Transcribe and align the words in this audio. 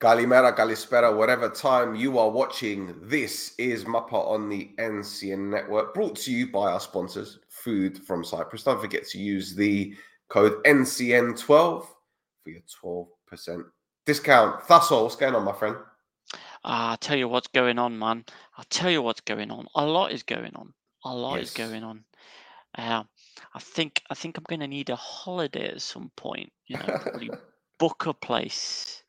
Galimera, 0.00 0.56
Galispera, 0.56 1.14
whatever 1.14 1.50
time 1.50 1.94
you 1.94 2.18
are 2.18 2.30
watching, 2.30 2.94
this 3.02 3.54
is 3.58 3.84
Mappa 3.84 4.14
on 4.14 4.48
the 4.48 4.70
NCN 4.78 5.50
network, 5.50 5.92
brought 5.92 6.16
to 6.20 6.32
you 6.32 6.50
by 6.50 6.72
our 6.72 6.80
sponsors, 6.80 7.38
Food 7.50 8.02
from 8.04 8.24
Cyprus. 8.24 8.62
Don't 8.62 8.80
forget 8.80 9.06
to 9.08 9.18
use 9.18 9.54
the 9.54 9.94
code 10.30 10.54
NCN12 10.64 11.44
for 11.44 11.86
your 12.46 12.62
12% 12.82 13.64
discount. 14.06 14.66
That's 14.66 14.90
all. 14.90 15.02
What's 15.02 15.16
going 15.16 15.34
on, 15.34 15.44
my 15.44 15.52
friend? 15.52 15.76
Ah, 16.64 16.92
I'll 16.92 16.96
tell 16.96 17.18
you 17.18 17.28
what's 17.28 17.48
going 17.48 17.78
on, 17.78 17.98
man. 17.98 18.24
I'll 18.56 18.64
tell 18.70 18.90
you 18.90 19.02
what's 19.02 19.20
going 19.20 19.50
on. 19.50 19.66
A 19.74 19.84
lot 19.84 20.12
is 20.12 20.22
going 20.22 20.56
on. 20.56 20.72
A 21.04 21.14
lot 21.14 21.40
is 21.40 21.50
going 21.50 21.84
on. 21.84 22.04
Uh, 22.78 23.02
I 23.52 23.58
think 23.58 24.00
I 24.08 24.14
think 24.14 24.38
I'm 24.38 24.44
going 24.48 24.60
to 24.60 24.66
need 24.66 24.88
a 24.88 24.96
holiday 24.96 25.68
at 25.68 25.82
some 25.82 26.10
point. 26.16 26.50
You 26.68 26.78
know, 26.78 26.98
probably 27.02 27.30
book 27.78 28.06
a 28.06 28.14
place. 28.14 29.02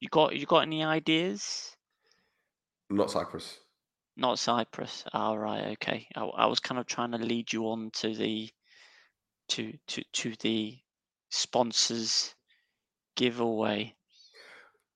You 0.00 0.08
got 0.08 0.36
you 0.36 0.46
got 0.46 0.60
any 0.60 0.84
ideas? 0.84 1.76
Not 2.90 3.10
Cyprus. 3.10 3.58
Not 4.16 4.38
Cyprus. 4.38 5.04
All 5.12 5.38
right, 5.38 5.72
okay. 5.72 6.06
I, 6.16 6.24
I 6.24 6.46
was 6.46 6.60
kind 6.60 6.80
of 6.80 6.86
trying 6.86 7.12
to 7.12 7.18
lead 7.18 7.52
you 7.52 7.68
on 7.68 7.90
to 7.94 8.14
the 8.14 8.50
to 9.50 9.72
to 9.88 10.02
to 10.12 10.34
the 10.40 10.78
sponsors 11.30 12.34
giveaway. 13.16 13.94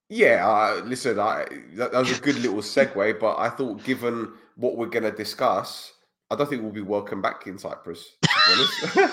Yeah, 0.09 0.47
uh, 0.47 0.85
listen, 0.85 1.19
I, 1.19 1.47
that, 1.75 1.93
that 1.93 1.99
was 1.99 2.19
a 2.19 2.21
good 2.21 2.39
little 2.39 2.59
segue, 2.59 3.19
but 3.19 3.39
I 3.39 3.49
thought 3.49 3.83
given 3.83 4.35
what 4.57 4.77
we're 4.77 4.87
going 4.87 5.05
to 5.05 5.11
discuss, 5.11 5.91
I 6.31 6.37
don't 6.37 6.51
think 6.51 6.61
we'll 6.61 6.71
be 6.71 6.83
welcome 6.83 7.23
back 7.23 7.47
in 7.47 7.57
Cyprus. 7.57 8.11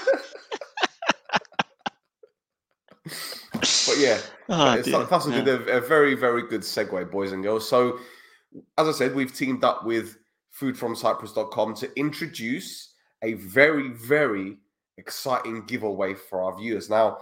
To 3.86 3.86
be 3.86 3.88
honest. 3.88 3.88
but 3.88 3.98
yeah, 4.00 4.20
Oh, 4.50 4.74
it's 4.74 4.88
dear. 4.88 4.96
Yeah. 5.34 5.44
did 5.44 5.70
a, 5.70 5.78
a 5.78 5.82
very, 5.82 6.16
very 6.16 6.48
good 6.48 6.62
segue, 6.62 7.12
boys 7.12 7.32
and 7.32 7.44
girls. 7.44 7.68
So, 7.68 8.00
as 8.78 8.88
I 8.88 8.92
said, 8.92 9.14
we've 9.16 9.34
teamed 9.34 9.64
up 9.64 9.86
with 9.86 10.18
foodfromcyprus.com 10.60 11.76
to 11.76 12.00
introduce 12.00 12.94
a 13.24 13.34
very, 13.34 13.90
very 13.90 14.58
exciting 14.98 15.66
giveaway 15.66 16.14
for 16.14 16.42
our 16.42 16.58
viewers. 16.58 16.90
Now, 16.90 17.18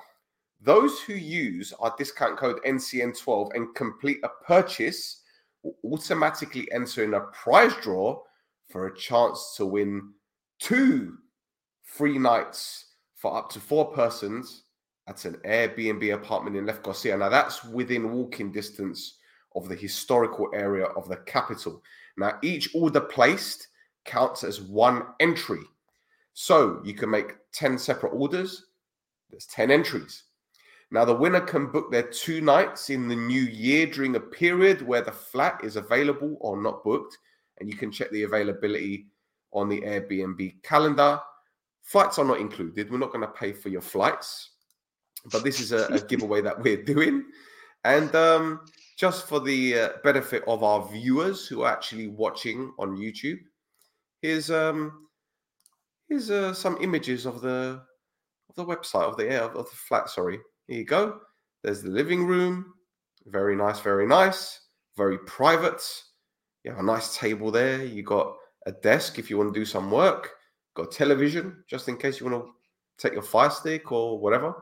those 0.62 1.02
who 1.02 1.14
use 1.14 1.74
our 1.80 1.94
discount 1.98 2.38
code 2.38 2.60
NCN12 2.66 3.56
and 3.56 3.74
complete 3.76 4.20
a 4.24 4.30
purchase 4.46 5.22
will 5.64 5.76
automatically 5.94 6.72
enter 6.72 7.04
in 7.04 7.14
a 7.14 7.22
prize 7.22 7.74
draw 7.82 8.20
for 8.70 8.88
a 8.88 8.96
chance 8.98 9.54
to 9.58 9.66
win 9.66 10.14
two 10.60 11.18
free 11.84 12.18
nights 12.18 12.86
for 13.16 13.36
up 13.38 13.50
to 13.52 13.60
four 13.60 13.92
persons 13.94 14.64
at 15.08 15.26
an 15.26 15.36
Airbnb 15.46 16.14
apartment 16.14 16.56
in 16.56 16.66
Lefkosia. 16.66 17.18
Now, 17.18 17.30
that's 17.30 17.64
within 17.64 18.12
walking 18.12 18.52
distance 18.52 19.18
of 19.56 19.70
the 19.70 19.76
historical 19.76 20.50
area 20.54 20.86
of 20.86 21.08
the 21.08 21.18
capital. 21.18 21.82
Now, 22.18 22.38
each 22.42 22.70
order 22.76 23.02
placed 23.02 23.68
counts 24.06 24.44
as 24.44 24.62
one 24.62 25.04
entry. 25.20 25.62
So 26.34 26.82
you 26.84 26.94
can 26.94 27.10
make 27.10 27.36
10 27.54 27.78
separate 27.78 28.12
orders, 28.12 28.66
there's 29.30 29.46
10 29.48 29.72
entries. 29.72 30.24
Now, 30.90 31.04
the 31.04 31.14
winner 31.14 31.42
can 31.42 31.72
book 31.72 31.92
their 31.92 32.04
two 32.04 32.40
nights 32.40 32.90
in 32.90 33.08
the 33.08 33.16
new 33.16 33.42
year 33.42 33.88
during 33.88 34.16
a 34.16 34.20
period 34.20 34.82
where 34.82 35.02
the 35.02 35.12
flat 35.12 35.60
is 35.64 35.76
available 35.76 36.38
or 36.40 36.62
not 36.62 36.84
booked. 36.84 37.18
And 37.60 37.70
you 37.70 37.76
can 37.76 37.92
check 37.92 38.10
the 38.12 38.24
availability 38.24 39.08
on 39.52 39.68
the 39.68 39.82
Airbnb 39.82 40.64
calendar. 40.64 41.20
Flights 41.82 42.20
are 42.20 42.26
not 42.26 42.40
included. 42.40 42.90
We're 42.90 43.00
not 43.00 43.12
going 43.12 43.26
to 43.26 43.34
pay 43.34 43.52
for 43.52 43.70
your 43.70 43.82
flights, 43.82 44.52
but 45.32 45.44
this 45.44 45.60
is 45.60 45.72
a, 45.72 45.88
a 45.88 46.00
giveaway 46.08 46.42
that 46.42 46.62
we're 46.62 46.84
doing. 46.84 47.26
And 47.84 48.14
um, 48.16 48.62
just 48.98 49.28
for 49.28 49.40
the 49.40 49.80
uh, 49.80 49.90
benefit 50.04 50.44
of 50.48 50.64
our 50.64 50.88
viewers 50.90 51.48
who 51.48 51.62
are 51.62 51.72
actually 51.72 52.08
watching 52.08 52.74
on 52.80 52.98
YouTube, 52.98 53.40
here's 54.22 54.50
um, 54.52 55.08
here's 56.10 56.30
uh, 56.32 56.54
some 56.54 56.78
images 56.82 57.26
of 57.26 57.42
the 57.42 57.82
of 58.50 58.56
the 58.56 58.66
website 58.66 59.04
of 59.04 59.18
the 59.18 59.30
air 59.30 59.44
of 59.44 59.54
the 59.54 59.64
flat. 59.64 60.10
Sorry, 60.10 60.40
here 60.68 60.80
you 60.80 60.86
go. 60.86 61.20
There's 61.64 61.82
the 61.82 61.90
living 61.90 62.26
room. 62.26 62.74
Very 63.26 63.56
nice, 63.56 63.80
very 63.82 64.08
nice, 64.08 64.62
very 64.96 65.20
private. 65.20 65.84
You 66.64 66.72
have 66.72 66.80
a 66.80 66.84
nice 66.84 67.16
table 67.18 67.52
there. 67.52 67.84
You 67.84 68.04
got 68.04 68.36
a 68.66 68.72
desk 68.72 69.20
if 69.20 69.30
you 69.30 69.38
want 69.38 69.54
to 69.54 69.60
do 69.60 69.66
some 69.66 69.92
work. 69.92 70.32
Got 70.76 70.94
a 70.94 70.98
television 70.98 71.64
just 71.70 71.88
in 71.88 71.98
case 71.98 72.20
you 72.20 72.30
want 72.30 72.44
to 72.44 72.52
take 72.98 73.14
your 73.14 73.24
fire 73.24 73.50
stick 73.50 73.92
or 73.92 74.20
whatever. 74.20 74.54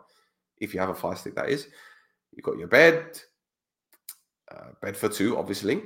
If 0.60 0.74
you 0.74 0.80
have 0.80 0.90
a 0.90 0.96
fire 0.96 1.16
stick, 1.16 1.36
that 1.36 1.50
is. 1.50 1.68
You've 2.32 2.46
got 2.46 2.58
your 2.58 2.68
bed, 2.68 3.20
uh, 4.52 4.72
bed 4.82 4.98
for 4.98 5.10
two, 5.10 5.38
obviously, 5.38 5.82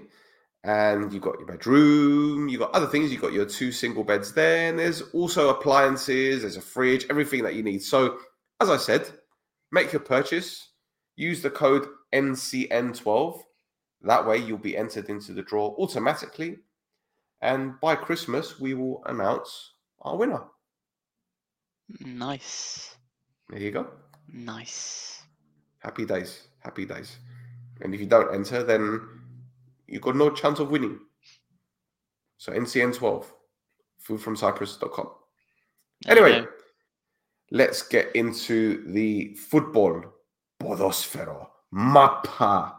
and 0.63 1.11
you've 1.13 1.21
got 1.21 1.37
your 1.37 1.47
bedroom. 1.47 2.49
you've 2.49 2.59
got 2.59 2.73
other 2.73 2.87
things. 2.87 3.11
You've 3.11 3.21
got 3.21 3.33
your 3.33 3.45
two 3.45 3.71
single 3.71 4.03
beds 4.03 4.33
there, 4.33 4.69
and 4.69 4.79
there's 4.79 5.01
also 5.13 5.49
appliances. 5.49 6.41
There's 6.41 6.57
a 6.57 6.61
fridge, 6.61 7.05
everything 7.09 7.43
that 7.43 7.55
you 7.55 7.63
need. 7.63 7.83
So, 7.83 8.17
as 8.59 8.69
I 8.69 8.77
said, 8.77 9.09
make 9.71 9.93
your 9.93 10.01
purchase. 10.01 10.69
Use 11.15 11.41
the 11.41 11.49
code 11.49 11.87
NCN12. 12.13 13.41
That 14.03 14.25
way, 14.25 14.37
you'll 14.37 14.57
be 14.57 14.77
entered 14.77 15.09
into 15.09 15.33
the 15.33 15.41
draw 15.41 15.75
automatically, 15.77 16.57
and 17.41 17.79
by 17.81 17.95
Christmas, 17.95 18.59
we 18.59 18.73
will 18.73 19.03
announce 19.05 19.73
our 20.01 20.15
winner. 20.15 20.41
Nice, 21.99 22.95
There 23.49 23.59
you 23.59 23.71
go. 23.71 23.87
Nice. 24.33 25.23
Happy 25.79 26.05
days. 26.05 26.47
Happy 26.59 26.85
days. 26.85 27.17
And 27.81 27.93
if 27.93 27.99
you 27.99 28.05
don't 28.05 28.33
enter, 28.33 28.63
then 28.63 29.01
you've 29.87 30.01
got 30.01 30.15
no 30.15 30.29
chance 30.29 30.59
of 30.59 30.69
winning. 30.69 30.99
So 32.37 32.51
NCN12, 32.53 33.25
foodfromcyprus.com. 34.07 35.09
There 36.05 36.17
you 36.17 36.25
Anyway, 36.25 36.47
let's 37.51 37.81
get 37.81 38.15
into 38.15 38.83
the 38.91 39.35
football. 39.35 40.03
Podosfero. 40.61 41.47
Mappa. 41.73 42.75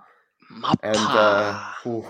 And 0.82 0.96
uh, 0.96 1.62
Mappa. 1.84 1.86
ooh, 1.86 2.04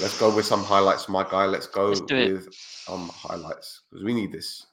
let's 0.00 0.18
go 0.18 0.34
with 0.34 0.46
some 0.46 0.64
highlights, 0.64 1.08
my 1.08 1.24
guy. 1.28 1.46
Let's 1.46 1.66
go 1.66 1.88
Let's 1.88 2.00
with 2.00 2.48
some 2.52 3.08
highlights 3.08 3.82
because 3.90 4.04
we 4.04 4.14
need 4.14 4.32
this. 4.32 4.66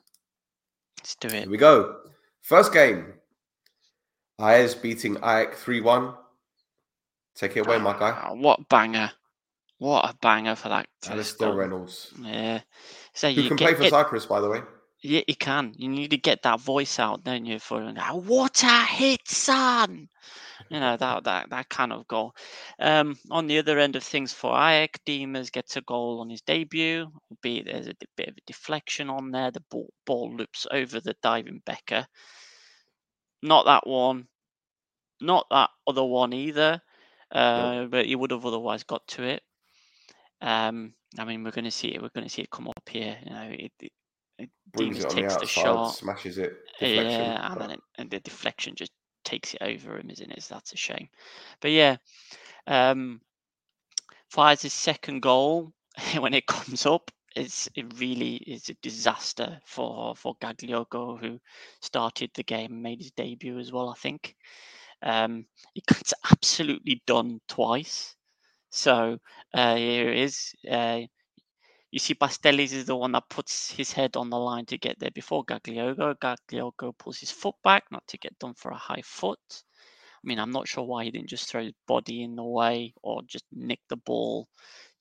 Let's 0.99 1.15
do 1.15 1.27
it. 1.27 1.33
Here 1.33 1.49
we 1.49 1.57
go. 1.57 1.97
First 2.41 2.73
game. 2.73 3.13
Ayes 4.41 4.75
beating 4.75 5.17
Ajax 5.17 5.63
3 5.63 5.81
1. 5.81 6.13
Take 7.35 7.57
it 7.57 7.65
away, 7.65 7.77
my 7.77 7.93
guy. 7.97 8.11
Ah, 8.11 8.33
what 8.33 8.67
banger! 8.69 9.11
What 9.77 10.05
a 10.09 10.15
banger 10.21 10.55
for 10.55 10.69
that. 10.69 10.87
Alistair. 11.07 11.53
Reynolds. 11.53 12.13
Yeah. 12.21 12.61
So 13.13 13.31
Who 13.31 13.41
you 13.41 13.47
can 13.47 13.57
get, 13.57 13.65
play 13.65 13.73
for 13.75 13.81
get- 13.83 13.89
Cyprus, 13.91 14.25
by 14.25 14.41
the 14.41 14.49
way. 14.49 14.61
Yeah, 15.03 15.21
you 15.27 15.35
can. 15.35 15.73
You 15.75 15.89
need 15.89 16.11
to 16.11 16.17
get 16.17 16.43
that 16.43 16.59
voice 16.59 16.99
out, 16.99 17.23
don't 17.23 17.45
you? 17.45 17.57
For 17.57 17.91
"Ah, 17.97 18.13
what 18.13 18.61
a 18.63 18.85
hit, 18.85 19.27
son! 19.27 20.07
You 20.69 20.79
know 20.79 20.95
that 20.97 21.23
that 21.23 21.49
that 21.49 21.69
kind 21.69 21.91
of 21.91 22.07
goal. 22.07 22.35
Um, 22.79 23.17
on 23.31 23.47
the 23.47 23.57
other 23.57 23.79
end 23.79 23.95
of 23.95 24.03
things 24.03 24.31
for 24.31 24.51
Ajax, 24.53 24.99
Diemers 25.07 25.51
gets 25.51 25.75
a 25.77 25.81
goal 25.81 26.19
on 26.19 26.29
his 26.29 26.41
debut, 26.41 27.07
albeit 27.31 27.65
there's 27.65 27.87
a 27.87 27.95
bit 28.15 28.29
of 28.29 28.35
a 28.37 28.41
deflection 28.45 29.09
on 29.09 29.31
there. 29.31 29.49
The 29.49 29.63
ball, 29.71 29.89
ball 30.05 30.35
loops 30.35 30.67
over 30.71 30.99
the 30.99 31.15
diving 31.23 31.63
Becker. 31.65 32.05
Not 33.41 33.65
that 33.65 33.87
one. 33.87 34.27
Not 35.19 35.45
that 35.51 35.69
other 35.87 36.03
one 36.03 36.33
either. 36.33 36.81
Uh, 37.31 37.85
but 37.85 38.07
you 38.07 38.17
would 38.19 38.31
have 38.31 38.45
otherwise 38.45 38.83
got 38.83 39.07
to 39.07 39.23
it. 39.23 39.41
Um, 40.41 40.93
I 41.17 41.25
mean, 41.25 41.43
we're 41.43 41.51
going 41.51 41.65
to 41.65 41.71
see 41.71 41.89
it. 41.89 42.01
We're 42.01 42.09
going 42.09 42.27
to 42.27 42.29
see 42.33 42.41
it 42.41 42.49
come 42.49 42.67
up 42.67 42.89
here. 42.89 43.17
You 43.23 43.29
know, 43.31 43.49
it, 43.51 43.71
it, 43.79 43.91
it 44.39 44.49
Brings 44.73 44.99
it 44.99 45.09
the 45.09 45.15
takes 45.15 45.35
the 45.35 45.41
outside, 45.41 45.47
shot. 45.47 45.87
smashes 45.95 46.37
it. 46.37 46.57
Deflection. 46.79 47.21
Yeah, 47.21 47.51
and 47.51 47.61
then 47.61 47.71
it, 47.71 47.79
and 47.97 48.09
the 48.09 48.19
deflection 48.19 48.75
just 48.75 48.91
takes 49.23 49.53
it 49.53 49.61
over 49.61 49.97
him, 49.97 50.09
isn't 50.09 50.31
it? 50.31 50.43
So 50.43 50.55
that's 50.55 50.73
a 50.73 50.77
shame. 50.77 51.07
But 51.61 51.71
yeah, 51.71 51.97
um, 52.67 53.21
fires 54.29 54.61
his 54.61 54.73
second 54.73 55.21
goal 55.21 55.71
when 56.19 56.33
it 56.33 56.47
comes 56.47 56.85
up. 56.85 57.11
It's 57.35 57.69
it 57.75 57.85
really 57.99 58.35
is 58.35 58.69
a 58.69 58.73
disaster 58.75 59.59
for 59.65 60.15
for 60.15 60.35
Gagliogo, 60.41 61.19
who 61.19 61.39
started 61.81 62.31
the 62.33 62.43
game 62.43 62.81
made 62.81 62.99
his 63.01 63.11
debut 63.11 63.59
as 63.59 63.71
well. 63.71 63.89
I 63.89 63.95
think 63.95 64.35
um, 65.01 65.45
he 65.73 65.81
gets 65.87 66.13
absolutely 66.31 67.01
done 67.07 67.39
twice. 67.47 68.15
So 68.69 69.17
uh, 69.53 69.75
here 69.75 70.09
it 70.11 70.19
is. 70.19 70.53
Uh, 70.69 71.01
you 71.91 71.99
see, 71.99 72.15
Pastellis 72.15 72.71
is 72.73 72.85
the 72.85 72.95
one 72.95 73.11
that 73.13 73.29
puts 73.29 73.71
his 73.71 73.91
head 73.91 74.15
on 74.15 74.29
the 74.29 74.39
line 74.39 74.65
to 74.67 74.77
get 74.77 74.97
there 74.99 75.11
before 75.11 75.43
Gagliogo. 75.45 76.15
Gagliogo 76.15 76.97
pulls 76.97 77.19
his 77.19 77.31
foot 77.31 77.55
back, 77.63 77.83
not 77.91 78.07
to 78.07 78.17
get 78.17 78.37
done 78.39 78.53
for 78.53 78.71
a 78.71 78.77
high 78.77 79.01
foot. 79.03 79.63
I 80.23 80.27
mean, 80.27 80.39
I'm 80.39 80.51
not 80.51 80.67
sure 80.67 80.85
why 80.85 81.03
he 81.03 81.11
didn't 81.11 81.29
just 81.29 81.49
throw 81.49 81.63
his 81.63 81.73
body 81.87 82.23
in 82.23 82.35
the 82.35 82.43
way 82.43 82.93
or 83.01 83.21
just 83.23 83.45
nick 83.51 83.79
the 83.89 83.97
ball 83.97 84.47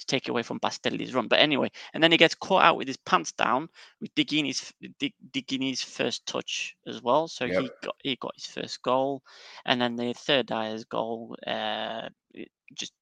to 0.00 0.06
take 0.06 0.26
it 0.26 0.30
away 0.30 0.42
from 0.42 0.60
Bastelli's 0.60 1.14
run. 1.14 1.28
But 1.28 1.40
anyway, 1.40 1.70
and 1.94 2.02
then 2.02 2.12
he 2.12 2.18
gets 2.18 2.34
caught 2.34 2.64
out 2.64 2.76
with 2.76 2.88
his 2.88 2.96
pants 2.98 3.32
down 3.32 3.68
with 4.00 4.14
Digini's 4.14 4.72
Dig, 4.98 5.14
Digini's 5.32 5.82
first 5.82 6.26
touch 6.26 6.76
as 6.86 7.02
well. 7.02 7.28
So 7.28 7.44
Yep. 7.46 7.62
he 7.62 7.70
got 7.82 7.96
he 8.02 8.16
got 8.16 8.34
his 8.36 8.46
first 8.46 8.82
goal, 8.82 9.22
and 9.66 9.80
then 9.80 9.96
the 9.96 10.12
third 10.14 10.46
Dyer's 10.46 10.84
goal 10.84 11.36
uh, 11.46 12.08
it 12.34 12.50
just 12.74 12.92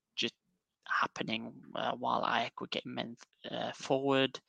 uh, 1.74 1.92
while 1.96 2.24
Ajax 2.26 2.54
were 2.60 2.66
getting 2.68 2.94
men 2.94 3.16
uh, 3.50 3.72
forward. 3.72 4.40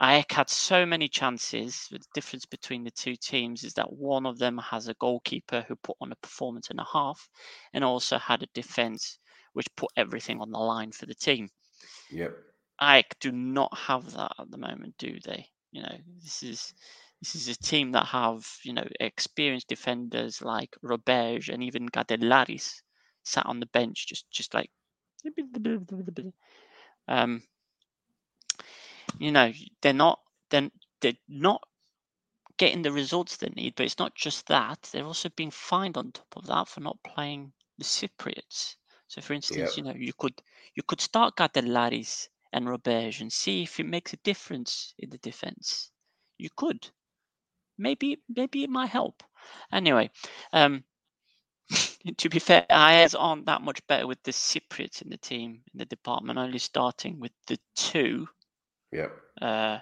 Ajax 0.00 0.34
had 0.34 0.50
so 0.50 0.86
many 0.86 1.08
chances. 1.08 1.88
The 1.90 2.00
difference 2.14 2.44
between 2.46 2.84
the 2.84 2.90
two 2.90 3.16
teams 3.16 3.64
is 3.64 3.74
that 3.74 3.92
one 3.92 4.26
of 4.26 4.38
them 4.38 4.58
has 4.58 4.88
a 4.88 4.94
goalkeeper 4.94 5.62
who 5.66 5.76
put 5.76 5.96
on 6.00 6.12
a 6.12 6.16
performance 6.16 6.70
and 6.70 6.80
a 6.80 6.86
half, 6.92 7.28
and 7.72 7.84
also 7.84 8.18
had 8.18 8.42
a 8.42 8.48
defense 8.54 9.18
which 9.54 9.74
put 9.76 9.90
everything 9.96 10.40
on 10.40 10.50
the 10.50 10.58
line 10.58 10.92
for 10.92 11.06
the 11.06 11.14
team. 11.14 11.48
Yep. 12.10 12.36
Ajax 12.80 13.16
do 13.20 13.32
not 13.32 13.76
have 13.76 14.12
that 14.12 14.32
at 14.38 14.50
the 14.50 14.58
moment, 14.58 14.96
do 14.98 15.18
they? 15.20 15.48
You 15.72 15.82
know, 15.82 15.98
this 16.22 16.42
is 16.42 16.74
this 17.20 17.34
is 17.34 17.48
a 17.48 17.56
team 17.56 17.92
that 17.92 18.06
have 18.06 18.46
you 18.62 18.72
know 18.72 18.86
experienced 19.00 19.68
defenders 19.68 20.42
like 20.42 20.76
Roberge 20.82 21.48
and 21.52 21.62
even 21.62 21.88
Gadelaris 21.88 22.82
sat 23.24 23.46
on 23.46 23.60
the 23.60 23.66
bench, 23.66 24.06
just 24.06 24.30
just 24.30 24.54
like 24.54 24.70
um, 27.08 27.42
you 29.18 29.32
know, 29.32 29.52
they're 29.82 29.92
not 29.92 30.20
then 30.50 30.70
they're, 31.00 31.12
they're 31.12 31.20
not 31.40 31.62
getting 32.58 32.82
the 32.82 32.92
results 32.92 33.36
they 33.36 33.48
need. 33.48 33.74
But 33.76 33.86
it's 33.86 33.98
not 33.98 34.14
just 34.14 34.46
that; 34.46 34.88
they're 34.92 35.06
also 35.06 35.28
being 35.30 35.50
fined 35.50 35.96
on 35.96 36.12
top 36.12 36.36
of 36.36 36.46
that 36.46 36.68
for 36.68 36.80
not 36.80 37.02
playing 37.04 37.52
the 37.78 37.84
Cypriots. 37.84 38.76
So, 39.08 39.20
for 39.20 39.34
instance, 39.34 39.76
Yep. 39.76 39.76
you 39.76 39.82
know, 39.84 39.94
you 39.96 40.12
could 40.12 40.42
you 40.74 40.82
could 40.82 41.00
start 41.00 41.36
Gadelaris 41.36 42.28
and 42.52 42.66
Roberge 42.66 43.20
and 43.20 43.32
see 43.32 43.62
if 43.62 43.78
it 43.80 43.86
makes 43.86 44.12
a 44.12 44.18
difference 44.18 44.94
in 44.98 45.10
the 45.10 45.18
defense. 45.18 45.90
You 46.38 46.50
could. 46.56 46.88
Maybe 47.78 48.22
maybe 48.28 48.64
it 48.64 48.70
might 48.70 48.90
help. 48.90 49.22
Anyway, 49.72 50.10
um, 50.52 50.84
to 52.16 52.28
be 52.28 52.38
fair, 52.38 52.66
Ayers 52.70 53.14
aren't 53.14 53.46
that 53.46 53.62
much 53.62 53.86
better 53.86 54.06
with 54.06 54.22
the 54.22 54.32
Cypriots 54.32 55.02
in 55.02 55.10
the 55.10 55.18
team 55.18 55.62
in 55.72 55.78
the 55.78 55.84
department, 55.84 56.38
only 56.38 56.58
starting 56.58 57.20
with 57.20 57.32
the 57.46 57.58
two. 57.74 58.26
Yep. 58.92 59.12
Uh, 59.40 59.78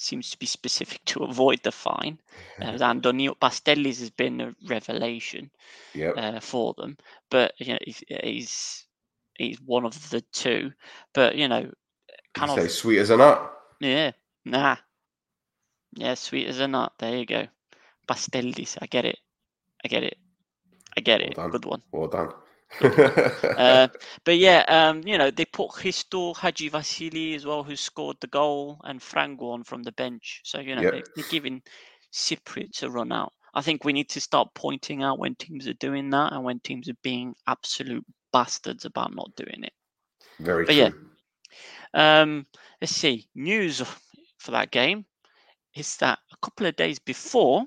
seems 0.00 0.30
to 0.30 0.38
be 0.38 0.46
specific 0.46 1.04
to 1.06 1.24
avoid 1.24 1.62
the 1.62 1.72
fine. 1.72 2.18
Uh, 2.60 2.78
Antonio 2.80 3.34
Pastellis 3.34 4.00
has 4.00 4.10
been 4.10 4.40
a 4.40 4.54
revelation 4.68 5.50
Yep. 5.94 6.16
uh, 6.16 6.40
for 6.40 6.74
them, 6.76 6.96
but 7.30 7.52
you 7.58 7.72
know 7.72 7.78
he's, 7.84 8.02
he's 8.22 8.86
he's 9.38 9.60
one 9.62 9.84
of 9.84 10.10
the 10.10 10.20
two. 10.32 10.72
But 11.12 11.36
you 11.36 11.48
know, 11.48 11.60
you 11.60 11.72
kind 12.34 12.50
say 12.50 12.64
of 12.64 12.70
sweet 12.70 12.98
as 12.98 13.10
a 13.10 13.16
nut. 13.16 13.52
yeah, 13.80 14.12
nah, 14.44 14.76
yeah, 15.94 16.14
sweet 16.14 16.46
as 16.48 16.60
a 16.60 16.68
nut. 16.68 16.92
There 16.98 17.16
you 17.16 17.26
go, 17.26 17.46
Pastellis. 18.08 18.78
I 18.80 18.86
get 18.86 19.04
it. 19.04 19.18
I 19.84 19.88
get 19.88 20.04
it. 20.04 20.18
I 20.96 21.00
get 21.00 21.20
it. 21.20 21.34
done. 21.34 21.50
Good 21.50 21.64
one. 21.64 21.82
Well 21.92 22.08
done. 22.08 22.32
Uh, 23.56 23.88
but 24.24 24.36
yeah, 24.36 24.64
um, 24.68 25.02
you 25.06 25.18
know, 25.18 25.30
they 25.30 25.44
put 25.44 25.70
Christo 25.70 26.34
Haji 26.34 26.68
Vasili 26.70 27.34
as 27.34 27.44
well, 27.46 27.62
who 27.62 27.76
scored 27.76 28.16
the 28.20 28.26
goal, 28.28 28.80
and 28.84 29.00
Franguon 29.00 29.64
from 29.66 29.82
the 29.82 29.92
bench. 29.92 30.40
So, 30.44 30.60
you 30.60 30.74
know, 30.76 30.84
Yep. 30.84 30.90
they, 30.90 31.04
they're 31.14 31.24
giving 31.28 31.62
Cypriots 32.12 32.82
a 32.82 32.90
run 32.90 33.12
out. 33.12 33.32
I 33.54 33.62
think 33.62 33.84
we 33.84 33.92
need 33.92 34.08
to 34.10 34.20
start 34.20 34.54
pointing 34.54 35.02
out 35.02 35.18
when 35.18 35.34
teams 35.34 35.66
are 35.68 35.74
doing 35.74 36.10
that 36.10 36.32
and 36.32 36.44
when 36.44 36.60
teams 36.60 36.88
are 36.88 36.98
being 37.02 37.34
absolute 37.46 38.04
bastards 38.32 38.84
about 38.84 39.14
not 39.14 39.34
doing 39.36 39.64
it. 39.64 39.72
Very 40.40 40.66
But 40.66 40.74
true. 40.74 40.76
yeah. 40.76 40.90
Um, 41.94 42.46
let's 42.80 42.94
see. 42.94 43.28
News 43.34 43.82
for 44.38 44.50
that 44.52 44.70
game 44.70 45.04
is 45.74 45.96
that 45.98 46.18
a 46.32 46.36
couple 46.42 46.66
of 46.66 46.76
days 46.76 46.98
before, 46.98 47.64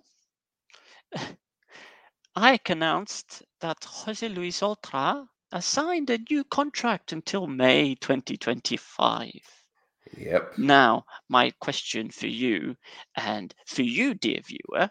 Ike 2.36 2.70
announced 2.70 3.44
that 3.64 3.86
Jose 3.86 4.28
Luis 4.28 4.60
Oltra 4.60 5.26
has 5.50 5.66
signed 5.66 6.10
a 6.10 6.18
new 6.30 6.44
contract 6.44 7.14
until 7.14 7.48
May 7.48 7.96
2025. 7.96 9.32
Yep. 10.18 10.58
Now, 10.58 11.06
my 11.30 11.50
question 11.62 12.12
for 12.12 12.28
you, 12.28 12.76
and 13.16 13.56
for 13.66 13.84
you, 13.84 14.16
dear 14.16 14.42
viewer, 14.42 14.90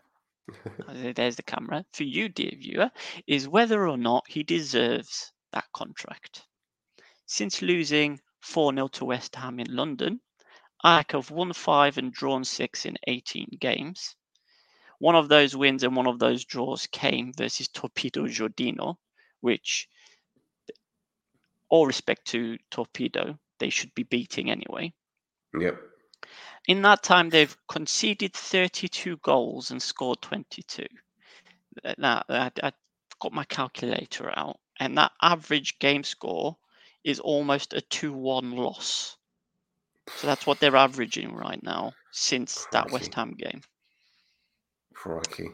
uh, 0.89 1.13
there's 1.15 1.37
the 1.37 1.43
camera, 1.43 1.85
for 1.93 2.05
you, 2.05 2.31
dear 2.31 2.53
viewer, 2.57 2.91
is 3.27 3.47
whether 3.47 3.87
or 3.87 3.99
not 3.99 4.25
he 4.27 4.43
deserves 4.43 5.31
that 5.53 5.67
contract. 5.75 6.43
Since 7.27 7.61
losing 7.61 8.23
4 8.41 8.73
0 8.73 8.89
to 8.89 9.05
West 9.05 9.37
Ham 9.37 9.61
in 9.61 9.67
London, 9.69 10.19
Ajax 10.83 11.13
have 11.13 11.31
won 11.31 11.53
five 11.53 11.99
and 11.99 12.11
drawn 12.11 12.43
six 12.43 12.87
in 12.87 12.97
18 13.07 13.59
games. 13.61 14.17
One 15.03 15.17
of 15.17 15.29
those 15.29 15.57
wins 15.57 15.83
and 15.83 15.97
one 15.97 16.07
of 16.07 16.21
those 16.21 16.45
draws 16.45 16.87
came 16.87 17.33
versus 17.33 17.67
Torpedo 17.67 18.29
Zhodino, 18.29 18.99
which, 19.41 19.89
all 21.69 21.89
respect 21.89 22.25
to 22.27 22.57
Torpedo, 22.71 23.37
they 23.59 23.69
should 23.69 23.93
be 23.97 24.05
beating 24.05 24.49
anyway. 24.49 24.93
Yep. 25.59 25.77
In 26.69 26.83
that 26.83 27.03
time, 27.03 27.31
they've 27.31 27.57
conceded 27.67 28.33
32 28.33 29.17
goals 29.17 29.73
and 29.73 29.83
scored 29.83 30.23
22. 30.23 30.87
Uh, 31.85 31.95
Now, 31.99 32.23
I, 32.29 32.53
I 32.63 32.73
got 33.19 33.33
my 33.33 33.45
calculator 33.47 34.31
out, 34.39 34.61
and 34.79 34.97
that 34.99 35.11
average 35.21 35.81
game 35.81 36.05
score 36.05 36.57
is 37.03 37.19
almost 37.19 37.73
a 37.73 37.81
2 37.81 38.13
1 38.13 38.53
loss. 38.53 39.17
So 40.19 40.29
that's 40.29 40.47
what 40.47 40.61
they're 40.61 40.77
averaging 40.77 41.35
right 41.35 41.61
now 41.61 41.93
since 42.13 42.67
that 42.71 42.93
West 42.93 43.15
Ham 43.15 43.33
game. 43.33 43.63
Crikey. 44.95 45.51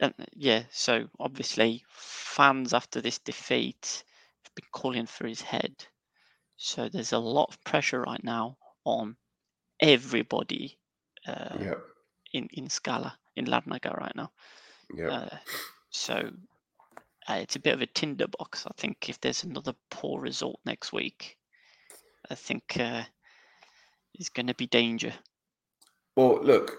And 0.00 0.14
uh, 0.18 0.24
yeah, 0.34 0.64
so 0.70 1.08
obviously, 1.18 1.84
fans 1.88 2.74
after 2.74 3.00
this 3.00 3.18
defeat 3.18 4.04
have 4.44 4.54
been 4.54 4.68
calling 4.72 5.06
for 5.06 5.26
his 5.26 5.40
head. 5.40 5.74
So 6.56 6.88
there's 6.88 7.12
a 7.12 7.18
lot 7.18 7.48
of 7.50 7.62
pressure 7.64 8.02
right 8.02 8.22
now 8.22 8.56
on 8.84 9.16
everybody 9.80 10.78
uh, 11.26 11.56
Yep. 11.60 11.84
in 12.32 12.48
in 12.52 12.68
Scala 12.70 13.18
in 13.36 13.46
Larnaca 13.46 13.96
right 13.96 14.14
now. 14.14 14.30
Yep. 14.94 15.10
Uh, 15.10 15.36
so 15.90 16.30
uh, 17.28 17.34
it's 17.34 17.56
a 17.56 17.60
bit 17.60 17.74
of 17.74 17.82
a 17.82 17.86
tinderbox. 17.86 18.66
I 18.66 18.72
think 18.76 19.08
if 19.08 19.20
there's 19.20 19.44
another 19.44 19.74
poor 19.90 20.20
result 20.20 20.60
next 20.64 20.92
week, 20.92 21.36
I 22.30 22.34
think 22.34 22.76
uh, 22.78 23.02
it's 24.14 24.28
going 24.28 24.46
to 24.46 24.54
be 24.54 24.66
danger. 24.66 25.12
Well, 26.16 26.40
look, 26.42 26.78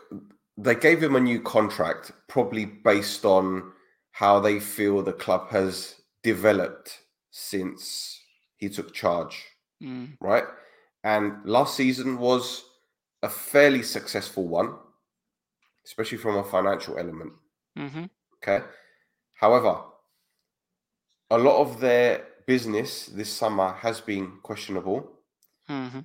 they 0.57 0.75
gave 0.75 1.01
him 1.03 1.15
a 1.15 1.19
new 1.19 1.41
contract, 1.41 2.12
probably 2.27 2.65
based 2.65 3.25
on 3.25 3.71
how 4.12 4.39
they 4.39 4.59
feel 4.59 5.01
the 5.01 5.13
club 5.13 5.50
has 5.50 5.95
developed 6.24 7.00
since 7.31 8.21
he 8.57 8.69
took 8.69 8.93
charge, 8.93 9.43
Mm, 9.83 10.17
right? 10.21 10.45
And 11.03 11.45
last 11.45 11.75
season 11.75 12.17
was 12.17 12.63
a 13.21 13.29
fairly 13.29 13.83
successful 13.83 14.47
one, 14.47 14.75
especially 15.85 16.17
from 16.17 16.38
a 16.38 16.43
financial 16.43 16.97
element. 16.97 17.33
hmm 17.75 18.05
Okay. 18.35 18.65
However, 19.33 19.81
a 21.29 21.38
lot 21.38 21.59
of 21.62 21.79
their 21.81 22.25
business 22.47 23.07
this 23.07 23.29
summer 23.29 23.74
has 23.74 24.00
been 24.00 24.39
questionable. 24.41 25.12
hmm 25.67 26.00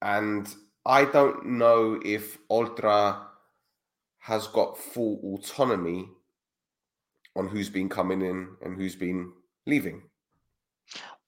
And 0.00 0.48
I 0.84 1.04
don't 1.04 1.46
know 1.46 2.00
if 2.04 2.38
Oltra 2.48 3.26
has 4.18 4.46
got 4.48 4.78
full 4.78 5.20
autonomy 5.34 6.08
on 7.36 7.48
who's 7.48 7.70
been 7.70 7.88
coming 7.88 8.22
in 8.22 8.48
and 8.62 8.76
who's 8.76 8.96
been 8.96 9.32
leaving. 9.66 10.02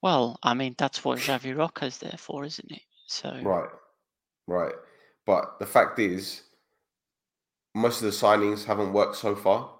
Well, 0.01 0.37
I 0.43 0.53
mean 0.53 0.75
that's 0.77 1.03
what 1.03 1.19
Xavi 1.19 1.55
Roca's 1.55 1.97
there 1.97 2.17
for, 2.17 2.45
isn't 2.45 2.71
it? 2.71 2.81
So 3.07 3.39
Right. 3.41 3.69
Right. 4.47 4.75
But 5.25 5.57
the 5.59 5.65
fact 5.65 5.99
is, 5.99 6.43
most 7.73 8.01
of 8.01 8.05
the 8.05 8.11
signings 8.11 8.63
haven't 8.65 8.93
worked 8.93 9.15
so 9.15 9.35
far. 9.35 9.71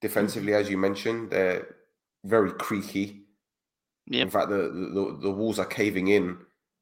Defensively, 0.00 0.54
as 0.54 0.68
you 0.68 0.76
mentioned, 0.76 1.30
they're 1.30 1.76
very 2.24 2.52
creaky. 2.52 3.22
In 4.10 4.30
fact, 4.30 4.48
the, 4.48 4.56
the 4.56 5.18
the 5.22 5.30
walls 5.30 5.60
are 5.60 5.66
caving 5.66 6.08
in 6.08 6.38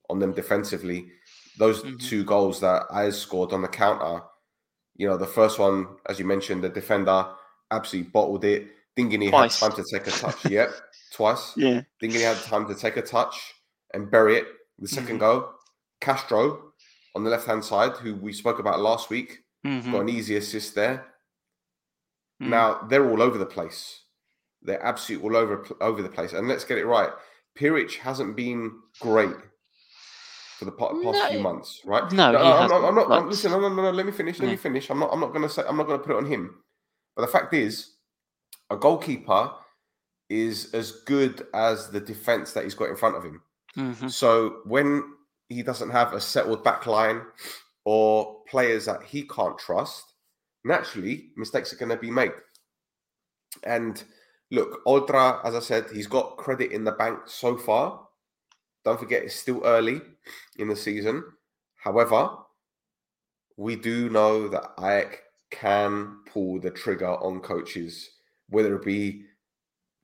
on 0.08 0.18
them 0.18 0.32
defensively. 0.32 1.12
Those 1.58 1.82
Mhm. 1.82 2.00
two 2.00 2.24
goals 2.24 2.60
that 2.60 2.86
I 2.90 3.10
scored 3.10 3.52
on 3.52 3.62
the 3.62 3.68
counter, 3.68 4.22
you 4.96 5.06
know, 5.08 5.16
the 5.16 5.26
first 5.26 5.58
one, 5.58 5.96
as 6.06 6.18
you 6.18 6.24
mentioned, 6.24 6.62
the 6.64 6.68
defender 6.68 7.34
absolutely 7.70 8.10
bottled 8.10 8.44
it. 8.44 8.68
Thinking 8.96 9.20
he 9.20 9.30
Twice. 9.30 9.60
had 9.60 9.70
time 9.72 9.76
to 9.84 9.90
take 9.90 10.06
a 10.06 10.10
touch. 10.10 10.44
yep, 10.46 10.70
twice. 11.12 11.56
Yeah. 11.56 11.82
Thinking 12.00 12.20
he 12.20 12.24
had 12.26 12.36
time 12.42 12.66
to 12.68 12.74
take 12.74 12.96
a 12.96 13.02
touch 13.02 13.54
and 13.94 14.10
bury 14.10 14.36
it. 14.36 14.46
The 14.78 14.88
2nd 14.88 15.16
Mhm. 15.16 15.20
goal, 15.20 15.54
Castro 16.00 16.72
on 17.14 17.24
the 17.24 17.30
left 17.30 17.46
hand 17.46 17.64
side, 17.64 17.92
who 17.98 18.14
we 18.14 18.32
spoke 18.32 18.58
about 18.58 18.80
last 18.80 19.10
week, 19.10 19.44
hmm 19.64 19.90
got 19.92 20.00
an 20.00 20.08
easy 20.08 20.36
assist 20.36 20.74
there. 20.74 21.06
Mm. 22.42 22.48
Now 22.48 22.74
they're 22.88 23.08
all 23.08 23.20
over 23.22 23.38
the 23.38 23.46
place. 23.46 24.04
They're 24.62 24.82
absolutely 24.82 25.28
all 25.28 25.36
over 25.36 25.66
over 25.80 26.02
the 26.02 26.08
place. 26.08 26.32
And 26.32 26.48
let's 26.48 26.64
get 26.64 26.78
it 26.78 26.86
right. 26.86 27.12
Pirich 27.58 27.96
hasn't 27.96 28.36
been 28.36 28.80
great 29.00 29.36
for 30.60 30.66
the 30.66 30.72
pa- 30.72 30.92
past 31.02 31.30
few 31.30 31.38
months, 31.40 31.80
right? 31.86 32.12
no, 32.12 32.30
he 32.30 32.52
I'm, 32.52 32.68
not- 32.68 32.84
I'm 32.84 32.94
not. 32.94 33.10
I'm, 33.10 33.28
listen, 33.30 33.50
no, 33.50 33.58
no, 33.60 33.70
no, 33.70 33.82
no. 33.82 33.90
Let 33.90 34.04
me 34.06 34.12
finish. 34.12 34.38
Let 34.38 34.44
Yeah. 34.46 34.52
me 34.52 34.56
finish. 34.58 34.90
I'm 34.90 34.98
not. 35.00 35.10
I'm 35.12 35.18
not 35.20 35.30
going 35.32 35.42
to 35.42 35.48
say. 35.48 35.62
I'm 35.66 35.76
not 35.78 35.86
going 35.86 35.98
to 35.98 36.04
put 36.06 36.12
it 36.14 36.18
on 36.18 36.26
him. 36.26 36.62
But 37.16 37.22
the 37.22 37.32
fact 37.32 37.54
is, 37.54 37.94
a 38.68 38.76
goalkeeper 38.76 39.52
is 40.28 40.72
as 40.74 40.92
good 41.06 41.46
as 41.54 41.88
the 41.88 42.00
defense 42.00 42.52
that 42.52 42.64
he's 42.64 42.74
got 42.74 42.90
in 42.90 42.96
front 42.96 43.16
of 43.16 43.24
him. 43.24 43.42
hmm 43.74 44.08
So 44.08 44.60
when 44.66 45.02
he 45.48 45.62
doesn't 45.62 45.90
have 45.90 46.12
a 46.12 46.20
settled 46.20 46.62
back 46.62 46.86
line 46.86 47.22
or 47.86 48.42
players 48.48 48.84
that 48.84 49.02
he 49.02 49.22
can't 49.26 49.58
trust, 49.58 50.04
naturally 50.64 51.30
mistakes 51.36 51.72
are 51.72 51.76
going 51.76 51.88
to 51.88 51.96
be 51.96 52.10
made. 52.10 52.32
And 53.64 54.02
look, 54.50 54.84
Oltra, 54.86 55.44
as 55.44 55.54
I 55.54 55.60
said, 55.60 55.86
he's 55.92 56.06
got 56.06 56.36
credit 56.36 56.70
in 56.70 56.84
the 56.84 56.92
bank 56.92 57.20
so 57.26 57.56
far. 57.56 58.06
Don't 58.84 58.98
forget, 58.98 59.22
it's 59.24 59.34
still 59.34 59.62
early 59.64 60.00
in 60.58 60.68
the 60.68 60.76
season. 60.76 61.24
However, 61.76 62.30
we 63.56 63.76
do 63.76 64.08
know 64.10 64.48
that 64.48 64.72
Ajax 64.78 65.18
can 65.50 66.20
pull 66.26 66.60
the 66.60 66.70
trigger 66.70 67.08
on 67.10 67.40
coaches, 67.40 68.08
whether 68.48 68.76
it 68.76 68.84
be 68.84 69.24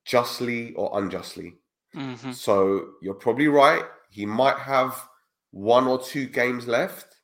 justly 0.04 0.74
or 0.74 0.98
unjustly. 0.98 1.54
hmm 1.92 2.32
So 2.32 2.94
you're 3.02 3.14
probably 3.14 3.48
right. 3.48 3.84
He 4.10 4.26
might 4.26 4.58
have 4.58 5.08
one 5.52 5.86
or 5.86 6.02
two 6.02 6.26
games 6.26 6.66
left, 6.66 7.14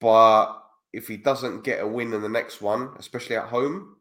but 0.00 0.58
if 0.92 1.08
he 1.08 1.16
doesn't 1.16 1.64
get 1.64 1.80
a 1.80 1.86
win 1.86 2.12
in 2.12 2.20
the 2.22 2.28
next 2.28 2.60
one, 2.60 2.90
especially 2.98 3.36
at 3.36 3.46
home, 3.48 3.96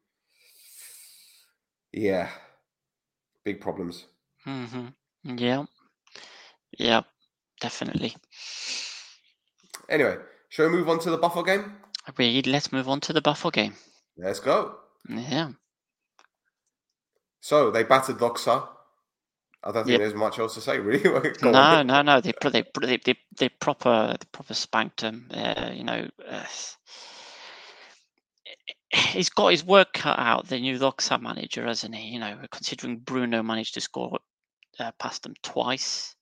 yeah, 1.94 2.30
big 3.44 3.62
problems. 3.62 4.06
hmm 4.44 4.88
Yeah. 5.24 5.66
Yeah. 6.78 7.02
Definitely. 7.60 8.16
Anyway, 9.90 10.18
shall 10.50 10.68
we 10.70 10.72
move 10.78 10.90
on 10.90 11.00
to 11.00 11.12
the 11.12 11.18
Buffalo 11.18 11.44
game? 11.44 11.76
Agreed. 12.08 12.48
Let's 12.48 12.72
move 12.72 12.90
on 12.90 13.00
to 13.02 13.14
the 13.14 13.22
Buffalo 13.22 13.52
game. 13.52 13.76
Let's 14.18 14.40
go. 14.40 14.76
Yeah. 15.08 15.52
So 17.42 17.72
they 17.72 17.84
battered 17.84 18.18
Doxa. 18.18 18.68
I 19.64 19.72
don't 19.72 19.84
think 19.86 19.90
Yep. 19.90 20.00
there's 20.00 20.14
much 20.16 20.40
else 20.40 20.56
to 20.56 20.62
say, 20.62 20.80
really. 20.80 21.04
No, 21.44 21.54
on. 21.54 21.88
no, 21.88 22.02
no. 22.02 22.20
They 22.22 22.34
they 22.42 22.64
they 22.98 23.16
they, 23.38 23.50
proper 23.50 24.16
they 24.20 24.26
proper 24.32 24.54
spanked 24.56 25.02
him. 25.02 25.30
Uh, 25.32 25.70
you 25.74 25.84
know, 25.84 26.08
uh, 26.28 26.46
he's 28.90 29.30
got 29.30 29.50
his 29.50 29.64
work 29.64 29.94
cut 29.94 30.18
out. 30.18 30.48
The 30.48 30.60
new 30.60 30.80
Doxa 30.80 31.22
manager, 31.22 31.66
hasn't 31.66 31.94
he? 31.96 32.08
You 32.10 32.20
know, 32.20 32.40
considering 32.52 32.98
Bruno 32.98 33.44
managed 33.44 33.76
to 33.76 33.82
score 33.82 34.18
uh, 34.80 34.92
past 35.00 35.24
them 35.24 35.36
twice. 35.44 36.16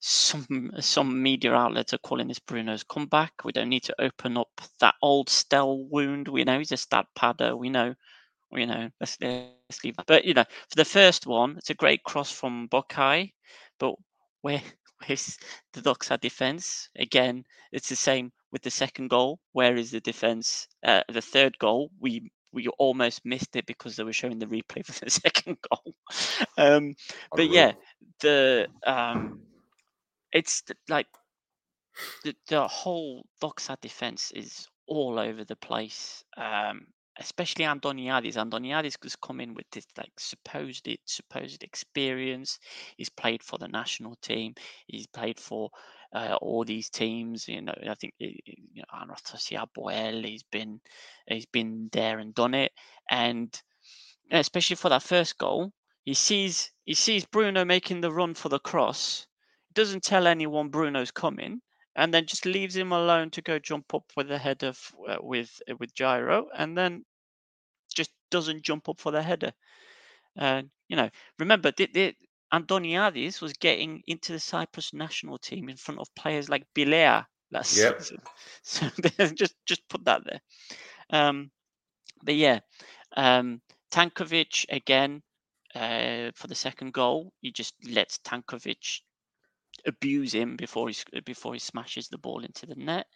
Some 0.00 0.70
some 0.80 1.22
media 1.22 1.52
outlets 1.52 1.92
are 1.92 1.98
calling 1.98 2.28
this 2.28 2.38
Bruno's 2.38 2.82
comeback. 2.84 3.44
We 3.44 3.52
don't 3.52 3.68
need 3.68 3.84
to 3.84 3.94
open 4.00 4.36
up 4.36 4.50
that 4.80 4.94
old 5.02 5.28
Stell 5.28 5.78
wound. 5.78 6.28
We 6.28 6.44
know 6.44 6.58
he's 6.58 6.72
a 6.72 6.76
stat 6.76 7.06
padder. 7.16 7.56
We 7.56 7.70
know, 7.70 7.94
we 8.50 8.66
know. 8.66 8.90
Let's 9.00 9.18
let's 9.20 9.44
leave 9.46 9.60
that. 9.60 9.68
But 9.68 10.24
you 10.24 10.34
know, 10.34 10.44
for 10.68 10.76
the 10.76 10.84
first 10.84 11.26
one, 11.26 11.56
it's 11.58 11.70
a 11.70 11.74
great 11.74 12.02
cross 12.04 12.30
from 12.30 12.40
Bokai, 12.68 13.32
but 13.78 13.94
where 14.40 14.62
where's 15.06 15.38
the 15.72 15.80
Doxa 15.80 16.20
defense? 16.20 16.88
Again, 16.96 17.44
it's 17.72 17.88
the 17.88 17.96
same 17.96 18.32
with 18.52 18.62
the 18.62 18.70
second 18.70 19.08
goal. 19.08 19.40
Where 19.52 19.76
is 19.76 19.90
the 19.90 20.00
defense? 20.00 20.68
Uh, 20.84 21.02
the 21.08 21.22
third 21.22 21.58
goal, 21.58 21.90
we 22.00 22.30
we 22.52 22.66
almost 22.78 23.24
missed 23.24 23.56
it 23.56 23.66
because 23.66 23.96
they 23.96 24.04
were 24.04 24.12
showing 24.12 24.38
the 24.38 24.46
replay 24.46 24.84
for 24.86 25.04
the 25.04 25.10
second 25.10 25.58
goal. 25.70 25.94
Um, 26.58 26.94
but 27.34 27.48
yeah, 27.48 27.72
the 28.20 28.66
um, 28.86 29.40
it's 30.32 30.62
like 30.88 31.06
the, 32.24 32.34
the 32.48 32.66
whole 32.66 33.24
Doxa 33.42 33.80
defense 33.80 34.32
is 34.32 34.68
all 34.86 35.18
over 35.18 35.44
the 35.44 35.56
place. 35.56 36.24
Um, 36.36 36.86
especially 37.18 37.64
Andoniadis. 37.64 38.36
Andoniadis 38.36 38.96
has 39.02 39.16
come 39.16 39.40
in 39.40 39.54
with 39.54 39.66
this 39.72 39.86
like 39.96 40.12
supposed 40.18 40.88
supposed 41.06 41.62
experience. 41.62 42.58
He's 42.96 43.08
played 43.08 43.42
for 43.42 43.58
the 43.58 43.68
national 43.68 44.16
team. 44.16 44.54
He's 44.86 45.06
played 45.06 45.40
for 45.40 45.70
uh, 46.14 46.36
all 46.40 46.64
these 46.64 46.90
teams. 46.90 47.48
You 47.48 47.62
know, 47.62 47.74
I 47.88 47.94
think 47.94 48.14
you 48.18 48.32
know 48.76 48.84
Anatosia 49.02 49.66
Boel. 49.76 50.24
He's 50.24 50.44
been 50.44 50.80
he's 51.26 51.46
been 51.46 51.88
there 51.92 52.18
and 52.18 52.34
done 52.34 52.54
it. 52.54 52.72
And 53.10 53.58
especially 54.30 54.76
for 54.76 54.88
that 54.88 55.02
first 55.02 55.38
goal, 55.38 55.72
he 56.04 56.14
sees 56.14 56.70
he 56.84 56.94
sees 56.94 57.24
Bruno 57.24 57.64
making 57.64 58.00
the 58.00 58.12
run 58.12 58.34
for 58.34 58.48
the 58.48 58.60
cross. 58.60 59.26
Doesn't 59.76 60.02
tell 60.04 60.26
anyone 60.26 60.70
Bruno's 60.70 61.12
coming 61.12 61.62
and 61.96 62.12
then 62.12 62.26
just 62.26 62.46
leaves 62.46 62.76
him 62.76 62.92
alone 62.92 63.30
to 63.32 63.42
go 63.42 63.60
jump 63.60 63.94
up 63.94 64.12
with 64.16 64.28
the 64.28 64.38
header 64.38 64.70
f- 64.70 64.94
uh, 65.08 65.18
with 65.20 65.62
uh, 65.70 65.76
with 65.78 65.94
Jairo, 65.94 66.46
and 66.56 66.76
then 66.76 67.04
just 67.94 68.12
doesn't 68.30 68.64
jump 68.64 68.88
up 68.88 69.00
for 69.00 69.12
the 69.12 69.22
header. 69.22 69.52
Uh, 70.38 70.62
you 70.88 70.96
know, 70.96 71.10
remember 71.38 71.72
the, 71.72 71.86
the 71.92 72.14
Antoniadis 72.52 73.40
was 73.42 73.54
getting 73.54 74.02
into 74.06 74.32
the 74.32 74.40
Cyprus 74.40 74.92
national 74.94 75.38
team 75.38 75.68
in 75.68 75.76
front 75.76 76.00
of 76.00 76.14
players 76.14 76.48
like 76.48 76.66
Bilea 76.74 77.26
last 77.50 77.72
Yep. 77.72 77.96
season. 77.98 78.18
So 78.62 78.88
just 79.34 79.56
just 79.66 79.88
put 79.88 80.04
that 80.06 80.22
there. 80.24 80.40
Um, 81.10 81.50
but 82.24 82.34
yeah, 82.36 82.60
um, 83.16 83.62
Tankovic 83.92 84.66
again 84.70 85.22
uh, 85.74 86.32
for 86.34 86.48
the 86.48 86.54
second 86.54 86.92
goal. 86.92 87.32
He 87.40 87.52
just 87.52 87.74
lets 87.88 88.18
Tankovic 88.18 89.02
abuse 89.86 90.34
him 90.34 90.56
before 90.56 90.88
he 90.88 90.96
before 91.24 91.52
he 91.54 91.58
smashes 91.58 92.08
the 92.08 92.18
ball 92.18 92.44
into 92.44 92.66
the 92.66 92.74
net. 92.74 93.06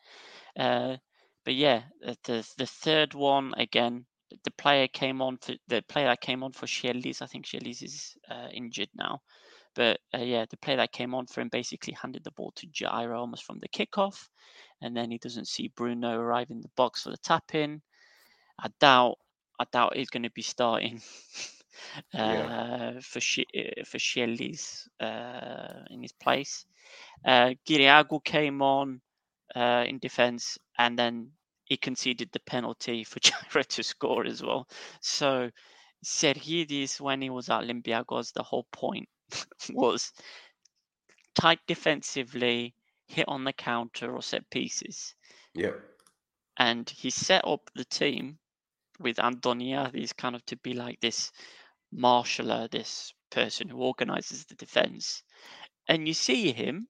Uh, 0.58 0.96
but 1.44 1.54
yeah, 1.54 1.82
the, 2.00 2.16
the 2.24 2.48
the 2.58 2.66
third 2.66 3.14
one 3.14 3.54
again. 3.56 4.06
The 4.44 4.52
player 4.52 4.86
came 4.86 5.20
on 5.22 5.38
for 5.38 5.54
the 5.66 5.82
player 5.88 6.06
that 6.06 6.20
came 6.20 6.44
on 6.44 6.52
for 6.52 6.66
Shellis. 6.66 7.20
I 7.20 7.26
think 7.26 7.46
Shellis 7.46 7.82
is 7.82 8.16
uh, 8.30 8.46
injured 8.52 8.88
now, 8.94 9.22
but 9.74 9.98
uh, 10.14 10.18
yeah, 10.18 10.44
the 10.48 10.56
player 10.58 10.76
that 10.76 10.92
came 10.92 11.14
on 11.14 11.26
for 11.26 11.40
him 11.40 11.48
basically 11.50 11.94
handed 11.94 12.22
the 12.22 12.30
ball 12.30 12.52
to 12.56 12.68
Jairo 12.68 13.18
almost 13.18 13.42
from 13.42 13.58
the 13.58 13.68
kickoff, 13.68 14.28
and 14.82 14.96
then 14.96 15.10
he 15.10 15.18
doesn't 15.18 15.48
see 15.48 15.72
Bruno 15.74 16.16
arrive 16.16 16.50
in 16.50 16.60
the 16.60 16.70
box 16.76 17.02
for 17.02 17.10
the 17.10 17.16
tap 17.16 17.54
in. 17.54 17.82
I 18.58 18.68
doubt 18.78 19.16
I 19.58 19.64
doubt 19.72 19.96
he's 19.96 20.10
going 20.10 20.22
to 20.22 20.30
be 20.30 20.42
starting 20.42 21.02
Yeah. 22.22 22.50
uh, 22.52 23.00
for 23.00 23.20
Shi 23.20 23.46
uh, 23.56 23.84
for 23.84 23.98
Shellis 23.98 24.88
uh, 25.00 25.84
in 25.90 26.02
his 26.02 26.12
place. 26.12 26.66
Uh, 27.24 27.54
Giriagu 27.68 28.22
came 28.24 28.62
on 28.62 29.00
uh, 29.54 29.84
in 29.86 29.98
defence, 29.98 30.58
and 30.78 30.98
then 30.98 31.30
he 31.64 31.76
conceded 31.76 32.30
the 32.32 32.40
penalty 32.40 33.04
for 33.04 33.20
Jairo 33.20 33.64
to 33.66 33.82
score 33.82 34.26
as 34.26 34.42
well. 34.42 34.66
So 35.00 35.50
Sergidis, 36.04 37.00
when 37.00 37.20
he 37.22 37.30
was 37.30 37.48
at 37.50 37.62
Olympiacos, 37.62 38.32
the 38.32 38.42
whole 38.42 38.66
point 38.72 39.08
was 39.70 40.12
tight 41.34 41.60
defensively, 41.66 42.74
hit 43.06 43.26
on 43.28 43.44
the 43.44 43.52
counter 43.52 44.12
or 44.14 44.22
set 44.22 44.48
pieces, 44.50 45.14
Yep. 45.54 45.80
and 46.58 46.88
he 46.88 47.10
set 47.10 47.44
up 47.46 47.70
the 47.74 47.84
team 47.84 48.38
with 48.98 49.16
Antoniadis 49.16 50.16
kind 50.16 50.34
of 50.34 50.44
to 50.46 50.56
be 50.56 50.74
like 50.74 51.00
this 51.00 51.30
marshaller, 51.94 52.70
this 52.70 53.12
person 53.30 53.68
who 53.68 53.78
organizes 53.78 54.44
the 54.44 54.54
defense. 54.54 55.22
And 55.88 56.06
you 56.06 56.14
see 56.14 56.52
him, 56.52 56.88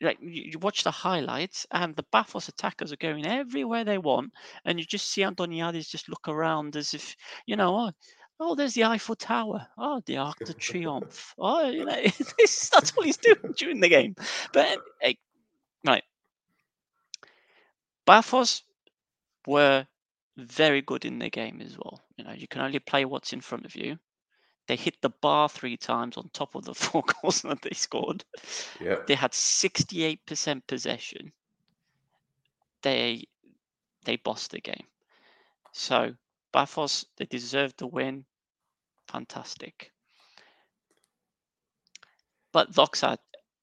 like 0.00 0.18
you, 0.20 0.58
watch 0.58 0.84
the 0.84 0.90
highlights, 0.90 1.66
and 1.70 1.96
the 1.96 2.04
Bafos 2.12 2.48
attackers 2.48 2.92
are 2.92 2.96
going 2.96 3.26
everywhere 3.26 3.84
they 3.84 3.98
want, 3.98 4.32
and 4.64 4.78
you 4.78 4.84
just 4.84 5.08
see 5.08 5.22
Antoniadis 5.22 5.88
just 5.88 6.08
look 6.08 6.28
around 6.28 6.76
as 6.76 6.94
if, 6.94 7.16
you 7.46 7.56
know, 7.56 7.76
oh, 7.76 7.90
oh 8.40 8.54
there's 8.54 8.74
the 8.74 8.84
Eiffel 8.84 9.16
Tower, 9.16 9.66
oh, 9.78 10.02
the 10.06 10.18
Arc 10.18 10.38
de 10.40 10.52
Triomphe, 10.52 11.34
oh, 11.38 11.68
you 11.68 11.84
know, 11.84 12.02
that's 12.38 12.92
all 12.96 13.02
he's 13.02 13.16
doing 13.16 13.54
during 13.56 13.80
the 13.80 13.88
game. 13.88 14.14
But 14.52 14.78
uh, 15.04 15.12
right, 15.84 16.04
Bafos 18.06 18.62
were 19.46 19.86
very 20.36 20.82
good 20.82 21.04
in 21.04 21.18
the 21.18 21.30
game 21.30 21.62
as 21.64 21.76
well. 21.78 22.03
You 22.16 22.24
know, 22.24 22.32
you 22.32 22.46
can 22.46 22.62
only 22.62 22.78
play 22.78 23.04
what's 23.04 23.32
in 23.32 23.40
front 23.40 23.64
of 23.64 23.74
you. 23.76 23.98
They 24.66 24.76
hit 24.76 25.00
the 25.02 25.10
bar 25.10 25.48
three 25.48 25.76
times 25.76 26.16
on 26.16 26.30
top 26.32 26.54
of 26.54 26.64
the 26.64 26.74
four 26.74 27.02
goals 27.22 27.42
that 27.42 27.62
they 27.62 27.74
scored. 27.74 28.24
Yep. 28.80 29.06
They 29.06 29.14
had 29.14 29.32
68% 29.32 30.66
possession. 30.66 31.32
They 32.82 33.24
they 34.04 34.16
bossed 34.16 34.50
the 34.50 34.60
game. 34.60 34.86
So 35.72 36.14
Bafos, 36.52 37.04
they 37.16 37.24
deserved 37.26 37.78
the 37.78 37.86
win. 37.86 38.24
Fantastic. 39.08 39.92
But 42.52 42.72
Doxa 42.72 43.18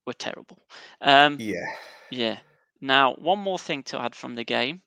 were 0.05 0.13
terrible. 0.13 0.65
Um, 1.01 1.37
Yeah. 1.39 1.65
yeah. 2.09 2.39
Now, 2.81 3.13
one 3.13 3.39
more 3.39 3.59
thing 3.59 3.83
to 3.83 4.01
add 4.01 4.15
from 4.15 4.35
the 4.35 4.43
game. 4.43 4.81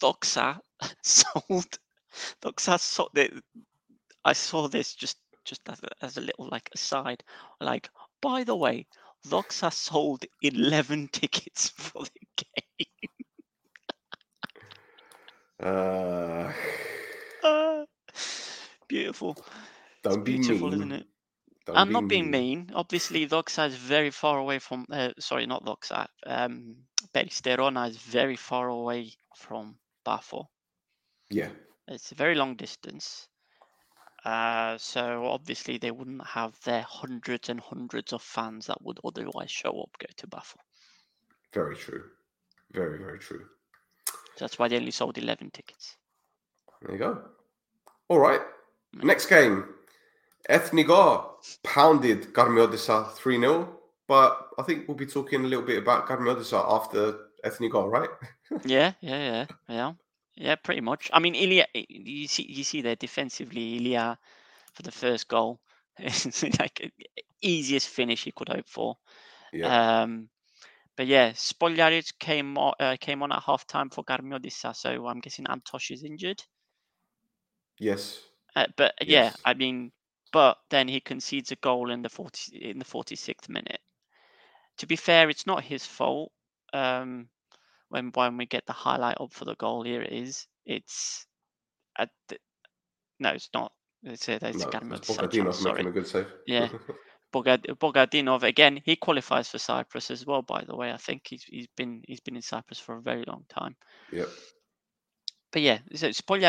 Doxa 0.00 0.60
sold. 1.02 1.78
Doxa 2.42 2.78
sold. 2.80 3.10
They, 3.14 3.30
I 4.24 4.32
saw 4.32 4.68
this 4.68 4.94
just 4.94 5.18
just 5.44 5.68
as 5.68 5.82
a, 5.82 6.04
as 6.04 6.16
a 6.16 6.20
little 6.20 6.48
like 6.48 6.68
aside. 6.74 7.24
Like, 7.60 7.90
by 8.20 8.44
the 8.44 8.56
way, 8.56 8.86
Doxa 9.26 9.72
sold 9.72 10.24
eleven 10.42 11.08
tickets 11.12 11.68
for 11.68 12.04
the 12.04 12.26
game. 12.36 12.88
Uh, 15.60 16.52
Ah, 17.42 17.84
beautiful. 18.88 19.36
don't 20.02 20.24
be 20.24 20.36
Beautiful, 20.36 20.72
mean. 20.72 20.74
isn't 20.74 20.92
it? 20.92 21.06
Don't 21.66 21.76
I'm 21.76 21.88
be 21.88 21.92
not 21.92 22.08
being 22.08 22.30
mean. 22.30 22.70
Obviously, 22.74 23.26
Doxa 23.28 23.68
is 23.68 23.76
very 23.76 24.10
far 24.10 24.38
away 24.38 24.58
from. 24.58 24.86
Uh, 24.90 25.10
sorry, 25.18 25.46
not 25.46 25.64
Doxa. 25.64 26.06
Um, 26.26 26.76
Peristerona 27.14 27.88
is 27.88 27.96
very 27.96 28.36
far 28.36 28.68
away 28.68 29.12
from 29.36 29.76
Bafo. 30.04 30.46
Yeah, 31.30 31.50
It's 31.88 32.12
a 32.12 32.14
very 32.14 32.34
long 32.34 32.56
distance. 32.56 33.28
Uh, 34.24 34.78
so 34.78 35.26
obviously 35.26 35.78
they 35.78 35.90
wouldn't 35.90 36.24
have 36.24 36.54
their 36.60 36.82
hundreds 36.82 37.48
and 37.48 37.58
hundreds 37.58 38.12
of 38.12 38.22
fans 38.22 38.66
that 38.66 38.80
would 38.82 39.00
otherwise 39.04 39.50
show 39.50 39.70
up 39.80 39.90
go 39.98 40.06
to 40.16 40.26
Bafo. 40.28 40.56
very 41.52 41.74
true. 41.76 42.04
Very, 42.72 42.98
very 42.98 43.18
true. 43.18 43.44
That's 44.38 44.58
why 44.58 44.68
they 44.68 44.76
only 44.76 44.92
sold 44.92 45.18
11 45.18 45.50
tickets. 45.50 45.96
There 46.82 46.92
you 46.92 46.98
go. 46.98 47.22
All 48.08 48.18
right. 48.18 48.40
Mm. 48.96 49.04
Next 49.04 49.26
game. 49.26 49.64
Ethnigar 50.48 51.24
pounded 51.62 52.32
Karmiotissa 52.32 53.12
3 53.12 53.40
0. 53.40 53.78
But 54.08 54.48
I 54.58 54.62
think 54.62 54.88
we'll 54.88 54.96
be 54.96 55.06
talking 55.06 55.44
a 55.44 55.46
little 55.46 55.64
bit 55.64 55.78
about 55.78 56.06
Karmiotissa 56.06 56.64
after 56.68 57.16
Ethnigar, 57.44 57.88
right? 57.88 58.10
yeah, 58.64 58.92
yeah, 59.00 59.18
yeah, 59.18 59.46
yeah, 59.68 59.92
yeah. 60.36 60.54
Pretty 60.56 60.80
much. 60.80 61.08
I 61.12 61.20
mean, 61.20 61.34
Ilia. 61.34 61.66
You 61.74 62.28
see, 62.28 62.44
you 62.44 62.64
see 62.64 62.82
there 62.82 62.96
defensively, 62.96 63.76
Ilia 63.76 64.18
for 64.74 64.82
the 64.82 64.92
first 64.92 65.28
goal. 65.28 65.60
It's 65.98 66.42
like 66.58 66.92
easiest 67.40 67.88
finish 67.88 68.24
he 68.24 68.32
could 68.32 68.48
hope 68.48 68.68
for. 68.68 68.96
Yeah. 69.52 70.02
Um, 70.02 70.28
but 70.96 71.06
yeah, 71.06 71.30
Spoljaric 71.32 72.18
came 72.18 72.58
on, 72.58 72.74
uh, 72.78 72.96
came 73.00 73.22
on 73.22 73.32
at 73.32 73.42
half 73.42 73.66
time 73.66 73.90
for 73.90 74.04
Karmiotissa, 74.04 74.74
so 74.74 75.06
I'm 75.06 75.20
guessing 75.20 75.46
Antosh 75.46 75.90
is 75.90 76.04
injured. 76.04 76.42
yes. 77.78 78.20
Uh, 78.54 78.66
but 78.76 78.94
yeah, 79.00 79.32
I 79.46 79.54
mean, 79.54 79.92
but 80.32 80.58
then 80.70 80.88
he 80.88 81.00
concedes 81.00 81.52
a 81.52 81.56
goal 81.56 81.90
in 81.90 82.02
the 82.02 82.08
40 82.08 82.56
in 82.58 82.78
the 82.78 82.84
46th 82.84 83.48
minute. 83.48 83.80
To 84.78 84.86
be 84.86 84.96
fair, 84.96 85.28
it's 85.30 85.46
not 85.46 85.62
his 85.62 85.84
fault. 85.84 86.32
Um, 86.72 87.28
when 87.90 88.10
when 88.14 88.36
we 88.38 88.46
get 88.46 88.64
the 88.66 88.72
highlight 88.72 89.20
up 89.20 89.32
for 89.32 89.44
the 89.44 89.54
goal, 89.56 89.82
here 89.84 90.02
it 90.02 90.12
is. 90.12 90.46
It's 90.64 91.26
at 91.98 92.08
the, 92.28 92.38
no, 93.20 93.30
it's 93.30 93.50
not. 93.54 93.72
It's, 94.02 94.28
uh, 94.28 94.38
it's 94.42 94.58
No, 94.58 94.68
it's 94.96 95.10
Bogadinov 95.10 95.54
sorry. 95.54 95.74
making 95.74 95.88
a 95.88 95.92
good 95.92 96.06
save. 96.06 96.26
Yeah. 96.46 96.68
Bogad- 97.32 97.66
Bogadinov 97.80 98.42
again. 98.42 98.80
He 98.84 98.96
qualifies 98.96 99.48
for 99.48 99.58
Cyprus 99.58 100.10
as 100.10 100.26
well. 100.26 100.42
By 100.42 100.64
the 100.64 100.76
way, 100.76 100.92
I 100.92 100.96
think 100.98 101.22
he's 101.28 101.44
he's 101.44 101.68
been 101.76 102.02
he's 102.06 102.20
been 102.20 102.36
in 102.36 102.42
Cyprus 102.42 102.78
for 102.78 102.96
a 102.96 103.00
very 103.02 103.24
long 103.26 103.44
time. 103.48 103.76
yep. 104.10 104.28
But 105.52 105.62
yeah, 105.62 105.78
so 105.94 106.10
put 106.26 106.40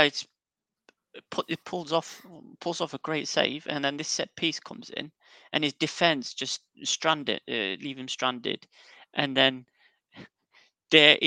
it 1.48 1.64
pulls 1.66 1.92
off 1.92 2.26
pulls 2.60 2.82
off 2.82 2.94
a 2.94 3.00
great 3.00 3.28
save, 3.28 3.66
and 3.70 3.84
then 3.84 3.98
this 3.98 4.08
set 4.08 4.36
piece 4.36 4.60
comes 4.60 4.90
in, 4.90 5.12
and 5.52 5.64
his 5.64 5.74
defense 5.74 6.34
just 6.34 6.62
stranded, 6.84 7.42
uh, 7.50 7.76
leave 7.82 7.98
him 7.98 8.08
stranded, 8.08 8.68
and 9.14 9.36
then 9.36 9.66
De 10.90 11.18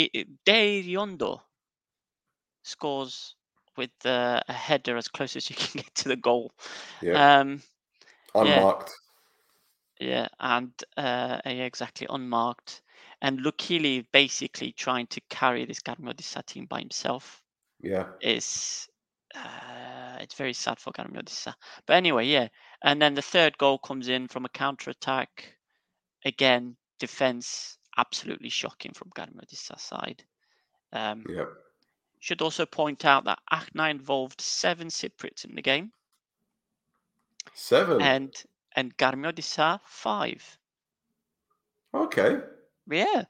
De 0.45 0.83
Riondo 0.83 1.43
scores 2.63 3.35
with 3.77 3.91
uh, 4.05 4.41
a 4.49 4.53
header 4.53 4.97
as 4.97 5.09
close 5.09 5.37
as 5.37 5.49
you 5.51 5.57
can 5.57 5.81
get 5.83 5.95
to 5.95 6.09
the 6.09 6.17
goal. 6.17 6.53
Yeah. 7.01 7.23
Um, 7.41 7.63
Unmarked. 8.35 8.93
yeah, 10.01 10.29
and 10.41 10.73
uh, 10.97 11.41
yeah, 11.45 11.65
exactly 11.65 12.07
unmarked, 12.11 12.83
and 13.21 13.41
Lukili 13.41 14.07
basically 14.13 14.73
trying 14.73 15.07
to 15.09 15.21
carry 15.29 15.65
this 15.65 15.81
Karmiotissa 15.81 16.45
team 16.45 16.67
by 16.67 16.81
himself 16.81 17.43
Yeah. 17.81 18.07
is 18.21 18.89
uh, 19.35 20.17
it's 20.21 20.35
very 20.35 20.53
sad 20.53 20.79
for 20.79 20.93
Karmiotissa. 20.93 21.55
But 21.87 21.97
anyway, 21.97 22.27
yeah. 22.27 22.49
And 22.83 23.01
then 23.01 23.15
the 23.15 23.23
third 23.23 23.59
goal 23.59 23.79
comes 23.79 24.09
in 24.09 24.29
from 24.29 24.45
a 24.45 24.49
counter 24.51 24.91
attack. 24.91 25.57
Again, 26.25 26.77
defense 26.99 27.79
absolutely 27.97 28.49
shocking 28.51 28.93
from 28.95 29.11
Karmiotissa 29.11 29.79
side. 29.81 30.25
Um, 30.93 31.27
Yep. 31.29 31.49
should 32.21 32.43
also 32.43 32.67
point 32.67 33.05
out 33.05 33.25
that 33.25 33.41
Achna 33.53 33.91
involved 33.91 34.41
seven 34.41 34.89
Cypriots 34.89 35.45
in 35.45 35.55
the 35.55 35.63
game, 35.63 35.93
Seven. 37.55 38.01
and 38.01 38.45
and 38.75 38.97
Karmiotissa 38.97 39.81
five. 39.85 40.59
okay. 41.95 42.41
Yeah, 42.91 43.25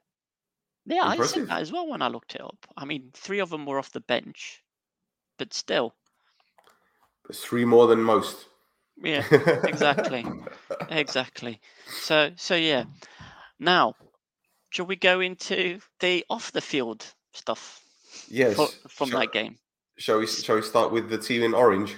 yeah, 0.87 1.05
I 1.05 1.17
Impressive. 1.17 1.17
said 1.17 1.47
that 1.49 1.61
as 1.63 1.73
well 1.73 1.87
when 1.89 2.03
I 2.03 2.09
looked 2.09 2.35
it 2.35 2.41
up. 2.43 2.67
I 2.77 2.85
mean, 2.85 3.11
three 3.15 3.41
of 3.41 3.51
them 3.51 3.67
were 3.67 3.79
off 3.79 3.93
the 3.93 4.01
bench, 4.01 4.63
but 5.39 5.53
still, 5.55 5.95
It's 7.29 7.45
three 7.45 7.65
more 7.65 7.87
than 7.87 8.03
most. 8.03 8.49
yeah. 8.97 9.25
exactly. 9.65 10.25
exactly. 10.91 11.61
So 11.87 12.31
so 12.37 12.55
yeah. 12.55 12.85
Now, 13.59 13.95
shall 14.71 14.87
we 14.87 14.97
go 14.97 15.21
into 15.21 15.81
the 16.01 16.25
off 16.31 16.53
the 16.53 16.61
field 16.61 17.05
stuff 17.33 17.81
Yes. 18.29 18.55
fro- 18.57 18.67
from 18.89 19.11
shall, 19.11 19.21
that 19.21 19.33
game? 19.33 19.59
Shall 19.99 20.19
we? 20.19 20.27
Shall 20.27 20.57
we 20.57 20.63
start 20.63 20.93
with 20.93 21.09
the 21.11 21.19
team 21.19 21.43
in 21.43 21.55
orange? 21.55 21.97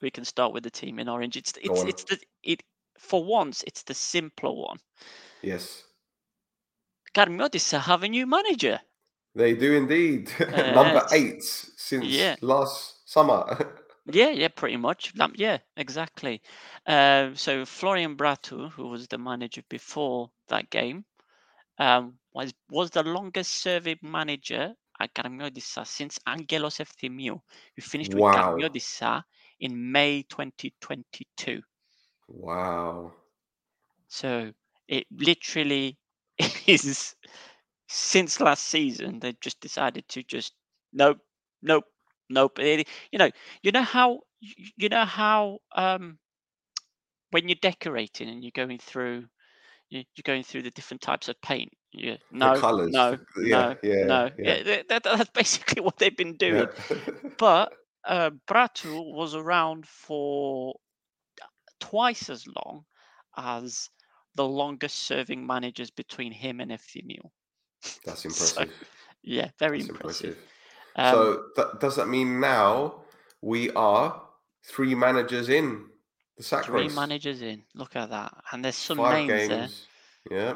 We 0.00 0.10
can 0.10 0.24
start 0.24 0.52
with 0.52 0.64
the 0.64 0.70
team 0.70 0.98
in 0.98 1.08
orange. 1.08 1.36
It's 1.36 1.52
it's 1.62 1.80
on. 1.80 1.88
it's 1.88 2.04
the 2.04 2.18
it 2.42 2.62
for 2.98 3.22
once 3.24 3.62
it's 3.66 3.82
the 3.84 3.94
simpler 3.94 4.52
one. 4.52 4.78
Yes, 5.42 5.84
Karmiotissa 7.14 7.80
have 7.80 8.02
a 8.02 8.08
new 8.08 8.26
manager. 8.26 8.80
They 9.34 9.54
do 9.54 9.72
indeed. 9.74 10.30
Number 10.66 11.06
eight 11.12 11.42
since 11.42 12.06
Yeah. 12.06 12.36
last 12.40 13.08
summer. 13.10 13.74
Yeah, 14.06 14.30
yeah, 14.30 14.48
pretty 14.48 14.76
much. 14.76 15.12
Yeah, 15.36 15.58
exactly. 15.76 16.42
Uh, 16.86 17.34
so 17.34 17.64
Florian 17.64 18.16
Bratu, 18.16 18.70
who 18.72 18.88
was 18.88 19.06
the 19.08 19.18
manager 19.18 19.62
before 19.68 20.30
that 20.48 20.70
game, 20.70 21.04
um, 21.78 22.18
was 22.32 22.52
was 22.70 22.90
the 22.90 23.02
longest 23.04 23.52
serving 23.62 23.98
manager 24.02 24.74
at 25.00 25.14
Karmiotissa 25.14 25.86
since 25.86 26.18
Angelos 26.26 26.78
Efthymiou, 26.78 27.40
who 27.76 27.82
finished 27.82 28.14
with 28.14 28.24
Wow. 28.24 28.30
Karmiotissa 28.30 29.22
in 29.60 29.92
May 29.92 30.22
2022. 30.24 31.62
wow. 32.28 33.12
So 34.08 34.52
it 34.88 35.06
literally 35.10 35.98
is 36.66 37.14
since 37.92 38.40
last 38.40 38.64
season 38.64 39.20
they 39.20 39.32
just 39.40 39.60
decided 39.60 40.08
to 40.08 40.22
just 40.22 40.54
nope, 40.92 41.18
nope, 41.62 41.84
nope. 42.30 42.58
It- 42.58 42.88
you 43.12 43.18
know, 43.18 43.30
you 43.62 43.72
know 43.72 43.82
how 43.82 44.20
you 44.40 44.88
know 44.88 45.04
how 45.04 45.58
um 45.76 46.18
when 47.30 47.48
you're 47.48 47.56
decorating 47.60 48.28
and 48.28 48.42
you're 48.42 48.52
going 48.54 48.78
through 48.78 49.28
you- 49.90 50.04
you're 50.16 50.22
going 50.24 50.42
through 50.42 50.62
the 50.62 50.70
different 50.70 51.02
types 51.02 51.28
of 51.28 51.40
paint. 51.42 51.72
You 51.92 52.18
no, 52.30 52.64
no, 52.86 53.18
Yeah. 53.36 53.66
no, 53.66 53.76
yeah. 53.82 53.94
no. 54.00 54.30
Yeah. 54.38 54.54
Yeah, 54.54 54.62
that- 54.62 54.88
that- 54.88 55.02
that's 55.04 55.30
basically 55.30 55.80
what 55.84 55.98
they've 55.98 56.16
been 56.16 56.36
doing. 56.36 56.68
yeah. 56.90 57.30
But 57.38 57.72
uh, 58.04 58.30
Bratu 58.48 59.14
was 59.14 59.34
around 59.34 59.86
for 59.86 60.76
twice 61.80 62.28
as 62.30 62.46
long 62.46 62.86
as 63.36 63.90
the 64.34 64.46
longest 64.46 64.98
serving 65.00 65.46
managers 65.46 65.90
between 65.90 66.32
him 66.32 66.60
and 66.60 66.70
Efthymiou. 66.70 67.30
That's 68.04 68.22
So, 68.22 68.28
impressive. 68.28 68.72
yeah, 69.22 69.48
very 69.58 69.78
That's 69.78 69.90
impressive. 69.90 70.26
impressive. 70.30 70.48
Um, 70.96 71.14
so 71.14 71.44
that, 71.56 71.80
does 71.80 71.96
that 71.96 72.08
mean 72.08 72.40
now 72.40 73.02
we 73.40 73.70
are 73.72 74.22
three 74.64 74.94
managers 74.94 75.48
in 75.48 75.86
the 76.36 76.42
sack 76.42 76.64
three 76.66 76.82
race? 76.82 76.94
managers 76.94 77.42
in. 77.42 77.62
Look 77.74 77.96
at 77.96 78.10
that. 78.10 78.34
And 78.52 78.64
there's 78.64 78.76
some 78.76 78.98
Five 78.98 79.26
names 79.26 79.48
there. 79.48 79.68
Yeah. 80.30 80.54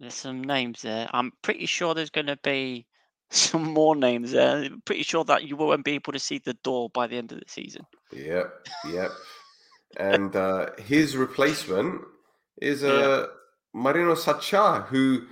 There's 0.00 0.14
some 0.14 0.42
names 0.44 0.82
there. 0.82 1.08
I'm 1.12 1.32
pretty 1.42 1.66
sure 1.66 1.94
there's 1.94 2.10
going 2.10 2.26
to 2.26 2.38
be 2.42 2.86
some 3.30 3.62
more 3.64 3.94
names 3.96 4.32
there. 4.32 4.56
I'm 4.64 4.82
pretty 4.84 5.04
sure 5.04 5.24
that 5.24 5.44
you 5.44 5.56
won't 5.56 5.84
be 5.84 5.92
able 5.92 6.12
to 6.12 6.18
see 6.18 6.38
the 6.38 6.54
door 6.54 6.90
by 6.90 7.06
the 7.06 7.16
end 7.16 7.32
of 7.32 7.38
the 7.38 7.44
season. 7.48 7.86
Yep. 8.12 8.66
Yep. 8.90 9.10
and 9.98 10.34
uh, 10.36 10.70
his 10.84 11.16
replacement 11.16 12.02
is 12.60 12.82
uh, 12.84 12.88
Yeah. 13.26 13.26
Marino 13.82 14.14
Sacha, 14.14 14.82
who 14.88 15.26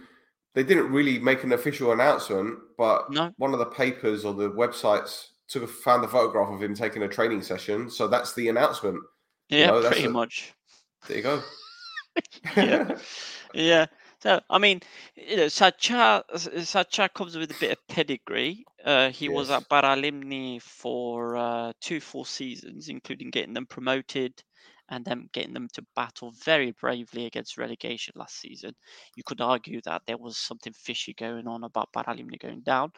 they 0.55 0.63
didn't 0.63 0.91
really 0.93 1.19
make 1.19 1.45
an 1.45 1.53
official 1.53 1.93
announcement, 1.93 2.59
but 2.79 3.11
No. 3.11 3.33
one 3.39 3.53
of 3.53 3.59
the 3.59 3.67
papers 3.67 4.25
or 4.25 4.33
the 4.35 4.51
websites 4.51 5.29
took 5.49 5.63
a, 5.65 5.67
found 5.67 6.03
the 6.03 6.09
photograph 6.09 6.49
of 6.53 6.63
him 6.63 6.75
taking 6.75 7.03
a 7.03 7.09
training 7.09 7.43
session. 7.43 7.91
So 7.91 8.09
that's 8.09 8.35
the 8.35 8.49
announcement. 8.49 9.03
Yeah, 9.49 9.67
know, 9.67 9.83
that's 9.83 9.95
pretty 9.95 10.09
a- 10.09 10.11
much. 10.11 10.53
There 11.07 11.17
you 11.19 11.23
go. 11.23 11.43
Yeah. 12.57 12.99
Yeah. 13.53 13.87
So 14.21 14.41
I 14.49 14.59
mean, 14.59 14.81
you 15.17 15.37
know, 15.37 15.49
Sacha 15.49 16.25
Sacha 16.65 17.09
comes 17.15 17.37
with 17.37 17.51
a 17.51 17.57
bit 17.61 17.73
of 17.73 17.89
pedigree. 17.89 18.65
Uh, 18.85 19.11
he 19.11 19.29
was 19.29 19.49
Yes. 19.49 19.63
at 19.63 19.69
Baralimni 19.69 20.63
for 20.63 21.37
uh, 21.37 21.73
two 21.81 22.01
full 22.01 22.25
seasons, 22.25 22.89
including 22.89 23.31
getting 23.31 23.53
them 23.55 23.67
promoted 23.67 24.33
and 24.89 25.05
then 25.05 25.29
getting 25.33 25.55
them 25.55 25.69
to 25.73 25.85
battle 25.97 26.31
very 26.45 26.73
bravely 26.73 27.27
against 27.27 27.57
relegation 27.59 28.13
last 28.17 28.39
season. 28.41 28.75
You 29.17 29.23
could 29.25 29.41
argue 29.41 29.81
that 29.83 30.03
there 30.07 30.19
was 30.19 30.37
something 30.37 30.73
fishy 30.73 31.15
going 31.15 31.47
on 31.47 31.65
about 31.65 31.93
Baralimni 31.93 32.39
going 32.39 32.61
down, 32.61 32.93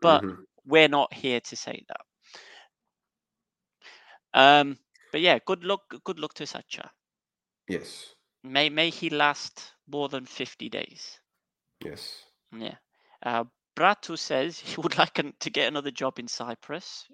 but 0.00 0.22
Mhm. 0.22 0.46
we're 0.64 0.88
not 0.88 1.12
here 1.12 1.40
to 1.40 1.56
say 1.56 1.84
that. 1.88 2.00
Um, 4.32 4.78
but 5.12 5.20
yeah, 5.20 5.38
good 5.44 5.64
luck. 5.64 5.82
Good 6.04 6.18
luck 6.18 6.34
to 6.34 6.46
Sacha. 6.46 6.90
Yes. 7.68 8.14
May 8.42 8.68
may 8.68 8.90
he 8.90 9.10
last 9.10 9.74
more 9.86 10.08
than 10.08 10.26
fifty 10.26 10.68
days. 10.68 11.20
Yes. 11.84 12.24
Yeah. 12.52 12.76
Uh, 13.22 13.44
Bratu 13.76 14.18
says 14.18 14.58
he 14.58 14.80
would 14.80 14.98
like 14.98 15.14
to 15.40 15.50
get 15.50 15.68
another 15.68 15.90
job 15.90 16.18
in 16.18 16.28
Cyprus. 16.28 17.08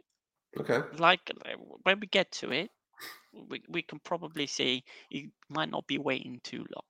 Okay. 0.59 0.81
Like 0.99 1.21
uh, 1.31 1.57
when 1.83 2.01
we 2.01 2.07
get 2.07 2.33
to 2.33 2.53
it, 2.53 2.71
we 3.49 3.63
we 3.69 3.83
can 3.83 3.99
probably 4.01 4.47
see 4.47 4.85
he 5.09 5.31
might 5.49 5.71
not 5.71 5.87
be 5.87 5.99
waiting 5.99 6.41
too 6.43 6.59
long. 6.75 6.85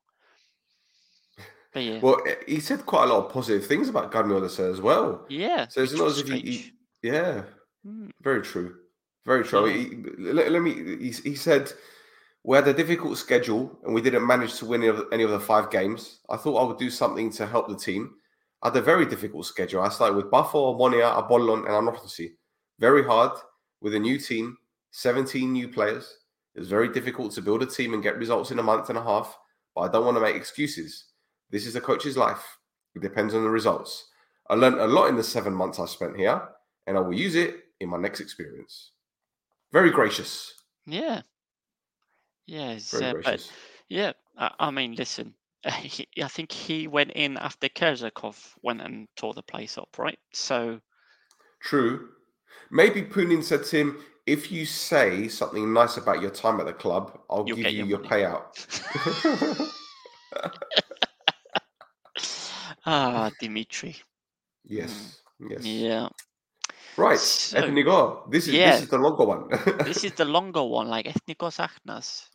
But 1.72 1.84
yeah, 1.84 2.00
Well, 2.00 2.20
eh, 2.26 2.34
he 2.48 2.60
said 2.60 2.84
quite 2.84 3.04
a 3.04 3.12
lot 3.12 3.26
of 3.26 3.32
positive 3.32 3.66
things 3.66 3.88
about 3.88 4.10
Gardner 4.10 4.44
as 4.44 4.80
well. 4.80 5.24
yeah. 5.28 5.68
So 5.68 5.82
it's 5.82 5.92
not 5.96 6.08
as 6.08 6.18
if 6.18 6.28
he, 6.28 6.40
he 6.40 6.72
yeah, 7.02 7.44
Hmm. 7.84 8.10
very 8.20 8.42
true, 8.42 8.76
very 9.24 9.44
true. 9.44 9.66
Yeah. 9.68 9.76
He, 9.76 9.96
let, 10.18 10.50
let 10.50 10.62
me. 10.62 10.74
He, 10.98 11.10
he 11.12 11.34
said 11.34 11.72
we 12.42 12.56
had 12.56 12.66
a 12.68 12.74
difficult 12.74 13.18
schedule 13.18 13.78
and 13.84 13.94
we 13.94 14.00
didn't 14.02 14.26
manage 14.26 14.54
to 14.58 14.66
win 14.66 14.80
any 14.82 14.88
of, 14.88 15.04
any 15.12 15.22
of 15.22 15.30
the 15.30 15.40
five 15.40 15.70
games. 15.70 16.20
I 16.28 16.36
thought 16.36 16.56
I 16.58 16.64
would 16.66 16.78
do 16.78 16.90
something 16.90 17.30
to 17.32 17.46
help 17.46 17.68
the 17.68 17.76
team. 17.76 18.14
I 18.62 18.68
had 18.68 18.76
a 18.76 18.82
very 18.82 19.06
difficult 19.06 19.46
schedule. 19.46 19.80
I 19.82 19.88
started 19.90 20.16
with 20.16 20.30
Buffalo, 20.30 20.76
Monia, 20.76 21.08
Apollon, 21.16 21.60
and 21.60 21.68
Anorthosis. 21.68 22.32
Very 22.78 23.04
hard 23.04 23.32
with 23.80 23.94
a 23.94 23.98
new 23.98 24.18
team, 24.18 24.56
17 24.90 25.52
new 25.52 25.68
players. 25.68 26.18
It 26.54 26.60
was 26.60 26.68
very 26.68 26.88
difficult 26.88 27.32
to 27.32 27.42
build 27.42 27.62
a 27.62 27.66
team 27.66 27.94
and 27.94 28.02
get 28.02 28.18
results 28.18 28.50
in 28.50 28.58
a 28.58 28.62
month 28.62 28.88
and 28.88 28.98
a 28.98 29.02
half, 29.02 29.38
but 29.74 29.82
I 29.82 29.88
don't 29.88 30.04
want 30.04 30.16
to 30.16 30.20
make 30.20 30.36
excuses. 30.36 31.06
This 31.50 31.66
is 31.66 31.76
a 31.76 31.80
coach's 31.80 32.16
life. 32.16 32.58
It 32.94 33.02
depends 33.02 33.34
on 33.34 33.42
the 33.44 33.50
results. 33.50 34.08
I 34.48 34.54
learned 34.54 34.80
a 34.80 34.86
lot 34.86 35.08
in 35.08 35.16
the 35.16 35.22
seven 35.22 35.54
months 35.54 35.78
I 35.78 35.86
spent 35.86 36.16
here, 36.16 36.42
and 36.86 36.96
I 36.96 37.00
will 37.00 37.14
use 37.14 37.36
it 37.36 37.56
in 37.78 37.88
my 37.88 37.98
next 37.98 38.20
experience. 38.20 38.90
Very 39.72 39.90
gracious. 39.90 40.52
Yeah. 40.86 41.22
Yeah, 42.46 42.78
Very 42.90 43.04
uh, 43.04 43.14
but 43.22 43.52
yeah, 43.88 44.12
I, 44.36 44.50
I 44.58 44.70
mean, 44.72 44.96
listen, 44.96 45.34
he, 45.68 46.08
I 46.22 46.26
think 46.26 46.50
he 46.50 46.88
went 46.88 47.12
in 47.12 47.36
after 47.36 47.68
Kerzakov 47.68 48.36
went 48.62 48.80
and 48.80 49.06
tore 49.16 49.34
the 49.34 49.42
place 49.42 49.78
up, 49.78 49.96
right? 49.98 50.18
So 50.32 50.80
True. 51.60 52.08
Maybe 52.70 53.02
Punin 53.02 53.44
said 53.44 53.64
to 53.66 53.76
him, 53.76 54.04
if 54.30 54.52
you 54.52 54.64
say 54.64 55.26
something 55.26 55.72
nice 55.72 55.96
about 55.96 56.22
your 56.22 56.30
time 56.30 56.60
at 56.60 56.66
the 56.66 56.72
club, 56.72 57.18
I'll 57.28 57.44
You'll 57.46 57.56
give 57.56 57.72
you 57.72 57.84
your 57.84 57.86
your 57.86 57.98
payout. 57.98 58.46
ah, 62.86 63.30
Dimitri. 63.40 63.96
yes. 64.64 65.22
Yes. 65.48 65.64
Yeah. 65.64 66.08
Right. 66.96 67.18
So-. 67.18 67.60
This 68.30 68.46
is 68.46 68.54
yeah. 68.54 68.72
this 68.72 68.82
is 68.82 68.88
the 68.88 68.98
longer 68.98 69.24
one. 69.24 69.48
this 69.84 70.04
is 70.04 70.12
the 70.12 70.24
longer 70.24 70.62
one, 70.62 70.88
like 70.88 71.06
Ethnikos 71.06 71.58
Achnas. 71.58 72.28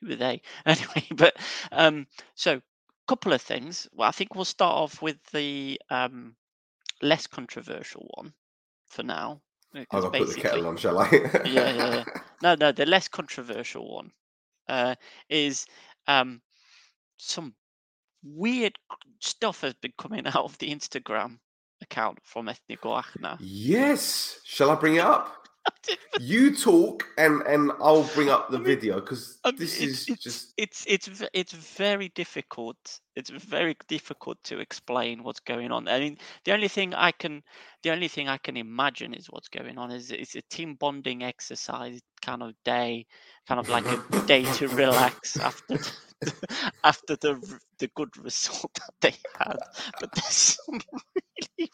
Who 0.00 0.12
are 0.12 0.16
they? 0.16 0.40
Anyway, 0.66 1.04
but 1.16 1.36
um, 1.72 2.06
so 2.34 2.62
couple 3.08 3.32
of 3.32 3.42
things. 3.42 3.88
Well, 3.92 4.08
I 4.08 4.12
think 4.12 4.34
we'll 4.34 4.44
start 4.44 4.74
off 4.74 5.02
with 5.02 5.16
the 5.32 5.80
um, 5.90 6.36
less 7.02 7.26
controversial 7.26 8.06
one 8.14 8.32
for 8.86 9.02
now. 9.02 9.40
I'll 9.74 9.80
because 9.80 10.04
go 10.04 10.10
put 10.10 10.28
the 10.28 10.40
kettle 10.40 10.66
on, 10.66 10.76
shall 10.76 10.98
I? 10.98 11.08
yeah, 11.12 11.42
yeah, 11.44 11.72
yeah. 11.74 12.04
No, 12.42 12.54
no, 12.54 12.72
the 12.72 12.86
less 12.86 13.08
controversial 13.08 13.94
one 13.94 14.10
uh, 14.68 14.94
is 15.28 15.66
um, 16.06 16.40
some 17.16 17.54
weird 18.24 18.78
stuff 19.20 19.60
has 19.60 19.74
been 19.74 19.92
coming 19.98 20.26
out 20.26 20.44
of 20.44 20.58
the 20.58 20.74
Instagram 20.74 21.38
account 21.82 22.18
from 22.24 22.46
Ethnico 22.46 23.02
Achna. 23.02 23.36
Yes. 23.40 24.40
Shall 24.44 24.70
I 24.70 24.74
bring 24.74 24.96
it 24.96 25.04
up? 25.04 25.37
You 26.20 26.54
talk 26.54 27.04
and 27.16 27.42
and 27.42 27.72
I'll 27.80 28.04
bring 28.14 28.28
up 28.28 28.50
the 28.50 28.56
I 28.56 28.60
mean, 28.60 28.66
video 28.66 29.00
because 29.00 29.38
this 29.56 29.80
it's, 29.80 29.82
is 29.82 30.08
it's, 30.08 30.22
just 30.22 30.54
it's 30.56 30.84
it's 30.86 31.22
it's 31.32 31.52
very 31.52 32.10
difficult. 32.14 32.76
It's 33.14 33.30
very 33.30 33.76
difficult 33.88 34.38
to 34.44 34.58
explain 34.58 35.22
what's 35.22 35.40
going 35.40 35.70
on. 35.70 35.88
I 35.88 36.00
mean, 36.00 36.18
the 36.44 36.52
only 36.52 36.68
thing 36.68 36.92
I 36.94 37.12
can 37.12 37.42
the 37.82 37.90
only 37.90 38.08
thing 38.08 38.28
I 38.28 38.38
can 38.38 38.56
imagine 38.56 39.14
is 39.14 39.26
what's 39.28 39.48
going 39.48 39.78
on 39.78 39.90
is 39.90 40.10
it's 40.10 40.34
a 40.34 40.42
team 40.50 40.74
bonding 40.74 41.22
exercise 41.22 42.00
kind 42.20 42.42
of 42.42 42.54
day, 42.64 43.06
kind 43.46 43.60
of 43.60 43.68
like 43.68 43.86
a 43.86 44.26
day 44.26 44.44
to 44.54 44.68
relax 44.84 45.38
after 45.38 45.78
the, 46.20 46.32
after 46.84 47.16
the 47.16 47.60
the 47.78 47.88
good 47.94 48.16
result 48.18 48.72
that 48.74 48.94
they 49.00 49.14
had. 49.38 49.58
But 50.00 50.12
there's 50.14 50.58
some 50.66 50.80
really 50.94 51.70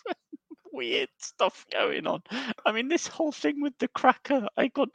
weird 0.75 1.09
stuff 1.19 1.65
going 1.73 2.07
on. 2.07 2.23
I 2.67 2.73
mean, 2.73 2.89
this 2.89 3.07
whole 3.07 3.33
thing 3.33 3.63
with 3.63 3.73
the 3.79 3.89
cracker, 3.89 4.47
I 4.57 4.69
got. 4.69 4.89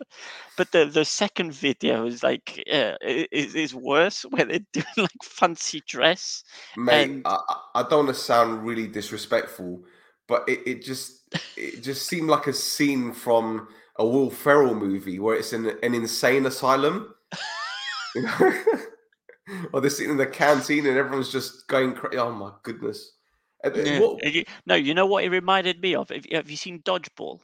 But 0.58 0.72
the 0.72 0.86
the 0.86 1.06
second 1.06 1.54
video 1.54 2.06
is 2.06 2.22
like 2.24 2.64
uh, 2.72 2.94
is 3.04 3.56
is 3.56 3.74
worse, 3.74 4.24
where 4.24 4.46
they're 4.46 4.60
doing 4.74 4.86
like 4.98 5.24
fancy 5.24 5.82
dress. 5.88 6.44
mate. 6.78 7.10
and- 7.10 7.22
I, 7.26 7.38
I- 7.76 7.84
don't 7.90 8.06
want 8.06 8.10
to 8.18 8.22
sound 8.22 8.66
really 8.66 8.88
disrespectful, 8.88 9.84
but 10.28 10.48
it, 10.48 10.60
it 10.66 10.82
just 10.84 11.34
it 11.58 11.82
just 11.82 12.06
seemed 12.08 12.30
like 12.30 12.48
a 12.48 12.54
scene 12.54 13.14
from 13.14 13.68
a 13.98 14.06
Will 14.06 14.30
Ferrell 14.30 14.76
movie 14.76 15.20
where 15.20 15.36
it's 15.36 15.54
in 15.54 15.66
an 15.66 15.94
insane 15.94 16.46
asylum. 16.46 17.14
You 18.16 18.22
know? 18.24 18.64
or 19.74 19.82
they're 19.82 19.90
sitting 19.90 20.12
in 20.12 20.18
the 20.18 20.28
canteen 20.28 20.86
and 20.86 20.98
everyone's 20.98 21.32
just 21.32 21.68
going 21.68 21.94
crazy. 21.96 22.18
Oh 22.18 22.32
my 22.32 22.52
goodness. 22.64 23.14
And, 23.64 23.76
uh, 23.76 23.82
Yeah. 23.84 24.00
what- 24.00 24.46
no, 24.66 24.76
you 24.76 24.94
know 24.94 25.06
what 25.06 25.24
it 25.24 25.30
reminded 25.30 25.82
me 25.82 25.96
of? 25.96 26.10
Have 26.10 26.26
you, 26.26 26.38
have 26.38 26.50
you 26.50 26.58
seen 26.58 26.82
Dodgeball? 26.82 27.42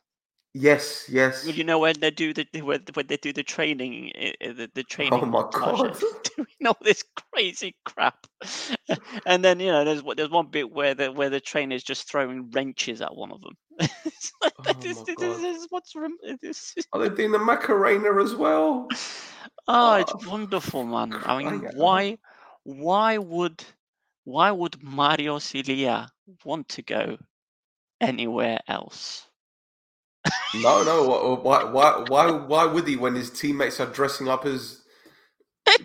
yes, 0.54 1.08
yes. 1.10 1.46
Well, 1.46 1.54
You 1.54 1.64
know 1.66 1.80
when 1.80 2.00
they 2.00 2.12
do 2.12 2.34
the 2.34 2.48
when, 2.62 2.84
when 2.94 3.08
they 3.08 3.18
do 3.18 3.34
the 3.34 3.44
training, 3.44 4.12
uh, 4.16 4.46
uh, 4.50 4.54
the, 4.54 4.72
the 4.74 4.84
training. 4.84 5.20
Oh 5.22 5.26
my 5.26 5.42
god. 5.52 5.98
doing 6.38 6.48
all 6.66 6.78
this 6.82 7.04
crazy 7.34 7.76
crap, 7.86 8.26
and 9.26 9.44
then 9.44 9.60
you 9.60 9.72
know 9.72 9.84
there's 9.84 10.02
one- 10.04 10.16
there's 10.16 10.30
one 10.30 10.48
bit 10.48 10.72
where 10.72 10.94
the 10.96 11.12
where 11.12 11.30
the 11.30 11.42
trainer's 11.42 11.84
just 11.84 12.10
throwing 12.10 12.50
wrenches 12.52 13.02
at 13.02 13.16
one 13.16 13.32
of 13.32 13.42
them. 13.42 13.54
It's 14.06 14.32
like, 14.42 14.54
Oh 14.68 14.74
this, 14.82 14.98
my 14.98 15.04
this, 15.06 15.16
God. 15.18 15.40
this 15.42 15.58
is 15.58 15.68
what's 15.70 15.94
this 16.42 16.74
is- 16.78 16.88
Are 16.94 17.00
they 17.02 17.14
doing 17.14 17.32
the 17.32 17.40
Macarena 17.40 18.22
as 18.24 18.34
well? 18.36 18.88
Oh, 19.68 19.96
it's 19.96 20.14
Oh, 20.16 20.30
wonderful, 20.30 20.86
man. 20.86 21.14
I 21.26 21.44
mean, 21.44 21.62
why, 21.76 22.18
why 22.64 23.18
would, 23.18 23.64
why 24.26 24.52
would 24.52 24.74
Marios 24.74 25.56
Ilia 25.56 26.10
want 26.44 26.68
to 26.70 26.82
go 26.82 27.18
anywhere 28.02 28.60
else? 28.68 29.28
No, 30.56 30.84
no. 30.84 31.40
Why, 31.42 31.64
why, 31.64 32.04
why, 32.08 32.32
why 32.32 32.66
would 32.66 32.88
he 32.88 32.96
when 32.96 33.16
his 33.16 33.30
teammates 33.30 33.80
are 33.80 33.86
dressing 33.86 34.28
up 34.28 34.46
as 34.46 34.82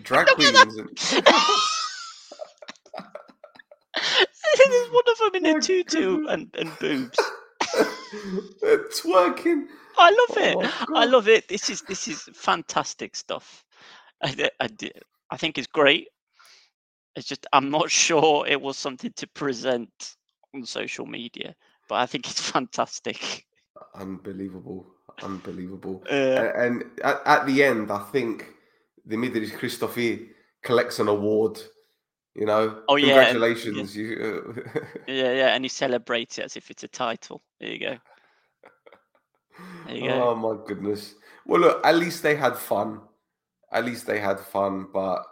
drag 0.01 0.27
queens? 0.35 0.57
And... 0.57 0.89
There's 4.57 4.89
one 4.91 5.03
of 5.07 5.17
them 5.19 5.35
in 5.35 5.57
a 5.57 5.61
tutu 5.61 6.25
and, 6.27 6.53
and 6.57 6.71
boobs. 6.79 7.19
They're 8.61 8.87
twerking. 8.89 9.67
I 9.97 10.09
love 10.09 10.37
it. 10.37 10.55
Oh, 10.57 10.95
I 10.95 11.05
love 11.05 11.27
it. 11.27 11.47
This 11.47 11.69
is 11.69 11.81
this 11.83 12.07
is 12.07 12.27
fantastic 12.33 13.15
stuff. 13.15 13.63
I 14.23 14.49
I 15.29 15.37
think 15.37 15.57
it's 15.57 15.67
great. 15.67 16.07
It's 17.15 17.27
just 17.27 17.45
I'm 17.53 17.69
not 17.69 17.89
sure 18.05 18.45
it 18.47 18.59
was 18.61 18.77
something 18.77 19.13
to 19.15 19.27
present 19.29 20.15
on 20.53 20.65
social 20.65 21.05
media, 21.05 21.55
but 21.89 21.95
I 21.95 22.05
think 22.05 22.29
it's 22.29 22.41
fantastic. 22.57 23.45
Unbelievable, 23.95 24.85
unbelievable. 25.23 26.03
Uh, 26.09 26.51
And 26.55 26.83
at, 27.03 27.21
at 27.25 27.45
the 27.45 27.63
end, 27.63 27.91
I 27.91 27.99
think 28.11 28.45
the 29.05 29.15
Dimitris 29.15 29.51
Christofi 29.51 30.29
collects 30.63 30.99
an 30.99 31.07
award. 31.07 31.59
You 32.35 32.45
know, 32.45 32.83
Oh, 32.87 32.95
yeah, 32.95 33.07
congratulations! 33.31 33.95
You, 33.97 34.53
uh, 34.55 34.79
Yeah, 35.07 35.33
yeah, 35.33 35.55
and 35.55 35.65
he 35.65 35.69
celebrates 35.69 36.37
it 36.37 36.45
as 36.45 36.55
if 36.55 36.71
it's 36.71 36.83
a 36.83 36.87
title. 36.87 37.41
There 37.59 37.69
you 37.69 37.79
go. 37.79 37.97
There 39.85 39.95
you 39.95 40.07
go. 40.07 40.29
oh 40.29 40.35
my 40.35 40.65
goodness. 40.65 41.15
Well, 41.45 41.61
look, 41.61 41.85
at 41.85 41.95
least 41.95 42.23
they 42.23 42.35
had 42.35 42.55
fun. 42.55 43.01
At 43.71 43.83
least 43.83 44.05
they 44.05 44.19
had 44.19 44.39
fun. 44.39 44.87
But 44.93 45.23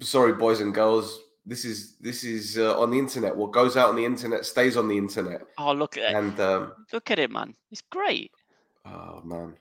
sorry, 0.00 0.32
boys 0.34 0.60
and 0.60 0.74
girls, 0.74 1.20
this 1.46 1.64
is 1.64 1.96
this 2.00 2.24
is 2.24 2.58
uh, 2.58 2.78
on 2.80 2.90
the 2.90 2.98
internet. 2.98 3.36
What 3.36 3.52
goes 3.52 3.76
out 3.76 3.88
on 3.88 3.96
the 3.96 4.04
internet 4.04 4.44
stays 4.46 4.76
on 4.76 4.88
the 4.88 4.96
internet. 4.98 5.42
Oh, 5.58 5.72
look 5.72 5.96
at 5.96 6.04
it! 6.12 6.16
And 6.16 6.38
um, 6.40 6.72
look 6.92 7.10
at 7.10 7.18
it, 7.18 7.30
man. 7.30 7.54
It's 7.70 7.82
great. 7.90 8.30
oh 8.86 9.20
man, 9.24 9.54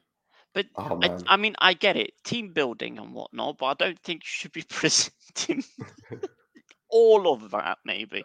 But 0.53 0.67
oh 0.75 0.99
I, 1.01 1.07
man. 1.07 1.23
I 1.27 1.37
mean, 1.37 1.55
I 1.59 1.73
get 1.73 1.95
it, 1.97 2.11
team 2.23 2.53
building 2.53 2.97
and 2.99 3.13
whatnot, 3.13 3.57
but 3.57 3.65
I 3.65 3.73
don't 3.85 3.99
think 3.99 4.21
you 4.23 4.27
should 4.29 4.51
be 4.51 4.63
presenting 4.69 5.63
all 6.89 7.31
of 7.33 7.51
that. 7.51 7.77
Maybe, 7.85 8.23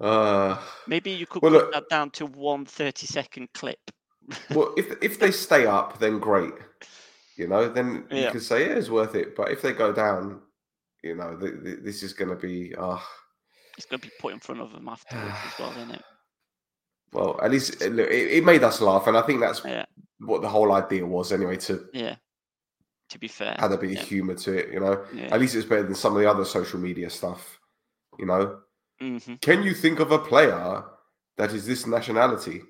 Uh, 0.00 0.58
maybe 0.86 1.10
you 1.10 1.26
could 1.26 1.42
Well, 1.42 1.52
cut 1.52 1.62
look- 1.64 1.72
that 1.72 1.88
down 1.88 2.10
to 2.12 2.26
one 2.26 2.64
30 2.66 3.06
second 3.06 3.48
clip. 3.54 3.78
well, 4.50 4.74
if 4.76 4.92
if 5.02 5.18
they 5.20 5.30
stay 5.30 5.66
up, 5.66 5.98
then 5.98 6.18
great. 6.18 6.52
You 7.36 7.46
know, 7.48 7.68
then 7.68 8.06
you 8.10 8.30
can 8.30 8.40
say 8.40 8.66
yeah, 8.68 8.76
it's 8.76 8.88
worth 8.88 9.14
it. 9.14 9.36
But 9.36 9.50
if 9.50 9.60
they 9.62 9.72
go 9.72 9.92
down, 9.92 10.40
you 11.02 11.14
know, 11.14 11.36
th- 11.36 11.62
th- 11.62 11.78
this 11.82 12.02
is 12.02 12.12
going 12.12 12.30
to 12.30 12.36
be. 12.36 12.74
Uh, 12.74 12.98
It's 13.76 13.86
going 13.86 14.00
to 14.00 14.08
be 14.08 14.12
put 14.18 14.32
in 14.32 14.40
front 14.40 14.60
of 14.62 14.72
them 14.72 14.88
afterwards 14.88 15.36
as 15.46 15.58
well, 15.58 15.70
isn't 15.72 15.90
it? 15.90 16.02
well, 17.12 17.38
at 17.42 17.50
least 17.50 17.80
look, 17.82 18.10
it, 18.10 18.30
it 18.38 18.44
made 18.44 18.64
us 18.64 18.80
laugh, 18.80 19.06
and 19.06 19.16
I 19.16 19.22
think 19.22 19.40
that's 19.40 19.62
Yeah, 19.64 19.84
what 20.18 20.40
the 20.40 20.48
whole 20.48 20.72
idea 20.72 21.04
was 21.04 21.30
anyway. 21.32 21.56
To 21.58 21.86
yeah, 21.92 22.16
To 23.10 23.18
be 23.18 23.28
fair, 23.28 23.54
had 23.58 23.72
a 23.72 23.76
bit 23.78 23.90
yeah. 23.90 24.00
of 24.00 24.08
humour 24.08 24.34
to 24.36 24.52
it, 24.56 24.72
you 24.72 24.80
know. 24.80 25.04
Yeah. 25.14 25.28
At 25.34 25.40
least 25.40 25.54
it's 25.54 25.66
better 25.68 25.82
than 25.82 25.94
some 25.94 26.16
of 26.16 26.22
the 26.22 26.30
other 26.30 26.44
social 26.46 26.80
media 26.80 27.10
stuff, 27.10 27.60
you 28.18 28.24
know. 28.26 28.60
hmm 28.98 29.34
Can 29.42 29.62
you 29.62 29.74
think 29.74 30.00
of 30.00 30.10
a 30.10 30.18
player 30.18 30.84
that 31.36 31.52
is 31.52 31.66
this 31.66 31.86
nationality? 31.86 32.62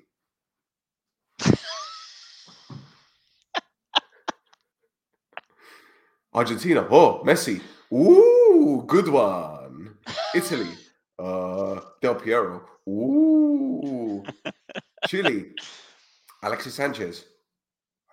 Argentina. 6.37 6.87
Oh, 6.91 7.23
Messi. 7.25 7.61
Ooh, 7.91 8.83
good 8.87 9.07
one. 9.09 9.97
Italy. 10.35 10.69
Uh, 11.17 11.81
Del 12.01 12.15
Piero. 12.15 12.63
Ooh. 12.87 14.23
Chile. 15.07 15.53
Alexis 16.43 16.75
Sanchez. 16.75 17.25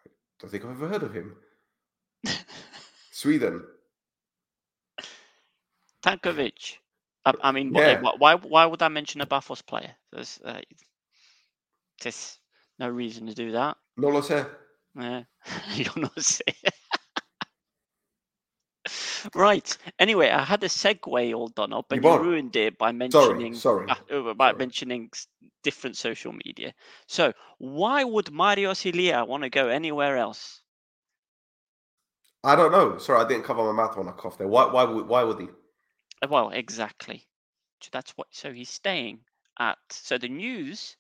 I 0.07 0.11
don't 0.41 0.51
think 0.51 0.65
I've 0.65 0.71
ever 0.71 0.89
heard 0.89 1.03
of 1.03 1.13
him. 1.13 1.37
Sweden. 3.11 3.63
Tankovic. 6.03 6.79
I, 7.27 7.33
I 7.43 7.53
mean, 7.53 7.73
Yeah. 7.75 8.01
wh- 8.01 8.19
why 8.21 8.35
why 8.37 8.67
would 8.67 8.83
I 8.83 8.89
mention 8.89 9.21
a 9.21 9.27
Bafos 9.27 9.65
player? 9.65 9.95
There's 10.13 10.41
uh, 10.45 10.61
there's 12.03 12.39
no 12.79 12.89
reason 12.89 13.27
to 13.27 13.35
do 13.35 13.53
that. 13.53 13.77
No 13.97 14.09
lo 14.09 14.21
sé. 14.21 14.47
Yeah, 14.99 15.23
you 15.75 15.87
not 15.97 16.21
say. 16.23 16.43
Right. 19.35 19.77
Anyway, 19.99 20.29
I 20.31 20.43
had 20.45 20.63
a 20.65 20.69
segue 20.69 21.35
all 21.35 21.49
done 21.49 21.73
up, 21.73 21.93
and 21.93 22.05
you 22.05 22.11
Yvonne. 22.11 22.21
ruined 22.21 22.57
it 22.57 22.77
by 22.79 22.93
mentioning 22.93 23.55
sorry. 23.55 23.89
uh, 23.89 23.95
uh, 24.11 24.35
by 24.35 24.51
sorry. 24.51 24.59
mentioning 24.59 25.11
different 25.63 25.97
social 25.97 26.33
media. 26.33 26.75
So, 27.07 27.33
why 27.59 28.05
would 28.05 28.27
Marios 28.27 28.85
Ilia 28.85 29.25
want 29.25 29.43
to 29.45 29.51
go 29.51 29.69
anywhere 29.69 30.17
else? 30.17 30.63
I 32.45 32.55
don't 32.57 32.73
know. 32.73 32.99
Sorry, 32.99 33.25
I 33.25 33.29
didn't 33.29 33.45
cover 33.45 33.65
my 33.65 33.73
mouth 33.73 33.97
when 33.97 34.09
I 34.09 34.13
coughed 34.13 34.39
there. 34.39 34.49
Why? 34.49 34.67
Why 34.67 34.85
would? 34.85 35.07
Why 35.09 35.23
would 35.25 35.41
he? 35.41 35.49
Uh, 36.23 36.29
Well, 36.29 36.51
exactly. 36.51 37.27
So 37.81 37.89
that's 37.93 38.13
what. 38.17 38.29
So 38.35 38.53
he's 38.53 38.71
staying 38.71 39.25
at. 39.59 39.79
So 39.91 40.19
the 40.19 40.29
news, 40.29 40.97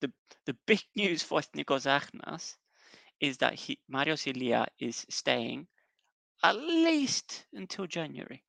the 0.00 0.12
the 0.46 0.54
big 0.66 0.82
news 0.96 1.22
for 1.22 1.40
Ethnikos 1.40 1.86
Achnas 1.86 2.56
is 3.20 3.38
that 3.38 3.54
he 3.54 3.80
Marios 3.90 4.26
Ilia 4.26 4.66
is 4.78 5.06
staying 5.10 5.68
at 6.42 6.56
least 6.56 7.46
until 7.52 7.86
January. 7.86 8.42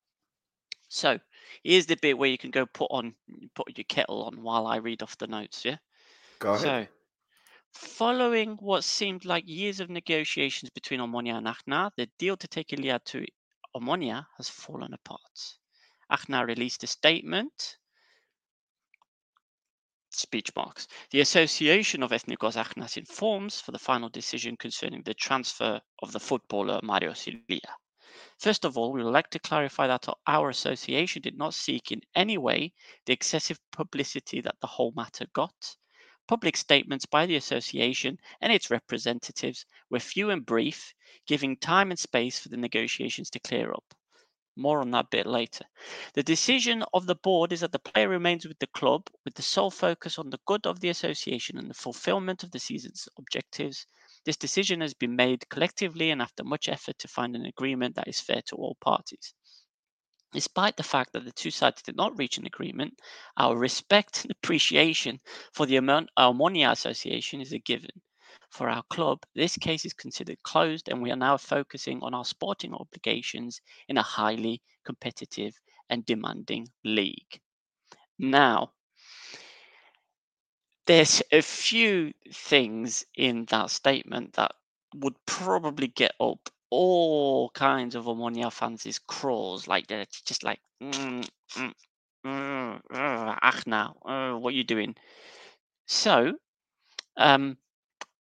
So 0.88 1.18
here's 1.62 1.86
the 1.86 1.96
bit 1.96 2.16
where 2.16 2.30
you 2.30 2.38
can 2.38 2.50
go 2.50 2.66
put 2.66 2.90
on 2.90 3.14
put 3.54 3.76
your 3.76 3.84
kettle 3.84 4.24
on 4.24 4.42
while 4.42 4.66
I 4.66 4.76
read 4.76 5.02
off 5.02 5.18
the 5.18 5.26
notes. 5.26 5.64
Yeah. 5.64 5.76
Go 6.38 6.54
ahead. 6.54 6.62
So, 6.62 6.86
following 7.72 8.56
what 8.60 8.84
seemed 8.84 9.24
like 9.24 9.46
years 9.46 9.80
of 9.80 9.90
negotiations 9.90 10.70
between 10.70 11.00
Omonia 11.00 11.36
and 11.36 11.46
Achna, 11.46 11.90
the 11.96 12.08
deal 12.18 12.36
to 12.36 12.48
take 12.48 12.72
Iliad 12.72 13.04
to 13.06 13.26
Omonia 13.76 14.26
has 14.36 14.48
fallen 14.48 14.94
apart. 14.94 15.56
Achna 16.10 16.46
released 16.46 16.84
a 16.84 16.86
statement. 16.86 17.76
Speech 20.18 20.50
marks. 20.56 20.88
The 21.10 21.20
Association 21.20 22.02
of 22.02 22.10
Ethnikos 22.10 22.56
Achnas 22.56 22.96
informs 22.96 23.60
for 23.60 23.70
the 23.70 23.78
final 23.78 24.08
decision 24.08 24.56
concerning 24.56 25.02
the 25.04 25.14
transfer 25.14 25.80
of 26.02 26.10
the 26.10 26.18
footballer 26.18 26.80
Marios 26.82 27.28
Ilia. 27.28 27.76
First 28.36 28.64
of 28.64 28.76
all, 28.76 28.92
we 28.92 29.04
would 29.04 29.12
like 29.12 29.30
to 29.30 29.38
clarify 29.38 29.86
that 29.86 30.08
our 30.26 30.48
association 30.50 31.22
did 31.22 31.38
not 31.38 31.54
seek 31.54 31.92
in 31.92 32.00
any 32.16 32.36
way 32.36 32.72
the 33.06 33.12
excessive 33.12 33.60
publicity 33.70 34.40
that 34.40 34.56
the 34.60 34.66
whole 34.66 34.92
matter 34.96 35.26
got. 35.34 35.76
Public 36.26 36.56
statements 36.56 37.06
by 37.06 37.24
the 37.24 37.36
association 37.36 38.18
and 38.40 38.52
its 38.52 38.70
representatives 38.70 39.64
were 39.88 40.00
few 40.00 40.30
and 40.30 40.44
brief, 40.44 40.94
giving 41.28 41.56
time 41.56 41.90
and 41.90 41.98
space 41.98 42.40
for 42.40 42.48
the 42.48 42.56
negotiations 42.56 43.30
to 43.30 43.38
clear 43.38 43.72
up. 43.72 43.94
More 44.58 44.80
on 44.80 44.90
that 44.90 45.10
bit 45.10 45.24
later. 45.24 45.64
The 46.14 46.24
decision 46.24 46.82
of 46.92 47.06
the 47.06 47.14
board 47.14 47.52
is 47.52 47.60
that 47.60 47.70
the 47.70 47.78
player 47.78 48.08
remains 48.08 48.44
with 48.44 48.58
the 48.58 48.66
club 48.66 49.08
with 49.24 49.34
the 49.34 49.42
sole 49.42 49.70
focus 49.70 50.18
on 50.18 50.30
the 50.30 50.40
good 50.46 50.66
of 50.66 50.80
the 50.80 50.88
association 50.88 51.58
and 51.58 51.70
the 51.70 51.74
fulfillment 51.74 52.42
of 52.42 52.50
the 52.50 52.58
season's 52.58 53.08
objectives. 53.16 53.86
This 54.24 54.36
decision 54.36 54.80
has 54.80 54.94
been 54.94 55.14
made 55.14 55.48
collectively 55.48 56.10
and 56.10 56.20
after 56.20 56.42
much 56.42 56.68
effort 56.68 56.98
to 56.98 57.06
find 57.06 57.36
an 57.36 57.46
agreement 57.46 57.94
that 57.94 58.08
is 58.08 58.20
fair 58.20 58.42
to 58.46 58.56
all 58.56 58.76
parties. 58.80 59.32
Despite 60.32 60.76
the 60.76 60.82
fact 60.82 61.12
that 61.12 61.24
the 61.24 61.30
two 61.30 61.52
sides 61.52 61.80
did 61.80 61.94
not 61.94 62.18
reach 62.18 62.36
an 62.36 62.44
agreement, 62.44 62.98
our 63.36 63.56
respect 63.56 64.24
and 64.24 64.30
appreciation 64.42 65.20
for 65.52 65.66
the 65.66 65.76
Omonia 65.76 66.72
Association 66.72 67.40
is 67.40 67.52
a 67.52 67.60
given. 67.60 68.02
For 68.50 68.68
our 68.68 68.82
club, 68.90 69.24
this 69.34 69.56
case 69.56 69.84
is 69.84 69.92
considered 69.92 70.42
closed 70.42 70.88
and 70.88 71.02
we 71.02 71.10
are 71.10 71.16
now 71.16 71.36
focusing 71.36 72.02
on 72.02 72.14
our 72.14 72.24
sporting 72.24 72.74
obligations 72.74 73.60
in 73.88 73.98
a 73.98 74.02
highly 74.02 74.62
competitive 74.84 75.60
and 75.90 76.04
demanding 76.04 76.68
league. 76.84 77.40
Now, 78.18 78.72
there's 80.86 81.22
a 81.30 81.42
few 81.42 82.12
things 82.32 83.04
in 83.14 83.44
that 83.50 83.70
statement 83.70 84.32
that 84.34 84.52
would 84.94 85.14
probably 85.26 85.88
get 85.88 86.12
up 86.18 86.48
all 86.70 87.50
kinds 87.50 87.94
of 87.94 88.06
Omonia 88.06 88.50
fans' 88.52 88.98
crawls. 89.06 89.68
Like 89.68 89.86
they're 89.86 90.06
just 90.24 90.42
like, 90.42 90.60
mm, 90.82 91.28
mm, 91.56 91.72
mm, 92.26 93.38
ach 93.42 93.66
now, 93.66 93.96
uh, 94.04 94.38
what 94.38 94.54
are 94.54 94.56
you 94.56 94.64
doing? 94.64 94.94
So, 95.86 96.34
um, 97.16 97.58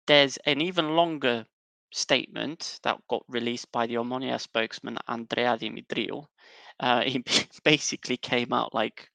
there's 0.07 0.37
an 0.37 0.61
even 0.61 0.95
longer 0.95 1.45
statement 1.91 2.79
that 2.83 2.97
got 3.09 3.23
released 3.27 3.71
by 3.71 3.87
the 3.87 3.95
Omonia 3.95 4.39
spokesman 4.39 4.97
Andrea 5.07 5.57
Dimitriou. 5.57 6.25
Uh, 6.79 7.01
he 7.05 7.23
basically 7.63 8.17
came 8.17 8.53
out 8.53 8.73
like 8.73 9.09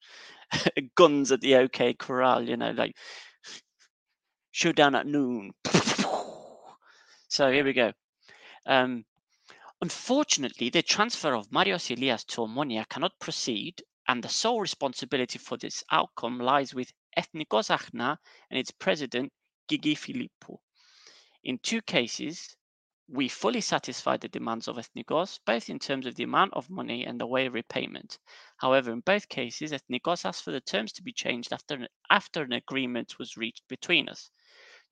guns 0.94 1.32
at 1.32 1.40
the 1.40 1.56
OK 1.56 1.94
Corral, 1.94 2.48
you 2.48 2.56
know, 2.56 2.70
like 2.70 2.94
showdown 4.50 4.94
at 4.94 5.06
noon. 5.06 5.52
so 7.28 7.50
here 7.50 7.64
we 7.64 7.72
go. 7.72 7.92
Um, 8.66 9.04
unfortunately, 9.80 10.70
the 10.70 10.82
transfer 10.82 11.34
of 11.34 11.50
Marios 11.50 11.90
Ilias 11.90 12.24
to 12.24 12.42
Omonia 12.42 12.88
cannot 12.88 13.18
proceed, 13.18 13.82
and 14.08 14.22
the 14.22 14.28
sole 14.28 14.60
responsibility 14.60 15.38
for 15.38 15.56
this 15.56 15.82
outcome 15.90 16.38
lies 16.38 16.74
with 16.74 16.92
Ethnikos 17.18 17.70
Achna 17.70 18.18
and 18.50 18.58
its 18.58 18.70
president, 18.70 19.32
Gigi 19.68 19.94
Philippou. 19.94 20.58
In 21.44 21.58
two 21.58 21.82
cases, 21.82 22.56
we 23.08 23.28
fully 23.28 23.60
satisfied 23.60 24.20
the 24.20 24.28
demands 24.28 24.68
of 24.68 24.76
Ethnikos, 24.78 25.40
both 25.44 25.68
in 25.68 25.80
terms 25.80 26.06
of 26.06 26.14
the 26.14 26.22
amount 26.22 26.54
of 26.54 26.70
money 26.70 27.04
and 27.04 27.20
the 27.20 27.26
way 27.26 27.46
of 27.46 27.52
repayment. 27.54 28.18
However, 28.58 28.92
in 28.92 29.00
both 29.00 29.28
cases, 29.28 29.72
Ethnikos 29.72 30.24
asked 30.24 30.44
for 30.44 30.52
the 30.52 30.60
terms 30.60 30.92
to 30.92 31.02
be 31.02 31.12
changed 31.12 31.52
after 31.52 31.74
an, 31.74 31.88
after 32.10 32.42
an 32.42 32.52
agreement 32.52 33.18
was 33.18 33.36
reached 33.36 33.66
between 33.66 34.08
us. 34.08 34.30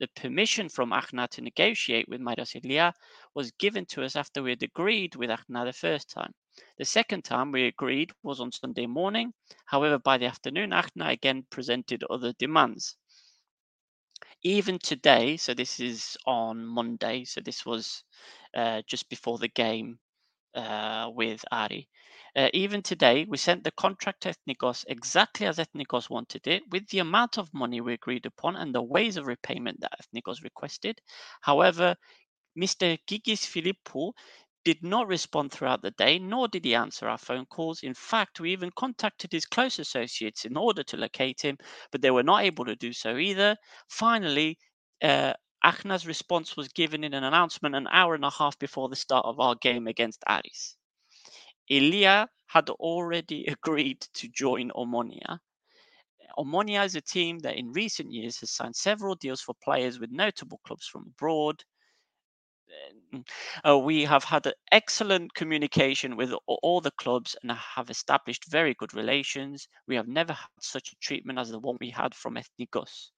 The 0.00 0.08
permission 0.08 0.68
from 0.68 0.92
Achna 0.92 1.28
to 1.28 1.40
negotiate 1.40 2.08
with 2.08 2.20
Marios 2.20 2.56
Ilia 2.56 2.94
was 3.32 3.52
given 3.52 3.86
to 3.86 4.02
us 4.02 4.16
after 4.16 4.42
we 4.42 4.50
had 4.50 4.62
agreed 4.62 5.14
with 5.14 5.30
Achna 5.30 5.64
the 5.64 5.72
first 5.72 6.10
time. 6.10 6.34
The 6.78 6.84
second 6.84 7.22
time 7.22 7.52
we 7.52 7.66
agreed 7.66 8.10
was 8.22 8.40
on 8.40 8.50
Sunday 8.50 8.86
morning. 8.86 9.34
However, 9.66 9.98
by 9.98 10.18
the 10.18 10.26
afternoon, 10.26 10.70
Achna 10.72 11.10
again 11.10 11.46
presented 11.48 12.02
other 12.10 12.32
demands. 12.32 12.96
Even 14.42 14.78
today, 14.78 15.36
so 15.36 15.54
this 15.54 15.80
is 15.80 16.16
on 16.26 16.64
Monday, 16.66 17.24
so 17.24 17.40
this 17.40 17.66
was 17.66 18.04
uh, 18.56 18.82
just 18.86 19.08
before 19.08 19.38
the 19.38 19.48
game 19.48 19.98
uh, 20.54 21.10
with 21.14 21.44
Ari. 21.52 21.88
Uh, 22.36 22.48
even 22.54 22.82
today, 22.82 23.26
we 23.28 23.36
sent 23.36 23.64
the 23.64 23.72
contract 23.72 24.22
to 24.22 24.30
Ethnikos 24.34 24.84
exactly 24.88 25.46
as 25.46 25.58
Ethnikos 25.58 26.10
wanted 26.10 26.46
it, 26.46 26.62
with 26.70 26.88
the 26.88 27.00
amount 27.00 27.38
of 27.38 27.52
money 27.54 27.80
we 27.80 27.94
agreed 27.94 28.26
upon 28.26 28.56
and 28.56 28.74
the 28.74 28.82
ways 28.82 29.16
of 29.16 29.26
repayment 29.26 29.80
that 29.80 29.92
Ethnikos 30.00 30.42
requested. 30.44 31.00
However, 31.40 31.96
Mr. 32.56 32.96
Gigis 33.08 33.44
Philippou 33.46 34.12
did 34.64 34.82
not 34.82 35.06
respond 35.08 35.52
throughout 35.52 35.82
the 35.82 35.90
day, 35.92 36.18
nor 36.18 36.48
did 36.48 36.64
he 36.64 36.74
answer 36.74 37.08
our 37.08 37.18
phone 37.18 37.46
calls. 37.46 37.82
In 37.82 37.94
fact, 37.94 38.40
we 38.40 38.52
even 38.52 38.70
contacted 38.76 39.32
his 39.32 39.46
close 39.46 39.78
associates 39.78 40.44
in 40.44 40.56
order 40.56 40.82
to 40.84 40.96
locate 40.96 41.40
him, 41.40 41.56
but 41.92 42.02
they 42.02 42.10
were 42.10 42.22
not 42.22 42.42
able 42.44 42.64
to 42.66 42.76
do 42.76 42.92
so 42.92 43.16
either. 43.16 43.56
Finally, 43.88 44.58
uh, 45.02 45.34
Achna's 45.64 46.06
response 46.06 46.56
was 46.56 46.68
given 46.68 47.04
in 47.04 47.14
an 47.14 47.24
announcement 47.24 47.74
an 47.74 47.86
hour 47.90 48.14
and 48.14 48.24
a 48.24 48.30
half 48.30 48.58
before 48.58 48.88
the 48.88 48.96
start 48.96 49.26
of 49.26 49.40
our 49.40 49.54
game 49.56 49.86
against 49.86 50.22
Aris. 50.28 50.76
Ilia 51.70 52.28
had 52.46 52.68
already 52.70 53.46
agreed 53.46 54.00
to 54.14 54.28
join 54.28 54.70
Omonia. 54.70 55.38
Omonia 56.38 56.84
is 56.84 56.94
a 56.94 57.00
team 57.00 57.38
that 57.40 57.56
in 57.56 57.72
recent 57.72 58.12
years 58.12 58.40
has 58.40 58.50
signed 58.50 58.76
several 58.76 59.14
deals 59.14 59.40
for 59.40 59.54
players 59.62 59.98
with 59.98 60.10
notable 60.10 60.60
clubs 60.64 60.86
from 60.86 61.06
abroad. 61.08 61.62
Uh, 63.64 63.78
we 63.78 64.04
have 64.04 64.24
had 64.24 64.52
excellent 64.72 65.34
communication 65.34 66.16
with 66.16 66.32
all 66.46 66.80
the 66.80 66.90
clubs 66.92 67.36
and 67.42 67.52
have 67.52 67.90
established 67.90 68.44
very 68.50 68.74
good 68.74 68.94
relations. 68.94 69.68
We 69.86 69.96
have 69.96 70.08
never 70.08 70.32
had 70.32 70.48
such 70.60 70.92
a 70.92 70.96
treatment 70.96 71.38
as 71.38 71.50
the 71.50 71.58
one 71.58 71.78
we 71.80 71.90
had 71.90 72.14
from 72.14 72.36
Ethnikos. 72.36 73.10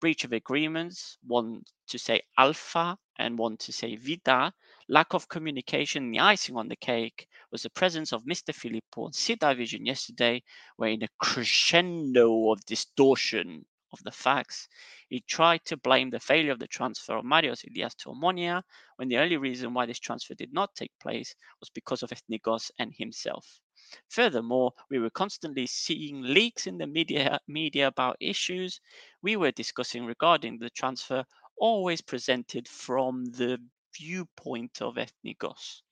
breach 0.00 0.24
of 0.24 0.32
agreements, 0.32 1.18
one 1.26 1.62
to 1.88 1.98
say 1.98 2.22
alpha 2.38 2.98
and 3.18 3.38
one 3.38 3.56
to 3.58 3.72
say 3.72 3.96
vida, 3.96 4.52
lack 4.88 5.14
of 5.14 5.28
communication, 5.28 6.10
the 6.12 6.20
icing 6.20 6.56
on 6.56 6.68
the 6.68 6.76
cake 6.76 7.28
was 7.52 7.62
the 7.62 7.70
presence 7.70 8.12
of 8.12 8.24
Mr. 8.24 8.54
Filippo 8.54 9.04
on 9.06 9.12
Sidai 9.12 9.56
Vision 9.56 9.86
yesterday, 9.86 10.42
where 10.76 10.90
in 10.90 11.02
a 11.04 11.08
crescendo 11.18 12.52
of 12.52 12.64
distortion 12.66 13.64
of 13.92 14.02
the 14.04 14.10
facts, 14.10 14.68
he 15.08 15.20
tried 15.20 15.64
to 15.66 15.76
blame 15.76 16.10
the 16.10 16.20
failure 16.20 16.52
of 16.52 16.58
the 16.58 16.66
transfer 16.66 17.16
of 17.16 17.24
Marios 17.24 17.64
Ilias 17.64 17.94
to 17.96 18.10
Omonia, 18.10 18.62
when 18.96 19.08
the 19.08 19.18
only 19.18 19.36
reason 19.36 19.74
why 19.74 19.86
this 19.86 19.98
transfer 19.98 20.34
did 20.34 20.52
not 20.52 20.74
take 20.74 20.92
place 21.00 21.34
was 21.60 21.70
because 21.70 22.02
of 22.02 22.10
Ethnikos 22.10 22.70
and 22.78 22.92
himself. 22.94 23.60
Furthermore, 24.08 24.72
we 24.90 24.98
were 24.98 25.10
constantly 25.10 25.66
seeing 25.66 26.22
leaks 26.22 26.66
in 26.66 26.78
the 26.78 26.86
media, 26.86 27.38
media 27.46 27.88
about 27.88 28.16
issues 28.20 28.80
we 29.22 29.36
were 29.36 29.50
discussing 29.50 30.06
regarding 30.06 30.58
the 30.58 30.70
transfer, 30.70 31.24
always 31.58 32.00
presented 32.00 32.66
from 32.66 33.24
the 33.26 33.58
viewpoint 33.94 34.80
of 34.80 34.96
Ethnikos. 34.96 35.82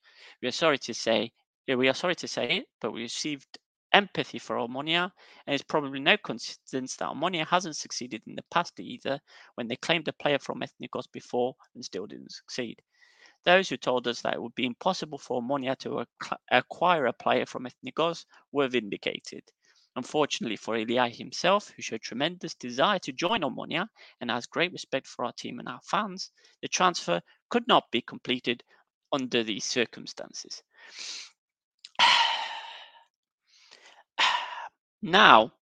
We 0.41 0.47
are 0.47 0.51
sorry 0.51 0.79
to 0.79 0.93
say, 0.93 1.31
we 1.67 1.87
are 1.87 1.93
sorry 1.93 2.15
to 2.15 2.27
say 2.27 2.57
it, 2.57 2.65
but 2.79 2.91
we 2.91 3.03
received 3.03 3.59
empathy 3.93 4.39
for 4.39 4.57
Omonia, 4.57 5.11
and 5.45 5.53
it's 5.53 5.63
probably 5.63 5.99
no 5.99 6.17
coincidence 6.17 6.95
that 6.97 7.09
Omonia 7.09 7.45
hasn't 7.45 7.75
succeeded 7.77 8.21
in 8.27 8.35
the 8.35 8.43
past 8.51 8.79
either, 8.79 9.19
when 9.55 9.67
they 9.67 9.75
claimed 9.75 10.07
a 10.07 10.13
player 10.13 10.39
from 10.39 10.61
Ethnikos 10.61 11.11
before 11.11 11.55
and 11.75 11.83
still 11.83 12.07
didn't 12.07 12.31
succeed. 12.31 12.81
Those 13.43 13.69
who 13.69 13.77
told 13.77 14.07
us 14.07 14.21
that 14.21 14.35
it 14.35 14.41
would 14.41 14.55
be 14.55 14.65
impossible 14.65 15.17
for 15.17 15.41
Omonia 15.41 15.77
to 15.79 16.05
acquire 16.51 17.07
a 17.07 17.13
player 17.13 17.45
from 17.45 17.65
Ethnikos 17.65 18.25
were 18.51 18.67
vindicated. 18.67 19.43
Unfortunately 19.95 20.55
for 20.55 20.77
Ilia 20.77 21.09
himself, 21.09 21.69
who 21.69 21.81
showed 21.81 22.01
tremendous 22.01 22.55
desire 22.55 22.99
to 22.99 23.11
join 23.11 23.41
Omonia 23.41 23.87
and 24.21 24.31
has 24.31 24.45
great 24.45 24.71
respect 24.71 25.07
for 25.07 25.25
our 25.25 25.33
team 25.33 25.59
and 25.59 25.67
our 25.67 25.81
fans, 25.83 26.31
the 26.61 26.67
transfer 26.67 27.21
could 27.49 27.67
not 27.67 27.91
be 27.91 28.01
completed 28.01 28.63
under 29.11 29.43
these 29.43 29.65
circumstances. 29.65 30.63
Now, 35.03 35.53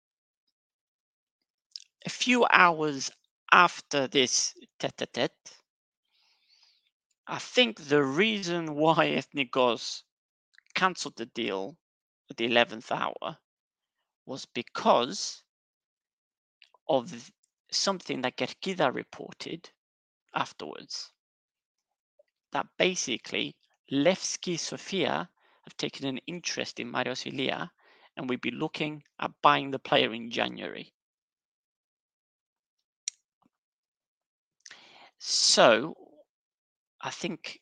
a 2.05 2.09
few 2.09 2.45
hours 2.45 3.09
after 3.51 4.05
this 4.05 4.53
tete 4.79 5.01
a 5.01 5.05
tete, 5.05 5.57
I 7.25 7.39
think 7.39 7.79
the 7.87 8.03
reason 8.03 8.75
why 8.75 9.11
Ethnikos 9.11 10.03
cancelled 10.73 11.15
the 11.15 11.25
deal 11.27 11.77
at 12.29 12.35
the 12.35 12.49
11th 12.49 12.91
hour 12.91 13.37
was 14.25 14.45
because 14.45 15.41
of 16.89 17.31
something 17.71 18.21
that 18.21 18.35
Kerkida 18.35 18.93
reported 18.93 19.69
afterwards. 20.33 21.13
That 22.51 22.67
basically 22.77 23.55
Levski 23.89 24.59
Sofia 24.59 25.29
have 25.63 25.77
taken 25.77 26.05
an 26.07 26.17
interest 26.27 26.81
in 26.81 26.91
Marios 26.91 27.25
Ilia 27.25 27.71
and 28.19 28.29
we'd 28.29 28.41
be 28.41 28.51
looking 28.51 29.01
at 29.21 29.31
buying 29.41 29.71
the 29.71 29.79
player 29.79 30.13
in 30.13 30.29
January. 30.29 30.93
So 35.19 35.95
I 37.01 37.11
think 37.11 37.61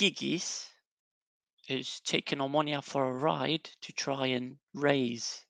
Gigis 0.00 0.66
is 1.68 2.00
taking 2.00 2.38
Omonia 2.38 2.82
for 2.82 3.04
a 3.04 3.12
ride 3.12 3.68
to 3.82 3.92
try 3.92 4.28
and 4.28 4.56
raise 4.72 5.44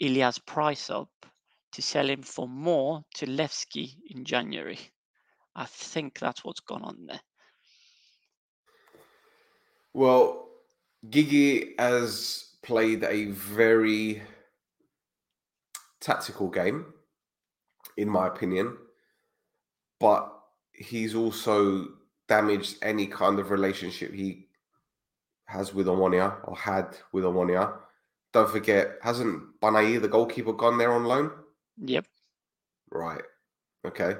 Ilia's 0.00 0.40
price 0.40 0.90
up 0.90 1.10
to 1.72 1.80
sell 1.80 2.10
him 2.10 2.22
for 2.22 2.48
more 2.48 3.04
to 3.14 3.26
Levski 3.26 3.98
in 4.10 4.24
January. 4.24 4.80
I 5.54 5.66
think 5.66 6.18
that's 6.18 6.44
what's 6.44 6.60
gone 6.60 6.82
on 6.82 7.06
there. 7.06 7.20
Well, 9.94 10.48
Gigi 11.08 11.74
has 11.78 12.47
played 12.62 13.04
a 13.04 13.26
very 13.26 14.22
tactical 16.00 16.48
game, 16.48 16.86
in 17.96 18.08
my 18.08 18.26
opinion, 18.26 18.76
but 20.00 20.32
he's 20.72 21.14
also 21.14 21.88
damaged 22.28 22.76
any 22.82 23.06
kind 23.06 23.38
of 23.38 23.50
relationship 23.50 24.12
he 24.12 24.46
has 25.46 25.74
with 25.74 25.86
Omonia 25.86 26.36
or 26.44 26.56
had 26.56 26.96
with 27.12 27.24
Omonia. 27.24 27.74
Don't 28.32 28.50
forget, 28.50 28.98
hasn't 29.02 29.58
Banai, 29.60 30.00
the 30.00 30.08
goalkeeper, 30.08 30.52
gone 30.52 30.78
there 30.78 30.92
on 30.92 31.04
loan? 31.04 31.30
Yep. 31.78 32.06
Right. 32.90 33.22
Okay. 33.86 34.14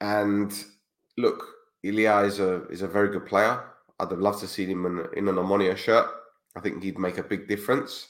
And 0.00 0.52
look, 1.16 1.46
Ilia 1.84 2.20
is 2.20 2.40
a 2.40 2.66
is 2.68 2.82
a 2.82 2.88
very 2.88 3.08
good 3.10 3.26
player. 3.26 3.62
I'd 4.00 4.10
have 4.10 4.18
loved 4.18 4.40
to 4.40 4.48
see 4.48 4.66
him 4.66 4.84
in, 4.86 5.06
in 5.16 5.28
an 5.28 5.36
Omonia 5.36 5.76
shirt. 5.76 6.10
I 6.56 6.60
think 6.60 6.82
he'd 6.82 6.98
make 6.98 7.18
a 7.18 7.22
big 7.22 7.48
difference. 7.48 8.08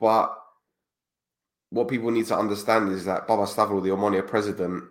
But 0.00 0.36
what 1.70 1.88
people 1.88 2.10
need 2.10 2.26
to 2.26 2.38
understand 2.38 2.90
is 2.92 3.04
that 3.04 3.26
Baba 3.26 3.44
Stavro, 3.44 3.82
the 3.82 3.90
Omonia 3.90 4.26
president, 4.26 4.84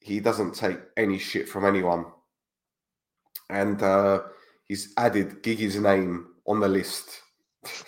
he 0.00 0.20
doesn't 0.20 0.54
take 0.54 0.78
any 0.96 1.18
shit 1.18 1.48
from 1.48 1.64
anyone. 1.64 2.06
And 3.50 3.82
uh, 3.82 4.22
he's 4.66 4.92
added 4.96 5.42
Gigi's 5.42 5.78
name 5.78 6.26
on 6.46 6.60
the 6.60 6.68
list. 6.68 7.22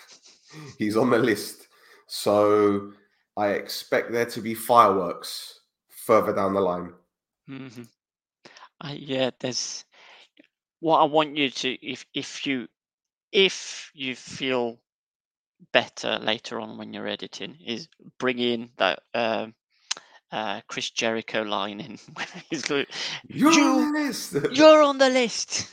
he's 0.77 0.97
on 0.97 1.09
the 1.09 1.19
list. 1.19 1.67
So 2.07 2.93
I 3.35 3.49
expect 3.49 4.11
there 4.11 4.25
to 4.25 4.41
be 4.41 4.53
fireworks 4.53 5.59
further 5.89 6.33
down 6.33 6.53
the 6.53 6.61
line. 6.61 6.93
Mm-hmm. 7.49 7.83
Uh, 8.81 8.93
yeah, 8.95 9.31
there's 9.39 9.85
what 10.79 10.99
I 10.99 11.03
want 11.05 11.35
you 11.35 11.49
to 11.49 11.69
if 11.85 12.05
if 12.13 12.45
you 12.45 12.67
if 13.31 13.91
you 13.93 14.15
feel 14.15 14.79
better 15.73 16.19
later 16.19 16.59
on 16.59 16.77
when 16.77 16.93
you're 16.93 17.07
editing, 17.07 17.57
is 17.65 17.87
bring 18.19 18.39
in 18.39 18.69
that 18.77 18.99
uh, 19.13 19.47
uh, 20.31 20.61
Chris 20.67 20.89
Jericho 20.89 21.43
line 21.43 21.79
in. 21.79 21.97
He's 22.49 22.69
like, 22.69 22.89
you're 23.27 23.51
you, 23.51 23.63
on 23.63 23.93
the 23.93 23.99
list. 23.99 24.35
you're 24.51 24.81
on 24.81 24.97
the 24.97 25.09
list. 25.09 25.67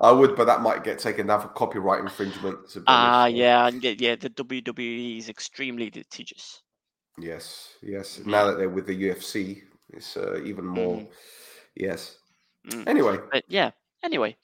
I 0.00 0.12
would, 0.12 0.34
but 0.36 0.46
that 0.46 0.62
might 0.62 0.84
get 0.84 0.98
taken 0.98 1.26
down 1.26 1.42
for 1.42 1.48
copyright 1.48 2.00
infringement. 2.00 2.58
Ah, 2.86 3.24
uh, 3.24 3.26
yeah, 3.26 3.68
yeah. 3.68 4.16
The 4.16 4.30
WWE 4.30 5.18
is 5.18 5.28
extremely 5.28 5.90
litigious. 5.94 6.62
Yes, 7.18 7.74
yes. 7.82 8.20
Now 8.24 8.46
that 8.46 8.58
they're 8.58 8.68
with 8.68 8.86
the 8.86 9.02
UFC, 9.02 9.62
it's 9.90 10.16
uh, 10.16 10.40
even 10.44 10.64
more. 10.64 10.98
Mm. 10.98 11.08
Yes. 11.74 12.16
Mm. 12.68 12.88
Anyway, 12.88 13.18
but 13.30 13.44
yeah. 13.48 13.72
Anyway, 14.02 14.36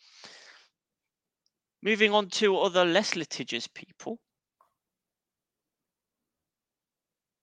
Moving 1.85 2.15
on 2.15 2.29
to 2.31 2.57
other 2.57 2.87
less 2.87 3.15
litigious 3.15 3.67
people. 3.67 4.19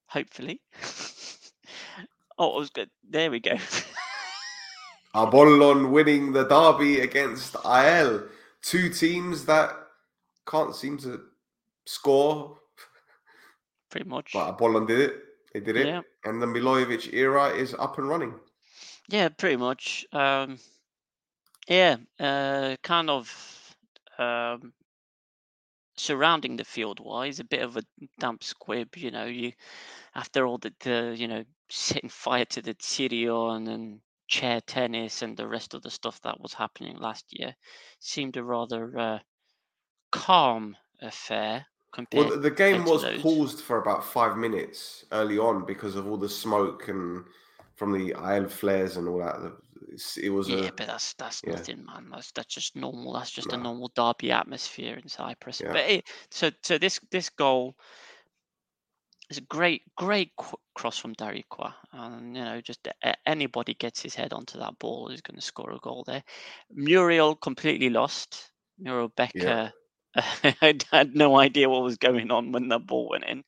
Hopefully. 0.07 0.59
oh, 2.39 2.55
I 2.55 2.57
was 2.57 2.71
good. 2.71 2.89
There 3.07 3.29
we 3.29 3.39
go. 3.39 3.55
Apollon 5.13 5.91
winning 5.91 6.31
the 6.31 6.45
derby 6.45 7.01
against 7.01 7.55
AEL. 7.63 8.23
Two 8.63 8.89
teams 8.89 9.45
that 9.45 9.75
can't 10.47 10.75
seem 10.75 10.97
to 10.99 11.21
score. 11.85 12.57
Pretty 13.91 14.09
much. 14.09 14.31
But 14.33 14.49
Apollon 14.49 14.87
did 14.87 15.01
it. 15.01 15.15
They 15.53 15.59
did 15.59 15.77
it. 15.77 15.85
Yeah. 15.85 16.01
And 16.25 16.41
the 16.41 16.47
Milojevic 16.47 17.13
era 17.13 17.49
is 17.49 17.75
up 17.75 17.99
and 17.99 18.09
running. 18.09 18.33
Yeah, 19.07 19.29
pretty 19.29 19.57
much. 19.57 20.03
Um, 20.11 20.57
yeah, 21.67 21.97
uh, 22.19 22.77
kind 22.81 23.09
of 23.09 23.60
um, 24.21 24.73
surrounding 25.97 26.55
the 26.55 26.63
field 26.63 26.99
wise, 26.99 27.39
a 27.39 27.43
bit 27.43 27.61
of 27.61 27.77
a 27.77 27.83
damp 28.19 28.43
squib. 28.43 28.95
You 28.95 29.11
know, 29.11 29.25
you 29.25 29.51
after 30.15 30.45
all 30.45 30.57
the, 30.57 30.73
the 30.81 31.15
you 31.17 31.27
know 31.27 31.43
setting 31.69 32.09
fire 32.09 32.45
to 32.45 32.61
the 32.61 32.73
Tyrion 32.75 33.69
and 33.69 33.99
chair 34.27 34.61
tennis 34.61 35.21
and 35.21 35.35
the 35.35 35.47
rest 35.47 35.73
of 35.73 35.81
the 35.81 35.89
stuff 35.89 36.21
that 36.21 36.39
was 36.39 36.53
happening 36.53 36.97
last 36.97 37.25
year, 37.31 37.53
seemed 37.99 38.37
a 38.37 38.43
rather 38.43 38.97
uh, 38.97 39.19
calm 40.11 40.75
affair. 41.01 41.65
Well, 42.13 42.39
the 42.39 42.49
game 42.49 42.85
was 42.85 43.01
those. 43.01 43.21
paused 43.21 43.59
for 43.59 43.81
about 43.81 44.05
five 44.05 44.37
minutes 44.37 45.03
early 45.11 45.37
on 45.37 45.65
because 45.65 45.97
of 45.97 46.07
all 46.07 46.15
the 46.15 46.29
smoke 46.29 46.87
and 46.87 47.25
from 47.75 47.91
the 47.91 48.13
AEL 48.13 48.47
flares 48.47 48.95
and 48.95 49.09
all 49.09 49.17
that 49.17 49.51
it 50.17 50.29
was 50.29 50.49
yeah, 50.49 50.67
a, 50.67 50.71
but 50.71 50.87
that's 50.87 51.13
that's 51.13 51.41
yeah. 51.45 51.53
nothing, 51.53 51.85
man. 51.85 52.07
That's 52.11 52.31
that's 52.31 52.53
just 52.53 52.75
normal. 52.75 53.13
That's 53.13 53.31
just 53.31 53.49
no. 53.49 53.55
a 53.55 53.57
normal 53.57 53.91
derby 53.95 54.31
atmosphere 54.31 54.95
in 54.95 55.07
Cyprus. 55.07 55.61
Yeah. 55.61 55.71
But 55.71 55.89
it, 55.89 56.03
so 56.29 56.51
so 56.63 56.77
this 56.77 56.99
this 57.11 57.29
goal 57.29 57.75
is 59.29 59.37
a 59.37 59.41
great 59.41 59.83
great 59.95 60.31
qu- 60.37 60.57
cross 60.75 60.97
from 60.97 61.15
Darikwa, 61.15 61.73
and 61.91 62.35
you 62.35 62.43
know 62.43 62.61
just 62.61 62.87
anybody 63.25 63.73
gets 63.73 64.01
his 64.01 64.15
head 64.15 64.33
onto 64.33 64.59
that 64.59 64.77
ball 64.79 65.09
is 65.09 65.21
going 65.21 65.39
to 65.39 65.45
score 65.45 65.71
a 65.71 65.79
goal 65.79 66.03
there. 66.05 66.23
Muriel 66.71 67.35
completely 67.35 67.89
lost. 67.89 68.51
Muriel 68.79 69.11
Becker. 69.15 69.73
I 70.15 70.75
had 70.91 71.15
no 71.15 71.37
idea 71.37 71.69
what 71.69 71.83
was 71.83 71.97
going 71.97 72.31
on 72.31 72.51
when 72.51 72.67
the 72.67 72.79
ball 72.79 73.09
went 73.09 73.23
in. 73.23 73.43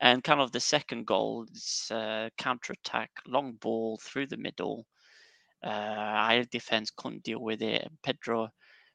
And 0.00 0.22
kind 0.22 0.40
of 0.40 0.52
the 0.52 0.60
second 0.60 1.06
goal 1.06 1.46
is 1.50 1.86
uh, 1.90 2.28
counter 2.36 2.74
attack, 2.74 3.10
long 3.26 3.52
ball 3.52 3.98
through 4.02 4.26
the 4.26 4.36
middle. 4.36 4.84
Uh, 5.64 5.68
our 5.68 6.44
defense 6.44 6.90
couldn't 6.96 7.22
deal 7.22 7.40
with 7.40 7.62
it. 7.62 7.88
Pedro 8.02 8.48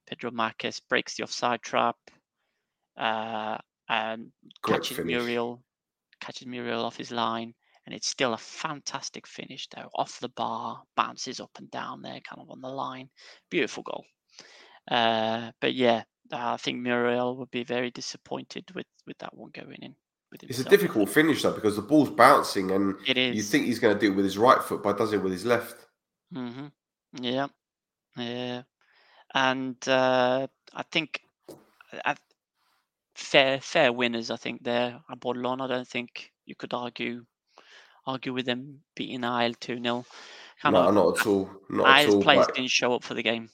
Pedro 0.07 0.31
Marques 0.31 0.79
breaks 0.89 1.15
the 1.15 1.23
offside 1.23 1.61
trap 1.61 1.95
uh, 2.97 3.57
and 3.89 4.31
Great 4.61 4.81
catches 4.81 4.97
finish. 4.97 5.07
Muriel 5.07 5.63
catches 6.19 6.47
Muriel 6.47 6.83
off 6.83 6.97
his 6.97 7.11
line, 7.11 7.53
and 7.85 7.93
it's 7.95 8.07
still 8.07 8.33
a 8.33 8.37
fantastic 8.37 9.27
finish 9.27 9.67
though, 9.75 9.89
off 9.95 10.19
the 10.19 10.29
bar, 10.29 10.81
bounces 10.95 11.39
up 11.39 11.51
and 11.57 11.69
down 11.71 12.01
there, 12.01 12.19
kind 12.21 12.41
of 12.41 12.49
on 12.49 12.61
the 12.61 12.69
line. 12.69 13.09
Beautiful 13.49 13.83
goal. 13.83 14.05
Uh, 14.89 15.51
but 15.61 15.73
yeah, 15.73 16.03
I 16.31 16.57
think 16.57 16.79
Muriel 16.79 17.37
would 17.37 17.51
be 17.51 17.63
very 17.63 17.91
disappointed 17.91 18.65
with 18.73 18.87
with 19.05 19.17
that 19.19 19.35
one 19.35 19.51
going 19.53 19.77
in. 19.81 19.95
It's 20.43 20.59
a 20.59 20.65
difficult 20.65 21.09
finish 21.09 21.41
though 21.41 21.53
because 21.53 21.77
the 21.77 21.81
ball's 21.81 22.09
bouncing 22.09 22.71
and 22.71 22.95
It 23.07 23.17
is. 23.17 23.35
you 23.35 23.41
think 23.43 23.65
he's 23.65 23.79
going 23.79 23.93
to 23.93 23.99
do 23.99 24.11
it 24.11 24.15
with 24.15 24.25
his 24.25 24.37
right 24.37 24.61
foot, 24.61 24.83
but 24.83 24.97
does 24.97 25.13
it 25.13 25.21
with 25.23 25.31
his 25.31 25.45
left. 25.45 25.86
Hmm 26.33 26.67
Yeah, 27.13 27.47
yeah, 28.17 28.63
and 29.33 29.77
uh, 29.87 30.47
I 30.73 30.83
think 30.83 31.21
uh, 32.05 32.15
fair 33.15 33.59
fair 33.61 33.93
winners. 33.93 34.31
I 34.31 34.37
think 34.37 34.63
there 34.63 35.01
at 35.09 35.19
Bordelon. 35.19 35.61
I 35.61 35.67
don't 35.67 35.87
think 35.87 36.33
you 36.45 36.55
could 36.55 36.73
argue 36.73 37.25
argue 38.05 38.33
with 38.33 38.45
them 38.45 38.83
beating 38.95 39.23
AEL 39.23 39.53
two 39.55 39.81
0 39.81 40.05
Kind 40.61 40.73
No, 40.73 40.91
not 40.91 41.19
at 41.19 41.27
all. 41.27 41.49
Not 41.69 41.99
at 41.99 42.07
AEL's 42.07 42.07
all. 42.07 42.23
players 42.23 42.47
But 42.47 42.55
didn't 42.55 42.71
show 42.71 42.93
up 42.93 43.03
for 43.03 43.13
the 43.15 43.23
game. 43.23 43.49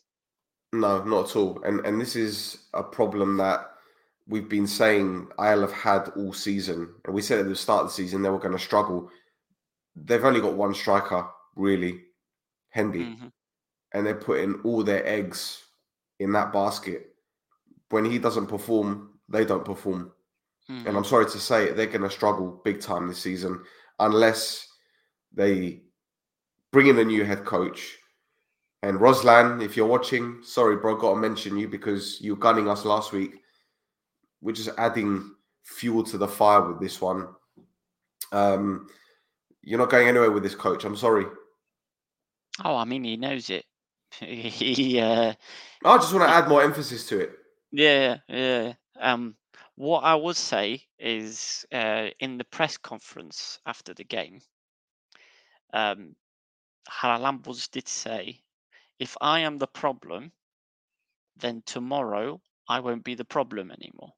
no, 0.71 1.03
not 1.03 1.30
at 1.30 1.36
all. 1.36 1.61
And 1.63 1.86
and 1.86 1.99
this 2.01 2.15
is 2.15 2.67
a 2.74 2.84
problem 2.84 3.38
that 3.38 3.69
we've 4.28 4.49
been 4.49 4.67
saying 4.67 5.30
Isle 5.38 5.61
have 5.61 5.71
had 5.74 6.09
all 6.09 6.34
season. 6.34 6.95
And 7.05 7.13
we 7.13 7.21
said 7.21 7.39
at 7.39 7.47
the 7.47 7.55
start 7.55 7.84
of 7.84 7.88
the 7.89 7.93
season 7.93 8.21
they 8.21 8.30
were 8.30 8.39
going 8.39 8.57
to 8.57 8.59
struggle. 8.59 9.09
They've 9.95 10.24
only 10.24 10.41
got 10.41 10.55
one 10.55 10.74
striker, 10.74 11.30
really, 11.55 12.01
Hendy. 12.74 13.03
hmm 13.03 13.28
and 13.95 14.05
they're 14.05 14.15
putting 14.15 14.55
all 14.63 14.84
their 14.84 15.05
eggs 15.05 15.61
in 16.19 16.32
that 16.32 16.51
basket. 16.51 17.13
When 17.89 18.03
he 18.03 18.17
doesn't 18.17 18.47
perform, 18.47 19.19
they 19.30 19.45
don't 19.45 19.63
perform. 19.63 20.11
hmm 20.67 20.88
And 20.88 20.97
I'm 20.97 21.03
sorry 21.05 21.26
to 21.26 21.39
say 21.39 21.65
it, 21.65 21.78
they're 21.78 21.86
going 21.86 22.01
to 22.01 22.09
struggle 22.09 22.59
big 22.65 22.82
time 22.82 23.07
this 23.07 23.21
season 23.21 23.61
unless 23.99 24.67
they 25.32 25.84
bring 26.71 26.88
in 26.88 26.97
a 26.97 27.03
new 27.03 27.24
head 27.24 27.45
coach. 27.45 27.97
And 28.82 28.97
Roslan, 28.97 29.63
if 29.63 29.78
you're 29.78 29.86
watching, 29.86 30.41
sorry, 30.43 30.76
bro, 30.78 30.95
got 30.95 31.13
to 31.13 31.19
mention 31.19 31.55
you 31.55 31.67
because 31.67 32.19
you 32.19 32.34
were 32.34 32.39
gunning 32.41 32.67
us 32.67 32.86
last 32.86 33.13
week. 33.13 33.41
We're 34.41 34.55
just 34.55 34.71
adding 34.80 35.36
fuel 35.61 36.03
to 36.05 36.17
the 36.17 36.28
fire 36.28 36.67
with 36.67 36.82
this 36.82 36.99
one. 36.99 37.28
Um, 38.32 38.88
you're 39.61 39.80
not 39.80 39.91
going 39.91 40.07
anywhere 40.07 40.32
with 40.32 40.41
this 40.43 40.55
coach. 40.55 40.84
I'm 40.84 40.97
sorry. 40.97 41.26
Oh, 42.64 42.76
I 42.76 42.86
mean, 42.86 43.04
he 43.04 43.18
knows 43.18 43.49
it. 43.49 43.66
he, 44.20 44.99
uh, 44.99 45.34
I 45.86 45.97
just 45.97 46.14
want 46.14 46.28
to 46.30 46.34
add 46.34 46.47
more 46.47 46.62
emphasis 46.62 47.08
to 47.08 47.20
it. 47.20 47.32
yeah, 47.72 48.18
yeah. 48.28 48.74
Um, 48.99 49.36
what 49.76 50.01
I 50.01 50.16
would 50.16 50.38
say 50.38 50.84
is, 50.99 51.66
uh, 51.72 52.10
in 52.20 52.38
the 52.38 52.43
press 52.43 52.78
conference 52.78 53.60
after 53.66 53.93
the 53.93 54.04
game, 54.04 54.39
um, 55.74 56.16
Haralambos 56.89 57.70
did 57.72 57.88
say, 57.88 58.43
if 58.99 59.18
I 59.20 59.39
am 59.39 59.58
the 59.58 59.68
problem, 59.68 60.32
then 61.38 61.64
tomorrow 61.66 62.39
I 62.70 62.80
won't 62.80 63.04
be 63.04 63.16
the 63.16 63.26
problem 63.26 63.72
anymore. 63.72 64.14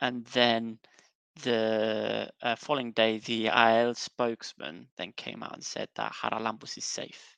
And 0.00 0.24
then 0.26 0.78
the 1.42 2.30
uh, 2.42 2.56
following 2.56 2.92
day, 2.92 3.18
the 3.18 3.48
AEL 3.48 3.94
spokesman 3.94 4.88
then 4.96 5.12
came 5.12 5.42
out 5.42 5.54
and 5.54 5.64
said 5.64 5.88
that 5.94 6.12
Haralambos 6.12 6.76
is 6.76 6.84
safe. 6.84 7.36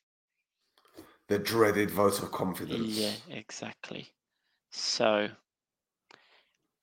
The 1.27 1.39
dreaded 1.39 1.89
vote 1.89 2.21
of 2.21 2.31
confidence. 2.31 2.99
Yeah, 2.99 3.35
exactly. 3.35 4.07
So, 4.71 5.29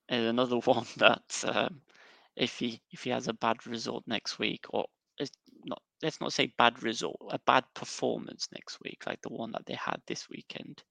another 0.09 0.59
one 0.65 0.87
that 0.97 1.45
um, 1.47 1.83
if 2.37 2.59
he 2.59 2.81
if 2.91 3.05
he 3.05 3.11
has 3.11 3.29
a 3.29 3.35
bad 3.35 3.67
result 3.67 4.05
next 4.07 4.39
week, 4.39 4.65
or 4.71 4.87
it's 5.19 5.31
not 5.65 5.83
let's 6.03 6.21
not 6.21 6.33
say 6.33 6.53
bad 6.57 6.83
result, 6.83 7.21
a 7.31 7.39
bad 7.41 7.65
performance 7.75 8.49
next 8.53 8.79
week, 8.83 9.03
like 9.07 9.21
the 9.23 9.29
one 9.29 9.53
that 9.53 9.67
they 9.67 9.75
had 9.75 10.01
this 10.07 10.29
weekend, 10.29 10.83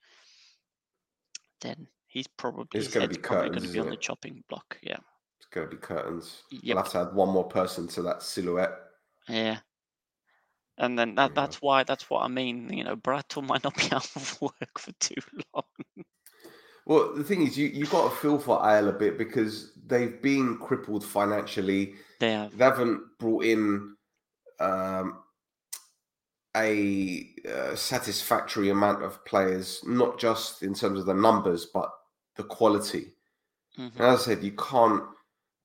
then 1.61 1.87
he's 2.07 2.27
probably 2.27 2.79
It's 2.79 2.87
his 2.87 2.93
gonna 2.93 3.07
head's 3.07 3.17
be 3.17 3.21
probably 3.21 3.49
going 3.49 3.63
to 3.63 3.69
be 3.69 3.79
on 3.79 3.89
the 3.89 3.97
chopping 3.97 4.43
block. 4.49 4.77
Yeah, 4.81 4.99
It's 5.39 5.47
going 5.51 5.69
to 5.69 5.75
be 5.75 5.81
curtains. 5.81 6.43
Yep. 6.51 6.61
We'll 6.75 6.83
have 6.83 6.91
to 6.91 6.99
add 6.99 7.13
one 7.15 7.29
more 7.29 7.47
person 7.47 7.87
to 7.89 8.01
that 8.03 8.21
silhouette. 8.23 8.73
yeah. 9.27 9.59
And 10.77 10.97
then 10.97 11.15
that, 11.15 11.31
Yeah. 11.31 11.33
that's 11.35 11.61
why 11.61 11.83
that's 11.83 12.09
what 12.09 12.23
I 12.23 12.29
mean. 12.29 12.71
You 12.71 12.85
know, 12.85 12.95
Brato 12.95 13.43
might 13.47 13.63
not 13.65 13.75
be 13.75 13.91
out 13.91 14.09
of 14.15 14.41
work 14.41 14.77
for 14.79 14.91
too 14.99 15.15
long. 15.53 15.63
Well, 16.85 17.13
the 17.15 17.23
thing 17.23 17.45
is, 17.45 17.57
you 17.57 17.67
you 17.67 17.85
got 17.85 18.09
to 18.09 18.15
feel 18.15 18.39
for 18.39 18.59
AEL 18.65 18.87
a 18.87 18.93
bit 18.93 19.17
because 19.17 19.73
they've 19.85 20.21
been 20.21 20.57
crippled 20.57 21.03
financially. 21.05 21.95
They 22.19 22.31
have. 22.31 22.57
They 22.57 22.63
haven't 22.63 23.01
brought 23.19 23.43
in 23.43 23.95
um, 24.59 25.19
a 26.55 27.29
uh, 27.47 27.75
satisfactory 27.75 28.69
amount 28.69 29.03
of 29.03 29.23
players, 29.25 29.81
not 29.85 30.17
just 30.19 30.63
in 30.63 30.73
terms 30.73 30.99
of 30.99 31.05
the 31.05 31.13
numbers, 31.13 31.65
but 31.65 31.91
the 32.37 32.43
quality. 32.43 33.13
Mhm. 33.77 33.91
And 33.95 34.01
as 34.01 34.21
I 34.21 34.23
said, 34.33 34.43
you 34.43 34.53
can't 34.53 35.03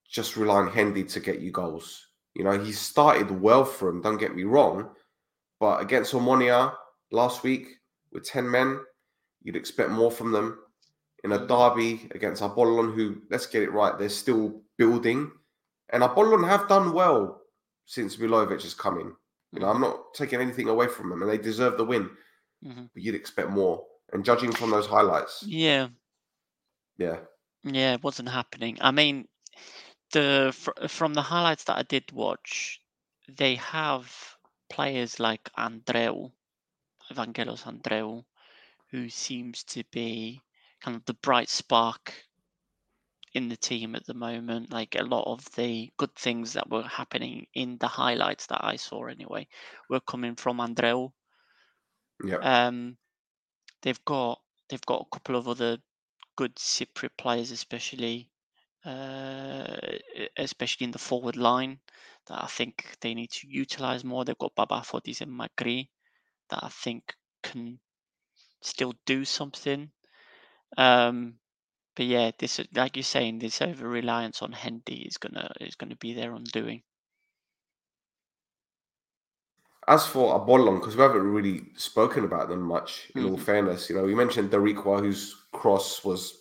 just 0.09 0.37
rely 0.37 0.57
on 0.57 0.69
Hendy 0.69 1.05
to 1.05 1.21
get 1.21 1.41
you 1.41 1.51
goals. 1.51 2.07
You 2.35 2.45
know, 2.45 2.59
he 2.59 2.73
started 2.73 3.31
well 3.31 3.65
for 3.65 3.89
him, 3.89 4.03
don't 4.03 4.19
get 4.19 4.35
me 4.35 4.45
wrong. 4.45 4.91
But 5.61 5.81
against 5.81 6.13
Omonia 6.13 6.75
last 7.11 7.43
week 7.43 7.69
with 8.13 8.25
10 8.25 8.51
men, 8.51 8.81
you'd 9.43 9.57
expect 9.57 9.91
more 9.91 10.11
from 10.11 10.33
them. 10.33 10.59
In 11.23 11.33
a 11.33 11.47
derby 11.47 12.09
against 12.15 12.43
Apollon, 12.43 12.93
who, 12.93 13.23
let's 13.31 13.47
get 13.47 13.63
it 13.63 13.73
right, 13.73 13.99
they're 13.99 14.09
still 14.09 14.63
building. 14.77 15.31
And 15.91 16.03
Apollon 16.03 16.45
have 16.45 16.69
done 16.69 16.93
well 16.93 17.41
since 17.87 18.17
Milojevic 18.17 18.63
has 18.63 18.75
come 18.75 18.99
in. 19.01 19.13
You 19.53 19.61
know, 19.61 19.69
I'm 19.69 19.81
not 19.81 20.13
taking 20.15 20.41
anything 20.41 20.69
away 20.69 20.89
from 20.89 21.09
them, 21.09 21.23
and 21.23 21.31
they 21.31 21.39
deserve 21.39 21.79
the 21.79 21.85
win. 21.85 22.11
Mhm. 22.65 22.91
But 22.93 23.03
you'd 23.03 23.15
expect 23.15 23.51
more. 23.51 23.87
And 24.13 24.25
judging 24.25 24.53
from 24.53 24.71
those 24.71 24.87
highlights, 24.87 25.43
Yeah, 25.47 25.89
yeah, 26.99 27.21
Yeah, 27.63 27.95
it 27.95 28.03
wasn't 28.03 28.29
happening. 28.29 28.77
I 28.81 28.91
mean, 28.91 29.27
the 30.13 30.53
fr- 30.55 30.89
from 30.89 31.15
the 31.15 31.23
highlights 31.23 31.65
that 31.65 31.79
I 31.79 31.83
did 31.83 32.13
watch, 32.13 32.81
they 33.29 33.57
have 33.57 34.37
players 34.69 35.21
like 35.21 35.51
Andreou, 35.57 36.33
Evangelos 37.11 37.65
Andreou, 37.65 38.25
who 38.91 39.09
seems 39.09 39.65
to 39.65 39.85
be 39.91 40.41
kind 40.81 40.97
of 40.97 41.05
the 41.05 41.15
bright 41.15 41.49
spark 41.49 42.15
in 43.33 43.49
the 43.49 43.57
team 43.57 43.95
at 43.95 44.07
the 44.07 44.15
moment. 44.15 44.71
Like 44.73 44.95
a 44.95 45.03
lot 45.03 45.27
of 45.27 45.45
the 45.55 45.93
good 45.97 46.15
things 46.15 46.53
that 46.53 46.71
were 46.71 46.83
happening 46.83 47.47
in 47.55 47.79
the 47.79 47.89
highlights 47.89 48.47
that 48.47 48.65
I 48.65 48.77
saw 48.77 49.07
anyway 49.07 49.49
were 49.89 50.01
coming 50.01 50.37
from 50.37 50.59
Andreou. 50.59 51.13
yeah. 52.25 52.39
Um, 52.41 52.97
they've 53.83 54.05
got 54.05 54.41
they've 54.69 54.87
got 54.87 55.03
a 55.03 55.15
couple 55.15 55.37
of 55.37 55.49
other 55.49 55.79
good 56.37 56.55
Cypriot 56.57 57.17
players, 57.17 57.51
especially 57.51 58.31
uh, 58.85 59.77
especially 60.37 60.85
in 60.85 60.91
the 60.93 60.99
forward 60.99 61.37
line 61.37 61.81
that 62.27 62.43
I 62.43 62.47
think 62.47 62.97
they 63.01 63.15
need 63.15 63.31
to 63.33 63.49
utilize 63.49 64.05
more. 64.05 64.25
They've 64.25 64.39
got 64.39 64.55
Baba 64.55 64.83
Fodis 64.83 65.21
and 65.21 65.33
Magri 65.33 65.91
that 66.51 66.65
I 66.65 66.71
think 66.71 67.15
can 67.43 67.81
still 68.63 68.95
do 69.07 69.25
something. 69.25 69.93
Um, 70.79 71.41
but 71.97 72.07
yeah, 72.07 72.33
this 72.39 72.61
like 72.75 72.97
you're 72.97 73.05
saying, 73.05 73.41
this 73.41 73.63
over 73.63 73.89
reliance 73.89 74.43
on 74.43 74.53
Hendy 74.53 75.03
is 75.07 75.19
gonna 75.19 75.53
is 75.61 75.77
gonna 75.77 75.97
be 75.97 76.15
their 76.15 76.35
undoing. 76.35 76.85
As 79.89 80.07
for 80.07 80.37
Apollon, 80.37 80.79
because 80.79 80.95
we 80.97 81.03
haven't 81.03 81.31
really 81.33 81.73
spoken 81.77 82.25
about 82.25 82.49
them 82.49 82.61
much, 82.63 83.11
in 83.17 83.25
all 83.25 83.37
Mhm. 83.37 83.39
fairness, 83.39 83.89
you 83.89 83.97
know, 83.97 84.05
we 84.05 84.15
mentioned 84.15 84.51
Darikwa, 84.51 85.01
whose 85.01 85.35
cross 85.53 86.05
was 86.05 86.39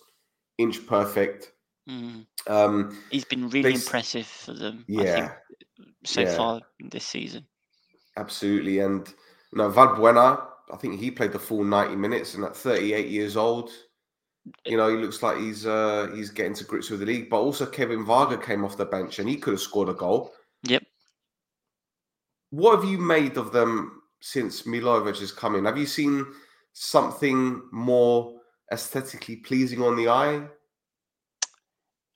inch 0.58 0.86
perfect. 0.86 1.53
Mm. 1.88 2.26
Um, 2.46 2.98
He's 3.10 3.24
been 3.24 3.48
really 3.48 3.62
They 3.62 3.74
impressive 3.74 4.26
for 4.26 4.52
them. 4.54 4.86
I 4.88 4.92
think 4.92 5.08
yeah, 5.08 5.32
so 6.04 6.20
yeah. 6.22 6.36
far 6.36 6.60
this 6.80 7.06
season. 7.06 7.46
absolutely. 8.16 8.78
And 8.80 9.06
you 9.52 9.58
know, 9.58 9.70
Valbuena, 9.70 10.46
I 10.72 10.76
think 10.76 10.98
he 10.98 11.10
played 11.10 11.32
the 11.32 11.38
full 11.38 11.64
90 11.64 11.96
minutes, 11.96 12.34
and 12.34 12.44
at 12.44 12.56
38 12.56 13.08
years 13.08 13.36
old, 13.36 13.70
you 14.66 14.76
know, 14.76 14.88
he 14.88 14.96
looks 14.96 15.22
like 15.22 15.38
he's 15.38 15.66
uh 15.66 16.08
he's 16.14 16.30
getting 16.30 16.54
to 16.54 16.64
grips 16.64 16.90
with 16.90 17.00
the 17.00 17.06
league. 17.06 17.30
But 17.30 17.40
also 17.40 17.66
Kevin 17.66 18.04
Varga 18.04 18.36
came 18.38 18.64
off 18.64 18.76
the 18.76 18.84
bench 18.86 19.18
and 19.18 19.28
he 19.28 19.36
could 19.36 19.52
have 19.54 19.60
scored 19.60 19.88
a 19.88 19.94
goal. 19.94 20.32
Yep. 20.64 20.82
What 22.50 22.76
have 22.80 22.88
you 22.90 22.98
made 22.98 23.36
of 23.36 23.52
them 23.52 24.02
since 24.20 24.62
Milojevic 24.62 25.18
has 25.20 25.32
come 25.32 25.54
in? 25.54 25.64
Have 25.64 25.78
you 25.78 25.86
seen 25.86 26.26
something 26.72 27.62
more 27.72 28.38
aesthetically 28.72 29.36
pleasing 29.36 29.82
on 29.82 29.96
the 29.96 30.08
eye 30.08 30.46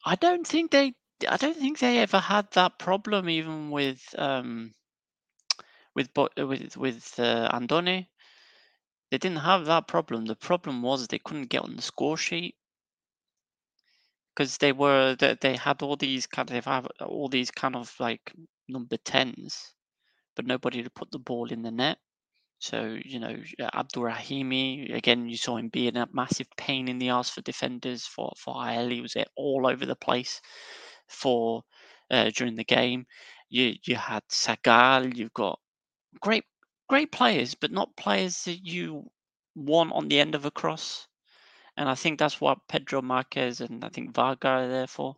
I 0.08 0.14
don't 0.14 0.46
think 0.46 0.70
they. 0.70 0.94
I 1.28 1.36
don't 1.36 1.56
think 1.56 1.78
they 1.78 1.98
ever 1.98 2.18
had 2.18 2.50
that 2.52 2.78
problem, 2.78 3.28
even 3.28 3.70
with 3.70 4.02
um, 4.16 4.72
with 5.94 6.08
with 6.38 6.78
with 6.78 7.18
uh. 7.18 7.60
They 9.10 9.18
didn't 9.18 9.38
have 9.38 9.66
that 9.66 9.86
problem. 9.86 10.24
The 10.24 10.34
problem 10.34 10.80
was 10.80 11.06
they 11.06 11.18
couldn't 11.18 11.50
get 11.50 11.62
on 11.62 11.76
the 11.76 11.82
score 11.82 12.16
sheet 12.16 12.56
because 14.34 14.56
they 14.56 14.72
were 14.72 15.14
they, 15.16 15.36
they 15.42 15.56
had 15.56 15.82
all 15.82 15.96
these 15.96 16.26
kind 16.26 16.50
of 16.50 16.64
have 16.64 16.86
all 17.00 17.28
these 17.28 17.50
kind 17.50 17.76
of 17.76 17.94
like 18.00 18.32
number 18.66 18.96
tens, 18.96 19.74
but 20.34 20.46
nobody 20.46 20.82
to 20.82 20.90
put 20.90 21.10
the 21.10 21.18
ball 21.18 21.52
in 21.52 21.60
the 21.60 21.70
net. 21.70 21.98
So 22.60 22.98
you 23.04 23.20
know 23.20 23.36
Abdurahimi 23.60 24.94
again, 24.94 25.28
you 25.28 25.36
saw 25.36 25.56
him 25.56 25.68
being 25.68 25.96
a 25.96 26.08
massive 26.12 26.48
pain 26.56 26.88
in 26.88 26.98
the 26.98 27.10
ass 27.10 27.30
for 27.30 27.40
defenders. 27.42 28.06
For 28.06 28.32
for 28.36 28.56
AEL, 28.56 28.90
he 28.90 29.00
was 29.00 29.16
all 29.36 29.66
over 29.66 29.86
the 29.86 29.96
place 29.96 30.40
for 31.08 31.62
uh, 32.10 32.30
during 32.30 32.56
the 32.56 32.64
game. 32.64 33.06
You 33.48 33.74
you 33.84 33.96
had 33.96 34.22
Sagal. 34.28 35.16
You've 35.16 35.34
got 35.34 35.60
great 36.20 36.44
great 36.88 37.12
players, 37.12 37.54
but 37.54 37.70
not 37.70 37.96
players 37.96 38.44
that 38.44 38.64
you 38.64 39.10
want 39.54 39.92
on 39.92 40.08
the 40.08 40.18
end 40.20 40.34
of 40.34 40.44
a 40.44 40.50
cross. 40.50 41.06
And 41.76 41.88
I 41.88 41.94
think 41.94 42.18
that's 42.18 42.40
what 42.40 42.66
Pedro 42.68 43.02
Marques 43.02 43.60
and 43.60 43.84
I 43.84 43.88
think 43.88 44.14
Varga 44.14 44.48
are 44.48 44.68
there 44.68 44.88
for. 44.88 45.16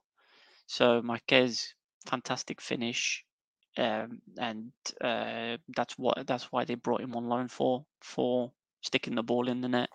So 0.67 1.01
Marques, 1.03 1.75
fantastic 2.07 2.61
finish 2.61 3.25
um, 3.81 4.21
and 4.39 4.73
uh, 5.01 5.57
that's 5.75 5.99
what 5.99 6.27
that's 6.27 6.53
why 6.53 6.65
they 6.65 6.75
brought 6.75 7.01
him 7.01 7.17
on 7.17 7.29
loan 7.29 7.49
for 7.49 7.85
for 8.03 8.53
sticking 8.83 9.15
the 9.15 9.23
ball 9.23 9.49
in 9.49 9.63
the 9.63 9.69
net. 9.69 9.89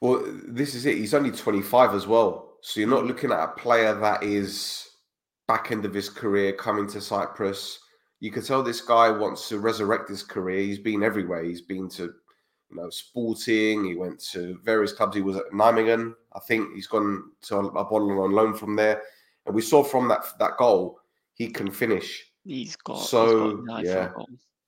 Well, 0.00 0.22
this 0.46 0.74
is 0.74 0.86
it. 0.86 0.96
He's 0.96 1.14
only 1.14 1.30
25 1.30 1.94
as 1.94 2.06
well, 2.06 2.56
so 2.62 2.80
you're 2.80 2.88
not 2.88 3.06
looking 3.06 3.32
at 3.32 3.42
a 3.44 3.48
player 3.48 3.94
that 3.94 4.22
is 4.22 4.86
back 5.48 5.72
end 5.72 5.84
of 5.84 5.94
his 5.94 6.08
career 6.08 6.52
coming 6.52 6.86
to 6.88 7.00
Cyprus. 7.00 7.78
You 8.20 8.30
can 8.30 8.42
tell 8.42 8.62
this 8.62 8.82
guy 8.82 9.10
wants 9.10 9.48
to 9.48 9.58
resurrect 9.58 10.08
his 10.08 10.22
career. 10.22 10.60
He's 10.60 10.78
been 10.78 11.02
everywhere. 11.02 11.42
He's 11.42 11.62
been 11.62 11.88
to, 11.90 12.04
you 12.04 12.76
know, 12.76 12.90
Sporting. 12.90 13.84
He 13.84 13.94
went 13.94 14.20
to 14.32 14.58
various 14.62 14.92
clubs. 14.92 15.16
He 15.16 15.22
was 15.22 15.36
at 15.36 15.50
Nijmegen. 15.52 16.12
I 16.34 16.40
think 16.40 16.74
he's 16.74 16.86
gone 16.86 17.30
to 17.42 17.56
a 17.56 17.70
bottle 17.72 18.22
on 18.22 18.32
loan 18.32 18.54
from 18.54 18.76
there. 18.76 19.02
And 19.46 19.54
we 19.54 19.62
saw 19.62 19.82
from 19.82 20.08
that 20.08 20.24
that 20.38 20.58
goal, 20.58 21.00
he 21.32 21.48
can 21.48 21.70
finish. 21.70 22.29
He's 22.44 22.76
got 22.76 22.98
So, 22.98 23.58
he's 23.58 23.66
got 23.66 23.84
yeah. 23.84 24.12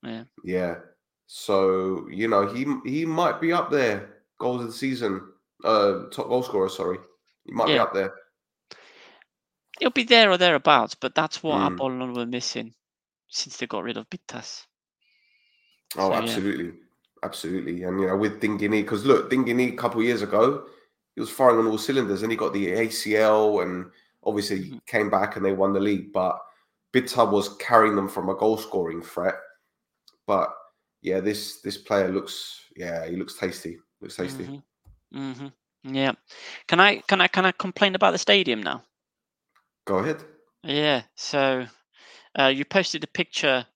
yeah. 0.02 0.24
Yeah. 0.44 0.74
So 1.26 2.06
you 2.10 2.28
know 2.28 2.46
he 2.46 2.66
he 2.84 3.04
might 3.06 3.40
be 3.40 3.52
up 3.52 3.70
there 3.70 4.22
goals 4.38 4.60
of 4.60 4.66
the 4.66 4.72
season, 4.72 5.32
uh, 5.64 6.04
top 6.10 6.28
goal 6.28 6.42
scorer. 6.42 6.68
Sorry, 6.68 6.98
he 7.44 7.52
might 7.52 7.68
be 7.68 7.78
up 7.78 7.94
there. 7.94 8.12
He'll 9.80 9.90
be 9.90 10.04
there 10.04 10.30
or 10.30 10.36
thereabouts, 10.36 10.94
but 10.94 11.14
that's 11.14 11.42
what 11.42 11.58
Mm. 11.60 11.74
Apollon 11.74 12.12
were 12.14 12.26
missing 12.26 12.74
since 13.28 13.56
they 13.56 13.66
got 13.66 13.82
rid 13.82 13.96
of 13.96 14.08
Pittas. 14.10 14.66
Oh, 15.96 16.08
So, 16.08 16.10
yeah. 16.10 16.18
absolutely, 16.18 16.74
absolutely. 17.22 17.82
And 17.84 17.98
you 18.00 18.06
know 18.06 18.16
with 18.16 18.40
Dingini, 18.40 18.82
because 18.82 19.04
look, 19.06 19.30
Dingini 19.30 19.72
a 19.72 19.76
couple 19.76 20.00
of 20.00 20.06
years 20.06 20.22
ago, 20.22 20.66
he 21.14 21.20
was 21.20 21.30
firing 21.30 21.58
on 21.60 21.66
all 21.66 21.78
cylinders, 21.78 22.22
and 22.22 22.30
he 22.30 22.36
got 22.36 22.52
the 22.52 22.68
ACL, 22.72 23.62
and 23.62 23.90
obviously 24.24 24.70
Mhm. 24.70 24.86
came 24.86 25.08
back 25.10 25.36
and 25.36 25.44
they 25.44 25.52
won 25.52 25.72
the 25.72 25.80
league. 25.80 26.12
But 26.12 26.38
Bitta 26.93 27.30
was 27.30 27.57
carrying 27.57 27.97
them 27.97 28.09
from 28.09 28.28
a 28.28 28.34
goal 28.34 28.57
scoring 28.57 29.03
threat. 29.03 29.34
But 30.26 30.53
yeah, 31.01 31.20
this 31.20 31.61
this 31.62 31.78
player 31.78 32.09
looks 32.09 32.61
yeah 32.76 33.07
he 33.07 33.16
looks 33.16 33.38
tasty. 33.38 33.78
Looks 34.01 34.16
tasty. 34.16 34.45
hmm 35.12 35.32
hmm 35.34 35.47
Yeah. 35.84 36.12
Can 36.68 36.80
I 36.80 36.99
can 37.09 37.20
I 37.20 37.28
can 37.28 37.45
I 37.45 37.53
complain 37.53 37.95
about 37.95 38.12
the 38.12 38.18
stadium 38.18 38.62
now? 38.62 38.82
Go 39.84 39.99
ahead. 39.99 40.22
Yeah. 40.62 41.03
So 41.16 41.66
uh, 42.38 42.47
you 42.47 42.64
posted 42.64 43.05
a 43.05 43.09
picture 43.09 43.66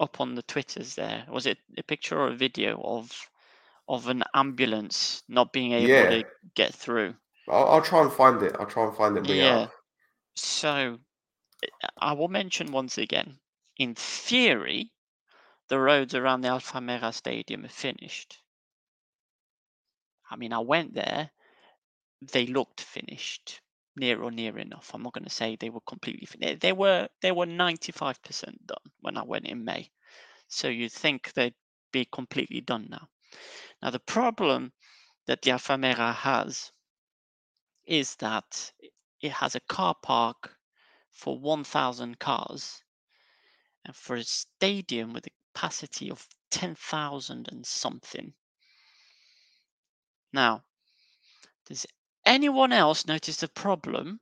up 0.00 0.20
on 0.20 0.34
the 0.34 0.42
Twitters 0.42 0.94
there. 0.94 1.24
Was 1.28 1.46
it 1.46 1.58
a 1.76 1.82
picture 1.82 2.18
or 2.18 2.28
a 2.28 2.34
video 2.36 2.80
of 2.82 3.10
of 3.88 4.08
an 4.08 4.22
ambulance 4.34 5.22
not 5.28 5.52
being 5.52 5.72
able 5.72 5.88
Yeah. 5.88 6.10
to 6.10 6.24
get 6.54 6.72
through? 6.72 7.14
I'll, 7.48 7.66
I'll 7.68 7.82
try 7.82 8.02
and 8.02 8.12
find 8.12 8.42
it. 8.42 8.56
I'll 8.58 8.66
try 8.66 8.86
and 8.86 8.96
find 8.96 9.16
it. 9.16 9.18
and 9.18 9.26
bring 9.26 9.38
it 9.38 9.44
Yeah. 9.44 9.56
up. 9.56 9.72
So 10.36 10.98
I 11.98 12.12
will 12.12 12.28
mention 12.28 12.72
once 12.72 12.98
again, 12.98 13.38
in 13.76 13.94
theory, 13.94 14.92
the 15.68 15.78
roads 15.78 16.14
around 16.14 16.40
the 16.40 16.48
Alphamega 16.48 17.12
Stadium 17.14 17.64
are 17.64 17.68
finished. 17.68 18.42
I 20.30 20.36
mean, 20.36 20.52
I 20.52 20.58
went 20.60 20.94
there, 20.94 21.30
they 22.22 22.46
looked 22.46 22.80
finished, 22.80 23.60
near 23.96 24.22
or 24.22 24.30
near 24.30 24.58
enough. 24.58 24.90
I'm 24.94 25.02
not 25.02 25.12
going 25.12 25.24
to 25.24 25.30
say 25.30 25.56
they 25.56 25.70
were 25.70 25.80
completely 25.86 26.26
finished. 26.26 26.60
They 26.60 26.72
were 26.72 27.08
they 27.20 27.32
were 27.32 27.46
95% 27.46 28.66
done 28.66 28.92
when 29.00 29.16
I 29.16 29.22
went 29.22 29.46
in 29.46 29.64
May. 29.64 29.90
So 30.48 30.68
you'd 30.68 30.92
think 30.92 31.32
they'd 31.32 31.54
be 31.92 32.04
completely 32.04 32.60
done 32.60 32.88
now. 32.90 33.08
Now 33.82 33.90
the 33.90 34.00
problem 34.00 34.72
that 35.26 35.42
the 35.42 35.50
Alphamega 35.50 36.14
has 36.14 36.72
is 37.86 38.16
that 38.16 38.72
it 39.20 39.32
has 39.32 39.54
a 39.54 39.60
car 39.60 39.94
park 40.02 40.56
for 41.20 41.38
1,000 41.38 42.18
cars, 42.18 42.82
and 43.84 43.94
for 43.94 44.16
a 44.16 44.24
stadium 44.24 45.12
with 45.12 45.26
a 45.26 45.30
capacity 45.52 46.10
of 46.10 46.26
10,000 46.50 47.48
and 47.52 47.66
something. 47.66 48.32
Now, 50.32 50.62
does 51.66 51.86
anyone 52.24 52.72
else 52.72 53.06
notice 53.06 53.42
a 53.42 53.48
problem 53.48 54.20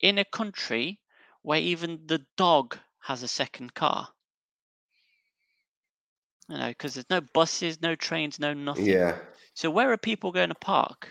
in 0.00 0.18
a 0.18 0.24
country 0.24 1.00
where 1.42 1.60
even 1.60 2.06
the 2.06 2.24
dog 2.36 2.78
has 3.00 3.24
a 3.24 3.28
second 3.28 3.74
car? 3.74 4.08
You 6.48 6.58
know, 6.58 6.68
because 6.68 6.94
there's 6.94 7.10
no 7.10 7.22
buses, 7.34 7.82
no 7.82 7.96
trains, 7.96 8.38
no 8.38 8.54
nothing. 8.54 8.86
Yeah. 8.86 9.18
So 9.54 9.68
where 9.68 9.90
are 9.90 9.98
people 9.98 10.30
going 10.30 10.50
to 10.50 10.54
park? 10.54 11.08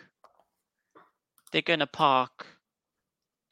They're 1.52 1.62
going 1.62 1.80
to 1.80 1.88
park 1.88 2.55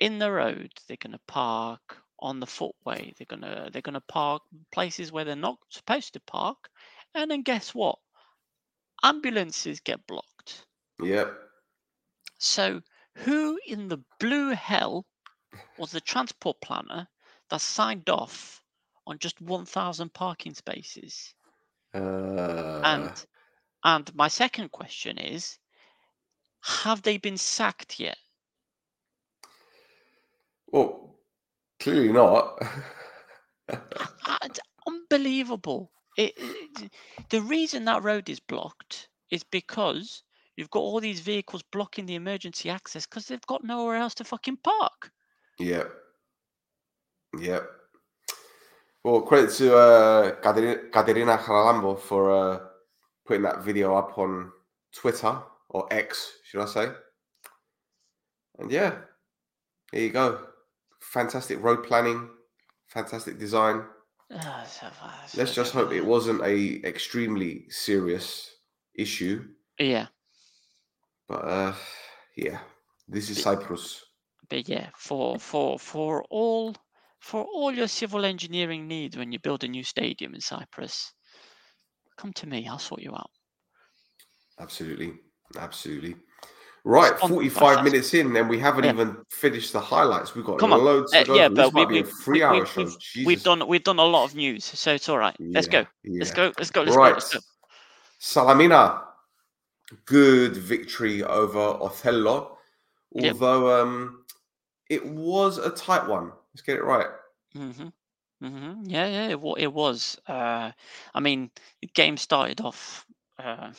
in 0.04 0.20
the 0.20 0.32
road. 0.32 0.72
They're 0.88 0.98
going 0.98 1.14
to 1.14 1.20
park 1.28 2.04
on 2.20 2.40
the 2.40 2.48
footway. 2.48 3.14
They're 3.18 3.26
going 3.38 3.42
to 3.44 3.70
they're 3.72 3.82
going 3.82 3.94
to 3.94 4.02
park 4.02 4.44
places 4.72 5.12
where 5.12 5.26
they're 5.26 5.36
not 5.36 5.60
supposed 5.70 6.14
to 6.14 6.20
park. 6.22 6.70
And 7.16 7.32
then 7.32 7.44
guess 7.44 7.74
what? 7.74 8.00
Ambulances 9.04 9.80
get 9.80 10.06
blocked. 10.08 10.66
Yep. 11.02 11.40
So 12.40 12.82
who 13.16 13.60
in 13.66 13.88
the 13.90 14.04
blue 14.20 14.50
hell 14.50 15.06
was 15.78 15.92
the 15.92 16.02
transport 16.02 16.62
planner 16.62 17.10
that 17.50 17.62
signed 17.62 18.10
off 18.10 18.64
on 19.08 19.20
just 19.20 19.42
1,000 19.42 20.14
parking 20.14 20.54
spaces? 20.56 21.36
Uh, 21.94 22.00
And 22.84 23.26
and 23.84 24.14
my 24.16 24.28
second 24.28 24.72
question 24.72 25.18
is, 25.18 25.60
have 26.62 27.04
they 27.04 27.18
been 27.18 27.38
sacked 27.38 28.00
yet? 28.00 28.18
Well, 30.74 31.16
clearly 31.80 32.12
not. 32.12 32.58
It's 34.44 34.60
unbelievable. 34.88 35.92
It, 36.18 36.34
it- 36.38 36.92
the 37.30 37.42
reason 37.42 37.86
that 37.86 38.04
road 38.04 38.30
is 38.30 38.40
blocked 38.42 39.08
is 39.32 39.44
because 39.44 40.24
you've 40.58 40.70
got 40.70 40.80
all 40.82 41.00
these 41.00 41.22
vehicles 41.22 41.64
blocking 41.72 42.06
the 42.06 42.16
emergency 42.16 42.70
access 42.70 43.06
because 43.06 43.28
they've 43.28 43.46
got 43.48 43.64
nowhere 43.64 43.96
else 43.96 44.14
to 44.16 44.24
fucking 44.24 44.58
park. 44.58 45.12
Yep. 45.60 45.92
Yep. 47.40 47.70
Well, 49.04 49.22
credit 49.22 49.52
to 49.54 49.76
uh, 49.76 50.32
Caterina 50.42 51.38
Jaralambo 51.38 52.00
for 52.00 52.32
uh, 52.32 52.60
putting 53.26 53.44
that 53.44 53.64
video 53.64 53.96
up 53.96 54.18
on 54.18 54.52
Twitter 54.94 55.40
or 55.70 55.88
X, 55.92 56.40
should 56.46 56.62
I 56.62 56.66
say? 56.66 56.88
And 58.60 58.72
yeah, 58.72 58.96
there 59.92 60.02
you 60.02 60.10
go. 60.12 60.48
Fantastic 61.12 61.62
road 61.62 61.84
planning, 61.84 62.30
fantastic 62.88 63.38
design. 63.38 63.86
Ah, 64.32 64.64
so- 64.66 65.38
Let's 65.38 65.54
just 65.54 65.74
hope 65.74 65.92
it 65.92 66.06
wasn't 66.06 66.42
a 66.42 66.82
extremely 66.88 67.70
serious 67.70 68.56
issue. 68.96 69.54
Yeah, 69.80 70.08
But 71.28 71.44
uh, 71.46 71.76
yeah, 72.38 72.62
this 73.10 73.30
is 73.30 73.42
Cyprus. 73.42 74.06
but 74.50 74.70
yeah, 74.70 74.92
for 74.98 75.38
for 75.38 75.78
for 75.78 76.24
all 76.30 76.76
for 77.20 77.44
all 77.44 77.74
your 77.76 77.90
civil 77.90 78.24
engineering 78.26 78.88
needs 78.88 79.18
when 79.18 79.32
you 79.34 79.40
build 79.40 79.64
a 79.66 79.68
new 79.68 79.84
stadium 79.84 80.34
in 80.34 80.40
Cyprus, 80.42 81.14
come 82.18 82.34
to 82.34 82.48
me. 82.48 82.68
I'll 82.68 82.80
sort 82.80 83.02
you 83.04 83.14
out. 83.14 83.30
Absolutely, 84.60 85.20
absolutely. 85.58 86.16
Right, 86.86 87.18
forty-five 87.18 87.84
minutes 87.86 88.14
in, 88.14 88.36
and 88.36 88.50
we 88.50 88.60
haven't 88.60 88.84
Yeah. 88.84 88.92
even 88.92 89.18
finished 89.30 89.72
the 89.72 89.80
highlights. 89.80 90.36
We've 90.36 90.44
got 90.44 90.60
Come 90.60 90.74
on. 90.74 90.84
loads 90.84 91.14
Uh, 91.14 91.24
go. 91.24 91.36
yeah, 91.36 91.48
but 91.48 91.74
we, 91.74 91.82
might 91.82 91.90
be 91.90 92.00
a 92.00 92.02
we, 92.02 92.08
we, 92.10 92.14
three-hour 92.24 92.60
we, 92.60 92.66
show. 92.66 92.84
we've, 93.16 93.26
we've 93.26 93.44
done 93.44 93.66
we've 93.68 93.84
done 93.84 94.00
a 94.00 94.04
lot 94.04 94.26
of 94.26 94.36
news, 94.36 94.66
so 94.66 94.94
it's 94.94 95.08
all 95.08 95.18
right. 95.18 95.36
Let's 95.40 95.68
Yeah, 95.68 95.84
go. 95.84 95.88
Let's 96.04 96.32
go. 96.32 96.52
Let's 96.58 96.72
go. 96.72 96.82
Let's 96.82 96.96
go. 96.96 97.02
right, 97.02 97.14
Let's 97.14 97.34
go. 97.34 97.40
Salamina, 98.20 99.02
good 100.06 100.58
victory 100.58 101.24
over 101.24 101.60
Othello. 101.60 102.58
Yep. 103.14 103.34
Although 103.34 103.82
um, 103.82 104.26
it 104.90 105.06
was 105.06 105.60
a 105.60 105.70
tight 105.70 106.06
one. 106.06 106.34
Let's 106.54 106.64
get 106.64 106.78
it 106.78 106.84
right. 106.84 107.08
hmm 107.54 107.70
hmm 108.42 108.84
Yeah, 108.84 109.08
yeah, 109.08 109.28
it, 109.30 109.40
it 109.58 109.72
was. 109.72 110.20
Uh, 110.28 110.72
I 111.14 111.20
mean, 111.22 111.50
the 111.82 111.88
game 111.94 112.18
started 112.18 112.60
off 112.60 113.06
uh, 113.40 113.72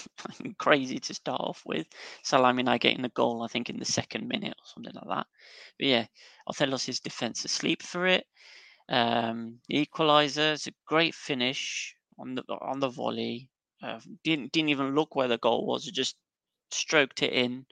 crazy 0.58 0.98
to 0.98 1.14
start 1.14 1.40
off 1.40 1.62
with. 1.66 1.86
Salamina 2.24 2.78
getting 2.78 3.02
the 3.02 3.08
goal, 3.10 3.42
I 3.42 3.48
think, 3.48 3.70
in 3.70 3.78
the 3.78 3.84
second 3.84 4.28
minute 4.28 4.54
or 4.56 4.66
something 4.66 4.94
like 4.94 5.16
that. 5.16 5.26
But 5.78 5.86
yeah, 5.86 6.06
Othello's 6.48 7.00
defense 7.00 7.44
asleep 7.44 7.82
for 7.82 8.06
it. 8.06 8.26
Um, 8.88 9.58
equaliser, 9.70 10.54
it's 10.54 10.66
a 10.66 10.72
great 10.86 11.14
finish 11.14 11.94
on 12.18 12.34
the 12.34 12.42
on 12.60 12.80
the 12.80 12.88
volley. 12.88 13.48
Uh, 13.82 13.98
didn't 14.22 14.52
didn't 14.52 14.70
even 14.70 14.94
look 14.94 15.16
where 15.16 15.28
the 15.28 15.38
goal 15.38 15.66
was. 15.66 15.86
It 15.86 15.94
just 15.94 16.16
stroked 16.70 17.22
it 17.22 17.32
in. 17.32 17.66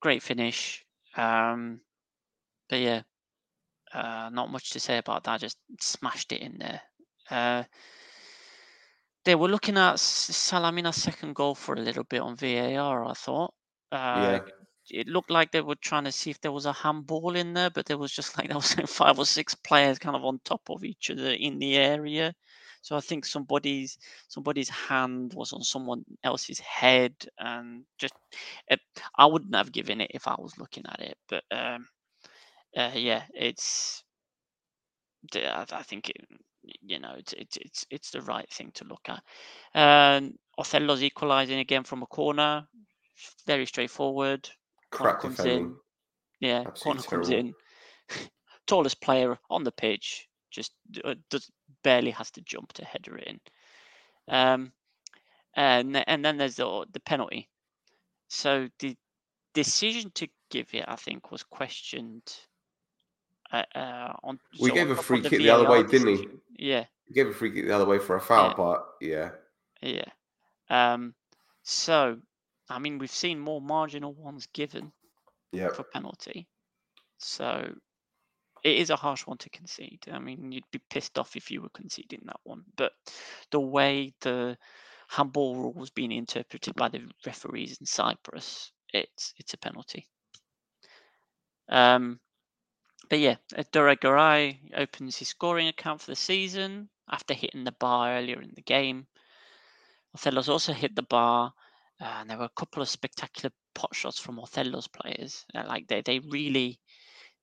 Great 0.00 0.22
finish. 0.22 0.84
Um, 1.16 1.80
but 2.68 2.80
yeah, 2.80 3.02
uh, 3.92 4.30
not 4.32 4.50
much 4.50 4.70
to 4.70 4.80
say 4.80 4.98
about 4.98 5.24
that. 5.24 5.40
Just 5.40 5.58
smashed 5.80 6.32
it 6.32 6.40
in 6.40 6.58
there. 6.58 6.80
Uh, 7.30 7.64
they 9.24 9.34
were 9.34 9.48
looking 9.48 9.76
at 9.76 9.96
Salamina's 9.96 10.96
second 10.96 11.34
goal 11.34 11.54
for 11.54 11.74
a 11.74 11.80
little 11.80 12.04
bit 12.04 12.20
on 12.20 12.36
VAR. 12.36 13.04
I 13.04 13.14
thought. 13.14 13.54
Uh, 13.92 14.40
yeah. 14.44 15.00
it 15.00 15.06
looked 15.08 15.30
like 15.30 15.50
they 15.50 15.60
were 15.60 15.76
trying 15.76 16.04
to 16.04 16.12
see 16.12 16.30
if 16.30 16.40
there 16.40 16.52
was 16.52 16.66
a 16.66 16.72
handball 16.72 17.36
in 17.36 17.54
there, 17.54 17.70
but 17.70 17.86
there 17.86 17.98
was 17.98 18.12
just 18.12 18.36
like 18.38 18.48
there 18.48 18.56
was 18.56 18.76
like 18.76 18.88
five 19.02 19.18
or 19.18 19.26
six 19.26 19.54
players 19.54 19.98
kind 19.98 20.16
of 20.16 20.24
on 20.24 20.40
top 20.44 20.62
of 20.68 20.84
each 20.84 21.10
other 21.10 21.30
in 21.30 21.58
the 21.58 21.76
area. 21.76 22.34
So 22.82 22.96
I 22.96 23.00
think 23.00 23.24
somebody's 23.24 23.96
somebody's 24.28 24.68
hand 24.68 25.32
was 25.34 25.54
on 25.54 25.62
someone 25.62 26.04
else's 26.22 26.58
head, 26.58 27.14
and 27.38 27.84
just 27.98 28.12
it, 28.68 28.80
I 29.16 29.24
wouldn't 29.26 29.54
have 29.54 29.72
given 29.72 30.02
it 30.02 30.10
if 30.12 30.28
I 30.28 30.34
was 30.38 30.58
looking 30.58 30.84
at 30.86 31.00
it. 31.00 31.16
But 31.28 31.44
um, 31.50 31.86
uh, 32.76 32.90
yeah, 32.94 33.22
it's 33.34 34.04
I 35.34 35.64
I 35.72 35.82
think 35.82 36.10
it, 36.10 36.16
you 36.82 36.98
know 36.98 37.14
it's 37.18 37.32
it's 37.34 37.56
it's 37.56 37.86
it's 37.90 38.10
the 38.10 38.22
right 38.22 38.50
thing 38.52 38.70
to 38.74 38.84
look 38.84 39.08
at. 39.08 39.22
Um, 39.74 40.34
Othello's 40.58 41.02
equalising 41.02 41.58
again 41.58 41.84
from 41.84 42.02
a 42.02 42.06
corner, 42.06 42.66
very 43.46 43.66
straightforward 43.66 44.48
corner 44.90 45.14
comes 45.14 45.40
in. 45.40 45.74
Yeah, 46.40 46.64
Absolutely 46.66 46.82
corner 46.82 47.02
comes 47.02 47.28
terrible. 47.28 47.48
in. 47.48 47.54
Tallest 48.66 49.00
player 49.00 49.38
on 49.50 49.64
the 49.64 49.72
pitch, 49.72 50.28
just 50.50 50.72
uh, 51.04 51.14
does 51.30 51.50
barely 51.82 52.10
has 52.12 52.30
to 52.32 52.40
jump 52.42 52.72
to 52.74 52.84
header 52.84 53.18
it 53.18 53.28
in. 53.28 53.40
Um, 54.28 54.72
and 55.56 56.02
and 56.08 56.24
then 56.24 56.36
there's 56.38 56.56
the 56.56 56.86
the 56.92 57.00
penalty. 57.00 57.48
So 58.28 58.68
the 58.78 58.96
decision 59.52 60.10
to 60.14 60.28
give 60.50 60.68
it, 60.72 60.84
I 60.88 60.96
think, 60.96 61.30
was 61.30 61.42
questioned. 61.42 62.22
Uh, 63.54 63.78
uh, 63.78 64.12
on 64.24 64.38
We 64.60 64.70
so 64.70 64.74
gave 64.74 64.90
on 64.90 64.98
a 64.98 65.02
free 65.02 65.20
kick 65.20 65.38
the 65.38 65.50
other 65.50 65.68
way, 65.68 65.82
VAR 65.82 65.90
didn't 65.90 66.16
he? 66.16 66.28
Yeah, 66.58 66.84
He 67.06 67.14
gave 67.14 67.28
a 67.28 67.32
free 67.32 67.52
kick 67.52 67.66
the 67.66 67.74
other 67.74 67.84
way 67.86 67.98
for 67.98 68.16
a 68.16 68.20
foul, 68.20 68.48
Yeah. 68.48 68.54
but 68.56 68.86
yeah. 69.00 69.30
yeah. 69.80 70.92
Um, 70.94 71.14
so 71.62 72.18
I 72.68 72.78
mean, 72.78 72.98
we've 72.98 73.10
seen 73.10 73.38
more 73.38 73.60
marginal 73.60 74.12
ones 74.14 74.48
given. 74.52 74.92
Yeah. 75.52 75.68
for 75.68 75.84
penalty. 75.84 76.48
So 77.18 77.72
it 78.64 78.76
is 78.76 78.90
a 78.90 78.96
harsh 78.96 79.24
one 79.24 79.38
to 79.38 79.50
concede. 79.50 80.04
I 80.10 80.18
mean, 80.18 80.50
you'd 80.50 80.68
be 80.72 80.80
pissed 80.90 81.16
off 81.16 81.36
if 81.36 81.48
you 81.48 81.62
were 81.62 81.68
conceding 81.68 82.22
that 82.26 82.40
one. 82.42 82.64
But 82.76 82.92
the 83.52 83.60
way 83.60 84.14
the 84.20 84.58
handball 85.06 85.54
rule 85.54 85.72
was 85.74 85.90
being 85.90 86.10
interpreted 86.10 86.74
by 86.74 86.88
the 86.88 87.02
referees 87.24 87.76
in 87.78 87.86
Cyprus, 87.86 88.72
it's 88.92 89.32
it's 89.38 89.54
a 89.54 89.58
penalty. 89.58 90.08
Um, 91.68 92.18
but 93.08 93.18
yeah, 93.18 93.36
uh, 93.56 93.62
Duregaray 93.72 94.58
opens 94.76 95.16
his 95.16 95.28
scoring 95.28 95.68
account 95.68 96.00
for 96.00 96.10
the 96.10 96.16
season 96.16 96.88
after 97.10 97.34
hitting 97.34 97.64
the 97.64 97.72
bar 97.72 98.12
earlier 98.16 98.40
in 98.40 98.52
the 98.54 98.62
game. 98.62 99.06
Othello's 100.16 100.48
also 100.48 100.72
hit 100.72 100.94
the 100.94 101.02
bar, 101.02 101.52
uh, 102.00 102.04
and 102.04 102.30
there 102.30 102.38
were 102.38 102.44
a 102.44 102.60
couple 102.60 102.82
of 102.82 102.88
spectacular 102.88 103.52
pot 103.74 103.94
shots 103.94 104.20
from 104.20 104.38
Othello's 104.38 104.88
players. 104.88 105.44
Uh, 105.54 105.64
like 105.66 105.86
they, 105.88 106.02
they 106.02 106.20
really, 106.20 106.78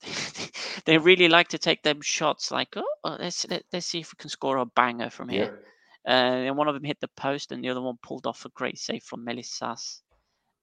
they 0.85 0.97
really 0.97 1.27
like 1.27 1.49
to 1.49 1.57
take 1.57 1.83
them 1.83 2.01
shots. 2.01 2.51
Like, 2.51 2.69
oh, 2.77 2.85
uh, 3.03 3.17
let's 3.19 3.47
let, 3.49 3.63
let's 3.73 3.87
see 3.87 3.99
if 3.99 4.13
we 4.13 4.17
can 4.17 4.29
score 4.29 4.57
a 4.57 4.65
banger 4.65 5.09
from 5.09 5.29
Yeah. 5.29 5.45
here. 5.45 5.59
Uh, 6.07 6.47
and 6.47 6.57
one 6.57 6.67
of 6.67 6.73
them 6.73 6.83
hit 6.83 6.99
the 6.99 7.09
post, 7.09 7.51
and 7.51 7.63
the 7.63 7.69
other 7.69 7.81
one 7.81 7.97
pulled 8.01 8.25
off 8.25 8.45
a 8.45 8.49
great 8.49 8.77
save 8.77 9.03
from 9.03 9.25
Melissas. 9.25 10.01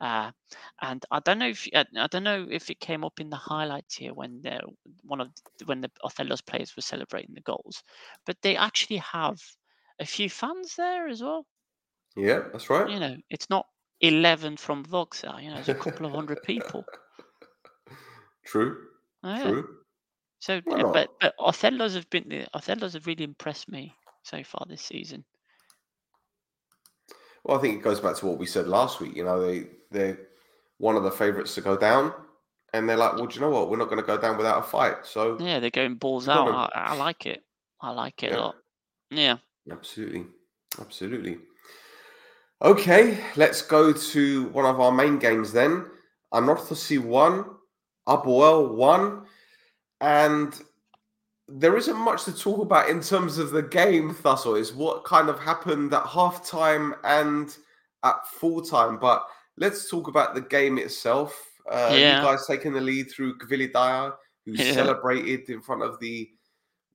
Uh, 0.01 0.31
and 0.81 1.05
I 1.11 1.21
don't 1.21 1.39
know 1.39 1.49
if 1.49 1.69
I, 1.75 1.85
I 1.97 2.07
don't 2.07 2.25
know 2.25 2.47
if 2.49 2.71
it 2.71 2.81
came 2.81 3.05
up 3.05 3.21
in 3.21 3.31
the 3.31 3.37
highlights 3.37 3.97
here 3.97 4.15
when 4.15 4.43
the 4.43 4.61
one 5.03 5.21
of 5.21 5.31
when 5.67 5.81
the 5.81 5.91
Othello's 6.05 6.41
players 6.41 6.75
were 6.77 6.83
celebrating 6.83 7.35
the 7.35 7.41
goals, 7.41 7.83
but 8.25 8.37
they 8.43 8.57
actually 8.57 8.99
have 8.99 9.39
a 9.99 10.07
few 10.07 10.31
fans 10.31 10.77
there 10.77 11.09
as 11.09 11.23
well. 11.23 11.47
Yeah, 12.17 12.49
that's 12.53 12.71
right. 12.71 12.91
You 12.91 13.01
know, 13.01 13.17
it's 13.31 13.51
not 13.51 13.67
eleven 14.01 14.57
from 14.57 14.85
Voxa. 14.85 15.43
You 15.43 15.51
know, 15.51 15.59
it's 15.59 15.69
a 15.69 15.75
couple 15.75 16.07
of 16.07 16.13
hundred 16.13 16.43
people. 16.43 16.87
True. 18.45 18.89
Oh, 19.23 19.35
yeah. 19.35 19.53
True. 19.53 19.79
So, 20.41 20.61
uh, 20.77 20.85
but 20.93 21.11
but 21.21 21.35
Othello's 21.39 21.95
have 21.95 22.09
been 22.11 22.29
the 22.29 22.47
Othello's 22.55 22.95
have 22.95 23.07
really 23.07 23.25
impressed 23.25 23.69
me 23.69 23.95
so 24.23 24.43
far 24.45 24.65
this 24.69 24.83
season. 24.83 25.25
Well, 27.49 27.57
I 27.57 27.61
think 27.63 27.79
it 27.79 27.83
goes 27.83 27.99
back 27.99 28.15
to 28.17 28.27
what 28.27 28.37
we 28.39 28.45
said 28.45 28.69
last 28.69 29.01
week. 29.01 29.17
You 29.17 29.25
know, 29.25 29.41
they 29.45 29.65
they're 29.91 30.19
one 30.77 30.97
of 30.97 31.03
the 31.03 31.11
favourites 31.11 31.55
to 31.55 31.63
go 31.63 31.79
down, 31.79 32.13
and 32.75 32.87
they're 32.87 32.97
like, 32.99 33.15
well, 33.15 33.27
do 33.27 33.35
you 33.35 33.41
know 33.41 33.49
what? 33.49 33.71
We're 33.71 33.79
not 33.79 33.89
going 33.89 34.01
to 34.01 34.07
go 34.07 34.19
down 34.19 34.37
without 34.37 34.59
a 34.59 34.63
fight. 34.63 34.99
So 35.05 35.39
Yeah, 35.41 35.59
they're 35.59 35.71
going 35.71 35.95
balls 35.95 36.29
out. 36.29 36.49
I, 36.49 36.69
I 36.93 36.95
like 36.97 37.25
it. 37.25 37.43
I 37.81 37.91
like 37.91 38.23
it 38.23 38.33
Yeah. 38.33 38.37
a 38.37 38.41
lot. 38.41 38.57
Yeah. 39.11 39.37
Absolutely. 39.73 40.27
Absolutely. 40.79 41.39
Okay, 42.61 43.19
let's 43.37 43.63
go 43.63 43.93
to 43.93 44.49
one 44.49 44.67
of 44.67 44.79
our 44.81 44.93
main 44.93 45.19
games 45.19 45.53
then. 45.53 45.87
Anorthosis 46.35 46.99
1, 47.03 47.45
APOEL 48.09 48.75
1. 48.75 49.23
And 50.03 50.61
there 51.49 51.77
isn't 51.77 51.97
much 51.97 52.25
to 52.25 52.33
talk 52.37 52.61
about 52.61 52.91
in 52.91 53.01
terms 53.01 53.39
of 53.39 53.51
the 53.51 53.63
game, 53.63 54.15
Thussle, 54.15 54.59
is 54.59 54.73
what 54.73 55.05
kind 55.05 55.29
of 55.29 55.39
happened 55.39 55.93
at 55.95 56.07
half 56.07 56.47
time 56.47 56.95
and 57.05 57.57
at 58.05 58.27
full 58.29 58.61
time. 58.63 58.99
But 58.99 59.27
let's 59.57 59.91
talk 59.91 60.09
about 60.09 60.35
the 60.35 60.43
game 60.43 60.79
itself. 60.79 61.43
Uh, 61.71 61.95
Yeah. 61.97 62.21
You 62.21 62.27
guys 62.27 62.47
taking 62.47 62.73
the 62.73 62.81
lead 62.81 63.11
through 63.11 63.39
Kvilitaia, 63.39 64.15
who 64.45 64.53
Yeah. 64.53 64.73
celebrated 64.75 65.49
in 65.51 65.61
front 65.61 65.83
of 65.83 65.99
the 66.01 66.31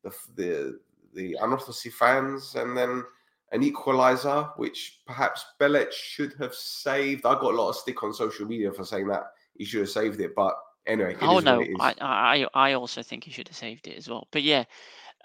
the 0.04 0.12
the, 0.36 0.80
the 1.14 1.38
Anorthosis 1.42 1.94
fans, 1.94 2.56
and 2.56 2.76
then 2.78 3.04
an 3.52 3.64
equalizer, 3.64 4.50
which 4.58 5.02
perhaps 5.06 5.46
Belec 5.60 5.92
should 5.92 6.34
have 6.40 6.54
saved. 6.54 7.26
I 7.26 7.34
got 7.34 7.54
a 7.54 7.58
lot 7.58 7.70
of 7.70 7.76
stick 7.76 8.02
on 8.04 8.14
social 8.14 8.46
media 8.48 8.72
for 8.74 8.84
saying 8.84 9.08
that 9.08 9.32
he 9.56 9.64
should 9.66 9.82
have 9.82 9.90
saved 9.90 10.20
it, 10.22 10.34
but 10.36 10.56
anyway, 10.86 11.16
oh 11.22 11.40
no, 11.40 11.60
what 11.60 11.68
it 11.68 11.72
is. 11.72 11.78
I, 11.80 11.96
I 12.02 12.48
I 12.54 12.74
also 12.74 13.04
think 13.04 13.24
he 13.24 13.32
should 13.32 13.48
have 13.48 13.58
saved 13.58 13.88
it 13.88 13.98
as 13.98 14.10
well. 14.10 14.28
But 14.32 14.44
yeah, 14.44 14.66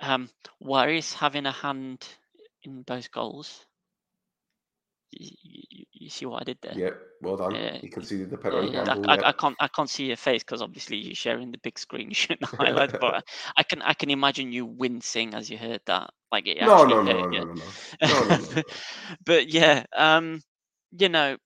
um, 0.01 0.29
Waris 0.61 1.13
having 1.13 1.47
a 1.47 1.53
hand 1.53 2.07
in 2.63 2.83
both 2.83 3.11
goals. 3.11 3.65
You, 5.11 5.31
you, 5.43 5.85
you 5.93 6.11
see 6.11 6.27
what 6.27 6.43
I 6.43 6.45
did 6.45 6.59
there? 6.61 6.75
Yep, 6.77 7.01
well 7.23 7.37
done. 7.39 7.55
Yeah, 7.55 7.79
he 7.79 7.89
conceded 7.89 8.29
the 8.31 8.37
penalty 8.37 8.77
handball. 8.77 9.11
I. 9.11 9.15
I, 9.15 9.29
I 9.29 9.33
can't 9.33 9.57
I 9.59 9.69
can't 9.69 9.89
see 9.89 10.07
your 10.07 10.17
face 10.17 10.43
because 10.43 10.61
obviously 10.61 10.99
you're 10.99 11.15
sharing 11.15 11.51
the 11.51 11.59
big 11.59 11.79
screen, 11.79 12.09
you're 12.09 12.15
showing 12.15 12.39
the 12.41 12.47
highlights. 12.47 12.95
but 13.01 13.25
I 13.57 13.63
can 13.63 13.81
I 13.83 13.95
can 13.95 14.11
imagine 14.11 14.53
you 14.53 14.67
wincing 14.67 15.35
as 15.35 15.49
you 15.49 15.57
heard 15.57 15.81
that. 15.87 16.11
Like 16.31 16.47
it 16.47 16.61
no, 16.61 16.85
no, 16.85 17.03
no, 17.03 17.27
no, 17.27 17.27
no, 17.27 17.45
no, 17.45 17.45
no. 17.45 17.55
No, 18.03 18.21
no, 18.21 18.37
no, 18.37 18.37
no. 18.57 18.63
but 19.25 19.49
yeah, 19.49 19.85
um, 19.97 20.43
you 20.93 21.09
know, 21.09 21.39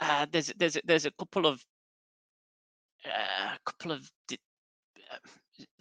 uh, 0.00 0.26
there's 0.30 0.52
there's 0.56 0.76
there's 0.84 1.06
a 1.06 1.12
couple 1.12 1.46
of 1.46 1.62
uh, 3.06 3.54
a 3.54 3.58
couple 3.64 3.92
of 3.92 4.10
di- 4.28 4.38
uh, 5.12 5.18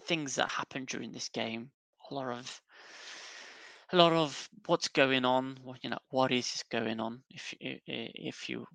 things 0.05 0.35
that 0.35 0.51
happened 0.51 0.87
during 0.87 1.11
this 1.11 1.29
game. 1.29 1.71
A 2.11 2.15
lot 2.15 2.27
of 2.29 2.61
a 3.91 3.97
lot 3.97 4.13
of 4.13 4.49
what's 4.65 4.89
going 4.89 5.25
on. 5.25 5.57
What 5.63 5.83
you 5.83 5.89
know, 5.89 5.99
what 6.09 6.31
is 6.31 6.63
going 6.71 6.99
on? 6.99 7.23
If 7.29 7.53
you 7.59 7.77
if 7.85 8.49
you 8.49 8.65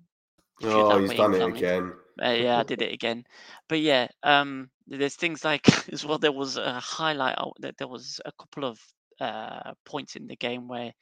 if 0.59 0.73
Oh, 0.73 0.99
he's 0.99 1.13
done 1.13 1.33
it 1.33 1.47
again. 1.47 1.93
Uh, 2.21 2.29
yeah, 2.31 2.59
I 2.59 2.63
did 2.63 2.81
it 2.81 2.93
again. 2.93 3.23
But 3.67 3.79
yeah, 3.79 4.07
um, 4.23 4.69
there's 4.87 5.15
things 5.15 5.43
like 5.43 5.67
as 5.93 6.05
well. 6.05 6.17
There 6.19 6.31
was 6.31 6.57
a 6.57 6.79
highlight. 6.79 7.37
uh, 7.37 7.51
That 7.59 7.77
there 7.77 7.87
was 7.87 8.19
a 8.25 8.31
couple 8.31 8.65
of 8.65 8.79
uh, 9.19 9.73
points 9.85 10.15
in 10.15 10.27
the 10.27 10.35
game 10.35 10.67
where 10.67 10.93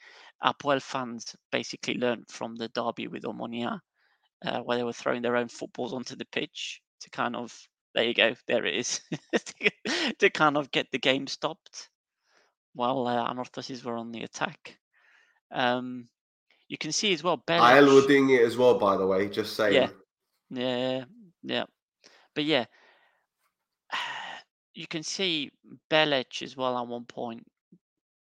Apoel 0.44 0.82
fans 0.82 1.36
basically 1.52 1.96
learned 1.96 2.26
from 2.30 2.56
the 2.56 2.70
derby 2.70 3.08
with 3.08 3.24
Omonia, 3.24 3.80
uh, 4.46 4.60
where 4.62 4.78
they 4.78 4.84
were 4.84 4.94
throwing 4.94 5.22
their 5.22 5.36
own 5.38 5.48
footballs 5.50 5.94
onto 5.94 6.16
the 6.16 6.26
pitch 6.26 6.82
to 7.02 7.10
kind 7.10 7.36
of 7.36 7.56
there 7.96 8.04
you 8.04 8.14
go, 8.14 8.36
there 8.48 8.66
it 8.66 8.76
is, 8.76 9.02
to 10.20 10.30
kind 10.30 10.58
of 10.58 10.72
get 10.72 10.88
the 10.92 11.00
game 11.00 11.28
stopped 11.28 11.90
while 12.74 13.08
uh, 13.08 13.34
Anorthosis 13.34 13.84
were 13.84 13.96
on 13.96 14.12
the 14.12 14.24
attack. 14.24 14.78
Um, 15.52 16.08
you 16.68 16.78
can 16.78 16.92
see 16.92 17.14
as 17.14 17.24
well. 17.24 17.44
Isle 17.48 17.86
were 17.86 18.02
Belec- 18.02 18.08
doing 18.08 18.30
it 18.30 18.42
as 18.42 18.58
well, 18.58 18.78
by 18.78 18.96
the 18.96 19.08
way. 19.08 19.28
Just 19.28 19.56
saying. 19.56 19.74
Yeah. 19.74 19.90
Yeah, 20.52 21.04
yeah. 21.44 21.64
But 22.36 22.46
yeah, 22.46 22.66
you 24.74 24.88
can 24.88 25.04
see 25.04 25.52
Belec 25.90 26.44
as 26.44 26.56
well 26.56 26.78
at 26.78 26.88
one 26.88 27.06
point 27.06 27.46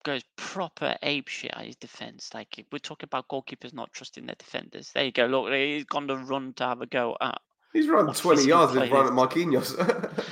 goes 0.07 0.23
proper 0.37 0.95
ape 1.03 1.27
shit 1.27 1.51
at 1.53 1.65
his 1.65 1.75
defense. 1.75 2.33
Like 2.33 2.65
we're 2.71 2.79
talking 2.79 3.07
about 3.07 3.27
goalkeepers 3.27 3.73
not 3.73 3.91
trusting 3.91 4.25
their 4.25 4.35
defenders. 4.35 4.91
There 4.93 5.03
you 5.03 5.11
go. 5.11 5.25
Look, 5.25 5.51
he's 5.51 5.83
gone 5.83 6.07
to 6.07 6.15
run 6.15 6.53
to 6.53 6.63
have 6.63 6.81
a 6.81 6.85
go 6.85 7.17
at. 7.19 7.41
He's 7.73 7.87
run 7.87 8.11
twenty 8.13 8.47
yards 8.47 8.75
in 8.75 8.89
front 8.89 9.09
of 9.09 9.13
Marquinhos. 9.13 9.75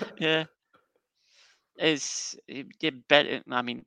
yeah, 0.19 0.45
is 1.77 2.35
yeah, 2.47 2.91
better. 3.07 3.41
I 3.49 3.61
mean, 3.61 3.85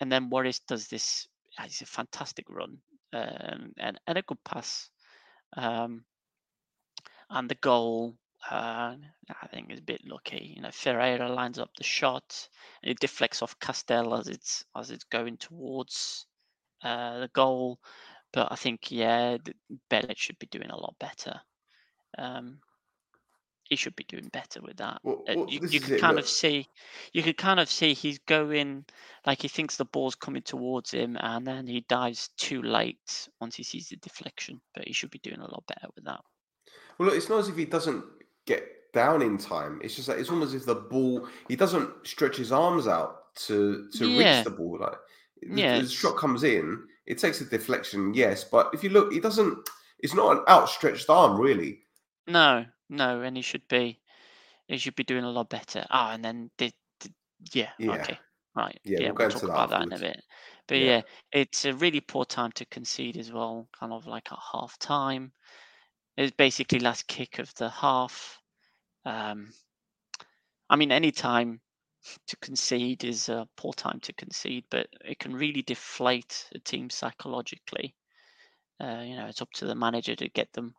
and 0.00 0.10
then 0.10 0.24
Morris 0.24 0.60
does 0.60 0.88
this. 0.88 1.26
It's 1.58 1.82
a 1.82 1.86
fantastic 1.86 2.46
run 2.48 2.78
um, 3.12 3.72
and 3.78 4.00
and 4.06 4.18
a 4.18 4.22
good 4.22 4.42
pass, 4.44 4.90
um, 5.56 6.04
and 7.30 7.48
the 7.48 7.56
goal. 7.56 8.16
Uh, 8.50 8.96
I 9.28 9.46
think 9.48 9.70
is 9.70 9.80
a 9.80 9.82
bit 9.82 10.00
lucky. 10.06 10.54
You 10.56 10.62
know, 10.62 10.70
Ferreira 10.72 11.28
lines 11.28 11.58
up 11.58 11.70
the 11.76 11.84
shot, 11.84 12.48
and 12.82 12.90
it 12.90 12.98
deflects 12.98 13.42
off 13.42 13.58
Castel 13.58 14.14
as 14.14 14.28
it's 14.28 14.64
as 14.76 14.90
it's 14.90 15.04
going 15.04 15.36
towards 15.36 16.26
uh, 16.82 17.20
the 17.20 17.28
goal. 17.28 17.78
But 18.32 18.50
I 18.50 18.56
think 18.56 18.90
yeah, 18.90 19.36
Belec 19.90 20.16
should 20.16 20.38
be 20.38 20.46
doing 20.46 20.70
a 20.70 20.76
lot 20.76 20.94
better. 20.98 21.40
Um, 22.16 22.60
he 23.70 23.76
should 23.76 23.96
be 23.96 24.04
doing 24.04 24.28
better 24.32 24.60
with 24.60 24.76
that. 24.76 25.00
Well, 25.02 25.22
Uh, 25.28 25.34
well, 25.36 25.48
you 25.48 25.60
you 25.68 25.80
can 25.80 25.94
it, 25.94 26.00
kind 26.00 26.16
look. 26.16 26.24
of 26.26 26.28
see, 26.30 26.68
you 27.12 27.22
can 27.22 27.32
kind 27.34 27.58
of 27.60 27.70
see 27.70 27.94
he's 27.94 28.18
going 28.18 28.84
like 29.26 29.40
he 29.40 29.48
thinks 29.48 29.76
the 29.76 29.84
ball's 29.86 30.14
coming 30.14 30.42
towards 30.42 30.90
him, 30.90 31.16
and 31.20 31.46
then 31.46 31.66
he 31.66 31.80
dives 31.88 32.28
too 32.36 32.60
late 32.62 33.28
once 33.40 33.54
he 33.56 33.62
sees 33.62 33.88
the 33.88 33.96
deflection. 33.96 34.60
But 34.74 34.86
he 34.86 34.92
should 34.92 35.10
be 35.10 35.20
doing 35.20 35.40
a 35.40 35.50
lot 35.50 35.64
better 35.66 35.88
with 35.94 36.04
that. 36.04 36.20
Well, 36.98 37.08
look, 37.08 37.16
it's 37.16 37.28
not 37.30 37.38
as 37.38 37.48
if 37.48 37.56
he 37.56 37.64
doesn't 37.64 38.04
get 38.44 38.92
down 38.92 39.22
in 39.22 39.38
time. 39.38 39.80
It's 39.84 39.94
just 39.94 40.08
that 40.08 40.18
it's 40.18 40.30
almost 40.30 40.52
as 40.54 40.62
if 40.62 40.66
the 40.66 40.74
ball 40.74 41.28
he 41.48 41.56
doesn't 41.56 42.06
stretch 42.06 42.36
his 42.36 42.52
arms 42.52 42.86
out 42.88 43.34
to 43.46 43.88
to 43.92 44.08
Yeah. 44.08 44.36
reach 44.38 44.44
the 44.44 44.50
ball. 44.50 44.78
Like 44.80 44.98
the, 45.42 45.60
Yeah, 45.60 45.72
the 45.78 45.84
it's- 45.84 45.90
shot 45.92 46.16
comes 46.16 46.42
in, 46.42 46.86
it 47.06 47.18
takes 47.18 47.40
a 47.40 47.44
deflection, 47.44 48.12
yes, 48.14 48.42
but 48.44 48.70
if 48.74 48.82
you 48.84 48.90
look, 48.90 49.12
he 49.12 49.20
doesn't. 49.20 49.68
It's 50.00 50.14
not 50.14 50.36
an 50.38 50.42
outstretched 50.48 51.08
arm, 51.08 51.38
really. 51.40 51.82
No, 52.26 52.64
no, 52.90 53.22
and 53.22 53.36
he 53.36 53.42
should 53.42 53.66
be, 53.68 54.02
he 54.68 54.78
should 54.78 54.96
be 54.96 55.04
doing 55.04 55.24
a 55.24 55.30
lot 55.30 55.50
better. 55.50 55.86
Ah, 55.90 56.12
and 56.12 56.24
then 56.24 56.50
the, 56.58 56.72
the 57.00 57.14
yeah, 57.54 57.72
Yeah. 57.78 58.06
okay, 58.06 58.20
right, 58.56 58.80
Yeah, 58.84 59.00
yeah, 59.00 59.12
we'll 59.12 59.28
we'll 59.28 59.28
talk 59.28 59.44
that 59.44 59.50
about 59.50 59.70
that 59.70 59.84
in 59.84 59.92
a 59.92 59.98
bit. 59.98 60.24
But 60.68 60.76
Yeah. 60.76 60.78
yeah, 60.78 61.02
it's 61.32 61.64
a 61.66 61.74
really 61.74 62.00
poor 62.00 62.24
time 62.26 62.52
to 62.54 62.66
concede 62.66 63.16
as 63.18 63.32
well, 63.32 63.68
kind 63.78 63.92
of 63.92 64.06
like 64.06 64.32
at 64.32 64.38
half 64.52 64.78
time. 64.78 65.32
it's 66.16 66.36
basically 66.36 66.80
last 66.80 67.08
kick 67.08 67.38
of 67.40 67.54
the 67.56 67.70
half. 67.70 68.40
Um, 69.04 69.52
I 70.70 70.76
mean, 70.76 70.90
any 70.90 71.12
time 71.12 71.60
to 72.28 72.36
concede 72.38 73.04
is 73.04 73.28
a 73.28 73.48
poor 73.56 73.72
time 73.74 74.00
to 74.00 74.12
concede, 74.14 74.66
but 74.70 74.88
it 75.04 75.18
can 75.18 75.34
really 75.34 75.62
deflate 75.62 76.48
a 76.54 76.58
team 76.60 76.90
psychologically. 76.90 77.96
Uh, 78.80 79.02
you 79.06 79.16
know, 79.16 79.26
it's 79.26 79.42
up 79.42 79.52
to 79.52 79.66
the 79.66 79.74
manager 79.76 80.16
to 80.16 80.28
get 80.30 80.52
them 80.54 80.74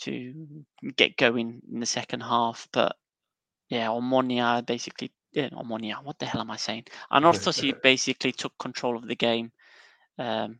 to 0.00 0.64
get 0.96 1.16
going 1.16 1.62
in 1.72 1.80
the 1.80 1.86
second 1.86 2.20
half. 2.20 2.68
But 2.72 2.96
yeah, 3.68 3.86
Omonia 3.88 4.64
basically, 4.64 5.12
yeah, 5.32 5.50
Omonia, 5.50 6.02
what 6.02 6.18
the 6.18 6.26
hell 6.26 6.40
am 6.40 6.50
I 6.50 6.56
saying? 6.56 6.84
Anorthosi 7.12 7.74
basically 7.82 8.32
took 8.32 8.56
control 8.58 8.96
of 8.96 9.06
the 9.06 9.16
game 9.16 9.52
um, 10.18 10.58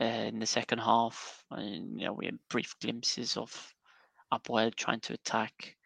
uh, 0.00 0.04
in 0.04 0.38
the 0.38 0.46
second 0.46 0.78
half. 0.78 1.42
And, 1.50 1.98
you 1.98 2.06
know, 2.06 2.12
we 2.12 2.26
had 2.26 2.38
brief 2.50 2.74
glimpses 2.80 3.36
of 3.36 3.74
Apoel 4.32 4.74
trying 4.74 5.00
to 5.00 5.14
attack. 5.14 5.76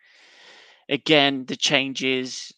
Again, 0.88 1.44
the 1.46 1.56
changes. 1.56 2.52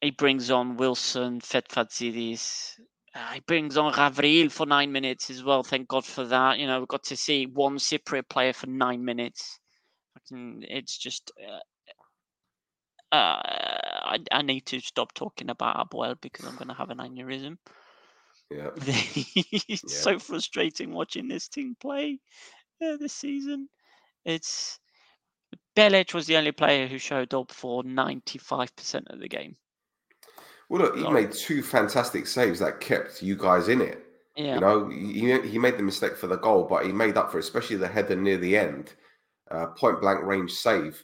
He 0.00 0.10
brings 0.10 0.50
on 0.50 0.76
Wilson, 0.76 1.40
Fetfatzidis. 1.40 2.78
Uh, 3.14 3.32
he 3.32 3.40
brings 3.40 3.76
on 3.76 3.92
Gavril 3.92 4.52
for 4.52 4.66
nine 4.66 4.92
minutes 4.92 5.30
as 5.30 5.42
well. 5.42 5.62
Thank 5.62 5.88
God 5.88 6.04
for 6.04 6.24
that. 6.26 6.58
You 6.58 6.66
know, 6.66 6.80
we 6.80 6.86
got 6.86 7.04
to 7.04 7.16
see 7.16 7.46
one 7.46 7.76
Cypriot 7.78 8.28
player 8.28 8.52
for 8.52 8.66
nine 8.66 9.04
minutes. 9.04 9.58
It's 10.30 10.96
just. 10.96 11.32
Uh, 11.40 11.58
uh, 13.12 13.42
I, 13.42 14.18
I 14.30 14.42
need 14.42 14.66
to 14.66 14.80
stop 14.80 15.12
talking 15.14 15.50
about 15.50 15.90
APOEL 15.90 16.20
because 16.20 16.46
I'm 16.46 16.54
going 16.54 16.68
to 16.68 16.74
have 16.74 16.90
an 16.90 16.98
aneurysm. 16.98 17.56
Yeah. 18.50 18.70
it's 18.76 19.82
Yeah. 19.82 19.98
so 20.02 20.18
frustrating 20.20 20.92
watching 20.92 21.26
this 21.26 21.48
team 21.48 21.76
play 21.80 22.20
uh, 22.84 22.96
this 22.96 23.12
season. 23.12 23.68
It's 24.24 24.78
Belec 25.76 26.14
was 26.14 26.26
the 26.26 26.36
only 26.36 26.52
player 26.52 26.86
who 26.86 26.98
showed 26.98 27.34
up 27.34 27.50
for 27.52 27.82
95% 27.82 29.06
of 29.08 29.18
the 29.18 29.28
game. 29.28 29.56
Well, 30.70 30.82
look, 30.82 30.96
he 30.96 31.02
Sorry. 31.02 31.24
made 31.24 31.32
two 31.32 31.62
fantastic 31.62 32.28
saves 32.28 32.60
that 32.60 32.78
kept 32.78 33.22
you 33.22 33.36
guys 33.36 33.66
in 33.68 33.80
it. 33.80 34.06
Yeah. 34.36 34.54
You 34.54 34.60
know, 34.60 34.88
he, 34.88 35.48
he 35.48 35.58
made 35.58 35.76
the 35.76 35.82
mistake 35.82 36.16
for 36.16 36.28
the 36.28 36.36
goal, 36.36 36.62
but 36.64 36.86
he 36.86 36.92
made 36.92 37.16
up 37.16 37.32
for 37.32 37.38
it, 37.38 37.44
especially 37.44 37.74
the 37.76 37.88
header 37.88 38.14
near 38.14 38.38
the 38.38 38.56
end, 38.56 38.94
uh, 39.50 39.66
point 39.66 40.00
blank 40.00 40.22
range 40.22 40.52
save. 40.52 41.02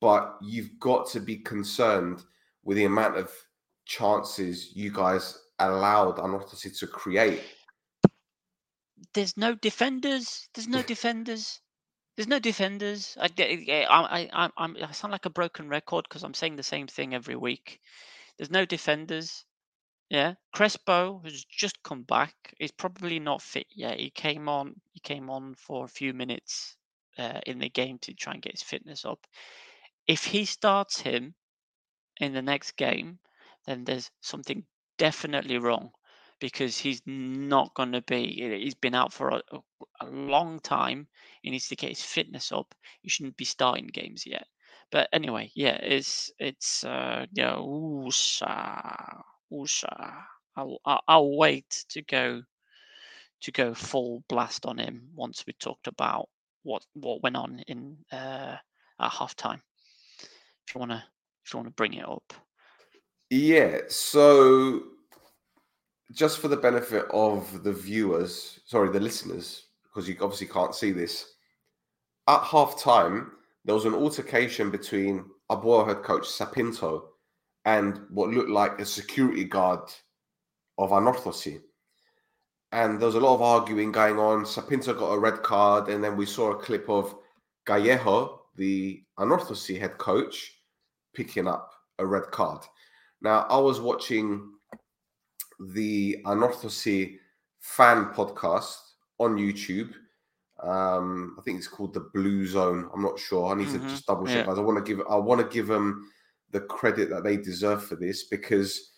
But 0.00 0.36
you've 0.40 0.78
got 0.78 1.08
to 1.10 1.20
be 1.20 1.38
concerned 1.38 2.22
with 2.62 2.76
the 2.76 2.84
amount 2.84 3.16
of 3.16 3.32
chances 3.84 4.70
you 4.76 4.92
guys 4.92 5.40
allowed 5.58 6.18
Anorthosis 6.18 6.78
to 6.78 6.86
create. 6.86 7.42
There's 9.12 9.36
no 9.36 9.56
defenders. 9.56 10.48
There's 10.54 10.68
no 10.68 10.82
defenders. 10.86 11.60
There's 12.16 12.28
no 12.28 12.38
defenders. 12.38 13.16
I, 13.20 13.28
I, 13.38 14.28
I, 14.32 14.50
I'm, 14.56 14.76
I 14.80 14.92
sound 14.92 15.10
like 15.10 15.26
a 15.26 15.30
broken 15.30 15.68
record 15.68 16.06
because 16.08 16.22
I'm 16.22 16.34
saying 16.34 16.54
the 16.54 16.62
same 16.62 16.86
thing 16.86 17.12
every 17.12 17.34
week. 17.34 17.80
There's 18.36 18.50
no 18.50 18.64
defenders. 18.64 19.44
Yeah, 20.10 20.34
Crespo 20.52 21.20
has 21.24 21.44
just 21.44 21.82
come 21.82 22.02
back. 22.02 22.34
He's 22.58 22.72
probably 22.72 23.18
not 23.18 23.42
fit 23.42 23.66
yet. 23.70 23.98
He 23.98 24.10
came 24.10 24.48
on. 24.48 24.80
He 24.92 25.00
came 25.00 25.30
on 25.30 25.54
for 25.54 25.84
a 25.84 25.88
few 25.88 26.12
minutes 26.12 26.76
uh, 27.18 27.40
in 27.46 27.58
the 27.58 27.68
game 27.68 27.98
to 28.00 28.14
try 28.14 28.34
and 28.34 28.42
get 28.42 28.52
his 28.52 28.62
fitness 28.62 29.04
up. 29.04 29.26
If 30.06 30.24
he 30.24 30.44
starts 30.44 31.00
him 31.00 31.34
in 32.20 32.32
the 32.32 32.42
next 32.42 32.76
game, 32.76 33.18
then 33.66 33.84
there's 33.84 34.10
something 34.20 34.64
definitely 34.98 35.58
wrong 35.58 35.90
because 36.40 36.76
he's 36.78 37.02
not 37.06 37.74
going 37.74 37.92
to 37.92 38.02
be. 38.02 38.60
He's 38.62 38.74
been 38.74 38.94
out 38.94 39.12
for 39.12 39.30
a, 39.30 39.42
a, 40.00 40.06
long 40.06 40.60
time. 40.60 41.08
He 41.42 41.50
needs 41.50 41.68
to 41.68 41.76
get 41.76 41.90
his 41.90 42.02
fitness 42.02 42.52
up. 42.52 42.74
He 43.00 43.08
shouldn't 43.08 43.36
be 43.36 43.44
starting 43.44 43.86
games 43.86 44.26
yet. 44.26 44.46
But 44.90 45.08
anyway, 45.12 45.50
yeah, 45.54 45.76
it's 45.82 46.30
it's 46.38 46.84
uh 46.84 47.26
yeah, 47.32 47.56
Usa. 47.58 48.46
I'll, 50.56 50.78
I'll 50.84 51.02
I'll 51.08 51.36
wait 51.36 51.84
to 51.90 52.02
go 52.02 52.42
to 53.42 53.52
go 53.52 53.74
full 53.74 54.24
blast 54.28 54.66
on 54.66 54.78
him 54.78 55.08
once 55.14 55.44
we 55.46 55.52
talked 55.54 55.86
about 55.86 56.28
what 56.62 56.84
what 56.94 57.22
went 57.22 57.36
on 57.36 57.60
in 57.66 57.96
uh 58.12 58.56
at 59.00 59.10
halftime. 59.10 59.60
If 60.66 60.74
you 60.74 60.78
wanna 60.78 61.04
if 61.44 61.52
you 61.52 61.58
wanna 61.58 61.70
bring 61.70 61.94
it 61.94 62.08
up. 62.08 62.32
Yeah, 63.30 63.78
so 63.88 64.82
just 66.12 66.38
for 66.38 66.48
the 66.48 66.56
benefit 66.56 67.06
of 67.10 67.64
the 67.64 67.72
viewers, 67.72 68.60
sorry, 68.64 68.90
the 68.90 69.00
listeners, 69.00 69.66
because 69.82 70.08
you 70.08 70.16
obviously 70.20 70.46
can't 70.46 70.74
see 70.74 70.92
this, 70.92 71.34
at 72.28 72.42
half 72.42 72.80
time, 72.80 73.32
there 73.64 73.74
was 73.74 73.84
an 73.84 73.94
altercation 73.94 74.70
between 74.70 75.24
APOEL 75.50 75.86
head 75.86 76.02
coach 76.02 76.28
Sa 76.28 76.46
Pinto 76.46 77.10
and 77.64 78.00
what 78.10 78.30
looked 78.30 78.50
like 78.50 78.78
a 78.78 78.84
security 78.84 79.44
guard 79.44 79.88
of 80.78 80.90
Anorthosi. 80.90 81.60
And 82.72 83.00
there 83.00 83.06
was 83.06 83.14
a 83.14 83.20
lot 83.20 83.34
of 83.34 83.42
arguing 83.42 83.92
going 83.92 84.18
on. 84.18 84.44
Sa 84.44 84.60
Pinto 84.60 84.92
got 84.92 85.12
a 85.12 85.18
red 85.18 85.42
card, 85.42 85.88
and 85.88 86.02
then 86.02 86.16
we 86.16 86.26
saw 86.26 86.50
a 86.50 86.58
clip 86.58 86.88
of 86.88 87.14
Gallejo, 87.66 88.38
the 88.56 89.02
Anorthosi 89.18 89.78
head 89.78 89.96
coach, 89.96 90.60
picking 91.14 91.46
up 91.46 91.72
a 91.98 92.06
red 92.06 92.24
card. 92.32 92.62
Now, 93.22 93.46
I 93.48 93.56
was 93.58 93.80
watching 93.80 94.50
the 95.58 96.18
Anorthosi 96.26 97.18
fan 97.60 98.06
podcast 98.06 98.76
on 99.18 99.36
YouTube. 99.36 99.94
Um, 100.64 101.36
I 101.38 101.42
think 101.42 101.58
it's 101.58 101.68
called 101.68 101.94
the 101.94 102.00
Blue 102.14 102.46
Zone. 102.46 102.88
I'm 102.94 103.02
not 103.02 103.18
sure. 103.18 103.52
I 103.52 103.54
need 103.54 103.68
Mhm, 103.68 103.70
to 103.70 103.80
just 103.80 104.06
double 104.06 104.26
check. 104.26 104.46
yeah. 104.46 104.48
I 104.48 104.54
want 104.60 104.84
to 104.84 104.96
give 104.96 105.06
I 105.08 105.16
want 105.16 105.40
to 105.40 105.48
give 105.54 105.66
them 105.66 106.10
the 106.50 106.60
credit 106.62 107.10
that 107.10 107.24
they 107.24 107.36
deserve 107.36 107.84
for 107.84 107.96
this 107.96 108.24
because, 108.28 108.92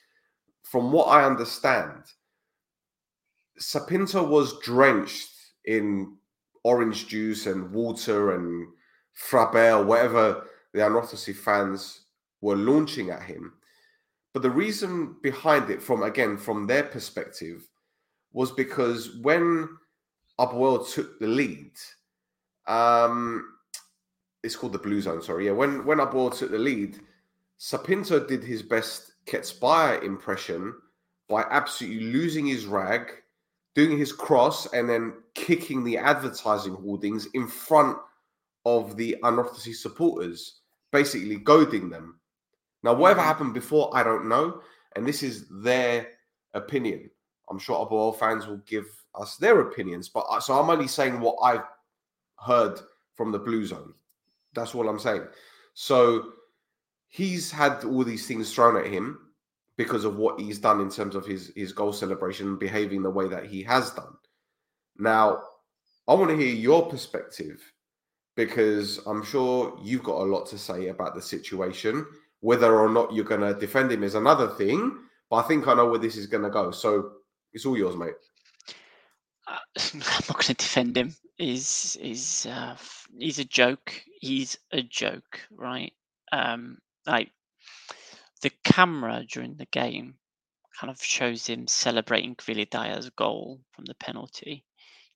from 0.62 0.92
what 0.92 1.06
I 1.06 1.24
understand, 1.24 2.04
Sa 3.58 3.84
Pinto 3.86 4.26
was 4.26 4.58
drenched 4.60 5.34
in 5.64 6.18
orange 6.64 7.06
juice 7.08 7.46
and 7.46 7.70
water 7.72 8.32
and 8.32 8.68
frappe 9.12 9.54
or 9.54 9.84
whatever 9.84 10.48
the 10.72 10.80
Anorthosi 10.80 11.34
fans 11.34 12.06
were 12.40 12.56
launching 12.56 13.10
at 13.10 13.22
him. 13.22 13.58
But 14.34 14.42
the 14.42 14.50
reason 14.50 15.18
behind 15.22 15.70
it, 15.70 15.82
from 15.82 16.02
again 16.02 16.36
from 16.38 16.66
their 16.66 16.84
perspective, 16.84 17.68
was 18.32 18.52
because 18.52 19.16
when 19.18 19.78
APOEL 20.38 20.86
took 20.92 21.18
the 21.18 21.26
lead, 21.26 21.72
um, 22.66 23.54
it's 24.42 24.56
called 24.56 24.72
the 24.72 24.78
Blue 24.78 25.00
Zone. 25.00 25.22
Sorry, 25.22 25.46
yeah. 25.46 25.52
When 25.52 25.84
when 25.84 25.98
APOEL 25.98 26.36
took 26.36 26.50
the 26.50 26.58
lead, 26.58 27.00
Sa 27.58 27.78
Pinto 27.78 28.20
did 28.20 28.42
his 28.44 28.62
best 28.62 29.12
Ketsbaia 29.26 30.02
impression 30.02 30.74
by 31.28 31.42
absolutely 31.50 32.12
losing 32.12 32.46
his 32.46 32.66
rag, 32.66 33.10
doing 33.74 33.98
his 33.98 34.12
cross, 34.12 34.72
and 34.72 34.88
then 34.88 35.14
kicking 35.34 35.82
the 35.82 35.96
advertising 35.98 36.74
hoardings 36.74 37.26
in 37.34 37.48
front 37.48 37.98
of 38.64 38.96
the 38.96 39.16
unorthodox 39.22 39.80
supporters, 39.80 40.60
basically 40.92 41.36
goading 41.36 41.88
them. 41.88 42.20
Now, 42.82 42.94
whatever 42.94 43.20
Mhm. 43.20 43.24
happened 43.24 43.54
before, 43.54 43.90
I 43.94 44.02
don't 44.02 44.28
know. 44.28 44.62
And 44.94 45.06
this 45.06 45.22
is 45.22 45.48
their 45.48 46.08
opinion. 46.54 47.10
I'm 47.50 47.58
sure 47.58 47.88
Oil 47.90 48.12
fans 48.12 48.46
will 48.46 48.58
give 48.66 48.86
us 49.14 49.36
their 49.36 49.60
opinions. 49.60 50.08
But 50.08 50.26
I- 50.30 50.40
so 50.40 50.58
I'm 50.58 50.70
only 50.70 50.88
saying 50.88 51.20
what 51.20 51.36
I've 51.42 51.64
heard 52.44 52.80
from 53.14 53.32
the 53.32 53.38
Blue 53.38 53.64
Zone. 53.64 53.94
That's 54.54 54.74
all 54.74 54.88
I'm 54.88 54.98
saying. 54.98 55.26
So 55.74 56.32
he's 57.08 57.50
had 57.50 57.84
all 57.84 58.04
these 58.04 58.26
things 58.26 58.54
thrown 58.54 58.76
at 58.76 58.86
him 58.86 59.32
because 59.76 60.04
of 60.04 60.16
what 60.16 60.40
he's 60.40 60.58
done 60.58 60.80
in 60.80 60.90
terms 60.90 61.14
of 61.14 61.26
his 61.26 61.52
his 61.54 61.72
goal 61.72 61.92
celebration 61.92 62.56
behaving 62.56 63.02
the 63.02 63.10
way 63.10 63.28
that 63.28 63.46
he 63.46 63.62
has 63.62 63.90
done. 63.92 64.16
Now, 64.98 65.42
I 66.08 66.14
want 66.14 66.30
to 66.30 66.36
hear 66.36 66.54
your 66.54 66.88
perspective 66.88 67.60
because 68.36 68.98
I'm 69.06 69.22
sure 69.22 69.78
you've 69.82 70.02
got 70.04 70.20
a 70.20 70.24
lot 70.24 70.46
to 70.46 70.58
say 70.58 70.88
about 70.88 71.14
the 71.14 71.22
situation. 71.22 72.06
Whether 72.40 72.78
or 72.78 72.88
not 72.88 73.12
you're 73.12 73.24
going 73.24 73.40
to 73.40 73.58
defend 73.58 73.90
him 73.90 74.02
is 74.02 74.14
another 74.14 74.48
thing, 74.48 74.96
but 75.30 75.36
I 75.36 75.42
think 75.42 75.66
I 75.66 75.74
know 75.74 75.88
where 75.88 75.98
this 75.98 76.16
is 76.16 76.26
going 76.26 76.44
to 76.44 76.50
go. 76.50 76.70
So 76.70 77.12
it's 77.56 77.64
all 77.64 77.78
yours, 77.78 77.96
mate. 77.96 78.12
Uh, 79.48 79.56
I'm 79.94 80.00
not 80.00 80.34
going 80.34 80.42
to 80.42 80.54
defend 80.54 80.94
him. 80.94 81.16
He's 81.38 81.96
he's 81.98 82.44
uh, 82.44 82.76
he's 83.18 83.38
a 83.38 83.44
joke. 83.44 84.02
He's 84.20 84.58
a 84.72 84.82
joke, 84.82 85.40
right? 85.50 85.94
Um, 86.32 86.76
like 87.06 87.30
the 88.42 88.50
camera 88.62 89.24
during 89.26 89.56
the 89.56 89.68
game 89.72 90.16
kind 90.78 90.90
of 90.90 91.02
shows 91.02 91.46
him 91.46 91.66
celebrating 91.66 92.34
Vilidaya's 92.36 93.08
goal 93.16 93.60
from 93.72 93.86
the 93.86 93.94
penalty. 93.94 94.66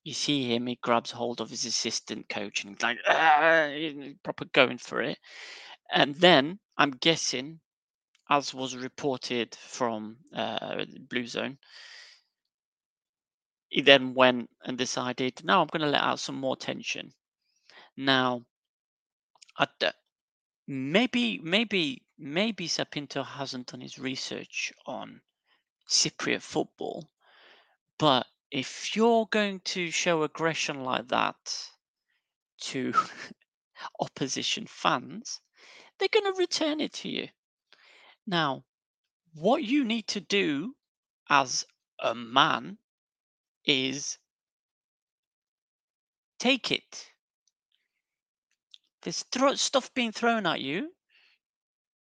You 0.03 0.13
see 0.13 0.51
him; 0.51 0.65
he 0.65 0.79
grabs 0.81 1.11
hold 1.11 1.41
of 1.41 1.51
his 1.51 1.65
assistant 1.65 2.27
coach 2.27 2.63
and 2.63 2.81
like 2.81 2.97
"Ah," 3.07 3.69
proper 4.23 4.45
going 4.45 4.79
for 4.79 5.03
it. 5.03 5.19
And 5.93 6.15
then 6.15 6.57
I'm 6.75 6.91
guessing, 6.91 7.59
as 8.31 8.51
was 8.51 8.75
reported 8.75 9.55
from 9.55 10.17
uh, 10.35 10.85
Blue 11.07 11.27
Zone, 11.27 11.59
he 13.71 13.79
then 13.81 14.13
went 14.13 14.49
and 14.65 14.77
decided, 14.77 15.45
no, 15.45 15.61
I'm 15.61 15.67
going 15.67 15.81
to 15.81 15.87
let 15.87 16.03
out 16.03 16.19
some 16.19 16.35
more 16.35 16.57
tension. 16.57 17.13
Now, 17.95 18.45
maybe, 20.67 21.39
maybe, 21.39 22.03
maybe 22.17 22.67
Sa 22.67 22.83
Pinto 22.83 23.23
hasn't 23.23 23.67
done 23.67 23.79
his 23.79 23.97
research 23.97 24.73
on 24.85 25.21
Cypriot 25.87 26.41
football, 26.41 27.09
but 27.97 28.27
if 28.51 28.93
you're 28.93 29.27
going 29.27 29.61
to 29.61 29.89
show 29.89 30.23
aggression 30.23 30.83
like 30.83 31.07
that 31.07 31.69
to 32.63 32.93
opposition 34.01 34.67
fans, 34.67 35.39
they're 35.97 36.09
going 36.11 36.25
to 36.25 36.37
return 36.37 36.81
it 36.81 36.91
to 36.91 37.09
you. 37.09 37.29
Now, 38.27 38.65
what 39.33 39.63
you 39.63 39.85
need 39.85 40.07
to 40.09 40.19
do 40.19 40.75
as 41.29 41.65
a 41.99 42.13
man 42.13 42.77
is 43.65 44.17
take 46.39 46.71
it. 46.71 47.13
There's 49.03 49.21
thro- 49.23 49.53
stuff 49.53 49.93
being 49.93 50.11
thrown 50.11 50.47
at 50.47 50.59
you. 50.61 50.95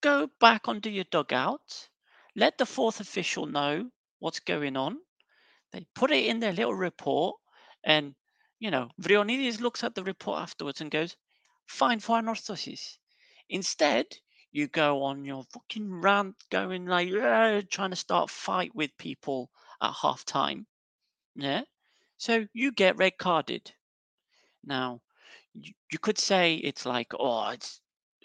Go 0.02 0.26
back 0.26 0.68
onto 0.68 0.90
your 0.90 1.04
dugout. 1.04 1.88
Let 2.34 2.58
the 2.58 2.66
fourth 2.66 3.00
official 3.00 3.46
know 3.46 3.90
what's 4.18 4.40
going 4.40 4.76
on. 4.76 5.00
They 5.72 5.86
put 5.94 6.10
it 6.12 6.26
in 6.26 6.40
their 6.40 6.52
little 6.52 6.74
report, 6.74 7.40
and 7.84 8.16
you 8.58 8.70
know, 8.70 8.90
Vrionides 9.00 9.60
looks 9.60 9.84
at 9.84 9.94
the 9.94 10.04
report 10.04 10.40
afterwards 10.42 10.80
and 10.80 10.90
goes, 10.90 11.16
"Fine 11.66 12.00
for 12.00 12.18
anorthosis." 12.18 12.98
Instead, 13.48 14.18
you 14.52 14.68
go 14.68 15.02
on 15.04 15.24
your 15.24 15.44
fucking 15.44 15.92
rant, 16.02 16.36
going 16.50 16.86
like 16.86 17.10
trying 17.70 17.90
to 17.90 17.96
start 17.96 18.30
fight 18.30 18.74
with 18.74 18.96
people 18.98 19.50
at 19.82 19.92
half 19.94 20.24
time. 20.24 20.66
Yeah, 21.34 21.62
so 22.18 22.46
you 22.52 22.72
get 22.72 22.96
red 22.96 23.18
carded. 23.18 23.72
Now, 24.64 25.02
you, 25.54 25.72
you 25.92 25.98
could 25.98 26.18
say 26.18 26.56
it's 26.56 26.86
like, 26.86 27.12
oh, 27.18 27.48
it's 27.50 27.80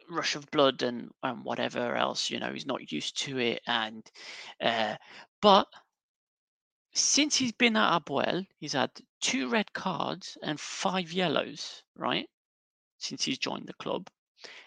rush 0.09 0.35
of 0.35 0.49
blood 0.51 0.83
and, 0.83 1.11
and 1.23 1.43
whatever 1.43 1.95
else, 1.95 2.29
you 2.29 2.39
know, 2.39 2.53
he's 2.53 2.65
not 2.65 2.91
used 2.91 3.17
to 3.23 3.39
it. 3.39 3.61
And, 3.67 4.09
uh, 4.61 4.95
but 5.41 5.67
since 6.93 7.35
he's 7.35 7.51
been 7.51 7.75
at 7.77 7.93
APOEL, 8.01 8.45
he's 8.57 8.73
had 8.73 8.91
two 9.21 9.49
red 9.49 9.71
cards 9.73 10.37
and 10.41 10.59
five 10.59 11.11
yellows, 11.11 11.83
right? 11.95 12.27
Since 12.97 13.23
he's 13.23 13.37
joined 13.37 13.67
the 13.67 13.73
club. 13.75 14.09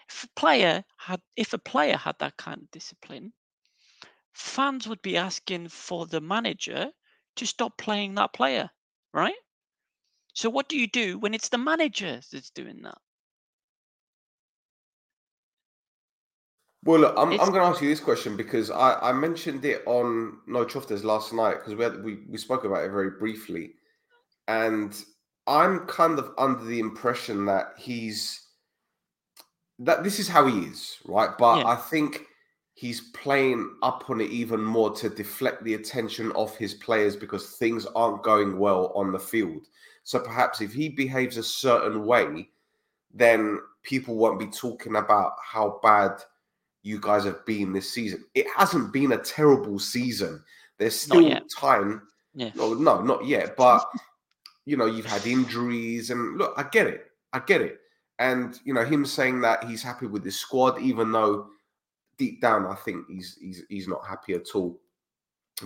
If 0.09 0.23
a 0.23 0.39
player 0.39 0.83
had, 0.97 1.21
if 1.35 1.53
a 1.53 1.57
player 1.57 1.97
had 1.97 2.15
that 2.19 2.37
kind 2.37 2.61
of 2.61 2.71
discipline, 2.71 3.33
fans 4.33 4.87
would 4.87 5.01
be 5.01 5.17
asking 5.17 5.69
for 5.69 6.05
the 6.07 6.21
manager 6.21 6.91
to 7.35 7.45
stop 7.45 7.77
playing 7.77 8.15
that 8.15 8.33
player, 8.33 8.69
right? 9.13 9.35
So 10.33 10.49
what 10.49 10.69
do 10.69 10.77
you 10.77 10.87
do 10.87 11.17
when 11.19 11.33
it's 11.33 11.49
the 11.49 11.57
manager 11.57 12.21
that's 12.31 12.49
doing 12.51 12.81
that? 12.83 12.97
Well, 16.83 17.01
look, 17.01 17.15
I'm, 17.17 17.33
It's- 17.33 17.45
I'm 17.45 17.53
going 17.53 17.63
to 17.63 17.69
ask 17.69 17.81
you 17.81 17.89
this 17.89 17.99
question 17.99 18.37
because 18.37 18.71
I, 18.71 18.93
I 19.09 19.11
mentioned 19.11 19.65
it 19.65 19.83
on 19.85 20.39
No 20.47 20.63
Chufters 20.65 21.03
last 21.03 21.33
night 21.33 21.55
because 21.57 21.75
we, 21.75 21.83
had, 21.83 22.03
we 22.03 22.19
we 22.29 22.37
spoke 22.37 22.63
about 22.63 22.85
it 22.85 22.89
very 22.91 23.11
briefly, 23.11 23.73
and 24.47 24.95
I'm 25.45 25.85
kind 25.87 26.19
of 26.19 26.31
under 26.37 26.63
the 26.63 26.79
impression 26.79 27.45
that 27.45 27.73
he's 27.77 28.39
that 29.79 30.03
this 30.03 30.19
is 30.19 30.27
how 30.27 30.47
he 30.47 30.59
is, 30.67 30.97
right? 31.05 31.31
But 31.37 31.57
Yeah. 31.59 31.67
I 31.67 31.75
think 31.75 32.25
he's 32.79 33.01
playing 33.11 33.75
up 33.83 34.09
on 34.09 34.21
it 34.21 34.31
even 34.31 34.63
more 34.63 34.89
to 34.89 35.09
deflect 35.09 35.61
the 35.65 35.73
attention 35.73 36.31
of 36.31 36.55
his 36.55 36.75
players 36.75 37.13
because 37.13 37.57
things 37.57 37.85
aren't 37.93 38.23
going 38.23 38.57
well 38.57 38.93
on 38.95 39.11
the 39.11 39.19
field. 39.19 39.67
So 40.03 40.17
perhaps 40.17 40.61
if 40.61 40.71
he 40.71 40.87
behaves 40.87 41.35
a 41.35 41.43
certain 41.43 42.05
way, 42.05 42.47
then 43.13 43.59
people 43.83 44.15
won't 44.15 44.39
be 44.39 44.47
talking 44.47 44.95
about 44.95 45.33
how 45.43 45.81
bad 45.83 46.23
you 46.81 47.01
guys 47.01 47.25
have 47.25 47.45
been 47.45 47.73
this 47.73 47.91
season. 47.91 48.23
It 48.33 48.47
hasn't 48.55 48.93
been 48.93 49.11
a 49.11 49.17
terrible 49.17 49.77
season. 49.77 50.41
There's 50.77 50.97
still 50.97 51.37
time. 51.59 52.03
Yeah. 52.33 52.51
No, 52.55 52.75
no, 52.75 53.01
not 53.01 53.25
yet. 53.25 53.57
But 53.57 53.83
you 54.63 54.77
know, 54.77 54.85
you've 54.85 55.05
had 55.05 55.27
injuries, 55.27 56.11
and 56.11 56.37
look, 56.37 56.53
I 56.55 56.63
get 56.63 56.87
it. 56.87 57.07
I 57.33 57.39
get 57.39 57.59
it. 57.59 57.79
And 58.19 58.57
you 58.63 58.73
know, 58.73 58.85
him 58.85 59.05
saying 59.05 59.41
that 59.41 59.65
he's 59.65 59.83
happy 59.83 60.05
with 60.05 60.23
his 60.23 60.39
squad, 60.39 60.79
even 60.81 61.11
though 61.11 61.49
deep 62.19 62.41
down, 62.41 62.67
I 62.67 62.75
think 62.75 63.07
he's 63.07 63.37
he's 63.41 63.63
he's 63.69 63.87
not 63.87 64.05
happy 64.07 64.33
at 64.33 64.53
all. 64.53 64.79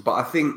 But 0.06 0.14
I 0.14 0.24
think, 0.24 0.56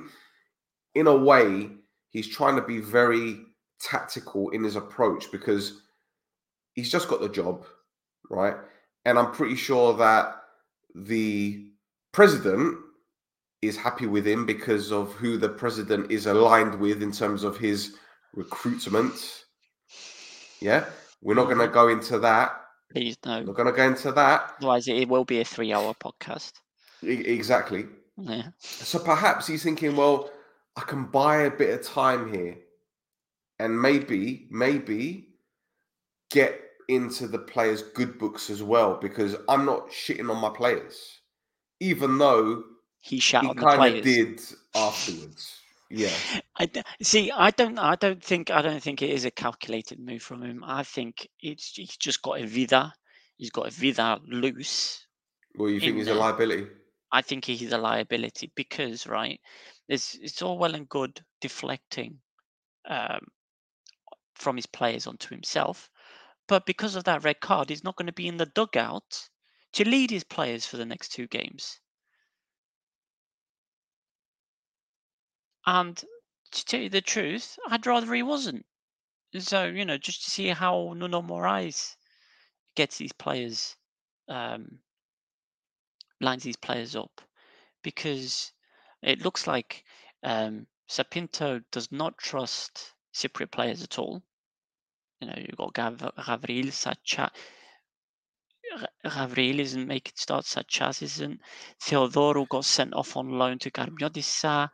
in 0.95 1.09
a 1.09 1.17
way, 1.17 1.71
he's 2.11 2.29
trying 2.29 2.57
to 2.57 2.63
be 2.63 2.79
very 2.79 3.41
tactical 3.81 4.51
in 4.51 4.63
his 4.63 4.77
approach 4.77 5.31
because 5.33 5.83
he's 6.75 6.91
just 6.91 7.09
got 7.09 7.21
the 7.21 7.29
job, 7.29 7.67
right? 8.31 8.57
And 9.05 9.19
I'm 9.19 9.33
pretty 9.33 9.57
sure 9.57 9.97
that 9.97 10.43
the 10.95 11.71
president 12.13 12.79
is 13.63 13.77
happy 13.77 14.07
with 14.07 14.27
him 14.27 14.47
because 14.47 14.93
of 14.93 15.13
who 15.15 15.37
the 15.37 15.49
president 15.49 16.11
is 16.11 16.27
aligned 16.27 16.79
with 16.79 17.03
in 17.03 17.13
terms 17.13 17.43
of 17.45 17.59
his 17.59 17.97
recruitment. 18.35 19.45
Yeah, 20.61 20.87
we're 21.23 21.35
not 21.35 21.45
going 21.47 21.59
to 21.59 21.69
Mhm. 21.69 21.73
go 21.73 21.89
into 21.89 22.19
that. 22.21 22.66
Please 22.93 23.17
no. 23.25 23.39
We're 23.41 23.45
not 23.47 23.57
going 23.57 23.67
to 23.67 23.73
go 23.77 23.87
into 23.87 24.13
that. 24.13 24.55
Otherwise, 24.59 24.89
it 24.89 25.09
will 25.09 25.25
be 25.25 25.41
a 25.41 25.45
three-hour 25.45 25.95
podcast. 25.95 26.53
E- 27.03 27.09
exactly. 27.27 27.87
Yeah. 28.17 28.45
So 28.59 28.99
perhaps 28.99 29.47
he's 29.47 29.63
thinking, 29.63 29.97
well, 29.97 30.31
I 30.77 30.83
can 30.83 31.07
buy 31.07 31.43
a 31.43 31.51
bit 31.51 31.79
of 31.79 31.87
time 31.87 32.33
here 32.33 32.57
and 33.59 33.81
maybe, 33.81 34.47
maybe 34.51 35.29
get 36.31 36.61
into 36.89 37.27
the 37.27 37.39
players' 37.39 37.83
good 37.83 38.19
books 38.19 38.49
as 38.51 38.63
well 38.63 38.95
because 39.01 39.37
I'm 39.49 39.65
not 39.67 39.91
shitting 39.91 40.31
on 40.31 40.41
my 40.41 40.51
players, 40.51 41.21
even 41.81 42.17
though 42.19 42.63
He 43.01 43.19
shot 43.19 43.43
he 43.45 43.55
kind 43.55 43.73
of 43.73 44.03
players. 44.03 44.05
did 44.05 44.41
afterwards. 44.75 45.61
Yeah. 45.91 46.11
I 46.59 46.71
see. 47.03 47.31
I 47.31 47.51
don't. 47.51 47.79
I 47.79 47.97
don't 47.97 48.23
think. 48.23 48.51
I 48.51 48.63
don't 48.63 48.83
think 48.83 49.03
it 49.03 49.11
is 49.11 49.25
a 49.25 49.31
calculated 49.31 49.99
move 49.99 50.23
from 50.23 50.43
him. 50.43 50.65
I 50.65 50.83
think 50.85 51.29
it's 51.41 51.73
he's 51.75 51.97
just 51.97 52.23
got 52.23 52.41
a 52.41 52.47
vida. 52.47 52.95
He's 53.37 53.51
got 53.51 53.69
a 53.69 53.71
vida 53.71 54.21
loose. 54.27 55.07
Well, 55.57 55.71
you 55.71 55.81
think 55.81 55.97
In 55.97 55.99
he's 55.99 56.09
a 56.09 56.15
liability? 56.15 56.69
I 57.11 57.23
think 57.23 57.45
he's 57.47 57.73
a 57.73 57.79
liability 57.79 58.53
because 58.55 59.07
right, 59.09 59.41
it's 59.89 60.15
it's 60.15 60.41
all 60.43 60.59
well 60.59 60.75
and 60.77 60.89
good 60.89 61.25
deflecting 61.41 62.21
um, 62.89 63.27
from 64.37 64.57
his 64.57 64.67
players 64.67 65.07
onto 65.07 65.35
himself, 65.35 65.91
but 66.49 66.67
because 66.67 66.95
of 66.97 67.05
that 67.05 67.25
red 67.25 67.41
card, 67.41 67.71
he's 67.71 67.85
not 67.85 67.97
going 67.97 68.07
to 68.07 68.13
be 68.13 68.29
in 68.29 68.37
the 68.37 68.47
dugout 68.47 69.29
to 69.73 69.89
lead 69.89 70.11
his 70.11 70.25
players 70.25 70.67
for 70.67 70.77
the 70.77 70.87
next 70.87 71.09
two 71.11 71.27
games. 71.27 71.81
And 75.67 76.03
to 76.57 76.65
tell 76.65 76.81
you 76.81 76.89
the 76.89 77.01
truth, 77.01 77.59
I'd 77.69 77.87
rather 77.87 78.13
he 78.15 78.23
wasn't. 78.23 78.65
So, 79.39 79.65
you 79.65 79.85
know, 79.85 79.99
just 79.99 80.25
to 80.25 80.31
see 80.31 80.49
how 80.49 80.95
Nuno 80.97 81.23
Morais 81.23 81.75
gets 82.75 82.99
these 82.99 83.13
players, 83.13 83.77
um, 84.29 84.79
lines 86.21 86.43
these 86.43 86.57
players 86.57 86.97
up, 86.97 87.21
because 87.83 88.53
it 89.03 89.23
looks 89.23 89.47
like 89.47 89.85
um, 90.23 90.67
Sa 90.89 91.03
Pinto 91.03 91.61
does 91.71 91.93
not 91.93 92.17
trust 92.19 92.93
Cypriot 93.15 93.51
players 93.51 93.83
at 93.83 93.99
all. 93.99 94.23
You 95.21 95.29
know, 95.29 95.37
you've 95.37 95.57
got 95.57 95.75
Gav- 95.75 96.13
Gavril, 96.19 96.73
Sacha. 96.73 97.31
Gavril 99.05 99.59
isn't 99.59 99.87
making 99.87 100.13
starts, 100.17 100.55
Satsias 100.55 101.03
isn't. 101.03 101.41
Theodoro 101.81 102.47
got 102.49 102.65
sent 102.65 102.95
off 102.95 103.17
on 103.17 103.31
loan 103.31 103.59
to 103.61 103.71
Karmiotissa. 103.71 104.69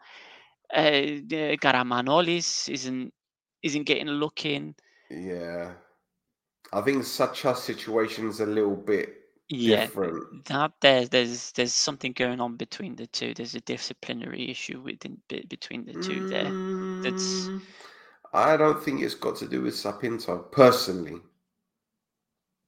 Uh, 0.73 1.23
Karamanolis 1.63 2.69
isn't 2.69 3.13
isn't 3.63 3.85
getting 3.85 4.09
a 4.09 4.13
look 4.13 4.45
in. 4.47 4.75
Yeah. 5.11 5.75
I 6.73 6.81
think 6.83 7.05
such 7.05 7.45
a 7.47 7.55
situation's 7.55 8.41
a 8.41 8.47
little 8.47 8.77
bit 8.77 9.17
Yeah, 9.49 9.91
different. 9.91 10.29
that 10.47 10.73
there's 10.81 11.09
there's 11.11 11.53
there's 11.53 11.75
something 11.75 12.13
going 12.13 12.41
on 12.41 12.57
between 12.57 12.97
the 12.97 13.07
two. 13.09 13.35
There's 13.35 13.55
a 13.55 13.61
disciplinary 13.61 14.51
issue 14.51 14.81
within 14.81 15.23
between 15.29 15.85
the 15.85 15.95
two 15.97 16.25
there. 16.29 16.57
That's 17.03 17.53
Mm, 17.53 17.63
I 18.33 18.57
don't 18.57 18.83
think 18.83 19.01
it's 19.03 19.15
got 19.15 19.37
to 19.37 19.49
do 19.49 19.63
with 19.63 19.77
Sa 19.77 19.93
Pinto, 19.93 20.39
personally. 20.39 21.23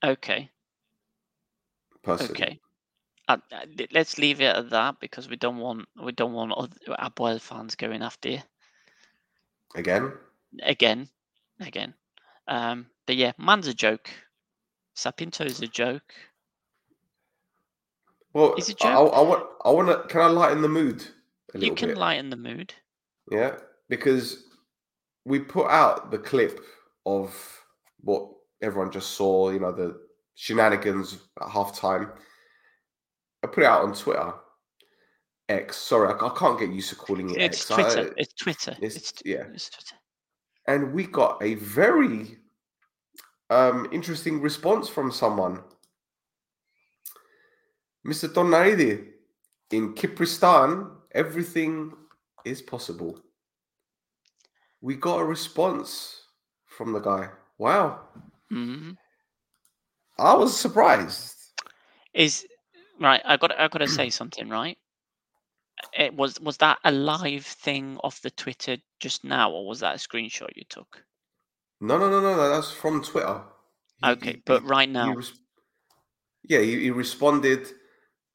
okay. 0.05 0.51
Personally. 2.03 2.45
Okay. 2.45 2.61
Uh, 3.29 3.39
uh, 3.53 3.67
let's 3.93 4.19
leave 4.19 4.41
it 4.41 4.55
at 4.57 4.71
that 4.71 5.01
because 5.01 5.29
we 5.29 5.37
don't 5.37 5.59
want 5.59 5.87
we 6.03 6.13
don't 6.13 6.35
want 6.35 6.53
Apoel 6.89 7.41
fans 7.41 7.75
going 7.75 8.03
after 8.03 8.29
you 8.31 8.39
Again. 9.75 10.13
again, 10.63 11.09
again. 11.61 11.95
Um, 12.47 12.87
but 13.07 13.17
yeah, 13.17 13.33
man's 13.39 13.67
a 13.67 13.75
joke. 13.75 14.11
Sa 14.95 15.11
Pinto 15.11 15.45
is 15.45 15.61
a 15.61 15.67
joke. 15.67 16.15
Well, 18.33 18.55
Is 18.59 18.69
it 18.69 18.83
I, 18.83 18.89
I. 18.89 19.03
I 19.03 19.21
want. 19.23 19.47
I 19.65 19.71
want 19.71 19.89
to. 19.89 20.09
Can 20.09 20.21
I 20.21 20.27
lighten 20.27 20.63
the 20.63 20.69
mood 20.69 21.05
a 21.55 21.59
You 21.59 21.71
can 21.73 21.89
bit? 21.89 21.99
lighten 21.99 22.31
the 22.31 22.37
mood. 22.37 22.75
Yeah, 23.31 23.57
because 23.89 24.45
we 25.25 25.39
put 25.41 25.69
out 25.69 26.11
the 26.11 26.19
clip 26.19 26.61
of 27.07 27.35
what 28.01 28.29
everyone 28.63 28.93
just 28.93 29.13
saw. 29.13 29.51
You 29.51 29.61
know, 29.61 29.73
the 29.73 30.01
shenanigans 30.35 31.19
at 31.41 31.49
halftime. 31.49 32.11
I 33.45 33.47
put 33.47 33.63
it 33.63 33.67
out 33.67 33.83
on 33.85 33.95
Twitter. 33.95 34.33
X. 35.49 35.77
Sorry, 35.77 36.09
I, 36.09 36.27
I 36.27 36.35
can't 36.39 36.59
get 36.59 36.71
used 36.71 36.89
to 36.91 36.97
calling 36.97 37.31
it 37.31 37.37
It's 37.41 37.71
X. 37.71 37.71
I- 37.71 37.83
Twitter. 37.83 38.15
It's 38.17 38.35
Twitter. 38.35 38.71
it's- 38.81 38.97
It's, 38.97 39.13
yeah. 39.25 39.45
it's 39.53 39.69
Twitter. 39.69 39.97
and 40.67 40.93
we 40.95 41.05
got 41.07 41.43
a 41.43 41.55
very 41.57 42.39
um, 43.51 43.87
interesting 43.93 44.41
response 44.41 44.89
from 44.89 45.13
someone. 45.13 45.63
Mr. 48.07 48.29
Donaidi, 48.29 49.09
in 49.71 49.95
Kipristan, 49.95 50.91
everything 51.13 51.93
is 52.45 52.61
possible. 52.63 53.21
We 54.81 54.97
got 54.97 55.21
a 55.21 55.25
response 55.25 56.23
from 56.67 56.93
the 56.93 57.01
guy. 57.01 57.29
Wow. 57.59 58.01
hmm 58.51 58.93
I 60.19 60.35
was 60.35 60.59
surprised. 60.59 61.35
Is 62.13 62.47
right. 63.05 63.23
I 63.25 63.37
got. 63.37 63.59
I 63.59 63.69
got 63.69 63.79
to 63.79 63.89
say 63.89 64.11
something. 64.11 64.49
Right. 64.49 64.79
It 65.99 66.15
was. 66.15 66.41
Was 66.41 66.57
that 66.59 66.79
a 66.85 66.91
live 66.93 67.45
thing 67.47 67.99
off 68.05 68.21
the 68.23 68.31
Twitter 68.31 68.77
just 69.01 69.25
now, 69.25 69.51
or 69.51 69.67
was 69.67 69.81
that 69.81 69.95
a 69.95 69.99
screenshot 69.99 70.49
you 70.57 70.65
took? 70.69 71.03
No, 71.81 71.99
no, 71.99 72.09
no, 72.09 72.21
no, 72.21 72.37
no. 72.37 72.49
That's 72.49 72.71
from 72.73 73.03
Twitter. 73.03 73.43
He- 74.03 74.11
Okay, 74.11 74.33
he- 74.33 74.43
but 74.45 74.63
he- 74.63 74.69
right 74.69 74.89
he 74.89 74.93
now, 74.93 75.13
res- 75.15 75.39
yeah, 76.45 76.61
he, 76.61 76.81
he 76.81 76.91
responded 76.91 77.69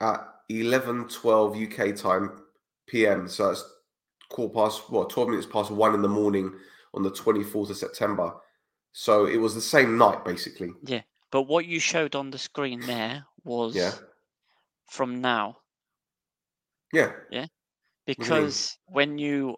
at 0.01 0.25
11 0.49 1.07
12 1.07 1.55
UK 1.57 1.95
time 1.95 2.41
PM. 2.87 3.27
So 3.27 3.47
that's 3.47 3.63
quarter 4.29 4.53
past, 4.53 4.89
what, 4.89 5.09
12 5.09 5.29
minutes 5.29 5.47
past 5.47 5.71
one 5.71 5.93
in 5.95 6.01
the 6.01 6.07
morning 6.09 6.51
on 6.93 7.03
the 7.03 7.11
24th 7.11 7.69
of 7.71 7.77
September. 7.77 8.33
So 8.91 9.25
it 9.25 9.37
was 9.37 9.53
the 9.55 9.61
same 9.61 9.97
night, 9.97 10.25
basically. 10.25 10.71
Yeah, 10.83 11.01
but 11.31 11.43
what 11.43 11.65
you 11.65 11.79
showed 11.79 12.15
on 12.15 12.31
the 12.31 12.37
screen 12.39 12.79
there 12.81 13.25
was 13.43 13.75
Yeah. 13.75 13.91
From 14.91 15.21
now. 15.21 15.61
Yeah. 16.93 17.13
Yeah. 17.29 17.47
you 18.17 18.25
because 18.25 18.77
when 18.87 19.17
you 19.17 19.57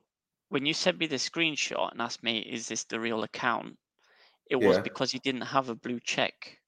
when 0.50 0.66
you 0.66 0.74
sent 0.74 1.00
me 1.00 1.08
the 1.08 1.18
screenshot 1.18 1.92
and 1.92 2.02
asked 2.02 2.24
me 2.24 2.40
is 2.40 2.68
this 2.68 2.84
the 2.86 3.00
real 3.00 3.24
account 3.24 3.80
it 4.50 4.58
was 4.58 4.78
Yeah. 4.78 4.84
because 4.84 5.12
he 5.12 5.20
didn't 5.20 5.42
have 5.42 5.70
a 5.70 5.76
blue 5.76 6.00
check 6.02 6.60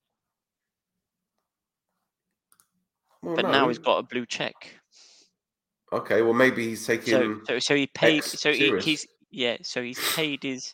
Well, 3.23 3.35
but 3.35 3.45
now 3.45 3.67
he's 3.67 3.77
got 3.79 3.97
a 3.99 4.03
blue 4.03 4.25
check 4.25 4.79
Okay, 5.91 6.21
well, 6.23 6.33
maybe 6.33 6.69
he's 6.69 6.85
taking. 6.85 7.41
so, 7.47 7.59
so 7.59 7.75
he 7.75 7.87
paid 7.87 8.23
so 8.23 8.51
he, 8.51 8.73
he's 8.77 9.05
yeah 9.31 9.57
so 9.61 9.81
he's 9.81 10.01
paid 10.01 10.43
his 10.43 10.73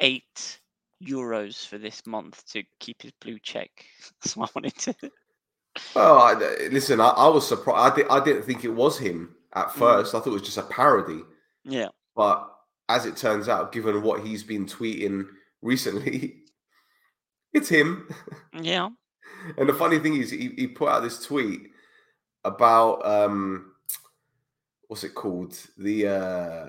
eight 0.00 0.60
euros 1.02 1.66
for 1.66 1.78
this 1.78 2.04
month 2.06 2.44
to 2.46 2.62
keep 2.80 3.02
his 3.02 3.12
blue 3.20 3.38
check 3.38 3.70
so 4.24 4.42
i 4.42 4.48
wanted 4.54 4.76
to 4.76 4.94
Well, 5.94 6.18
I, 6.18 6.34
listen, 6.70 7.00
I, 7.00 7.08
I 7.08 7.28
was 7.28 7.46
surprised. 7.48 8.00
I, 8.08 8.16
I 8.16 8.24
didn't 8.24 8.42
think 8.42 8.64
it 8.64 8.68
was 8.74 8.98
him 8.98 9.34
at 9.54 9.68
Mm. 9.68 9.72
first. 9.72 10.14
I 10.14 10.18
thought 10.20 10.28
it 10.28 10.32
was 10.32 10.42
just 10.42 10.58
a 10.58 10.62
parody. 10.62 11.22
yeah 11.64 11.88
But 12.14 12.50
as 12.88 13.06
it 13.06 13.16
turns 13.16 13.48
out, 13.48 13.72
given 13.72 14.02
what 14.02 14.20
he's 14.24 14.42
been 14.42 14.66
tweeting 14.66 15.26
recently, 15.62 16.42
it's 17.52 17.68
him. 17.68 18.08
yeah 18.60 18.88
And 19.56 19.68
the 19.68 19.74
funny 19.74 19.98
thing 19.98 20.16
is, 20.16 20.30
he, 20.30 20.48
he 20.56 20.66
put 20.66 20.88
out 20.88 21.02
this 21.02 21.24
tweet 21.24 21.70
about 22.44 23.04
um, 23.06 23.72
what's 24.88 25.04
it 25.04 25.14
called? 25.14 25.56
The 25.76 26.06
uh, 26.06 26.66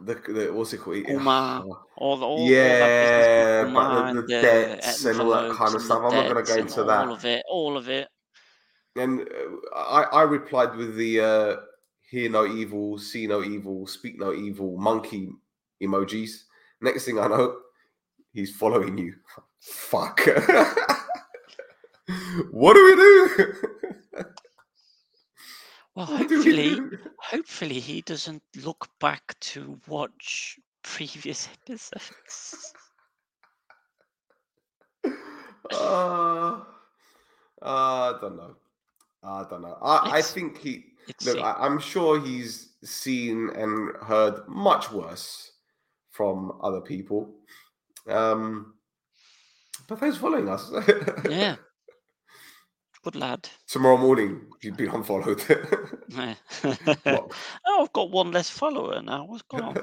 the, 0.00 0.14
the 0.14 0.52
what's 0.52 0.72
it 0.72 0.78
called? 0.78 0.96
Uma, 1.08 1.64
Oh, 1.66 1.78
all, 1.96 2.22
all, 2.22 2.38
all 2.38 2.50
yeah, 2.50 3.64
that 3.64 3.72
but 3.72 4.12
the, 4.12 4.20
the 4.20 4.22
the 4.22 4.28
debts 4.28 5.04
and 5.04 5.20
all 5.20 5.30
that 5.30 5.52
kind 5.52 5.74
of 5.74 5.82
stuff. 5.82 6.02
I'm 6.04 6.14
not 6.14 6.32
going 6.32 6.44
to 6.44 6.52
go 6.52 6.58
into 6.58 6.84
that. 6.84 7.06
all 7.06 7.12
of 7.14 7.24
it 7.24 7.42
all 7.48 7.76
of 7.76 7.88
it 7.88 8.08
And 8.96 9.20
uh, 9.20 9.24
I, 9.74 10.02
I 10.02 10.22
replied 10.22 10.76
with 10.76 10.96
the 10.96 11.20
uh, 11.20 11.56
hear 12.10 12.30
no 12.30 12.46
evil, 12.46 12.98
see 12.98 13.26
no 13.26 13.42
evil, 13.42 13.86
speak 13.86 14.18
no 14.18 14.34
evil, 14.34 14.76
monkey 14.76 15.30
emojis. 15.82 16.44
Next 16.80 17.04
thing 17.06 17.18
I 17.18 17.28
know, 17.28 17.56
he's 18.32 18.54
following 18.54 18.98
you. 18.98 19.14
Fuck. 19.60 20.20
what 22.50 22.74
do 22.74 22.84
we 22.84 22.94
do? 22.96 23.54
well 25.96 26.06
What 26.06 26.28
do 26.28 26.44
we 26.44 26.44
hopefully 26.44 26.98
hopefully 27.18 27.80
he 27.80 28.02
doesn't 28.02 28.42
look 28.62 28.88
back 29.00 29.34
to 29.40 29.80
watch 29.88 30.58
previous 30.86 31.48
episodes. 31.68 32.72
Uh, 35.72 36.60
I 37.62 38.14
don't 38.20 38.36
know. 38.36 38.56
I 39.22 39.44
don't 39.50 39.62
know. 39.62 39.78
I, 39.82 40.18
I 40.18 40.22
think 40.22 40.58
he. 40.58 40.84
Look. 41.24 41.38
I, 41.38 41.54
I'm 41.58 41.80
sure 41.80 42.20
he's 42.20 42.74
seen 42.84 43.50
and 43.50 43.96
heard 44.02 44.46
much 44.46 44.92
worse 44.92 45.52
from 46.10 46.58
other 46.62 46.80
people. 46.80 47.34
Um, 48.08 48.74
but 49.88 49.98
thanks 49.98 50.16
for 50.16 50.22
following 50.22 50.48
us. 50.48 50.70
yeah. 51.28 51.56
Good 53.06 53.14
lad. 53.14 53.48
Tomorrow 53.68 53.98
morning, 53.98 54.40
you've 54.62 54.76
been 54.76 54.90
unfollowed. 54.90 55.40
Oh, 57.06 57.28
I've 57.82 57.92
got 57.92 58.10
one 58.10 58.32
less 58.32 58.50
follower 58.50 59.00
now. 59.00 59.26
What's 59.26 59.42
going 59.42 59.62
on? 59.62 59.76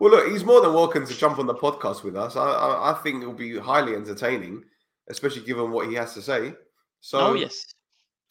well, 0.00 0.10
look, 0.10 0.32
he's 0.32 0.44
more 0.44 0.60
than 0.60 0.74
welcome 0.74 1.06
to 1.06 1.14
jump 1.16 1.38
on 1.38 1.46
the 1.46 1.54
podcast 1.54 2.02
with 2.02 2.16
us. 2.16 2.34
I, 2.34 2.42
I, 2.42 2.90
I 2.90 2.94
think 3.04 3.22
it'll 3.22 3.34
be 3.34 3.56
highly 3.56 3.94
entertaining, 3.94 4.64
especially 5.08 5.42
given 5.42 5.70
what 5.70 5.86
he 5.86 5.94
has 5.94 6.12
to 6.14 6.22
say. 6.22 6.54
So, 7.02 7.20
oh 7.20 7.34
yes. 7.34 7.64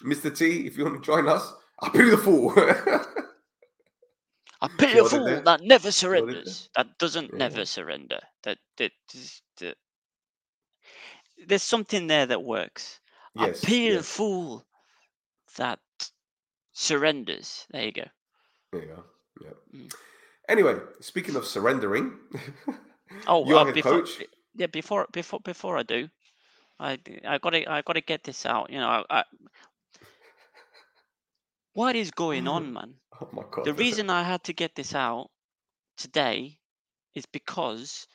Mr. 0.04 0.38
T, 0.38 0.68
if 0.68 0.78
you 0.78 0.84
want 0.84 1.02
to 1.02 1.06
join 1.06 1.30
us, 1.30 1.54
I'll 1.80 1.92
be 1.92 2.10
the 2.10 2.18
fool. 2.18 2.52
A 4.62 4.68
pity 4.68 5.00
it 5.00 5.08
fool 5.08 5.26
eh? 5.30 5.40
that 5.46 5.62
never 5.62 5.94
surrenders. 5.94 6.68
Eh? 6.76 6.84
That 6.84 6.98
doesn't 6.98 7.30
Yeah. 7.32 7.38
never 7.38 7.64
surrender. 7.64 8.20
That 8.44 8.58
that, 8.76 8.92
that 9.62 9.78
there's 11.46 11.64
something 11.64 12.08
there 12.08 12.26
that 12.26 12.44
works. 12.44 13.00
yes. 13.36 13.62
a 13.64 13.66
pale 13.66 13.94
yes. 13.96 14.08
fool 14.08 14.66
that 15.58 15.80
surrenders. 16.74 17.66
There 17.72 17.86
you 17.86 17.92
go. 17.92 18.06
There 18.72 18.82
you 18.82 18.88
go. 18.88 19.04
Yeah. 19.42 19.80
Mm. 19.80 19.94
Anyway, 20.50 20.76
speaking 21.02 21.36
of 21.36 21.46
surrendering, 21.46 22.14
Oh, 23.28 23.48
your 23.48 23.60
uh, 23.60 23.72
before, 23.72 24.02
coach. 24.02 24.24
yeah, 24.56 24.68
before 24.68 25.08
before 25.12 25.40
before 25.40 25.78
I 25.78 25.84
do, 25.84 26.10
I 26.80 27.00
I 27.26 27.38
gotta 27.38 27.70
I 27.70 27.82
gotta 27.82 28.02
get 28.02 28.24
this 28.24 28.46
out. 28.46 28.70
You 28.70 28.80
know, 28.80 28.88
I, 28.88 29.04
I, 29.10 29.24
what 31.74 31.96
is 31.96 32.12
going 32.12 32.48
on, 32.48 32.74
man? 32.78 32.96
Oh 33.22 33.30
my 33.32 33.44
god. 33.50 33.66
The 33.66 33.74
reason 33.74 34.10
I 34.10 34.24
had 34.24 34.44
to 34.46 34.54
get 34.54 34.76
this 34.76 34.94
out 34.94 35.30
today 35.98 36.60
is 37.16 37.26
because 37.26 38.08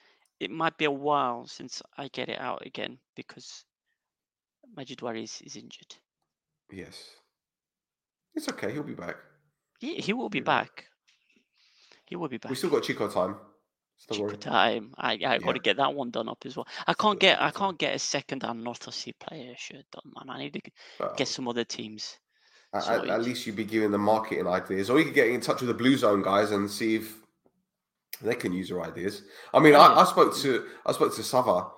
it 0.43 0.51
might 0.51 0.77
be 0.77 0.85
a 0.87 0.91
while 0.91 1.47
since 1.47 1.83
I 1.97 2.09
get 2.09 2.29
it 2.29 2.39
out 2.41 2.67
again 2.67 2.99
because 3.17 3.65
Majid 4.77 5.01
Wari 5.03 5.23
is, 5.25 5.41
is 5.45 5.57
injured. 5.57 5.95
Yes. 6.71 7.11
It's 8.35 8.49
okay. 8.49 8.73
He'll 8.73 8.83
be 8.83 8.95
back. 8.95 9.17
He, 9.79 9.97
he 9.97 10.13
will 10.13 10.29
be 10.31 10.39
Yeah. 10.39 10.45
back. 10.45 10.87
He 12.07 12.17
will 12.17 12.29
be 12.29 12.39
back. 12.39 12.51
We 12.51 12.57
still 12.57 12.71
got 12.71 12.83
Chico 12.83 13.09
time. 13.09 13.37
Still 13.99 14.17
Chico 14.17 14.27
worry. 14.29 14.37
time. 14.39 14.93
I, 14.99 15.13
I 15.25 15.39
got 15.39 15.53
to 15.53 15.61
get 15.61 15.77
that 15.77 15.95
one 15.95 16.11
done 16.11 16.29
up 16.29 16.39
as 16.45 16.57
well. 16.57 16.67
I 16.87 16.95
can't 16.95 17.21
get 17.21 17.41
I 17.41 17.51
can't 17.51 17.79
get 17.79 17.95
a 17.95 17.99
second 17.99 18.43
and 18.45 18.65
North 18.65 18.93
Sea 18.93 19.13
player 19.21 19.55
shirt 19.57 19.85
done, 19.93 20.13
man. 20.17 20.35
I 20.35 20.39
need 20.39 20.55
to 20.55 21.09
get 21.17 21.29
some 21.29 21.47
other 21.49 21.65
teams. 21.65 22.19
at, 22.75 23.07
at- 23.09 23.23
least 23.23 23.47
you'd 23.47 23.57
be 23.57 23.65
giving 23.65 23.91
them 23.93 24.01
marketing 24.03 24.47
ideas, 24.49 24.91
or 24.91 24.99
you 24.99 25.05
could 25.05 25.15
get 25.15 25.29
in 25.29 25.41
touch 25.41 25.61
with 25.61 25.69
the 25.69 25.75
Blue 25.75 25.97
Zone 25.97 26.23
guys 26.23 26.51
and 26.51 26.71
see 26.71 26.97
if 26.97 27.22
they 28.23 28.35
can 28.35 28.53
use 28.53 28.69
your 28.71 28.83
ideas. 28.85 29.23
I 29.53 29.59
mean, 29.61 29.75
I. 29.75 30.01
I 30.01 30.05
spoke 30.05 30.35
to 30.37 30.67
I 30.87 30.93
spoke 30.93 31.15
to 31.17 31.23
Sava 31.23 31.69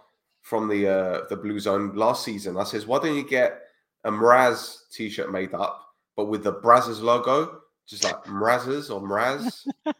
from 0.43 0.69
the 0.69 0.87
uh, 0.89 1.21
the 1.29 1.37
Blue 1.37 1.59
Zone 1.61 1.95
last 1.95 2.25
season. 2.25 2.57
I 2.57 2.65
says, 2.65 2.87
why 2.87 2.99
don't 3.01 3.17
you 3.17 3.27
get 3.29 3.61
a 4.05 4.11
Mraz 4.11 4.77
t-shirt 4.93 5.33
made 5.33 5.55
up, 5.55 5.81
but 6.17 6.27
with 6.27 6.45
the 6.45 6.53
Brazzers 6.55 7.01
logo, 7.01 7.61
just 7.87 8.05
like 8.05 8.23
Mrazers 8.25 8.95
or 8.95 9.01
Mraz? 9.01 9.67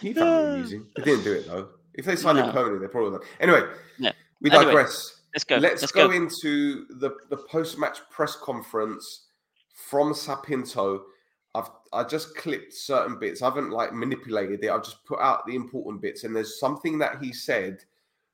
He 0.00 0.12
found 0.12 0.28
it 0.48 0.54
amusing. 0.54 0.86
They 0.96 1.02
didn't 1.04 1.24
do 1.24 1.32
it 1.32 1.46
though. 1.46 1.68
If 1.94 2.04
they 2.04 2.16
signed 2.16 2.38
him 2.38 2.50
permanently, 2.52 2.86
they 2.86 2.90
probably 2.90 3.12
would. 3.12 3.22
Anyway, 3.40 3.62
Yeah. 3.98 4.12
we 4.40 4.50
Anyway, 4.50 4.66
digress. 4.66 5.22
Let's 5.34 5.44
go. 5.44 5.56
Let's, 5.56 5.82
Let's 5.82 5.92
go, 5.92 6.08
go. 6.08 6.14
into 6.14 6.86
the, 7.00 7.12
the 7.30 7.38
post 7.38 7.78
match 7.78 7.98
press 8.10 8.36
conference 8.36 9.28
from 9.88 10.12
Sa 10.14 10.36
Pinto. 10.36 11.04
I've 11.96 12.10
just 12.10 12.36
clipped 12.36 12.72
certain 12.72 13.18
bits. 13.18 13.42
I 13.42 13.46
haven't 13.46 13.70
like 13.70 13.92
manipulated 13.92 14.62
it. 14.62 14.70
I've 14.70 14.84
just 14.84 15.04
put 15.04 15.20
out 15.20 15.46
the 15.46 15.56
important 15.56 16.02
bits. 16.02 16.24
And 16.24 16.34
there's 16.34 16.60
something 16.60 16.98
that 16.98 17.22
he 17.22 17.32
said 17.32 17.78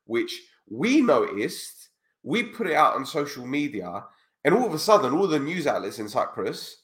which 0.05 0.41
we 0.69 1.01
noticed. 1.01 1.89
We 2.23 2.43
put 2.43 2.67
it 2.67 2.75
out 2.75 2.95
on 2.95 3.05
social 3.05 3.45
media, 3.45 4.05
and 4.45 4.53
all 4.53 4.65
of 4.65 4.73
a 4.73 4.79
sudden, 4.79 5.13
all 5.13 5.27
the 5.27 5.39
news 5.39 5.67
outlets 5.67 5.99
in 5.99 6.07
Cyprus 6.07 6.83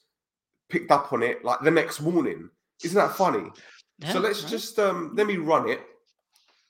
picked 0.68 0.90
up 0.90 1.12
on 1.12 1.22
it 1.22 1.44
like 1.44 1.60
the 1.60 1.70
next 1.70 2.00
morning. 2.00 2.50
Isn't 2.84 2.96
that 2.96 3.16
funny? 3.16 3.50
Yeah, 3.98 4.12
so 4.12 4.20
let's 4.20 4.42
right. 4.42 4.50
just 4.50 4.78
um 4.78 5.12
let 5.14 5.26
me 5.26 5.36
run 5.36 5.68
it. 5.68 5.80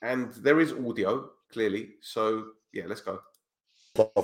And 0.03 0.33
there 0.35 0.61
is 0.61 0.73
audio, 0.73 1.31
clearly. 1.53 1.91
So 2.01 2.45
yeah, 2.73 2.85
let's 2.87 3.01
go. 3.01 3.21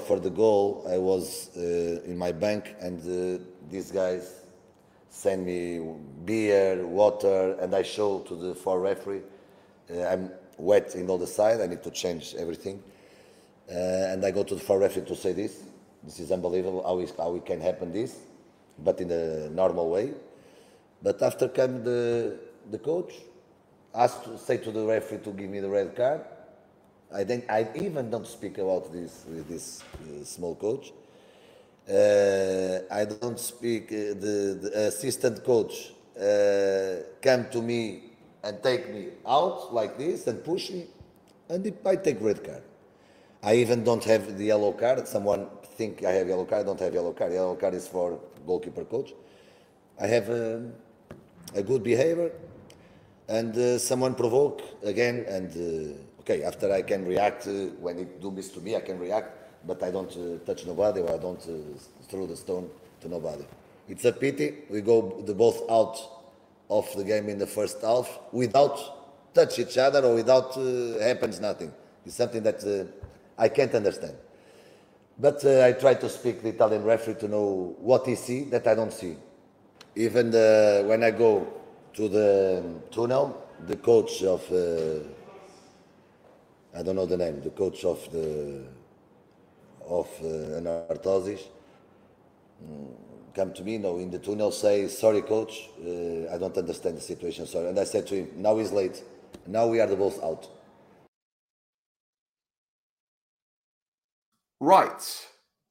For 0.06 0.20
the 0.20 0.30
goal, 0.30 0.86
I 0.88 0.96
was 0.96 1.50
uh, 1.56 2.02
in 2.04 2.16
my 2.16 2.30
bank, 2.30 2.76
and 2.80 3.00
uh, 3.00 3.42
these 3.68 3.90
guys 3.90 4.45
send 5.10 5.46
me 5.46 5.80
beer, 6.24 6.86
water, 6.86 7.56
and 7.60 7.74
I 7.74 7.82
show 7.82 8.20
to 8.20 8.34
the 8.34 8.54
four 8.54 8.80
referee. 8.80 9.22
Uh, 9.90 10.02
I'm 10.02 10.30
wet 10.58 10.94
in 10.94 11.08
all 11.08 11.18
the 11.18 11.26
side. 11.26 11.60
I 11.60 11.66
need 11.66 11.82
to 11.82 11.90
change 11.90 12.34
everything, 12.38 12.82
uh, 13.70 13.74
and 13.74 14.24
I 14.24 14.30
go 14.30 14.42
to 14.42 14.54
the 14.54 14.60
four 14.60 14.78
referee 14.78 15.06
to 15.06 15.16
say 15.16 15.32
this. 15.32 15.62
This 16.02 16.20
is 16.20 16.30
unbelievable 16.30 16.82
how 16.84 16.98
it, 17.00 17.12
how 17.16 17.34
it 17.34 17.44
can 17.46 17.60
happen 17.60 17.92
this, 17.92 18.16
but 18.78 19.00
in 19.00 19.10
a 19.10 19.48
normal 19.50 19.90
way. 19.90 20.12
But 21.02 21.22
after 21.22 21.48
came 21.48 21.82
the 21.82 22.38
the 22.70 22.78
coach, 22.78 23.14
asked 23.94 24.24
to 24.24 24.38
say 24.38 24.58
to 24.58 24.70
the 24.70 24.84
referee 24.84 25.18
to 25.18 25.30
give 25.30 25.50
me 25.50 25.60
the 25.60 25.68
red 25.68 25.94
card. 25.96 26.22
I 27.14 27.24
think 27.24 27.48
I 27.48 27.68
even 27.76 28.10
don't 28.10 28.26
speak 28.26 28.58
about 28.58 28.92
this 28.92 29.24
with 29.28 29.48
this 29.48 29.82
uh, 29.82 30.24
small 30.24 30.54
coach. 30.56 30.92
Uh, 31.88 32.80
I 32.90 33.04
don't 33.04 33.38
speak. 33.38 33.92
Uh, 33.92 34.18
the, 34.18 34.58
the 34.60 34.86
assistant 34.88 35.44
coach 35.44 35.92
uh, 36.20 37.02
come 37.22 37.48
to 37.50 37.62
me 37.62 38.02
and 38.42 38.62
take 38.62 38.92
me 38.92 39.08
out 39.26 39.72
like 39.72 39.96
this 39.96 40.26
and 40.26 40.42
push 40.44 40.70
me, 40.70 40.86
and 41.48 41.72
I 41.84 41.96
take 41.96 42.20
red 42.20 42.42
card. 42.42 42.62
I 43.42 43.54
even 43.56 43.84
don't 43.84 44.02
have 44.04 44.36
the 44.36 44.44
yellow 44.44 44.72
card. 44.72 45.06
Someone 45.06 45.46
think 45.76 46.04
I 46.04 46.12
have 46.12 46.26
yellow 46.28 46.44
card. 46.44 46.62
I 46.62 46.64
don't 46.64 46.80
have 46.80 46.92
yellow 46.92 47.12
card. 47.12 47.32
Yellow 47.32 47.54
card 47.54 47.74
is 47.74 47.86
for 47.86 48.18
goalkeeper 48.46 48.84
coach. 48.84 49.12
I 50.00 50.06
have 50.08 50.28
um, 50.28 50.72
a 51.54 51.62
good 51.62 51.82
behavior, 51.82 52.32
and 53.28 53.56
uh, 53.56 53.78
someone 53.78 54.14
provoke 54.14 54.62
again. 54.82 55.24
And 55.28 55.50
uh, 55.52 56.20
okay, 56.20 56.42
after 56.42 56.72
I 56.72 56.82
can 56.82 57.06
react 57.06 57.46
uh, 57.46 57.70
when 57.78 57.98
it 57.98 58.20
do 58.20 58.30
this 58.30 58.48
to 58.50 58.60
me, 58.60 58.74
I 58.74 58.80
can 58.80 58.98
react, 58.98 59.45
but 59.66 59.82
I 59.82 59.90
don't 59.90 60.10
uh, 60.10 60.44
touch 60.46 60.66
nobody 60.66 61.00
or 61.00 61.12
I 61.14 61.18
don't 61.18 61.40
uh, 61.40 61.78
throw 62.08 62.26
the 62.26 62.36
stone 62.36 62.70
to 63.00 63.08
nobody. 63.08 63.44
It's 63.88 64.04
a 64.04 64.12
pity 64.12 64.64
we 64.70 64.80
go 64.80 65.22
the 65.26 65.34
both 65.34 65.68
out 65.70 65.96
of 66.68 66.92
the 66.96 67.04
game 67.04 67.28
in 67.28 67.38
the 67.38 67.46
first 67.46 67.80
half 67.82 68.18
without 68.32 69.34
touch 69.34 69.58
each 69.58 69.78
other 69.78 70.04
or 70.04 70.14
without 70.14 70.56
uh, 70.56 70.98
happens 71.00 71.40
nothing. 71.40 71.72
It's 72.04 72.16
something 72.16 72.42
that 72.42 72.88
I 73.38 73.48
can't 73.48 73.74
understand. 73.74 74.14
But 75.18 75.44
uh, 75.44 75.64
I 75.64 75.72
try 75.72 75.94
to 75.94 76.08
speak 76.08 76.42
the 76.42 76.50
Italian 76.50 76.84
referee 76.84 77.14
to 77.20 77.28
know 77.28 77.74
what 77.78 78.06
he 78.06 78.14
see 78.16 78.44
that 78.44 78.66
I 78.66 78.74
don't 78.74 78.92
see. 78.92 79.16
Even 79.94 80.30
the, 80.30 80.84
when 80.86 81.02
I 81.02 81.10
go 81.10 81.46
to 81.94 82.08
the 82.08 82.62
tunnel, 82.90 83.42
the 83.66 83.76
coach 83.76 84.22
of 84.22 84.42
uh, 84.52 85.02
I 86.78 86.82
don't 86.82 86.96
know 86.96 87.06
the 87.06 87.16
name, 87.16 87.40
the 87.40 87.50
coach 87.50 87.84
of 87.86 87.98
the 88.12 88.62
of 89.88 90.08
uh, 90.20 90.60
mm, 92.64 92.96
come 93.34 93.52
to 93.52 93.62
me, 93.62 93.78
no, 93.78 93.98
in 93.98 94.10
the 94.10 94.18
tunnel, 94.18 94.50
say, 94.50 94.88
sorry, 94.88 95.22
coach, 95.22 95.68
uh, 95.80 96.34
I 96.34 96.38
don't 96.38 96.56
understand 96.56 96.96
the 96.96 97.00
situation, 97.02 97.46
sorry. 97.46 97.68
And 97.68 97.78
I 97.78 97.84
said 97.84 98.06
to 98.08 98.16
him, 98.16 98.30
now 98.36 98.56
he's 98.58 98.72
late. 98.72 99.02
Now 99.46 99.66
we 99.66 99.80
are 99.80 99.86
both 99.94 100.22
out. 100.22 100.48
Right. 104.58 105.26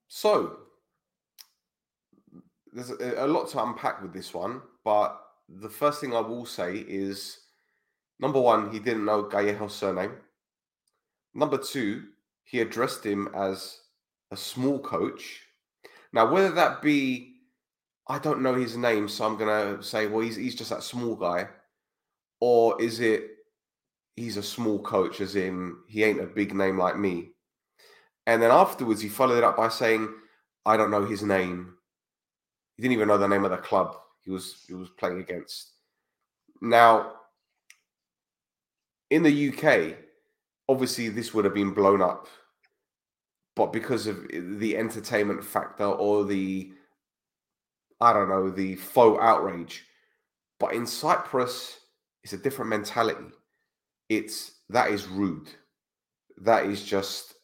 So 0.07 0.57
there's 2.71 2.91
a, 2.91 3.25
a 3.25 3.27
lot 3.27 3.49
to 3.49 3.63
unpack 3.63 4.01
with 4.01 4.13
this 4.13 4.33
one, 4.33 4.61
but 4.83 5.19
the 5.49 5.69
first 5.69 6.01
thing 6.01 6.13
I 6.13 6.19
will 6.19 6.45
say 6.45 6.77
is 6.87 7.39
number 8.19 8.39
one, 8.39 8.71
he 8.71 8.79
didn't 8.79 9.05
know 9.05 9.23
Gallego's 9.23 9.73
surname. 9.73 10.13
Number 11.33 11.57
two, 11.57 12.03
he 12.43 12.61
addressed 12.61 13.05
him 13.05 13.29
as 13.35 13.79
a 14.31 14.37
small 14.37 14.79
coach. 14.79 15.41
Now, 16.13 16.31
whether 16.31 16.51
that 16.51 16.81
be, 16.81 17.35
I 18.07 18.19
don't 18.19 18.41
know 18.41 18.55
his 18.55 18.77
name, 18.77 19.07
so 19.07 19.25
I'm 19.25 19.37
gonna 19.37 19.81
say, 19.83 20.07
well, 20.07 20.21
he's 20.21 20.35
he's 20.35 20.55
just 20.55 20.69
that 20.69 20.83
small 20.83 21.15
guy, 21.15 21.47
or 22.39 22.81
is 22.81 22.99
it 22.99 23.29
he's 24.15 24.37
a 24.37 24.43
small 24.43 24.79
coach, 24.79 25.21
as 25.21 25.35
in 25.35 25.75
he 25.87 26.03
ain't 26.03 26.21
a 26.21 26.27
big 26.27 26.53
name 26.53 26.77
like 26.77 26.97
me? 26.97 27.31
And 28.27 28.41
then 28.41 28.51
afterwards, 28.51 29.01
he 29.01 29.09
followed 29.09 29.37
it 29.37 29.43
up 29.43 29.57
by 29.57 29.69
saying, 29.69 30.09
I 30.65 30.77
don't 30.77 30.91
know 30.91 31.05
his 31.05 31.21
name. 31.21 31.75
He 32.75 32.81
didn't 32.81 32.93
even 32.93 33.07
know 33.07 33.17
the 33.17 33.27
name 33.27 33.45
of 33.45 33.51
the 33.51 33.57
club 33.57 33.95
he 34.25 34.31
was 34.31 34.63
he 34.67 34.73
was 34.73 34.89
playing 34.89 35.19
against. 35.19 35.71
Now, 36.61 37.13
in 39.09 39.23
the 39.23 39.49
UK, 39.49 39.97
obviously 40.67 41.09
this 41.09 41.33
would 41.33 41.45
have 41.45 41.53
been 41.53 41.73
blown 41.73 42.01
up, 42.01 42.27
but 43.55 43.71
because 43.71 44.07
of 44.07 44.27
the 44.29 44.77
entertainment 44.77 45.43
factor 45.43 45.85
or 45.85 46.25
the 46.25 46.71
I 48.01 48.11
don't 48.11 48.29
know, 48.29 48.49
the 48.49 48.75
faux 48.75 49.21
outrage. 49.21 49.85
But 50.59 50.73
in 50.73 50.85
Cyprus, 50.85 51.79
it's 52.23 52.33
a 52.33 52.37
different 52.37 52.69
mentality. 52.69 53.27
It's 54.09 54.59
that 54.69 54.91
is 54.91 55.07
rude. 55.07 55.49
That 56.37 56.65
is 56.65 56.83
just, 56.83 57.35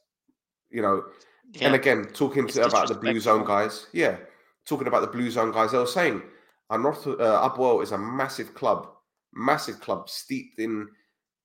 you 0.70 0.82
know, 0.82 1.06
Yeah. 1.54 1.68
and 1.68 1.76
again, 1.76 2.06
talking 2.14 2.48
to, 2.48 2.66
about 2.66 2.88
the 2.90 2.96
Blue 2.96 3.20
Zone 3.20 3.46
guys, 3.46 3.88
yeah, 3.94 4.18
talking 4.66 4.88
about 4.88 5.02
the 5.02 5.08
Blue 5.08 5.32
Zone 5.32 5.52
guys, 5.52 5.72
they 5.72 5.78
were 5.78 5.88
saying, 5.88 6.22
North 6.70 7.06
uh, 7.08 7.50
APOEL 7.50 7.84
is 7.84 7.92
a 7.92 7.98
massive 7.98 8.54
club, 8.54 8.88
massive 9.34 9.80
club 9.82 10.10
steeped 10.10 10.60
in 10.60 10.88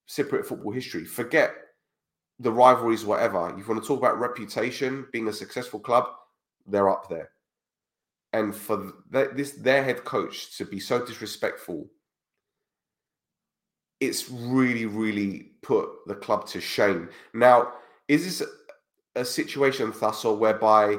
Cypriot 0.09 0.47
football 0.47 0.73
history. 0.73 1.05
Forget 1.05 1.55
the 2.39 2.53
rivalries, 2.53 3.05
whatever. 3.05 3.51
If 3.51 3.59
you 3.59 3.65
want 3.67 3.83
to 3.83 3.87
talk 3.87 3.99
about 3.99 4.19
reputation, 4.19 5.07
being 5.13 5.29
a 5.29 5.33
successful 5.33 5.81
club, 5.81 6.05
they're 6.67 6.91
up 6.91 7.09
there. 7.09 7.31
And 8.33 8.55
for 8.55 8.93
th- 9.13 9.31
this, 9.35 9.53
their 9.53 9.83
head 9.83 10.05
coach 10.05 10.57
to 10.59 10.65
be 10.65 10.79
so 10.79 11.05
disrespectful, 11.05 11.89
it's 14.01 14.29
really, 14.31 14.85
really 14.85 15.53
put 15.63 15.89
the 16.07 16.15
club 16.15 16.47
to 16.49 16.61
shame. 16.61 17.09
Now, 17.33 17.73
is 18.09 18.25
this 18.25 18.49
a 19.15 19.25
situation, 19.25 19.93
Thasso, 19.93 20.37
whereby 20.37 20.99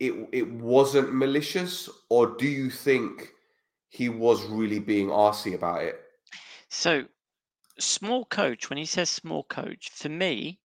it 0.00 0.28
it 0.32 0.50
wasn't 0.50 1.14
malicious, 1.14 1.88
or 2.08 2.26
do 2.38 2.46
you 2.46 2.70
think 2.70 3.32
he 3.88 4.08
was 4.08 4.44
really 4.46 4.78
being 4.78 5.08
arsy 5.08 5.54
about 5.54 5.82
it? 5.82 6.00
So, 6.68 7.04
small 7.78 8.24
coach, 8.24 8.70
when 8.70 8.78
he 8.78 8.86
says 8.86 9.10
small 9.10 9.44
coach, 9.44 9.90
for 9.90 10.08
me, 10.08 10.60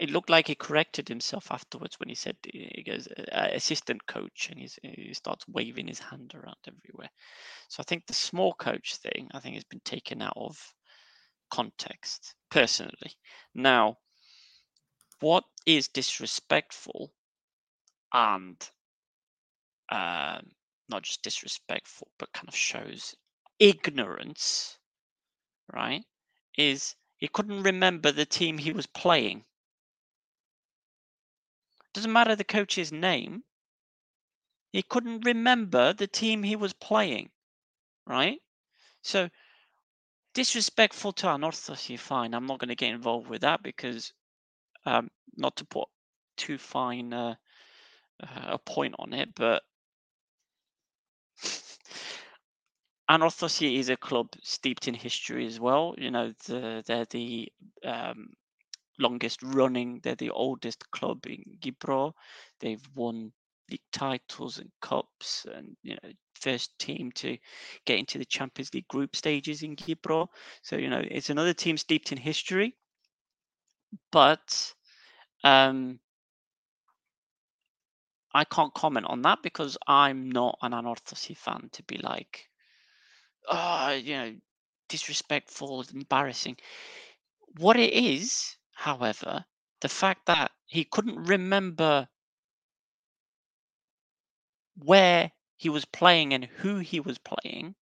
it 0.00 0.10
looked 0.10 0.30
like 0.30 0.46
he 0.46 0.54
corrected 0.54 1.08
himself 1.08 1.50
afterwards 1.50 1.98
when 2.00 2.08
he 2.08 2.14
said 2.14 2.36
he 2.42 2.82
goes 2.86 3.06
uh, 3.08 3.48
assistant 3.52 4.06
coach 4.06 4.48
and 4.50 4.58
he 4.58 5.12
starts 5.12 5.46
waving 5.48 5.86
his 5.86 5.98
hand 5.98 6.34
around 6.34 6.56
everywhere. 6.66 7.10
So 7.68 7.80
I 7.80 7.84
think 7.84 8.06
the 8.06 8.14
small 8.14 8.54
coach 8.54 8.96
thing 8.96 9.28
I 9.34 9.40
think 9.40 9.54
has 9.54 9.64
been 9.64 9.82
taken 9.84 10.22
out 10.22 10.36
of 10.36 10.74
context 11.50 12.34
personally. 12.50 13.16
Now, 13.54 13.98
what 15.20 15.44
is 15.66 15.88
disrespectful 15.88 17.12
and 18.12 18.56
um, 19.90 20.50
not 20.88 21.02
just 21.02 21.22
disrespectful, 21.22 22.08
but 22.18 22.32
kind 22.32 22.48
of 22.48 22.56
shows 22.56 23.14
ignorance, 23.58 24.78
right? 25.72 26.04
Is 26.56 26.94
he 27.16 27.28
couldn't 27.28 27.62
remember 27.62 28.12
the 28.12 28.26
team 28.26 28.58
he 28.58 28.72
was 28.72 28.86
playing. 28.86 29.44
Doesn't 31.94 32.12
matter 32.12 32.34
the 32.34 32.44
coach's 32.44 32.90
name. 32.92 33.44
He 34.72 34.82
couldn't 34.82 35.24
remember 35.24 35.92
the 35.92 36.06
team 36.06 36.42
he 36.42 36.56
was 36.56 36.72
playing, 36.72 37.30
right? 38.06 38.38
So 39.02 39.28
disrespectful 40.34 41.12
to 41.12 41.26
Anorthosis, 41.26 41.98
fine. 41.98 42.34
I'm 42.34 42.46
not 42.46 42.58
going 42.58 42.70
to 42.70 42.74
get 42.74 42.94
involved 42.94 43.28
with 43.28 43.42
that 43.42 43.62
because 43.62 44.12
um, 44.86 45.10
not 45.36 45.56
to 45.56 45.64
put 45.64 45.88
too 46.36 46.58
fine 46.58 47.12
uh, 47.12 47.34
a 48.20 48.58
point 48.58 48.94
on 48.98 49.12
it, 49.12 49.34
but 49.34 49.62
Anorthosis 53.12 53.78
is 53.78 53.90
a 53.90 53.96
club 53.96 54.28
steeped 54.42 54.88
in 54.88 54.94
history 54.94 55.46
as 55.46 55.60
well. 55.60 55.94
You 55.98 56.10
know, 56.10 56.32
the, 56.46 56.82
they're 56.86 57.04
the 57.10 57.52
um, 57.84 58.28
longest 58.98 59.42
running, 59.42 60.00
they're 60.02 60.14
the 60.14 60.30
oldest 60.30 60.90
club 60.92 61.26
in 61.26 61.44
Kipro. 61.60 62.14
They've 62.60 62.82
won 62.94 63.32
league 63.70 63.82
titles 63.92 64.56
and 64.56 64.70
cups, 64.80 65.44
and 65.54 65.76
you 65.82 65.96
know, 66.02 66.10
first 66.40 66.78
team 66.78 67.12
to 67.16 67.36
get 67.84 67.98
into 67.98 68.16
the 68.16 68.24
Champions 68.24 68.72
League 68.72 68.88
group 68.88 69.14
stages 69.14 69.62
in 69.62 69.76
Kipro. 69.76 70.28
So 70.62 70.76
you 70.76 70.88
know, 70.88 71.02
it's 71.04 71.28
another 71.28 71.52
team 71.52 71.76
steeped 71.76 72.12
in 72.12 72.18
history, 72.18 72.74
but 74.10 74.72
um, 75.44 76.00
I 78.32 78.44
can't 78.44 78.72
comment 78.72 79.04
on 79.06 79.20
that 79.22 79.42
because 79.42 79.76
I'm 79.86 80.30
not 80.30 80.56
an 80.62 80.72
Anorthosis 80.72 81.36
fan 81.36 81.68
to 81.72 81.82
be 81.82 81.98
like, 81.98 82.48
oh, 83.48 83.90
you 83.92 84.14
know, 84.14 84.34
disrespectful, 84.88 85.84
embarrassing. 85.92 86.56
What 87.56 87.76
it 87.76 87.92
is, 87.92 88.56
however, 88.72 89.44
the 89.80 89.88
fact 89.88 90.26
that 90.26 90.52
he 90.66 90.84
couldn't 90.84 91.24
remember 91.24 92.08
where 94.76 95.32
he 95.56 95.68
was 95.68 95.84
playing 95.84 96.32
and 96.32 96.44
who 96.44 96.78
he 96.78 97.00
was 97.00 97.18
playing, 97.18 97.74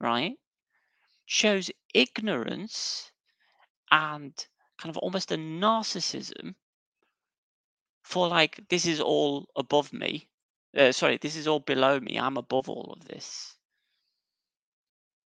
right, 0.00 0.34
shows 1.26 1.70
ignorance 1.92 3.12
and 3.90 4.32
kind 4.78 4.90
of 4.90 4.96
almost 4.98 5.32
a 5.32 5.36
narcissism 5.36 6.54
for 8.02 8.28
like 8.28 8.66
this 8.70 8.86
is 8.86 9.00
all 9.00 9.46
above 9.56 9.92
me. 9.92 10.28
Uh, 10.74 10.92
sorry, 10.92 11.18
this 11.18 11.36
is 11.36 11.46
all 11.46 11.60
below 11.60 12.00
me. 12.00 12.18
I'm 12.18 12.38
above 12.38 12.68
all 12.70 12.94
of 12.98 13.06
this. 13.06 13.57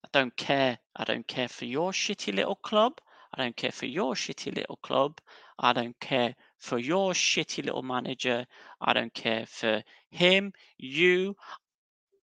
I 0.04 0.08
don't 0.12 0.36
care. 0.36 0.78
I 0.96 1.04
don't 1.04 1.26
care 1.26 1.48
for 1.48 1.64
your 1.64 1.92
shitty 1.92 2.34
little 2.34 2.56
club. 2.56 3.00
I 3.34 3.42
don't 3.42 3.56
care 3.56 3.72
for 3.72 3.86
your 3.86 4.14
shitty 4.14 4.54
little 4.54 4.76
club. 4.76 5.20
I 5.58 5.72
don't 5.72 5.98
care 6.00 6.34
for 6.58 6.78
your 6.78 7.12
shitty 7.12 7.64
little 7.64 7.82
manager. 7.82 8.46
I 8.80 8.92
don't 8.92 9.12
care 9.12 9.46
for 9.46 9.82
him, 10.10 10.52
you. 10.78 11.36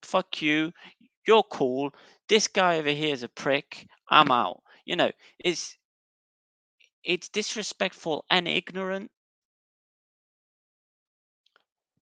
Fuck 0.02 0.42
you. 0.42 0.72
You're 1.26 1.42
cool. 1.44 1.90
This 2.28 2.48
guy 2.48 2.78
over 2.78 2.90
here 2.90 3.14
is 3.14 3.22
a 3.22 3.28
prick. 3.28 3.86
I'm 4.08 4.30
out. 4.30 4.62
You 4.84 4.96
know, 4.96 5.10
it's 5.38 5.76
it's 7.02 7.28
disrespectful 7.28 8.24
and 8.30 8.46
ignorant 8.46 9.10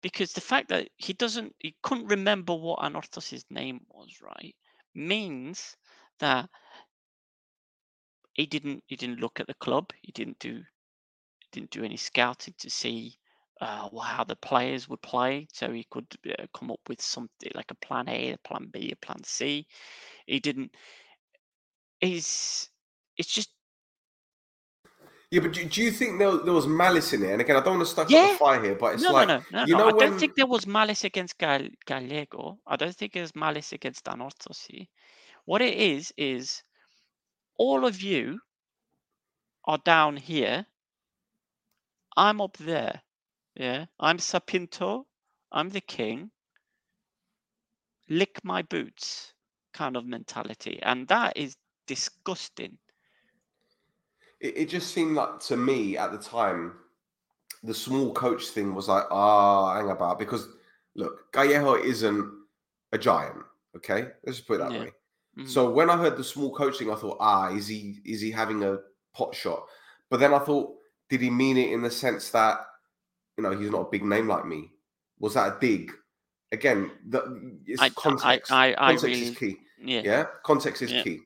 because 0.02 0.32
the 0.32 0.40
fact 0.40 0.68
that 0.68 0.88
he 0.96 1.12
doesn't 1.12 1.54
he 1.60 1.74
couldn't 1.82 2.06
remember 2.06 2.54
what 2.54 2.80
Anorthos's 2.80 3.44
name 3.50 3.80
was 3.88 4.20
right 4.20 4.54
means 4.94 5.76
that 6.20 6.48
he 8.34 8.46
didn't 8.46 8.82
he 8.86 8.96
didn't 8.96 9.20
look 9.20 9.40
at 9.40 9.46
the 9.46 9.54
club 9.54 9.90
he 10.02 10.12
didn't 10.12 10.38
do 10.38 10.62
didn't 11.52 11.70
do 11.70 11.84
any 11.84 11.96
scouting 11.96 12.54
to 12.58 12.70
see 12.70 13.16
uh, 13.60 13.88
how 14.00 14.24
the 14.24 14.36
players 14.36 14.88
would 14.88 15.00
play 15.02 15.46
so 15.52 15.70
he 15.70 15.86
could 15.90 16.06
uh, 16.38 16.46
come 16.54 16.70
up 16.70 16.80
with 16.88 17.00
something 17.00 17.50
like 17.54 17.70
a 17.70 17.74
plan 17.86 18.08
a 18.08 18.32
a 18.32 18.38
plan 18.38 18.68
b 18.72 18.90
a 18.92 18.96
plan 18.96 19.22
c. 19.24 19.66
He 20.26 20.40
didn't 20.40 20.74
he's 22.00 22.68
it's 23.16 23.32
just 23.32 23.50
yeah, 25.32 25.40
but 25.40 25.54
do, 25.54 25.64
do 25.64 25.82
you 25.82 25.90
think 25.90 26.18
there, 26.18 26.36
there 26.36 26.52
was 26.52 26.66
malice 26.66 27.14
in 27.14 27.24
it? 27.24 27.32
And 27.32 27.40
again, 27.40 27.56
I 27.56 27.60
don't 27.60 27.78
want 27.78 27.86
to 27.88 27.90
start 27.90 28.10
yeah. 28.10 28.32
the 28.32 28.38
fire 28.38 28.62
here, 28.62 28.74
but 28.74 28.92
it's 28.92 29.02
no, 29.02 29.12
like 29.12 29.28
no, 29.28 29.38
no, 29.38 29.44
no, 29.50 29.64
you 29.64 29.72
know 29.72 29.84
no. 29.84 29.88
I 29.88 29.92
when... 29.94 30.10
don't 30.10 30.18
think 30.18 30.34
there 30.34 30.46
was 30.46 30.66
malice 30.66 31.04
against 31.04 31.38
Gal- 31.38 31.70
Gallego. 31.86 32.58
I 32.66 32.76
don't 32.76 32.94
think 32.94 33.14
there's 33.14 33.34
malice 33.34 33.72
against 33.72 34.04
Anorthosi. 34.04 34.88
What 35.46 35.62
it 35.62 35.72
is 35.72 36.12
is 36.18 36.62
all 37.56 37.86
of 37.86 38.02
you 38.02 38.40
are 39.64 39.78
down 39.86 40.18
here. 40.18 40.66
I'm 42.14 42.42
up 42.42 42.58
there. 42.58 43.00
Yeah, 43.54 43.86
I'm 43.98 44.18
Sa 44.18 44.38
Pinto. 44.38 45.06
I'm 45.50 45.70
the 45.70 45.80
king. 45.80 46.30
Lick 48.10 48.38
my 48.44 48.60
boots, 48.60 49.32
kind 49.72 49.96
of 49.96 50.04
mentality, 50.04 50.78
and 50.82 51.08
that 51.08 51.38
is 51.38 51.56
disgusting 51.86 52.76
it, 54.42 54.56
it 54.56 54.68
just 54.68 54.92
seemed 54.92 55.14
like 55.14 55.40
to 55.40 55.56
me 55.56 55.96
at 55.96 56.12
the 56.12 56.18
time, 56.18 56.74
the 57.62 57.72
small 57.72 58.12
coach 58.12 58.48
thing 58.48 58.74
was 58.74 58.88
like, 58.88 59.04
ah, 59.10 59.72
oh, 59.72 59.76
hang 59.76 59.90
about 59.90 60.18
because 60.18 60.48
look, 60.96 61.32
Gallego 61.32 61.76
isn't 61.76 62.30
a 62.92 62.98
giant. 62.98 63.38
Okay, 63.76 64.08
let's 64.26 64.38
just 64.38 64.46
put 64.46 64.54
it 64.54 64.58
that 64.58 64.72
yeah. 64.72 64.80
way. 64.80 64.92
Mm-hmm. 65.38 65.46
So 65.46 65.70
when 65.70 65.88
I 65.88 65.96
heard 65.96 66.18
the 66.18 66.24
small 66.24 66.52
coaching, 66.52 66.90
I 66.90 66.96
thought, 66.96 67.16
ah, 67.20 67.54
is 67.54 67.68
he 67.68 68.00
is 68.04 68.20
he 68.20 68.30
having 68.30 68.64
a 68.64 68.78
pot 69.14 69.34
shot? 69.34 69.64
But 70.10 70.20
then 70.20 70.34
I 70.34 70.40
thought, 70.40 70.74
did 71.08 71.22
he 71.22 71.30
mean 71.30 71.56
it 71.56 71.72
in 71.72 71.80
the 71.80 71.90
sense 71.90 72.30
that 72.30 72.58
you 73.38 73.44
know 73.44 73.56
he's 73.56 73.70
not 73.70 73.86
a 73.86 73.90
big 73.90 74.04
name 74.04 74.28
like 74.28 74.44
me? 74.44 74.72
Was 75.20 75.34
that 75.34 75.56
a 75.56 75.60
dig? 75.60 75.92
Again, 76.50 76.90
the 77.08 77.60
it's 77.64 77.80
I, 77.80 77.88
context. 77.90 78.52
I, 78.52 78.72
I, 78.72 78.74
context 78.74 79.04
really, 79.04 79.22
is 79.22 79.38
key. 79.38 79.56
Yeah, 79.82 80.02
yeah, 80.04 80.24
context 80.44 80.82
is 80.82 80.92
yeah. 80.92 81.02
key, 81.02 81.20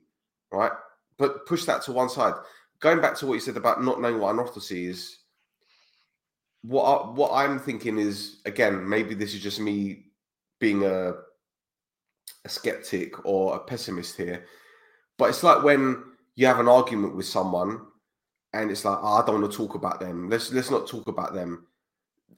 right? 0.51 0.71
But 1.17 1.45
push 1.47 1.65
that 1.65 1.81
to 1.83 1.91
one 1.91 2.09
side 2.09 2.35
going 2.79 3.01
back 3.01 3.15
to 3.17 3.25
what 3.27 3.35
you 3.35 3.39
said 3.39 3.57
about 3.57 3.83
not 3.83 4.01
knowing 4.01 4.19
what 4.19 4.35
anorthosy 4.35 4.87
is, 4.87 5.17
what 6.61 6.83
I, 6.83 7.11
what 7.11 7.31
I'm 7.33 7.59
thinking 7.59 7.97
is 7.97 8.41
again 8.45 8.87
maybe 8.87 9.13
this 9.13 9.33
is 9.33 9.41
just 9.41 9.59
me 9.59 10.07
being 10.59 10.83
a 10.83 11.13
a 12.45 12.49
skeptic 12.49 13.25
or 13.25 13.55
a 13.55 13.59
pessimist 13.59 14.17
here, 14.17 14.45
but 15.17 15.29
it's 15.29 15.43
like 15.43 15.63
when 15.63 16.03
you 16.35 16.45
have 16.45 16.59
an 16.59 16.67
argument 16.67 17.15
with 17.15 17.25
someone 17.25 17.81
and 18.53 18.71
it's 18.71 18.85
like 18.85 18.97
oh, 19.01 19.21
I 19.21 19.25
don't 19.25 19.41
want 19.41 19.51
to 19.51 19.57
talk 19.57 19.75
about 19.75 19.99
them. 19.99 20.29
Let's 20.29 20.51
let's 20.51 20.71
not 20.71 20.87
talk 20.87 21.07
about 21.07 21.33
them. 21.33 21.67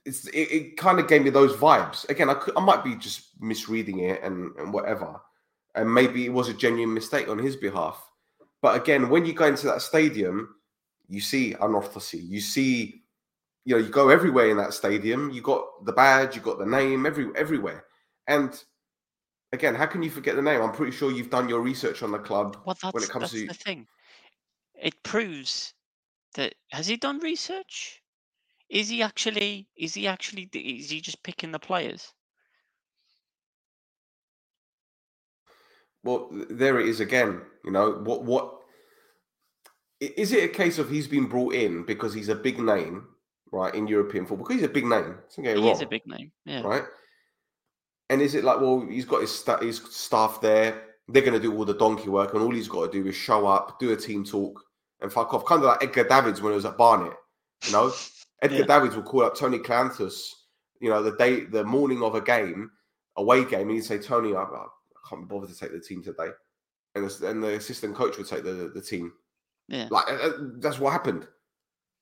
It's 0.04 0.26
it, 0.28 0.52
it 0.52 0.76
kind 0.76 0.98
of 0.98 1.08
gave 1.08 1.22
me 1.22 1.30
those 1.30 1.56
vibes. 1.56 2.08
Again, 2.08 2.30
I 2.30 2.34
could, 2.34 2.56
I 2.56 2.60
might 2.60 2.84
be 2.84 2.96
just 2.96 3.40
misreading 3.40 4.00
it 4.00 4.22
and 4.22 4.54
and 4.56 4.72
whatever, 4.72 5.20
and 5.74 5.92
maybe 5.92 6.24
it 6.24 6.32
was 6.32 6.48
a 6.48 6.54
genuine 6.54 6.94
mistake 6.94 7.28
on 7.28 7.38
his 7.38 7.56
behalf. 7.56 8.09
But 8.62 8.80
again, 8.80 9.08
when 9.08 9.24
you 9.24 9.32
go 9.32 9.46
into 9.46 9.66
that 9.66 9.82
stadium, 9.82 10.54
you 11.08 11.20
see 11.20 11.54
anorthosy. 11.54 12.22
You 12.22 12.40
see, 12.40 13.02
you 13.64 13.74
know, 13.74 13.82
you 13.82 13.88
go 13.88 14.08
everywhere 14.08 14.50
in 14.50 14.56
that 14.58 14.74
stadium. 14.74 15.30
You 15.30 15.42
got 15.42 15.84
the 15.84 15.92
badge, 15.92 16.36
you 16.36 16.42
got 16.42 16.58
the 16.58 16.66
name, 16.66 17.06
every 17.06 17.30
everywhere. 17.36 17.84
And 18.26 18.62
again, 19.52 19.74
how 19.74 19.86
can 19.86 20.02
you 20.02 20.10
forget 20.10 20.36
the 20.36 20.42
name? 20.42 20.60
I'm 20.62 20.72
pretty 20.72 20.96
sure 20.96 21.10
you've 21.10 21.30
done 21.30 21.48
your 21.48 21.60
research 21.60 22.02
on 22.02 22.12
the 22.12 22.18
club 22.18 22.56
well, 22.64 22.76
when 22.92 23.02
it 23.02 23.10
comes 23.10 23.30
to 23.32 23.46
the 23.46 23.54
thing. 23.54 23.86
It 24.80 25.02
proves 25.02 25.74
that 26.34 26.54
has 26.70 26.86
he 26.86 26.96
done 26.96 27.18
research? 27.18 28.02
Is 28.68 28.88
he 28.88 29.02
actually? 29.02 29.68
Is 29.76 29.94
he 29.94 30.06
actually? 30.06 30.48
Is 30.52 30.90
he 30.90 31.00
just 31.00 31.22
picking 31.22 31.50
the 31.50 31.58
players? 31.58 32.12
Well, 36.02 36.28
there 36.48 36.80
it 36.80 36.88
is 36.88 37.00
again. 37.00 37.42
You 37.64 37.70
know 37.72 37.92
what? 37.92 38.24
What 38.24 38.54
is 40.00 40.32
it 40.32 40.44
a 40.44 40.48
case 40.48 40.78
of 40.78 40.88
he's 40.88 41.06
been 41.06 41.26
brought 41.26 41.54
in 41.54 41.84
because 41.84 42.14
he's 42.14 42.30
a 42.30 42.34
big 42.34 42.58
name, 42.58 43.06
right, 43.52 43.74
in 43.74 43.86
European 43.86 44.24
football? 44.24 44.46
Because 44.46 44.60
he's 44.60 44.70
a 44.70 44.72
big 44.72 44.86
name. 44.86 45.16
He 45.36 45.46
wrong, 45.48 45.68
is 45.68 45.82
a 45.82 45.86
big 45.86 46.06
name. 46.06 46.32
Yeah. 46.46 46.62
Right. 46.62 46.84
And 48.08 48.20
is 48.22 48.34
it 48.34 48.44
like, 48.44 48.60
well, 48.60 48.80
he's 48.88 49.04
got 49.04 49.20
his 49.20 49.30
sta- 49.30 49.60
his 49.60 49.78
staff 49.90 50.40
there. 50.40 50.82
They're 51.08 51.22
going 51.22 51.34
to 51.34 51.40
do 51.40 51.54
all 51.54 51.64
the 51.64 51.74
donkey 51.74 52.08
work, 52.08 52.32
and 52.34 52.42
all 52.42 52.50
he's 52.54 52.68
got 52.68 52.90
to 52.90 53.02
do 53.02 53.08
is 53.08 53.14
show 53.14 53.46
up, 53.46 53.78
do 53.78 53.92
a 53.92 53.96
team 53.96 54.24
talk, 54.24 54.60
and 55.00 55.12
fuck 55.12 55.34
off. 55.34 55.44
Kind 55.44 55.62
of 55.62 55.66
like 55.66 55.82
Edgar 55.82 56.04
Davids 56.04 56.40
when 56.40 56.52
he 56.52 56.56
was 56.56 56.64
at 56.64 56.78
Barnet. 56.78 57.12
You 57.66 57.72
know, 57.72 57.92
Edgar 58.42 58.60
Yeah. 58.60 58.64
Davids 58.64 58.96
will 58.96 59.02
call 59.02 59.24
up 59.24 59.36
Tony 59.36 59.58
Kleanthous, 59.58 60.32
you 60.80 60.88
know, 60.88 61.02
the 61.02 61.16
day, 61.16 61.44
the 61.44 61.64
morning 61.64 62.02
of 62.02 62.14
a 62.14 62.20
game, 62.20 62.70
away 63.16 63.44
game, 63.44 63.62
and 63.62 63.72
he'd 63.72 63.84
say, 63.84 63.98
Tony, 63.98 64.34
I, 64.34 64.42
I 64.42 64.66
can't 65.08 65.28
be 65.28 65.32
bothered 65.34 65.50
to 65.50 65.56
take 65.58 65.72
the 65.72 65.80
team 65.80 66.02
today. 66.02 66.28
And 66.94 67.08
the, 67.08 67.28
and 67.28 67.42
the 67.42 67.54
assistant 67.54 67.94
coach 67.94 68.18
would 68.18 68.26
take 68.28 68.42
the, 68.44 68.70
the 68.74 68.80
team. 68.82 69.12
Yeah. 69.68 69.86
Like, 69.90 70.08
uh, 70.08 70.12
uh, 70.14 70.32
that's 70.58 70.78
what 70.80 70.92
happened, 70.92 71.28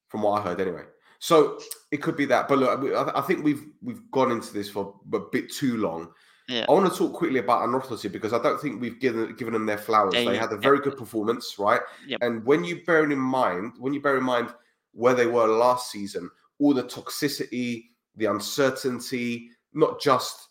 from 0.09 0.23
what 0.23 0.41
I 0.41 0.45
heard 0.49 0.61
anyway. 0.61 0.85
So 1.19 1.59
it 1.91 1.99
could 1.99 2.17
be 2.17 2.25
that. 2.27 2.49
But 2.49 2.59
look, 2.59 2.81
I, 2.95 3.19
I 3.19 3.21
think 3.23 3.45
we've 3.45 3.65
we've 3.83 4.09
gone 4.11 4.31
into 4.33 4.53
this 4.53 4.71
for 4.71 4.95
a 5.13 5.19
bit 5.19 5.53
too 5.53 5.77
long. 5.77 6.11
Yeah. 6.49 6.65
I 6.67 6.73
want 6.73 6.91
to 6.91 6.97
talk 6.99 7.13
quickly 7.13 7.41
about 7.41 7.69
Anorthosis 7.69 8.11
because 8.11 8.33
I 8.33 8.41
don't 8.43 8.59
think 8.59 8.81
we've 8.81 8.99
given 9.01 9.35
given 9.37 9.53
them 9.53 9.67
their 9.67 9.77
flowers. 9.79 10.15
They- 10.15 10.25
They 10.25 10.39
had 10.39 10.53
a 10.53 10.57
very 10.57 10.81
good 10.81 10.97
performance, 10.97 11.57
right? 11.59 11.81
Yep. 12.07 12.19
And 12.23 12.45
when 12.47 12.65
you 12.65 12.83
bear 12.87 13.05
in 13.05 13.19
mind, 13.19 13.73
when 13.79 13.93
you 13.93 14.01
bear 14.01 14.17
in 14.17 14.25
mind 14.25 14.55
where 14.93 15.15
they 15.15 15.27
were 15.27 15.47
last 15.47 15.91
season, 15.91 16.31
all 16.59 16.73
the 16.73 16.85
toxicity, 16.85 17.89
the 18.17 18.27
uncertainty, 18.27 19.51
not 19.75 20.01
just 20.01 20.49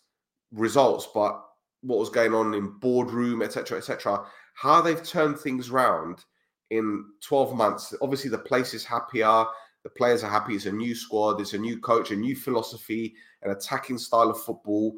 results, 0.52 1.08
but 1.12 1.44
what 1.82 1.98
was 1.98 2.10
going 2.10 2.34
on 2.34 2.54
in 2.54 2.78
boardroom, 2.78 3.42
etc., 3.42 3.78
etc. 3.78 4.26
How 4.54 4.80
they've 4.80 5.02
turned 5.02 5.38
things 5.38 5.70
round 5.70 6.24
in 6.70 7.04
12 7.22 7.54
months. 7.56 7.94
Obviously, 8.02 8.30
the 8.30 8.38
place 8.38 8.74
is 8.74 8.84
happier. 8.84 9.44
The 9.84 9.90
players 9.90 10.24
are 10.24 10.30
happy. 10.30 10.54
It's 10.56 10.66
a 10.66 10.72
new 10.72 10.94
squad. 10.94 11.40
It's 11.40 11.54
a 11.54 11.58
new 11.58 11.80
coach, 11.80 12.10
a 12.10 12.16
new 12.16 12.34
philosophy, 12.36 13.14
an 13.42 13.50
attacking 13.52 13.98
style 13.98 14.30
of 14.30 14.42
football. 14.42 14.96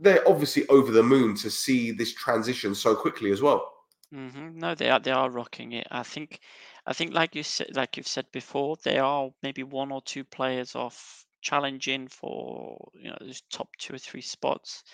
They're 0.00 0.26
obviously 0.28 0.66
over 0.68 0.90
the 0.90 1.02
moon 1.02 1.36
to 1.36 1.50
see 1.50 1.92
this 1.92 2.12
transition 2.14 2.74
so 2.74 2.96
quickly 2.96 3.30
as 3.30 3.42
well. 3.42 3.70
hmm 4.12 4.58
No, 4.58 4.74
they 4.76 4.90
are 4.90 5.00
they 5.00 5.10
are 5.10 5.30
rocking 5.30 5.72
it. 5.72 5.86
I 5.90 6.02
think, 6.04 6.40
I 6.86 6.92
think 6.92 7.12
like 7.14 7.34
you 7.34 7.42
said, 7.42 7.74
like 7.74 7.96
you've 7.96 8.06
said 8.06 8.30
before, 8.30 8.76
they 8.84 8.98
are 8.98 9.30
maybe 9.42 9.62
one 9.64 9.90
or 9.90 10.02
two 10.02 10.24
players 10.24 10.74
off 10.76 11.21
challenging 11.42 12.08
for 12.08 12.90
you 12.94 13.10
know 13.10 13.18
those 13.20 13.42
top 13.52 13.68
two 13.78 13.94
or 13.94 13.98
three 13.98 14.22
spots, 14.22 14.84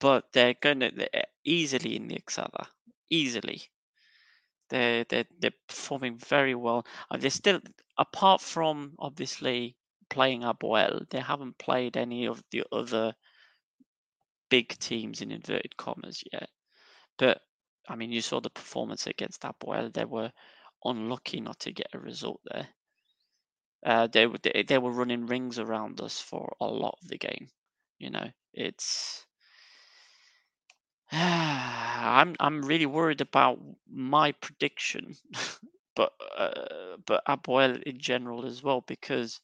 but 0.00 0.24
they're 0.32 0.54
gonna 0.60 0.90
they're 0.94 1.26
easily 1.44 1.96
in 1.96 2.08
the 2.08 2.16
Exada, 2.18 2.66
easily. 3.10 3.62
They're 4.70 5.04
they're 5.04 5.26
they're 5.40 5.52
performing 5.68 6.18
very 6.18 6.54
well. 6.54 6.86
And 7.10 7.20
they're 7.22 7.30
still 7.30 7.60
apart 7.98 8.40
from 8.40 8.94
obviously 8.98 9.76
playing 10.10 10.42
APOEL, 10.42 11.08
they 11.10 11.20
haven't 11.20 11.58
played 11.58 11.96
any 11.96 12.26
of 12.26 12.42
the 12.50 12.64
other 12.72 13.14
big 14.50 14.78
teams 14.78 15.20
in 15.20 15.30
inverted 15.32 15.76
commas 15.76 16.22
yet. 16.32 16.48
But 17.18 17.42
I 17.88 17.96
mean, 17.96 18.12
you 18.12 18.20
saw 18.20 18.40
the 18.40 18.50
performance 18.50 19.06
against 19.06 19.42
APOEL. 19.42 19.92
They 19.92 20.04
were 20.04 20.32
unlucky 20.84 21.40
not 21.40 21.58
to 21.60 21.72
get 21.72 21.88
a 21.92 21.98
result 21.98 22.40
there. 22.44 22.68
Uh, 23.84 24.06
they 24.06 24.26
were 24.26 24.38
they, 24.42 24.64
they 24.66 24.78
were 24.78 24.90
running 24.90 25.26
rings 25.26 25.58
around 25.58 26.00
us 26.00 26.20
for 26.20 26.54
a 26.60 26.66
lot 26.66 26.98
of 27.02 27.08
the 27.08 27.18
game. 27.18 27.48
You 27.98 28.10
know, 28.10 28.30
it's. 28.52 29.24
I'm 31.12 32.34
I'm 32.38 32.62
really 32.62 32.86
worried 32.86 33.20
about 33.20 33.60
my 33.90 34.32
prediction, 34.32 35.14
but 35.96 36.12
uh, 36.36 36.96
but 37.06 37.24
APOEL 37.26 37.82
in 37.82 37.98
general 37.98 38.46
as 38.46 38.62
well 38.62 38.82
because 38.86 39.40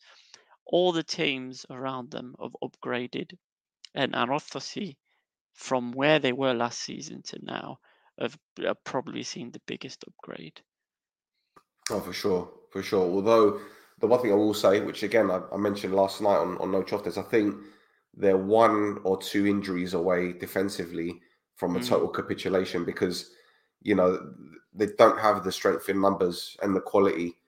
all 0.66 0.93
the 0.93 1.02
teams 1.02 1.66
around 1.70 2.11
them 2.11 2.35
have 2.40 2.56
upgraded, 2.62 3.36
and 3.94 4.12
Anorthosis 4.12 4.97
from 5.55 5.93
where 5.93 6.19
they 6.19 6.32
were 6.32 6.52
last 6.52 6.81
season 6.81 7.23
to 7.23 7.39
now 7.43 7.78
have, 8.19 8.36
have 8.59 8.82
probably 8.85 9.23
seen 9.23 9.51
the 9.51 9.61
biggest 9.66 10.05
upgrade. 10.06 10.61
Oh, 11.90 12.01
for 12.01 12.12
sure, 12.12 12.51
for 12.70 12.82
sure. 12.82 13.09
Although 13.09 13.61
the 14.00 14.06
one 14.06 14.20
thing 14.20 14.32
I 14.32 14.36
will 14.36 14.54
say, 14.54 14.80
which 14.80 15.02
again 15.02 15.30
I, 15.30 15.40
I 15.52 15.56
mentioned 15.56 15.94
last 15.94 16.20
night 16.20 16.36
on, 16.36 16.58
on 16.58 16.70
No 16.72 16.82
Choftes, 16.82 17.18
I 17.18 17.22
think 17.22 17.54
they're 18.16 18.36
one 18.36 18.98
or 19.04 19.16
two 19.20 19.46
injuries 19.46 19.94
away 19.94 20.32
defensively 20.32 21.20
from 21.56 21.76
a 21.76 21.78
Mm. 21.80 21.88
total 21.88 22.08
capitulation 22.08 22.84
because 22.84 23.30
you 23.82 23.94
know 23.94 24.32
they 24.72 24.86
don't 24.98 25.18
have 25.20 25.44
the 25.44 25.52
strength 25.52 25.88
in 25.88 26.00
numbers 26.00 26.56
and 26.62 26.74
the 26.74 26.80
quality 26.80 27.38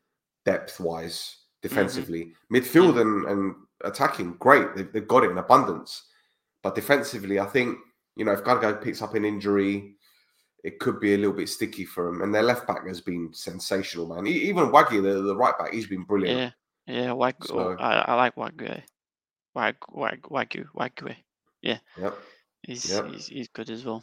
depth 0.44 0.78
wise 0.78 1.38
defensively. 1.62 2.32
Midfield 2.52 3.00
and, 3.00 3.26
and 3.26 3.54
attacking, 3.82 4.34
great. 4.38 4.76
They've, 4.76 4.92
they've 4.92 5.08
got 5.08 5.24
it 5.24 5.30
in 5.32 5.38
abundance. 5.38 6.04
But 6.62 6.76
defensively, 6.76 7.40
I 7.40 7.46
think, 7.46 7.78
you 8.14 8.24
know, 8.24 8.30
if 8.32 8.44
Gargo 8.44 8.80
picks 8.80 9.02
up 9.02 9.14
an 9.14 9.24
injury, 9.24 9.95
it 10.64 10.78
could 10.80 10.98
be 11.00 11.14
a 11.14 11.16
little 11.16 11.32
bit 11.36 11.48
sticky 11.48 11.84
for 11.84 12.08
him. 12.08 12.22
And 12.22 12.34
their 12.34 12.42
left 12.42 12.66
back 12.66 12.86
has 12.86 13.00
been 13.00 13.30
sensational, 13.32 14.08
man. 14.08 14.26
Even 14.26 14.70
Waggy, 14.70 15.02
the, 15.02 15.22
the 15.22 15.36
right 15.36 15.56
back, 15.58 15.72
he's 15.72 15.86
been 15.86 16.04
brilliant. 16.04 16.52
Yeah, 16.86 16.94
yeah. 17.02 17.12
Wag- 17.12 17.36
oh, 17.42 17.46
So- 17.46 17.76
I, 17.78 17.98
I 18.00 18.14
like 18.14 18.34
Wagyu. 18.36 18.82
Wag, 19.54 19.76
wag, 19.88 20.22
Wagyu, 20.22 20.66
Wagyu. 20.76 21.16
Yeah. 21.62 21.78
Yep. 21.98 22.18
He's, 22.62 22.90
Yep. 22.90 23.06
he's 23.06 23.26
he's 23.28 23.48
good 23.48 23.70
as 23.70 23.84
well. 23.84 24.02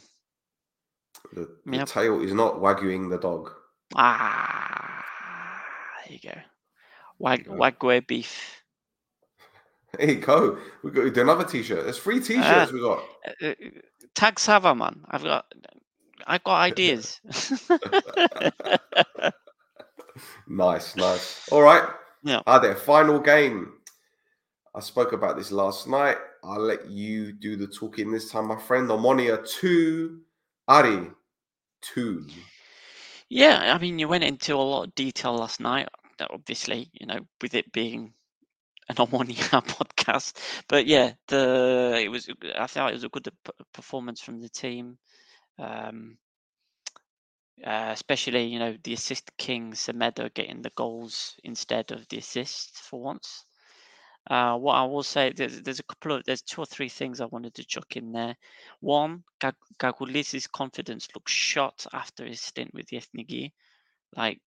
The, 1.32 1.48
the 1.66 1.76
Yep. 1.78 1.86
tail 1.88 2.20
is 2.22 2.32
not 2.32 2.56
Wagyuing 2.56 3.08
the 3.10 3.18
dog. 3.18 3.50
Ah, 3.94 5.04
there 6.06 6.18
you 6.20 6.30
go. 6.30 6.40
Wag. 7.18 7.46
Wagyu 7.46 8.06
beef. 8.06 8.60
There 9.96 10.10
you 10.10 10.16
go. 10.16 10.58
We 10.82 10.90
got 10.90 11.16
another 11.18 11.44
t-shirt. 11.44 11.84
There's 11.84 12.00
three 12.00 12.18
t-shirts 12.18 12.72
we 12.72 12.80
got. 12.80 13.04
Uh, 13.40 13.46
uh, 13.46 13.54
tag 14.16 14.40
Sava, 14.40 14.74
man. 14.74 15.04
I've 15.08 15.22
got, 15.22 15.44
I've 16.26 16.44
got 16.44 16.60
ideas. 16.60 17.20
Nice, 20.46 20.96
nice. 20.96 21.48
All 21.50 21.62
right. 21.62 21.88
Yeah. 22.22 22.40
Ah, 22.46 22.58
their 22.58 22.76
final 22.76 23.18
game. 23.18 23.72
I 24.74 24.80
spoke 24.80 25.12
about 25.12 25.36
this 25.36 25.52
last 25.52 25.88
night. 25.88 26.16
I'll 26.42 26.60
let 26.60 26.90
you 26.90 27.32
do 27.32 27.56
the 27.56 27.66
talking 27.66 28.10
this 28.10 28.30
time, 28.30 28.48
my 28.48 28.58
friend. 28.58 28.88
Omonia 28.88 29.46
2, 29.48 30.20
Ari 30.68 31.10
2. 31.82 32.26
Yeah, 33.28 33.74
I 33.74 33.78
mean, 33.78 33.98
you 33.98 34.08
went 34.08 34.24
into 34.24 34.54
a 34.54 34.56
lot 34.56 34.84
of 34.88 34.94
detail 34.94 35.34
last 35.34 35.60
night. 35.60 35.88
that 36.18 36.30
Obviously, 36.32 36.90
you 36.92 37.06
know, 37.06 37.20
with 37.40 37.54
it 37.54 37.72
being 37.72 38.12
an 38.88 38.96
Omonia 38.96 39.64
podcast, 39.96 40.36
but 40.68 40.86
yeah, 40.86 41.12
the 41.28 42.00
it 42.02 42.08
was. 42.08 42.28
I 42.56 42.66
thought 42.66 42.90
it 42.90 42.94
was 42.94 43.04
a 43.04 43.08
good 43.08 43.28
performance 43.72 44.20
from 44.20 44.40
the 44.40 44.48
team, 44.48 44.98
um, 45.58 46.16
uh, 47.64 47.90
especially 47.92 48.44
you 48.44 48.58
know 48.58 48.76
the 48.82 48.94
assist 48.94 49.30
king 49.36 49.72
Semedo 49.72 50.32
getting 50.34 50.62
the 50.62 50.72
goals 50.76 51.34
instead 51.44 51.92
of 51.92 52.06
the 52.08 52.18
assists 52.18 52.80
for 52.80 53.00
once. 53.00 53.44
Uh, 54.30 54.56
what 54.56 54.74
I 54.74 54.84
will 54.84 55.02
say, 55.02 55.32
there's, 55.36 55.60
there's 55.60 55.80
a 55.80 55.84
couple 55.84 56.12
of, 56.12 56.24
there's 56.24 56.40
two 56.40 56.62
or 56.62 56.66
three 56.66 56.88
things 56.88 57.20
I 57.20 57.26
wanted 57.26 57.54
to 57.56 57.64
chuck 57.64 57.96
in 57.96 58.10
there. 58.12 58.34
One, 58.80 59.22
Gag- 59.38 59.54
Kakoullis's 59.78 60.46
confidence 60.46 61.08
looks 61.14 61.30
shot 61.30 61.86
after 61.92 62.24
his 62.24 62.40
stint 62.40 62.72
with 62.72 62.86
the 62.86 62.96
Ethniki. 62.96 63.52
Like, 64.16 64.40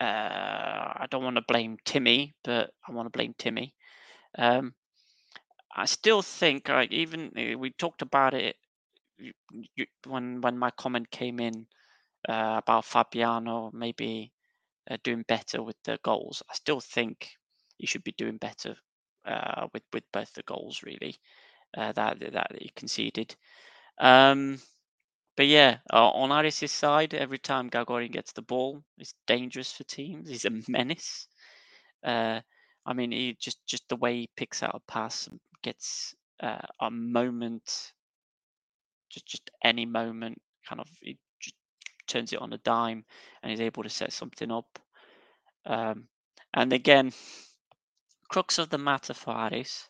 uh, 0.00 0.04
I 0.04 1.06
don't 1.10 1.22
want 1.22 1.36
to 1.36 1.44
blame 1.46 1.76
Timmy, 1.84 2.34
but 2.44 2.70
I 2.88 2.92
want 2.92 3.06
to 3.12 3.16
blame 3.16 3.34
Timmy. 3.36 3.74
Um, 4.38 4.72
I 5.74 5.84
still 5.84 6.22
think, 6.22 6.70
like, 6.70 6.92
even 6.92 7.32
uh, 7.36 7.58
we 7.58 7.72
talked 7.72 8.00
about 8.00 8.32
it 8.32 8.56
y- 9.20 9.32
y- 9.78 9.86
when 10.06 10.40
when 10.40 10.58
my 10.58 10.70
comment 10.72 11.10
came 11.10 11.40
in 11.40 11.66
uh, 12.28 12.60
about 12.62 12.84
Fabiano 12.84 13.70
maybe 13.72 14.32
uh, 14.90 14.98
doing 15.04 15.24
better 15.28 15.62
with 15.62 15.76
the 15.84 15.98
goals. 16.02 16.42
I 16.50 16.54
still 16.54 16.80
think 16.80 17.30
he 17.78 17.86
should 17.86 18.04
be 18.04 18.12
doing 18.12 18.38
better 18.38 18.76
uh, 19.26 19.68
with 19.74 19.82
with 19.92 20.04
both 20.12 20.32
the 20.34 20.42
goals 20.44 20.82
really 20.84 21.18
uh, 21.76 21.92
that 21.92 22.20
that 22.32 22.52
he 22.60 22.70
conceded. 22.76 23.36
Um, 23.98 24.60
but 25.36 25.46
yeah, 25.46 25.78
uh, 25.92 26.10
on 26.10 26.32
Aris's 26.32 26.72
side, 26.72 27.14
every 27.14 27.38
time 27.38 27.70
Kokorin 27.70 28.12
gets 28.12 28.32
the 28.32 28.42
ball, 28.42 28.82
it's 28.98 29.14
dangerous 29.26 29.72
for 29.72 29.84
teams. 29.84 30.28
He's 30.28 30.44
a 30.46 30.50
menace. 30.68 31.28
Uh, 32.04 32.40
I 32.86 32.92
mean, 32.94 33.12
he 33.12 33.36
just 33.40 33.66
just 33.66 33.88
the 33.88 33.96
way 33.96 34.16
he 34.20 34.30
picks 34.36 34.62
out 34.62 34.74
a 34.74 34.80
pass, 34.92 35.26
and 35.28 35.40
gets 35.62 36.14
uh, 36.42 36.66
a 36.80 36.90
moment, 36.90 37.92
just 39.16 39.26
just 39.26 39.50
any 39.64 39.86
moment, 39.86 40.38
kind 40.68 40.80
of 40.80 40.88
he 41.00 41.18
just 41.40 41.54
turns 42.06 42.32
it 42.32 42.40
on 42.40 42.52
a 42.52 42.58
dime, 42.58 43.04
and 43.42 43.52
is 43.52 43.60
able 43.60 43.82
to 43.82 43.88
set 43.88 44.12
something 44.12 44.50
up. 44.52 44.78
Um, 45.64 46.08
and 46.54 46.72
again, 46.72 47.12
crux 48.28 48.58
of 48.58 48.68
the 48.68 48.78
matter 48.78 49.14
for 49.14 49.34
Aris, 49.34 49.88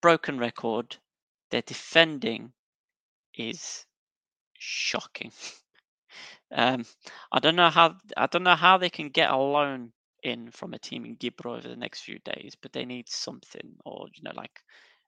broken 0.00 0.38
record. 0.38 0.96
Their 1.50 1.62
defending 1.62 2.52
is 3.34 3.86
shocking. 4.58 5.32
um, 6.52 6.84
I 7.30 7.38
don't 7.40 7.56
know 7.56 7.70
how 7.70 7.96
I 8.16 8.26
don't 8.26 8.42
know 8.42 8.56
how 8.56 8.78
they 8.78 8.90
can 8.90 9.10
get 9.10 9.30
a 9.30 9.36
loan 9.36 9.92
in 10.22 10.50
from 10.50 10.74
a 10.74 10.78
team 10.78 11.04
in 11.04 11.16
Gibro 11.16 11.58
over 11.58 11.68
the 11.68 11.76
next 11.76 12.00
few 12.00 12.18
days, 12.20 12.54
but 12.60 12.72
they 12.72 12.84
need 12.84 13.08
something, 13.08 13.76
or 13.84 14.06
you 14.14 14.22
know, 14.22 14.32
like 14.34 14.60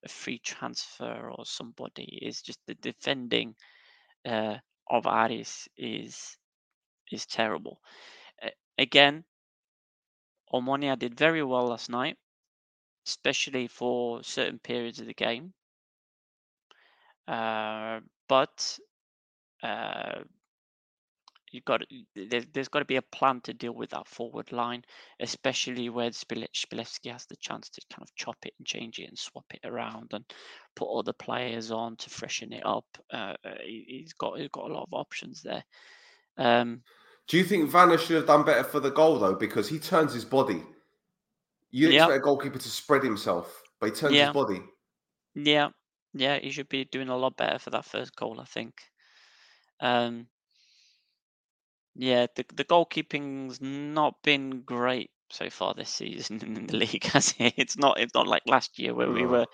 a 0.04 0.08
free 0.08 0.38
transfer 0.38 1.30
or 1.30 1.44
somebody. 1.46 2.18
Is 2.22 2.42
just 2.42 2.60
the 2.66 2.74
defending 2.74 3.54
uh, 4.26 4.58
of 4.90 5.06
Aris 5.06 5.68
is 5.76 6.36
is 7.12 7.26
terrible. 7.26 7.80
Uh, 8.42 8.50
again, 8.78 9.24
Omonia 10.52 10.98
did 10.98 11.18
very 11.18 11.42
well 11.42 11.66
last 11.66 11.90
night, 11.90 12.16
especially 13.06 13.68
for 13.68 14.22
certain 14.22 14.58
periods 14.58 15.00
of 15.00 15.06
the 15.06 15.14
game. 15.14 15.52
Uh, 17.26 18.00
but 18.28 18.78
you've 21.54 21.64
got 21.64 21.82
there, 22.16 22.42
has 22.56 22.68
got 22.68 22.80
to 22.80 22.84
be 22.84 22.96
a 22.96 23.02
plan 23.02 23.40
to 23.42 23.54
deal 23.54 23.72
with 23.72 23.90
that 23.90 24.08
forward 24.08 24.50
line, 24.50 24.82
especially 25.20 25.88
where 25.88 26.10
Shpilevsky 26.10 27.12
has 27.12 27.26
the 27.26 27.36
chance 27.36 27.70
to 27.70 27.80
kind 27.90 28.02
of 28.02 28.14
chop 28.16 28.36
it 28.44 28.54
and 28.58 28.66
change 28.66 28.98
it 28.98 29.08
and 29.08 29.18
swap 29.18 29.44
it 29.54 29.60
around 29.64 30.10
and 30.12 30.24
put 30.74 30.92
other 30.92 31.12
players 31.12 31.70
on 31.70 31.96
to 31.96 32.10
freshen 32.10 32.52
it 32.52 32.66
up. 32.66 32.86
Uh, 33.12 33.34
uh 33.44 33.54
he, 33.62 34.00
has 34.02 34.12
got 34.14 34.38
he's 34.38 34.48
got 34.48 34.68
a 34.70 34.74
lot 34.74 34.82
of 34.82 34.92
options 34.92 35.42
there. 35.42 35.64
Um, 36.36 36.82
Do 37.28 37.38
you 37.38 37.44
think 37.44 37.70
Vanna 37.70 37.96
should 37.96 38.16
have 38.16 38.26
done 38.26 38.44
better 38.44 38.64
for 38.64 38.80
the 38.80 38.90
goal 38.90 39.18
though, 39.20 39.36
because 39.36 39.68
he 39.68 39.78
turns 39.78 40.12
his 40.12 40.24
body? 40.24 40.62
You 41.70 41.88
yeah. 41.88 42.04
expect 42.04 42.18
a 42.18 42.20
goalkeeper 42.20 42.58
to 42.58 42.68
spread 42.68 43.04
himself, 43.04 43.62
but 43.80 43.86
he 43.86 43.92
turns 43.92 44.14
yeah. 44.14 44.26
his 44.26 44.34
body. 44.34 44.60
Yeah, 45.36 45.70
yeah, 46.12 46.38
he 46.38 46.50
should 46.50 46.68
be 46.68 46.84
doing 46.84 47.08
a 47.08 47.16
lot 47.16 47.36
better 47.36 47.58
for 47.58 47.70
that 47.70 47.84
first 47.84 48.14
goal, 48.14 48.40
I 48.40 48.44
think. 48.44 48.74
Um, 49.80 50.28
yeah, 51.96 52.26
the 52.34 52.44
the 52.54 52.64
goalkeeping's 52.64 53.60
not 53.60 54.22
been 54.22 54.62
great 54.62 55.10
so 55.30 55.50
far 55.50 55.74
this 55.74 55.90
season 55.90 56.40
in 56.56 56.66
the 56.66 56.76
league, 56.76 57.04
has 57.04 57.34
it? 57.38 57.54
It's 57.56 57.76
not. 57.78 57.98
It's 58.00 58.14
not 58.14 58.26
like 58.26 58.42
last 58.46 58.78
year 58.78 58.94
where 58.94 59.10
we 59.10 59.26
were, 59.26 59.46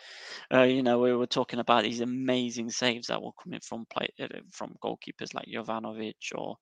uh, 0.52 0.62
you 0.62 0.82
know, 0.82 0.98
we 0.98 1.14
were 1.14 1.26
talking 1.26 1.58
about 1.60 1.84
these 1.84 2.00
amazing 2.00 2.70
saves 2.70 3.08
that 3.08 3.22
were 3.22 3.32
coming 3.42 3.60
from 3.60 3.86
play 3.90 4.08
uh, 4.20 4.28
from 4.52 4.74
goalkeepers 4.82 5.34
like 5.34 5.46
Jovanovic 5.46 6.14
or 6.34 6.56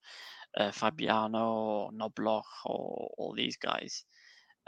uh, 0.59 0.73
Fabiano 0.73 1.47
or 1.53 1.93
Nobloch 1.93 2.47
or 2.67 3.11
all 3.19 3.35
these 3.37 3.57
guys. 3.57 4.05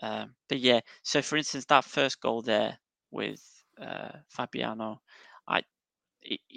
Um, 0.03 0.35
but 0.49 0.61
yeah, 0.61 0.81
so 1.03 1.23
for 1.23 1.37
instance, 1.37 1.66
that 1.66 1.85
first 1.85 2.20
goal 2.20 2.43
there 2.43 2.78
with 3.11 3.43
uh, 3.81 4.12
Fabiano, 4.28 5.03
I 5.49 5.62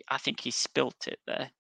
I 0.10 0.18
think 0.18 0.40
he 0.42 0.52
spilt 0.52 1.08
it 1.08 1.20
there. 1.28 1.52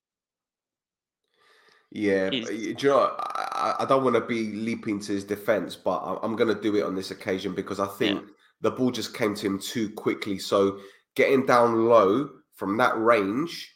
Yeah, 1.95 2.31
do 2.31 2.39
you 2.51 2.89
know, 2.89 3.15
I, 3.19 3.75
I 3.81 3.85
don't 3.85 4.03
want 4.03 4.15
to 4.15 4.21
be 4.21 4.53
leaping 4.53 4.99
to 5.01 5.13
his 5.13 5.23
defense, 5.23 5.75
but 5.75 5.99
I'm 6.23 6.35
going 6.35 6.53
to 6.53 6.59
do 6.59 6.75
it 6.75 6.81
on 6.81 6.95
this 6.95 7.11
occasion 7.11 7.53
because 7.53 7.79
I 7.79 7.85
think 7.85 8.19
yeah. 8.19 8.27
the 8.61 8.71
ball 8.71 8.89
just 8.89 9.13
came 9.13 9.35
to 9.35 9.45
him 9.45 9.59
too 9.59 9.91
quickly. 9.91 10.39
So 10.39 10.79
getting 11.13 11.45
down 11.45 11.85
low 11.85 12.31
from 12.55 12.77
that 12.77 12.99
range, 12.99 13.75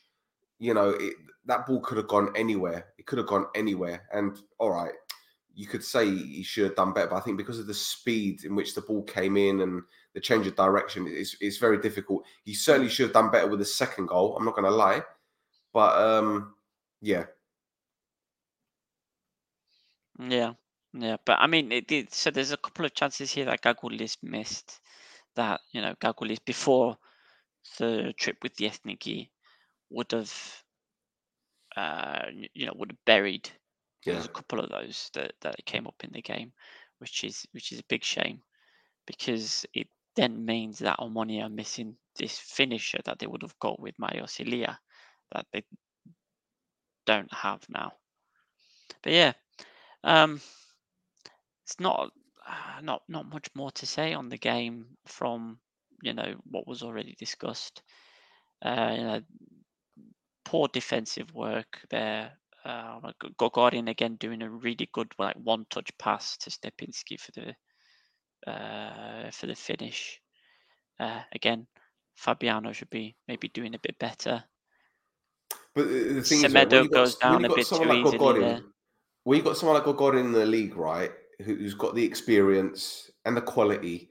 you 0.57 0.73
know, 0.73 0.89
it, 0.89 1.13
that 1.45 1.67
ball 1.67 1.79
could 1.81 1.97
have 1.97 2.07
gone 2.07 2.31
anywhere. 2.35 2.87
It 2.97 3.05
could 3.05 3.19
have 3.19 3.27
gone 3.27 3.45
anywhere. 3.53 4.07
And 4.11 4.35
all 4.57 4.71
right, 4.71 4.93
you 5.53 5.67
could 5.67 5.83
say 5.83 6.09
he 6.09 6.41
should 6.41 6.63
have 6.63 6.75
done 6.75 6.93
better, 6.93 7.09
but 7.09 7.17
I 7.17 7.19
think 7.19 7.37
because 7.37 7.59
of 7.59 7.67
the 7.67 7.73
speed 7.75 8.45
in 8.45 8.55
which 8.55 8.73
the 8.73 8.81
ball 8.81 9.03
came 9.03 9.37
in 9.37 9.61
and 9.61 9.83
the 10.15 10.21
change 10.21 10.47
of 10.47 10.55
direction, 10.55 11.05
it's, 11.07 11.37
it's 11.39 11.57
very 11.57 11.77
difficult. 11.77 12.23
He 12.45 12.55
certainly 12.55 12.89
should 12.89 13.05
have 13.05 13.13
done 13.13 13.29
better 13.29 13.47
with 13.47 13.59
the 13.59 13.65
second 13.65 14.07
goal. 14.07 14.35
I'm 14.35 14.43
not 14.43 14.55
going 14.55 14.65
to 14.65 14.75
lie, 14.75 15.03
but 15.71 15.95
um, 16.01 16.55
yeah, 16.99 17.25
yeah, 20.19 20.53
yeah. 20.93 21.17
But 21.25 21.39
I 21.39 21.47
mean, 21.47 21.71
it, 21.71 22.13
so 22.13 22.31
there's 22.31 22.51
a 22.51 22.57
couple 22.57 22.85
of 22.85 22.93
chances 22.93 23.31
here 23.31 23.45
that 23.45 23.61
Kakoullis 23.61 24.17
missed. 24.23 24.79
That 25.35 25.61
you 25.71 25.81
know, 25.81 25.93
Kakoullis 26.01 26.39
before 26.43 26.97
the 27.77 28.13
trip 28.17 28.37
with 28.41 28.55
the 28.55 28.65
Ethniki 28.65 29.29
would 29.89 30.11
have, 30.11 30.63
uh, 31.75 32.25
you 32.53 32.65
know, 32.65 32.73
would 32.75 32.91
have 32.91 33.05
buried. 33.05 33.49
Yeah. 34.05 34.13
There's 34.13 34.25
a 34.25 34.29
couple 34.29 34.59
of 34.59 34.69
those 34.69 35.09
that 35.13 35.33
that 35.41 35.65
came 35.65 35.87
up 35.87 36.03
in 36.03 36.11
the 36.11 36.21
game, 36.21 36.53
which 36.99 37.23
is 37.23 37.45
which 37.51 37.71
is 37.71 37.79
a 37.79 37.89
big 37.89 38.03
shame, 38.03 38.41
because 39.05 39.65
it 39.73 39.87
then 40.15 40.45
means 40.45 40.79
that 40.79 40.99
Omonia 40.99 41.43
are 41.43 41.49
missing 41.49 41.95
this 42.15 42.39
finisher 42.39 42.99
that 43.05 43.19
they 43.19 43.27
would 43.27 43.43
have 43.43 43.57
got 43.59 43.79
with 43.79 43.95
Marios 43.97 44.39
Ilia 44.39 44.79
that 45.31 45.45
they 45.53 45.63
don't 47.05 47.31
have 47.31 47.61
now. 47.69 47.91
But 49.03 49.13
yeah, 49.13 49.33
um, 50.03 50.41
it's 51.65 51.79
not 51.79 52.11
uh, 52.47 52.81
not 52.81 53.03
not 53.09 53.29
much 53.29 53.47
more 53.55 53.71
to 53.71 53.85
say 53.85 54.13
on 54.13 54.29
the 54.29 54.37
game 54.37 54.85
from 55.05 55.59
you 56.01 56.13
know 56.13 56.35
what 56.49 56.67
was 56.67 56.81
already 56.81 57.15
discussed. 57.19 57.81
Uh, 58.61 58.93
you 58.95 59.03
know, 59.03 59.21
poor 60.45 60.67
defensive 60.69 61.33
work 61.33 61.79
there. 61.89 62.31
Uh, 62.63 62.99
Kokorin 63.39 63.89
again 63.89 64.15
doing 64.15 64.41
a 64.41 64.49
really 64.49 64.89
good 64.93 65.11
like 65.19 65.35
one 65.35 65.65
touch 65.69 65.89
pass 65.97 66.37
to 66.37 66.49
Stepinski 66.49 67.19
for 67.19 67.31
the 67.31 68.51
uh, 68.51 69.31
for 69.31 69.47
the 69.47 69.55
finish. 69.55 70.21
Uh, 70.99 71.21
again, 71.33 71.67
Fabiano 72.15 72.71
should 72.71 72.89
be 72.89 73.15
maybe 73.27 73.49
doing 73.49 73.75
a 73.75 73.79
bit 73.79 73.97
better. 73.99 74.43
But 75.75 75.87
the 75.89 76.21
thing 76.23 76.39
Semedo 76.39 76.83
is, 76.83 76.87
goes 76.87 77.15
got, 77.15 77.41
down 77.41 77.45
a 77.45 77.55
bit 77.55 77.67
too 77.67 77.75
like 77.75 78.05
easily 78.05 78.39
there 78.39 78.61
when 79.27 79.35
you've 79.35 79.45
got 79.45 79.57
someone 79.57 79.75
like 79.75 79.83
Gogod 79.83 80.17
in 80.17 80.31
the 80.31 80.45
league, 80.45 80.77
right, 80.77 81.11
who's 81.43 81.73
got 81.73 81.93
the 81.93 82.03
experience 82.05 83.11
and 83.25 83.35
the 83.35 83.41
quality, 83.41 84.09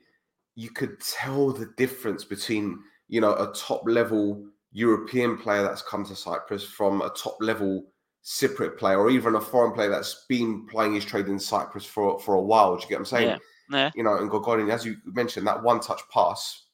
you 0.57 0.69
could 0.69 1.01
tell 1.01 1.53
the 1.53 1.73
difference 1.79 2.23
between, 2.23 2.79
you 3.09 3.23
know, 3.23 3.33
a 3.33 3.51
top 3.55 3.81
level 3.87 4.45
European 4.73 5.39
player 5.39 5.63
that's 5.63 5.81
come 5.81 6.05
to 6.05 6.15
Cyprus 6.15 6.65
from 6.65 7.01
a 7.01 7.09
top 7.17 7.39
level 7.41 7.87
Cypriot 8.27 8.77
player 8.77 8.99
or 8.99 9.09
even 9.09 9.37
a 9.37 9.41
foreign 9.41 9.73
player 9.73 9.89
that's 9.89 10.27
been 10.29 10.67
playing 10.67 10.95
his 10.95 11.07
trade 11.07 11.29
in 11.29 11.39
Cyprus 11.39 11.87
for, 11.87 12.21
for 12.21 12.35
a 12.35 12.43
while. 12.43 12.77
Do 12.77 12.83
you 12.83 12.89
get 12.91 12.97
what 12.97 13.01
I'm 13.01 13.07
saying? 13.07 13.29
Yeah. 13.29 13.39
yeah. 13.71 13.91
You 13.95 14.03
know, 14.03 14.19
and 14.19 14.31
Kokorin, 14.31 14.71
as 14.71 14.85
you 14.85 14.99
mentioned, 15.07 15.47
that 15.47 15.63
one 15.63 15.81
touch 15.81 16.03
pass, 16.13 16.67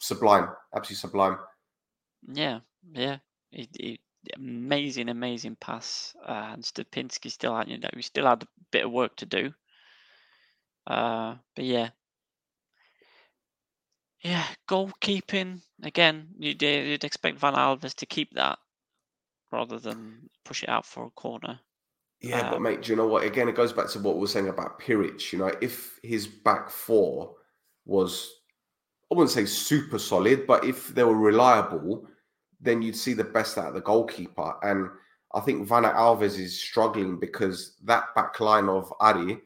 sublime, 0.00 0.48
absolutely 0.74 0.96
sublime. 0.96 1.36
Yeah, 2.32 2.60
yeah. 2.94 3.18
It, 3.52 3.68
it, 3.74 4.00
amazing, 4.36 5.08
amazing 5.08 5.56
pass. 5.60 6.14
Uh, 6.26 6.50
and 6.52 6.62
Stepinski 6.62 7.30
still 7.30 7.56
had, 7.56 7.68
you 7.68 7.78
know, 7.78 7.88
he 7.94 8.02
still 8.02 8.26
had 8.26 8.42
a 8.42 8.48
bit 8.70 8.84
of 8.84 8.92
work 8.92 9.16
to 9.16 9.26
do. 9.26 9.52
Uh, 10.86 11.36
but 11.56 11.64
yeah, 11.64 11.90
yeah, 14.20 14.44
goalkeeping 14.68 15.60
again. 15.82 16.28
You'd, 16.38 16.62
you'd 16.62 17.04
expect 17.04 17.38
Van 17.38 17.54
Alves 17.54 17.94
to 17.94 18.06
keep 18.06 18.32
that 18.34 18.58
rather 19.52 19.78
than 19.78 20.30
push 20.44 20.62
it 20.62 20.68
out 20.68 20.86
for 20.86 21.06
a 21.06 21.10
corner. 21.10 21.60
Yeah, 22.20 22.40
um, 22.40 22.50
but 22.52 22.62
mate, 22.62 22.82
do 22.82 22.92
you 22.92 22.96
know 22.96 23.06
what? 23.06 23.24
Again, 23.24 23.48
it 23.48 23.54
goes 23.54 23.72
back 23.72 23.88
to 23.90 23.98
what 23.98 24.14
we 24.14 24.22
were 24.22 24.26
saying 24.26 24.48
about 24.48 24.80
Piric. 24.80 25.30
You 25.32 25.40
know, 25.40 25.52
if 25.60 25.98
his 26.02 26.26
back 26.26 26.70
four 26.70 27.34
was, 27.84 28.30
I 29.12 29.14
wouldn't 29.14 29.30
say 29.30 29.44
super 29.44 29.98
solid, 29.98 30.46
but 30.46 30.64
if 30.64 30.88
they 30.88 31.04
were 31.04 31.16
reliable, 31.16 32.08
then 32.64 32.82
you'd 32.82 32.96
see 32.96 33.12
the 33.12 33.22
best 33.22 33.58
out 33.58 33.68
of 33.68 33.74
the 33.74 33.80
goalkeeper. 33.80 34.54
And 34.62 34.88
I 35.34 35.40
think 35.40 35.68
Vanna 35.68 35.90
Alves 35.90 36.38
is 36.38 36.58
struggling 36.58 37.20
because 37.20 37.76
that 37.84 38.14
back 38.14 38.40
line 38.40 38.68
of 38.68 38.92
Ari, 39.00 39.38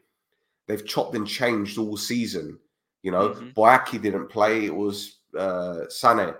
they've 0.67 0.85
chopped 0.85 1.15
and 1.15 1.27
changed 1.27 1.77
all 1.77 1.97
season. 1.97 2.57
You 3.03 3.11
know, 3.11 3.29
mm-hmm. 3.29 3.49
Boyaki 3.49 4.01
didn't 4.01 4.29
play. 4.29 4.65
It 4.65 4.75
was 4.75 5.19
uh, 5.37 5.81
Sane, 5.89 6.33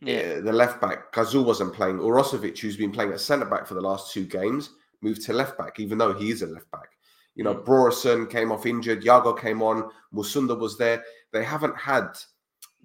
yeah. 0.00 0.36
Uh, 0.36 0.40
the 0.40 0.52
left 0.52 0.80
back. 0.80 1.12
Kazul 1.12 1.44
wasn't 1.44 1.74
playing. 1.74 1.98
Urosovic, 1.98 2.58
who's 2.58 2.76
been 2.76 2.92
playing 2.92 3.12
at 3.12 3.20
centre 3.20 3.44
back 3.44 3.66
for 3.66 3.74
the 3.74 3.80
last 3.80 4.12
two 4.12 4.24
games, 4.24 4.70
moved 5.02 5.22
to 5.22 5.32
left 5.32 5.56
back, 5.56 5.78
even 5.78 5.98
though 5.98 6.12
he 6.12 6.30
is 6.30 6.42
a 6.42 6.46
left 6.46 6.70
back. 6.70 6.88
You 7.36 7.44
know, 7.44 7.54
mm. 7.54 7.64
Brorsson 7.64 8.28
came 8.28 8.50
off 8.50 8.66
injured. 8.66 9.02
Yago 9.02 9.38
came 9.38 9.62
on. 9.62 9.90
Musunda 10.12 10.58
was 10.58 10.78
there. 10.78 11.04
They 11.32 11.44
haven't 11.44 11.76
had 11.76 12.08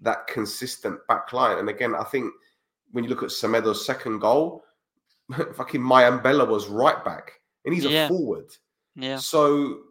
that 0.01 0.27
consistent 0.27 0.99
back 1.07 1.33
line. 1.33 1.57
And 1.57 1.69
again, 1.69 1.95
I 1.95 2.03
think– 2.03 2.33
when 2.91 3.03
you 3.03 3.09
look 3.09 3.23
at 3.23 3.29
Semedo's 3.29 3.85
second 3.85 4.19
goal, 4.19 4.63
fucking 5.55 5.81
Mayambela 5.81 6.47
was 6.47 6.67
right 6.67 7.03
back, 7.03 7.31
and 7.65 7.73
he's 7.73 7.85
yeah. 7.85 8.05
a 8.05 8.07
forward. 8.07 8.51
Yeah. 8.95 9.17
So, 9.17 9.81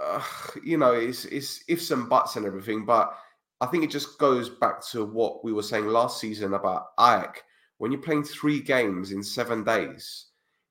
uh, 0.00 0.22
you 0.62 0.76
know, 0.76 0.92
it's 0.92 1.24
it's 1.26 1.64
ifs 1.68 1.90
and 1.90 2.08
buts 2.08 2.36
and 2.36 2.46
everything, 2.46 2.84
but 2.84 3.16
I 3.60 3.66
think 3.66 3.84
it 3.84 3.90
just 3.90 4.18
goes 4.18 4.48
back 4.48 4.84
to 4.88 5.04
what 5.04 5.44
we 5.44 5.52
were 5.52 5.62
saying 5.62 5.86
last 5.86 6.20
season 6.20 6.54
about 6.54 6.96
AEK. 6.98 7.42
When 7.78 7.92
you're 7.92 8.00
playing 8.00 8.24
three 8.24 8.60
games 8.60 9.12
in 9.12 9.22
seven 9.22 9.64
days, 9.64 10.26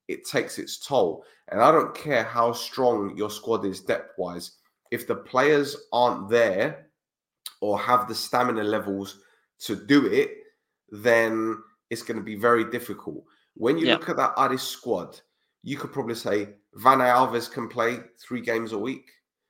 it 0.07 0.25
takes 0.25 0.57
its 0.57 0.77
toll. 0.85 1.23
And 1.49 1.61
I 1.61 1.71
don't 1.71 1.95
care 1.95 2.23
how 2.23 2.53
strong 2.53 3.15
your 3.17 3.29
squad 3.29 3.65
is 3.65 3.81
depth 3.81 4.13
wise, 4.17 4.51
if 4.91 5.07
the 5.07 5.15
players 5.15 5.75
aren't 5.91 6.29
there 6.29 6.87
or 7.61 7.79
have 7.79 8.07
the 8.07 8.15
stamina 8.15 8.63
levels 8.63 9.21
to 9.61 9.75
do 9.75 10.05
it, 10.05 10.42
then 10.93 11.57
it's 11.89 12.03
going 12.03 12.17
to 12.17 12.23
be 12.23 12.35
very 12.35 12.65
difficult. 12.69 13.23
When 13.55 13.77
you 13.77 13.87
look 13.87 14.09
at 14.09 14.17
that 14.17 14.33
Aris 14.37 14.61
squad, 14.61 15.19
you 15.63 15.75
could 15.75 15.91
probably 15.91 16.15
say 16.15 16.49
Vanna 16.75 17.05
Alves 17.05 17.51
can 17.51 17.67
play 17.67 17.99
three 18.19 18.41
games 18.41 18.73
a 18.73 18.77
week. 18.77 19.09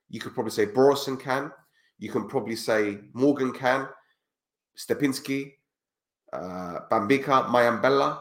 You 0.09 0.21
could 0.21 0.33
probably 0.33 0.51
say 0.51 0.65
Borison 0.65 1.19
can. 1.19 1.51
You 1.99 2.09
can 2.09 2.27
probably 2.27 2.55
say 2.55 2.99
Morgan 3.13 3.51
can. 3.51 3.87
Stepinski, 4.77 5.51
uh, 6.31 6.79
Bambika, 6.91 7.45
Mayambela, 7.47 8.19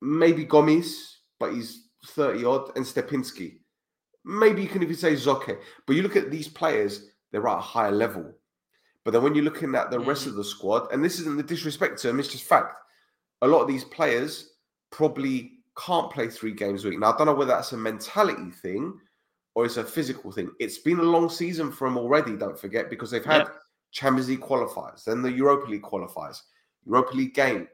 maybe 0.00 0.44
Gomis, 0.44 1.16
but 1.40 1.52
he's 1.52 1.88
30 2.06 2.44
odd, 2.44 2.76
and 2.76 2.84
Stepinski. 2.84 3.58
maybe 4.24 4.62
you 4.62 4.68
can 4.68 4.82
even 4.82 4.96
say 4.96 5.16
Zoke. 5.16 5.58
But 5.86 5.96
you 5.96 6.02
look 6.02 6.16
at 6.16 6.30
these 6.30 6.48
players, 6.48 7.06
they're 7.32 7.48
at 7.48 7.58
a 7.58 7.60
higher 7.60 7.90
level. 7.90 8.34
But 9.06 9.12
then 9.12 9.22
when 9.22 9.36
you're 9.36 9.44
looking 9.44 9.76
at 9.76 9.92
the 9.92 10.00
rest 10.00 10.24
Mm. 10.24 10.30
of 10.30 10.34
the 10.34 10.42
squad, 10.42 10.92
and 10.92 11.02
this 11.02 11.20
isn't 11.20 11.36
the 11.36 11.42
disrespect 11.44 12.00
to 12.00 12.08
him, 12.08 12.18
it's 12.18 12.26
just 12.28 12.42
fact. 12.42 12.76
A 13.40 13.46
lot 13.46 13.60
of 13.60 13.68
these 13.68 13.84
players 13.84 14.54
probably 14.90 15.60
can't 15.78 16.10
play 16.10 16.28
three 16.28 16.50
games 16.50 16.84
a 16.84 16.88
week. 16.88 16.98
Now, 16.98 17.12
I 17.12 17.16
don't 17.16 17.28
know 17.28 17.34
whether 17.34 17.52
that's 17.52 17.70
a 17.70 17.76
mentality 17.76 18.50
thing 18.50 19.00
or 19.54 19.64
it's 19.64 19.76
a 19.76 19.84
physical 19.84 20.32
thing. 20.32 20.50
It's 20.58 20.78
been 20.78 20.98
a 20.98 21.04
long 21.04 21.28
season 21.30 21.70
for 21.70 21.86
them 21.88 21.96
already, 21.96 22.36
don't 22.36 22.58
forget, 22.58 22.90
because 22.90 23.12
they've 23.12 23.24
had 23.24 23.46
Champions 23.92 24.28
League 24.28 24.40
qualifiers, 24.40 25.04
then 25.04 25.22
the 25.22 25.30
Europa 25.30 25.70
League 25.70 25.82
qualifiers, 25.82 26.42
Europa 26.84 27.14
League 27.14 27.34
game. 27.34 27.68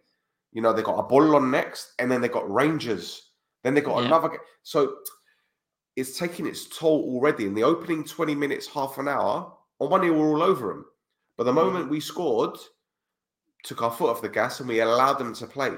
You 0.53 0.61
know, 0.61 0.75
they 0.75 0.83
got 0.83 0.99
a 0.99 1.03
ball 1.03 1.35
on 1.35 1.51
next, 1.51 1.95
and 1.99 2.11
then 2.11 2.21
they 2.21 2.29
got 2.29 2.53
Rangers. 2.53 3.31
Then 3.65 3.73
they 3.73 3.81
got 3.81 4.01
Yeah. 4.01 4.07
another 4.09 4.29
game. 4.29 4.41
So 4.65 4.99
it's 5.97 6.19
taking 6.19 6.47
its 6.47 6.67
toll 6.67 7.03
already. 7.15 7.47
In 7.47 7.55
the 7.55 7.63
opening 7.65 8.05
20 8.05 8.35
minutes, 8.35 8.67
half 8.67 8.99
an 8.99 9.09
hour, 9.09 9.57
on 9.81 9.89
one 9.89 10.03
year, 10.03 10.13
we're 10.13 10.29
all 10.29 10.43
over 10.43 10.69
them. 10.69 10.85
But 11.43 11.47
the 11.47 11.55
moment 11.55 11.91
we 11.91 11.99
scored, 11.99 12.57
took 13.65 13.83
our 13.83 13.91
foot 13.91 14.11
off 14.11 14.23
the 14.23 14.29
gas 14.29 14.61
and 14.61 14.69
we 14.69 14.79
allowed 14.79 15.15
them 15.15 15.35
to 15.35 15.47
play. 15.49 15.73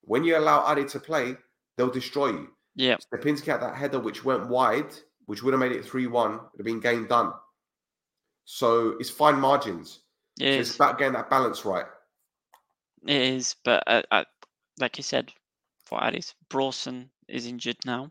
When 0.00 0.24
you 0.24 0.38
allow 0.38 0.60
Adi 0.60 0.86
to 0.86 0.98
play, 0.98 1.36
they'll 1.76 1.90
destroy 1.90 2.28
you. 2.28 2.48
Yeah. 2.74 2.96
Stepinski 2.96 3.44
had 3.48 3.60
that 3.60 3.76
header 3.76 4.00
which 4.00 4.24
went 4.24 4.48
wide, 4.48 4.94
which 5.26 5.42
would 5.42 5.52
have 5.52 5.60
made 5.60 5.72
it 5.72 5.84
3 5.84 6.06
1, 6.06 6.32
It 6.32 6.40
would 6.40 6.48
have 6.56 6.64
been 6.64 6.80
game 6.80 7.06
done. 7.06 7.34
So 8.46 8.96
it's 8.98 9.10
fine 9.10 9.38
margins. 9.38 10.00
It 10.40 10.54
So 10.54 10.60
it's 10.60 10.74
about 10.76 10.96
getting 10.98 11.12
that 11.12 11.28
balance 11.28 11.66
right. 11.66 11.84
It 13.06 13.20
is. 13.20 13.56
But 13.62 13.84
uh, 13.86 14.02
uh, 14.10 14.24
like 14.78 14.96
you 14.96 15.02
said, 15.02 15.30
for 15.84 16.02
Addis, 16.02 16.34
Brorsson 16.48 17.10
is 17.28 17.46
injured 17.46 17.76
now. 17.84 18.10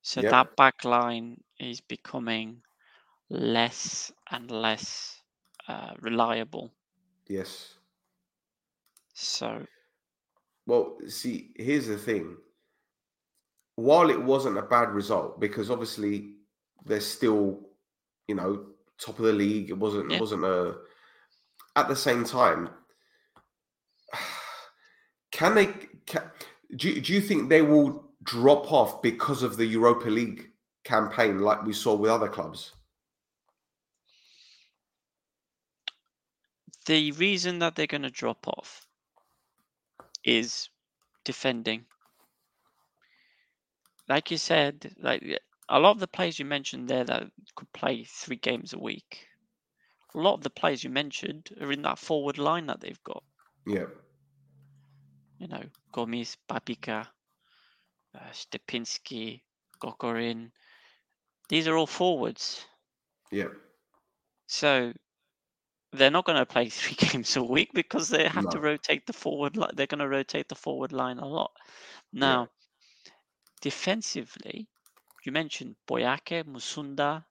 So 0.00 0.22
Yep. 0.22 0.30
that 0.30 0.56
back 0.56 0.82
line 0.86 1.42
is 1.58 1.82
becoming 1.82 2.62
less 3.28 4.10
and 4.30 4.50
less 4.50 5.19
uh, 5.70 5.94
reliable. 6.00 6.72
Yes. 7.28 7.74
So 9.14 9.66
Well, 10.66 10.98
see, 11.06 11.52
here's 11.56 11.86
the 11.86 11.96
thing. 11.96 12.36
While 13.76 14.10
it 14.10 14.20
wasn't 14.20 14.58
a 14.58 14.62
bad 14.62 14.90
result, 14.90 15.40
because 15.40 15.70
obviously 15.70 16.34
they're 16.84 17.00
still, 17.00 17.60
you 18.28 18.34
know, 18.34 18.66
top 19.00 19.18
of 19.18 19.24
the 19.24 19.32
league. 19.32 19.70
It 19.70 19.78
wasn't. 19.78 20.10
Yeah. 20.10 20.16
It 20.16 20.20
wasn't 20.20 20.44
a. 20.44 20.76
At 21.76 21.88
the 21.88 21.96
same 21.96 22.24
time, 22.24 22.68
can 25.32 25.54
they? 25.54 25.66
Can, 26.06 26.22
do, 26.76 27.00
do 27.00 27.12
you 27.12 27.20
think 27.20 27.48
they 27.48 27.62
will 27.62 28.10
drop 28.22 28.72
off 28.72 29.02
because 29.02 29.42
of 29.42 29.56
the 29.56 29.66
Europa 29.66 30.08
League 30.08 30.50
campaign, 30.84 31.38
like 31.38 31.64
we 31.64 31.72
saw 31.72 31.94
with 31.94 32.10
other 32.10 32.28
clubs? 32.28 32.72
The 36.90 37.12
reason 37.12 37.60
that 37.60 37.76
they're 37.76 37.86
going 37.86 38.02
to 38.02 38.10
drop 38.10 38.48
off 38.48 38.84
is 40.24 40.68
defending. 41.24 41.84
Like 44.08 44.32
you 44.32 44.38
said, 44.38 44.92
like 44.98 45.22
a 45.68 45.78
lot 45.78 45.92
of 45.92 46.00
the 46.00 46.08
players 46.08 46.40
you 46.40 46.44
mentioned 46.44 46.88
there 46.88 47.04
that 47.04 47.30
could 47.54 47.72
play 47.72 48.02
three 48.02 48.38
games 48.38 48.72
a 48.72 48.78
week, 48.80 49.28
a 50.16 50.18
lot 50.18 50.34
of 50.34 50.42
the 50.42 50.50
players 50.50 50.82
you 50.82 50.90
mentioned 50.90 51.50
are 51.60 51.70
in 51.70 51.82
that 51.82 52.00
forward 52.00 52.38
line 52.38 52.66
that 52.66 52.80
they've 52.80 53.04
got. 53.04 53.22
Yeah. 53.68 53.86
You 55.38 55.46
know, 55.46 55.62
Gomis, 55.94 56.36
Babika, 56.48 57.06
uh, 58.16 58.32
Stepinski, 58.32 59.42
Kokorin. 59.80 60.50
These 61.48 61.68
are 61.68 61.76
all 61.76 61.86
forwards. 61.86 62.66
Yeah. 63.30 63.50
So 64.48 64.92
they're 65.92 66.10
not 66.10 66.24
going 66.24 66.38
to 66.38 66.46
play 66.46 66.68
three 66.68 66.96
games 67.10 67.36
a 67.36 67.42
week 67.42 67.70
because 67.74 68.08
they 68.08 68.26
have 68.28 68.48
to 68.50 68.60
rotate 68.60 69.06
the 69.06 69.12
forward 69.12 69.56
line. 69.56 69.70
They're 69.74 69.86
going 69.86 70.00
to 70.00 70.08
rotate 70.08 70.48
the 70.48 70.54
forward 70.54 70.92
line 70.92 71.18
a 71.18 71.26
lot. 71.26 71.52
Now, 72.12 72.50
defensively, 73.60 74.68
you 75.24 75.32
mentioned 75.32 75.76
Boyake, 75.86 76.44
Musunda, 76.44 77.24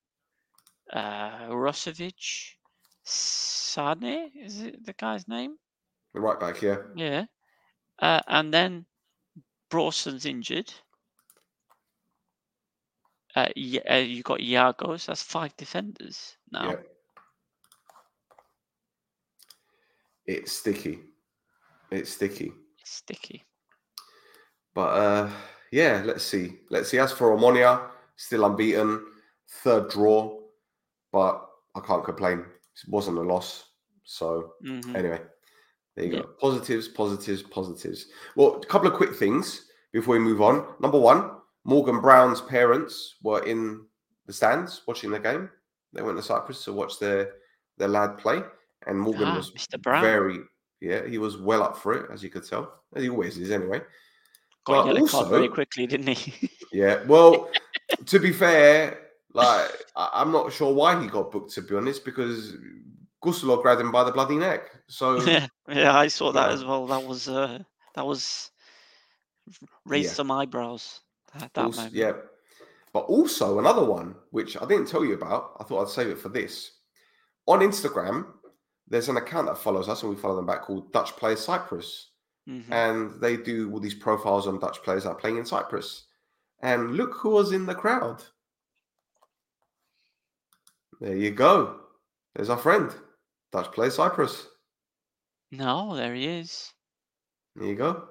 uh, 0.91 1.47
Rosovic, 1.49 2.55
Sane, 3.03 4.31
is 4.35 4.61
it 4.61 4.85
the 4.85 4.93
guy's 4.93 5.27
name? 5.27 5.57
The 6.13 6.19
right 6.21 6.39
back. 6.39 6.61
Yeah. 6.61 6.77
Yeah. 6.93 7.25
Uh, 7.99 8.21
and 8.27 8.53
then 8.53 8.85
Brorsson's 9.69 10.25
injured. 10.25 10.73
Uh, 13.35 13.49
y- 13.55 13.81
uh, 13.89 13.95
you 13.95 14.23
got 14.23 14.41
Iago, 14.41 14.97
so 14.97 15.11
that's 15.11 15.21
five 15.23 15.55
defenders 15.57 16.37
now. 16.51 16.77
Yeah. 16.79 16.98
It's 20.29 20.51
sticky. 20.51 20.99
It's 21.89 22.11
sticky. 22.11 22.51
It's 22.79 22.91
sticky. 22.91 23.43
But 24.75 24.89
uh, 24.93 25.29
yeah, 25.71 26.03
let's 26.05 26.23
see. 26.23 26.59
Let's 26.69 26.89
see. 26.89 26.99
As 26.99 27.11
for 27.11 27.35
Omonia, 27.35 27.89
still 28.15 28.45
unbeaten, 28.45 29.03
third 29.63 29.89
draw, 29.89 30.39
but 31.11 31.49
I 31.75 31.79
can't 31.79 32.03
complain. 32.05 32.39
It 32.41 32.89
wasn't 32.89 33.17
a 33.17 33.21
loss. 33.21 33.65
So 34.03 34.53
Mhm. 34.63 34.95
anyway, 34.95 35.21
there 35.95 36.05
you 36.05 36.13
Yeah. 36.13 36.21
go. 36.21 36.27
Positives, 36.39 36.87
positives, 36.87 37.41
positives. 37.41 38.05
Well, 38.35 38.61
a 38.61 38.65
couple 38.67 38.87
of 38.87 38.93
quick 38.93 39.15
things 39.15 39.71
before 39.93 40.13
we 40.13 40.19
move 40.19 40.41
on. 40.43 40.75
Number 40.79 40.99
one, 40.99 41.41
Morgan 41.63 42.01
Brown's 42.01 42.41
parents 42.41 43.15
were 43.23 43.43
in 43.45 43.87
the 44.27 44.33
stands 44.33 44.83
watching 44.87 45.09
the 45.09 45.19
game. 45.19 45.49
They 45.93 46.03
went 46.03 46.17
to 46.17 46.23
Cyprus 46.23 46.63
to 46.65 46.73
watch 46.73 46.99
their 46.99 47.33
their 47.77 47.87
lad 47.87 48.17
play, 48.19 48.43
and 48.87 48.99
Morgan 48.99 49.27
Ah, 49.27 49.35
was 49.37 49.51
Mr. 49.51 49.81
Brown. 49.81 50.01
very 50.01 50.39
yeah, 50.81 51.05
he 51.05 51.17
was 51.17 51.37
well 51.37 51.61
up 51.63 51.77
for 51.77 51.93
it, 51.93 52.09
as 52.11 52.23
you 52.23 52.29
could 52.29 52.47
tell. 52.47 52.81
As 52.95 53.03
he 53.03 53.09
always 53.09 53.37
is 53.37 53.51
anyway. 53.51 53.81
Got 54.65 54.85
but 54.85 54.91
a 54.91 54.93
yellow 54.93 55.07
card 55.07 55.27
very 55.27 55.47
quickly, 55.49 55.85
didn't 55.87 56.07
he? 56.17 56.49
Yeah. 56.71 57.03
Well, 57.03 57.49
to 58.05 58.19
be 58.19 58.31
fair, 58.31 58.97
like 59.33 59.69
I- 59.95 60.09
I'm 60.13 60.31
not 60.31 60.53
sure 60.53 60.73
why 60.73 61.01
he 61.01 61.07
got 61.07 61.31
booked. 61.31 61.53
To 61.55 61.61
be 61.61 61.75
honest, 61.75 62.05
because 62.05 62.55
Gustavo 63.21 63.61
grabbed 63.61 63.81
him 63.81 63.91
by 63.91 64.03
the 64.05 64.11
bloody 64.11 64.37
neck. 64.37 64.69
So 64.87 65.19
yeah, 65.21 65.47
yeah, 65.67 65.97
I 65.97 66.07
saw 66.07 66.31
that 66.31 66.47
Yeah. 66.47 66.53
as 66.53 66.63
well. 66.63 66.85
That 66.87 67.03
was 67.03 67.27
uh, 67.27 67.59
that 67.95 68.05
was 68.05 68.49
raised 69.85 70.09
Yeah. 70.09 70.13
some 70.13 70.31
eyebrows. 70.31 71.01
At 71.35 71.53
that 71.53 71.65
also, 71.65 71.77
moment. 71.77 71.95
yeah. 71.95 72.13
But 72.93 73.01
also 73.01 73.59
another 73.59 73.83
one 73.83 74.15
which 74.31 74.55
I 74.59 74.65
didn't 74.65 74.87
tell 74.87 75.03
you 75.05 75.13
about. 75.13 75.57
I 75.59 75.63
thought 75.63 75.81
I'd 75.83 75.89
save 75.89 76.07
it 76.07 76.17
for 76.19 76.29
this. 76.29 76.71
On 77.47 77.59
Instagram, 77.59 78.25
there's 78.89 79.09
an 79.09 79.17
account 79.17 79.47
that 79.47 79.57
follows 79.57 79.87
us, 79.87 80.03
and 80.03 80.09
we 80.09 80.19
follow 80.19 80.35
them 80.35 80.45
back 80.45 80.63
called 80.63 80.91
Dutch 80.91 81.15
Players 81.15 81.41
Cyprus. 81.41 82.11
Mhm. 82.47 82.71
and 82.71 83.21
they 83.21 83.37
do 83.37 83.71
all 83.71 83.79
these 83.79 83.93
profiles 83.93 84.47
on 84.47 84.57
Dutch 84.57 84.81
players 84.81 85.03
that 85.03 85.11
are 85.11 85.15
playing 85.15 85.37
in 85.37 85.45
Cyprus. 85.45 86.07
And 86.61 86.95
look 86.95 87.13
who 87.13 87.29
was 87.29 87.51
in 87.51 87.67
the 87.67 87.75
crowd. 87.75 88.23
There 90.99 91.15
you 91.15 91.29
go. 91.29 91.79
There's 92.33 92.49
our 92.49 92.57
friend, 92.57 92.91
Dutch 93.51 93.71
player 93.71 93.91
Cyprus. 93.91 94.47
No, 95.51 95.95
there 95.95 96.15
he 96.15 96.25
is. 96.25 96.73
There 97.55 97.67
you 97.67 97.75
go. 97.75 98.07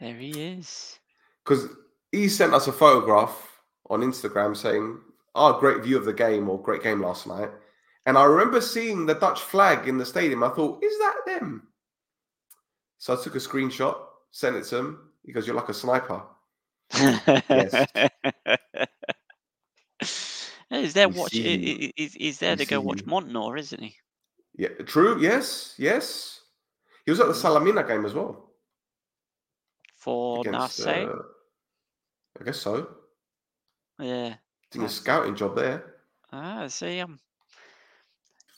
There 0.00 0.16
he 0.16 0.30
is. 0.30 0.98
Because 1.44 1.68
he 2.10 2.28
sent 2.28 2.54
us 2.54 2.66
a 2.66 2.72
photograph 2.72 3.60
on 3.88 4.00
Instagram 4.00 4.56
saying, 4.56 5.00
"Oh, 5.34 5.60
great 5.60 5.82
view 5.82 5.96
of 5.96 6.06
the 6.06 6.12
game 6.12 6.48
or 6.48 6.60
great 6.60 6.82
game 6.82 7.02
last 7.02 7.26
night." 7.26 7.50
And 8.06 8.18
I 8.18 8.24
remember 8.24 8.60
seeing 8.60 9.06
the 9.06 9.14
Dutch 9.14 9.40
flag 9.40 9.88
in 9.88 9.96
the 9.98 10.04
stadium. 10.04 10.42
I 10.44 10.50
thought, 10.50 10.82
"Is 10.84 10.98
that 10.98 11.16
them?" 11.26 11.68
So 12.98 13.18
I 13.18 13.22
took 13.22 13.34
a 13.34 13.38
screenshot, 13.38 13.96
sent 14.30 14.56
it 14.56 14.64
to 14.66 14.76
him. 14.76 15.10
He 15.24 15.32
goes, 15.32 15.46
"You're 15.46 15.56
like 15.56 15.68
a 15.70 15.74
sniper." 15.74 16.22
Is 20.70 20.92
there 20.94 21.08
watch. 21.08 21.32
see 21.32 21.42
he- 21.42 21.50
you. 21.50 21.76
he- 21.78 21.92
He's, 21.96 22.14
he's 22.14 22.38
there 22.38 22.56
to 22.56 22.66
go 22.66 22.80
watch 22.80 23.00
you. 23.00 23.06
Montnor, 23.06 23.58
isn't 23.58 23.80
he? 23.82 23.94
Yeah, 24.56 24.68
true. 24.86 25.20
Yes, 25.20 25.74
yes. 25.78 26.40
He 27.04 27.10
was 27.10 27.20
at 27.20 27.26
the 27.26 27.32
Salamina 27.32 27.86
game 27.86 28.04
as 28.04 28.14
well. 28.14 28.50
For 29.96 30.40
against, 30.40 30.86
uh, 30.86 31.12
I 32.40 32.44
guess 32.44 32.58
so. 32.60 32.88
yeah. 33.98 34.34
Doing 34.70 34.86
a 34.86 34.88
scouting 34.88 35.34
job 35.36 35.54
there. 35.56 35.94
Ah, 36.32 36.66
see, 36.68 37.00
um, 37.00 37.18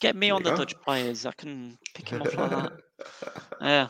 get 0.01 0.17
me 0.17 0.29
There 0.29 0.35
on 0.37 0.43
the 0.43 0.51
go. 0.51 0.57
Dutch 0.57 0.75
players. 0.83 1.27
I 1.27 1.33
can 1.33 1.79
pick 1.95 2.09
him 2.09 2.23
off 2.23 2.35
like 2.35 2.51
that. 2.51 2.73
Yeah. 3.61 3.89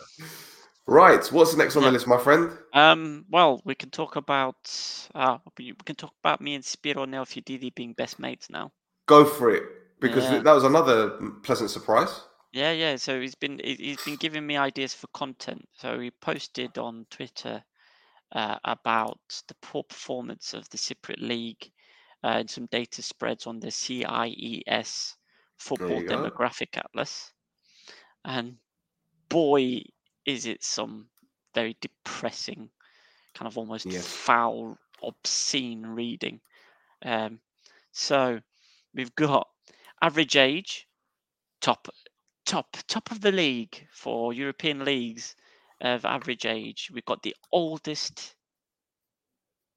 right. 0.87 1.25
What's 1.33 1.53
the 1.53 1.59
next 1.59 1.77
on 1.77 1.83
Yeah. 1.83 1.89
the 1.89 1.93
list, 1.95 2.07
my 2.07 2.19
friend? 2.19 2.57
Um. 2.73 3.25
Well, 3.31 3.61
we 3.65 3.75
can 3.75 3.91
talk 3.91 4.17
about. 4.17 4.57
Uh, 5.15 5.39
we 5.59 5.73
can 5.85 5.97
talk 5.97 6.13
about 6.23 6.41
me 6.41 6.55
and 6.55 6.65
Spiro 6.65 7.07
Neofididi 7.07 7.75
being 7.75 7.93
best 7.95 8.19
mates 8.19 8.51
now. 8.51 8.73
Go 9.07 9.25
for 9.25 9.51
it, 9.51 9.63
because 10.01 10.25
Yeah. 10.25 10.41
that 10.41 10.53
was 10.53 10.65
another 10.65 11.11
pleasant 11.43 11.71
surprise. 11.71 12.23
Yeah, 12.53 12.73
yeah. 12.73 12.97
So 12.97 13.21
he's 13.21 13.35
been 13.35 13.61
he- 13.63 13.75
he's 13.77 14.03
been 14.05 14.17
giving 14.17 14.47
me 14.47 14.57
ideas 14.57 14.95
for 14.95 15.07
content. 15.09 15.69
So 15.75 15.99
he 16.01 16.11
posted 16.11 16.79
on 16.79 17.07
Twitter 17.11 17.63
uh, 18.33 18.59
about 18.65 19.21
the 19.49 19.55
poor 19.63 19.85
performance 19.85 20.55
of 20.55 20.69
the 20.71 20.79
Cypriot 20.79 21.21
League 21.21 21.71
uh, 22.25 22.39
and 22.39 22.51
some 22.51 22.67
data 22.67 23.03
spreads 23.03 23.47
on 23.47 23.61
the 23.61 23.71
CIES 23.71 25.17
Football 25.59 26.03
you 26.03 26.09
go. 26.09 26.17
Demographic 26.17 26.77
Atlas, 26.77 27.33
and 28.25 28.59
boy, 29.29 29.83
is 30.25 30.47
it 30.47 30.63
some 30.65 31.09
very 31.55 31.77
depressing, 31.81 32.71
kind 33.35 33.47
of 33.47 33.59
almost 33.59 33.87
Yes. 33.87 34.07
foul, 34.07 34.79
obscene 35.03 35.87
reading. 35.87 36.41
Um, 37.03 37.41
so 37.93 38.41
we've 38.95 39.15
got 39.15 39.49
average 40.03 40.37
age, 40.37 40.89
top, 41.61 41.89
top, 42.45 42.77
top 42.89 43.11
of 43.11 43.21
the 43.21 43.33
league 43.33 43.89
for 43.93 44.33
European 44.33 44.85
leagues 44.85 45.37
of 45.81 46.05
average 46.05 46.47
age. 46.47 46.91
We've 46.93 47.05
got 47.05 47.23
the 47.23 47.37
oldest 47.53 48.37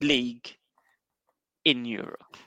league 0.01 0.57
in 1.65 1.85
Europe. 1.85 2.37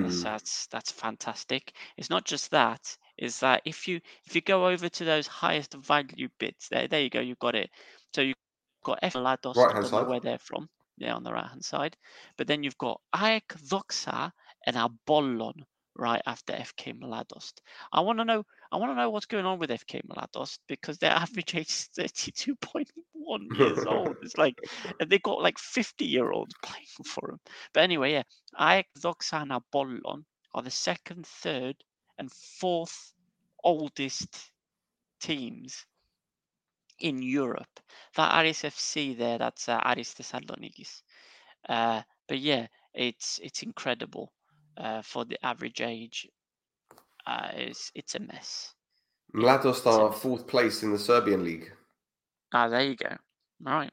That's, 0.00 0.22
Mm. 0.22 0.22
that's 0.22 0.66
that's 0.68 0.92
fantastic. 0.92 1.74
It's 1.96 2.10
not 2.10 2.24
just 2.24 2.50
that. 2.52 2.96
Is 3.18 3.40
that 3.40 3.62
if 3.64 3.88
you 3.88 4.00
if 4.26 4.34
you 4.34 4.42
go 4.42 4.66
over 4.68 4.88
to 4.88 5.04
those 5.04 5.26
highest 5.26 5.74
value 5.74 6.28
bits, 6.38 6.68
there 6.68 6.88
there 6.88 7.02
you 7.02 7.10
go, 7.10 7.20
you've 7.20 7.38
got 7.38 7.54
it. 7.54 7.70
So 8.14 8.22
you've 8.22 8.36
got 8.84 8.98
F 9.02 9.14
Lados, 9.14 9.64
I 9.70 9.74
Right-hand 9.74 9.80
don't 9.80 9.94
know 9.94 10.04
side. 10.04 10.04
where 10.04 10.20
they're 10.20 10.38
from. 10.38 10.68
Yeah, 10.98 11.14
on 11.14 11.24
the 11.24 11.32
right 11.32 11.46
hand 11.48 11.64
side. 11.64 11.96
But 12.36 12.46
then 12.46 12.62
you've 12.62 12.78
got 12.78 13.00
AEK 13.14 13.48
Doxa 13.68 14.32
and 14.66 14.76
Apollon 14.76 15.64
right 15.94 16.22
after 16.26 16.52
FK 16.54 16.92
Maladost. 16.92 17.60
I 17.92 18.00
want 18.00 18.18
to 18.18 18.24
know 18.24 18.44
I 18.72 18.76
want 18.76 18.90
to 18.92 18.96
know 18.96 19.10
what's 19.10 19.26
going 19.26 19.46
on 19.46 19.58
with 19.58 19.70
FK 19.70 20.00
Maladost 20.02 20.58
because 20.68 20.98
their 20.98 21.10
average 21.24 21.54
age 21.54 21.68
is 21.68 21.88
32.1 21.94 23.05
years 23.58 23.84
old. 23.86 24.16
It's 24.22 24.38
like 24.38 24.58
they've 25.06 25.22
got 25.22 25.42
like 25.42 25.58
50 25.58 26.04
year 26.04 26.30
olds 26.30 26.54
playing 26.62 26.86
for 27.04 27.28
them. 27.28 27.40
But 27.72 27.82
anyway, 27.82 28.12
yeah, 28.12 28.22
AEK 28.58 28.86
Doxa 28.98 29.42
and 29.42 29.52
Apollon 29.52 30.24
are 30.54 30.62
the 30.62 30.70
second, 30.70 31.26
third, 31.26 31.76
and 32.18 32.30
fourth 32.32 33.12
oldest 33.62 34.50
teams 35.20 35.84
in 37.00 37.22
Europe. 37.22 37.80
That 38.16 38.42
Aris 38.42 38.62
FC 38.62 39.16
there, 39.16 39.38
that's 39.38 39.68
uh, 39.68 39.80
Aris 39.84 40.14
Thessaloniki. 40.14 40.86
Uh, 41.68 42.02
but 42.28 42.38
yeah, 42.38 42.66
it's 42.94 43.38
it's 43.42 43.62
incredible 43.62 44.32
uh, 44.76 45.02
for 45.02 45.24
the 45.24 45.44
average 45.44 45.80
age. 45.80 46.28
Uh, 47.26 47.50
it's 47.54 47.90
it's 47.94 48.14
a 48.14 48.20
mess. 48.20 48.72
Mladost 49.34 49.86
are 49.86 50.12
fourth 50.12 50.46
place 50.46 50.82
in 50.82 50.92
the 50.92 50.98
Serbian 50.98 51.44
league. 51.44 51.70
Ah, 52.56 52.68
there 52.68 52.86
you 52.88 52.96
go. 52.96 53.08
All 53.66 53.74
right, 53.74 53.92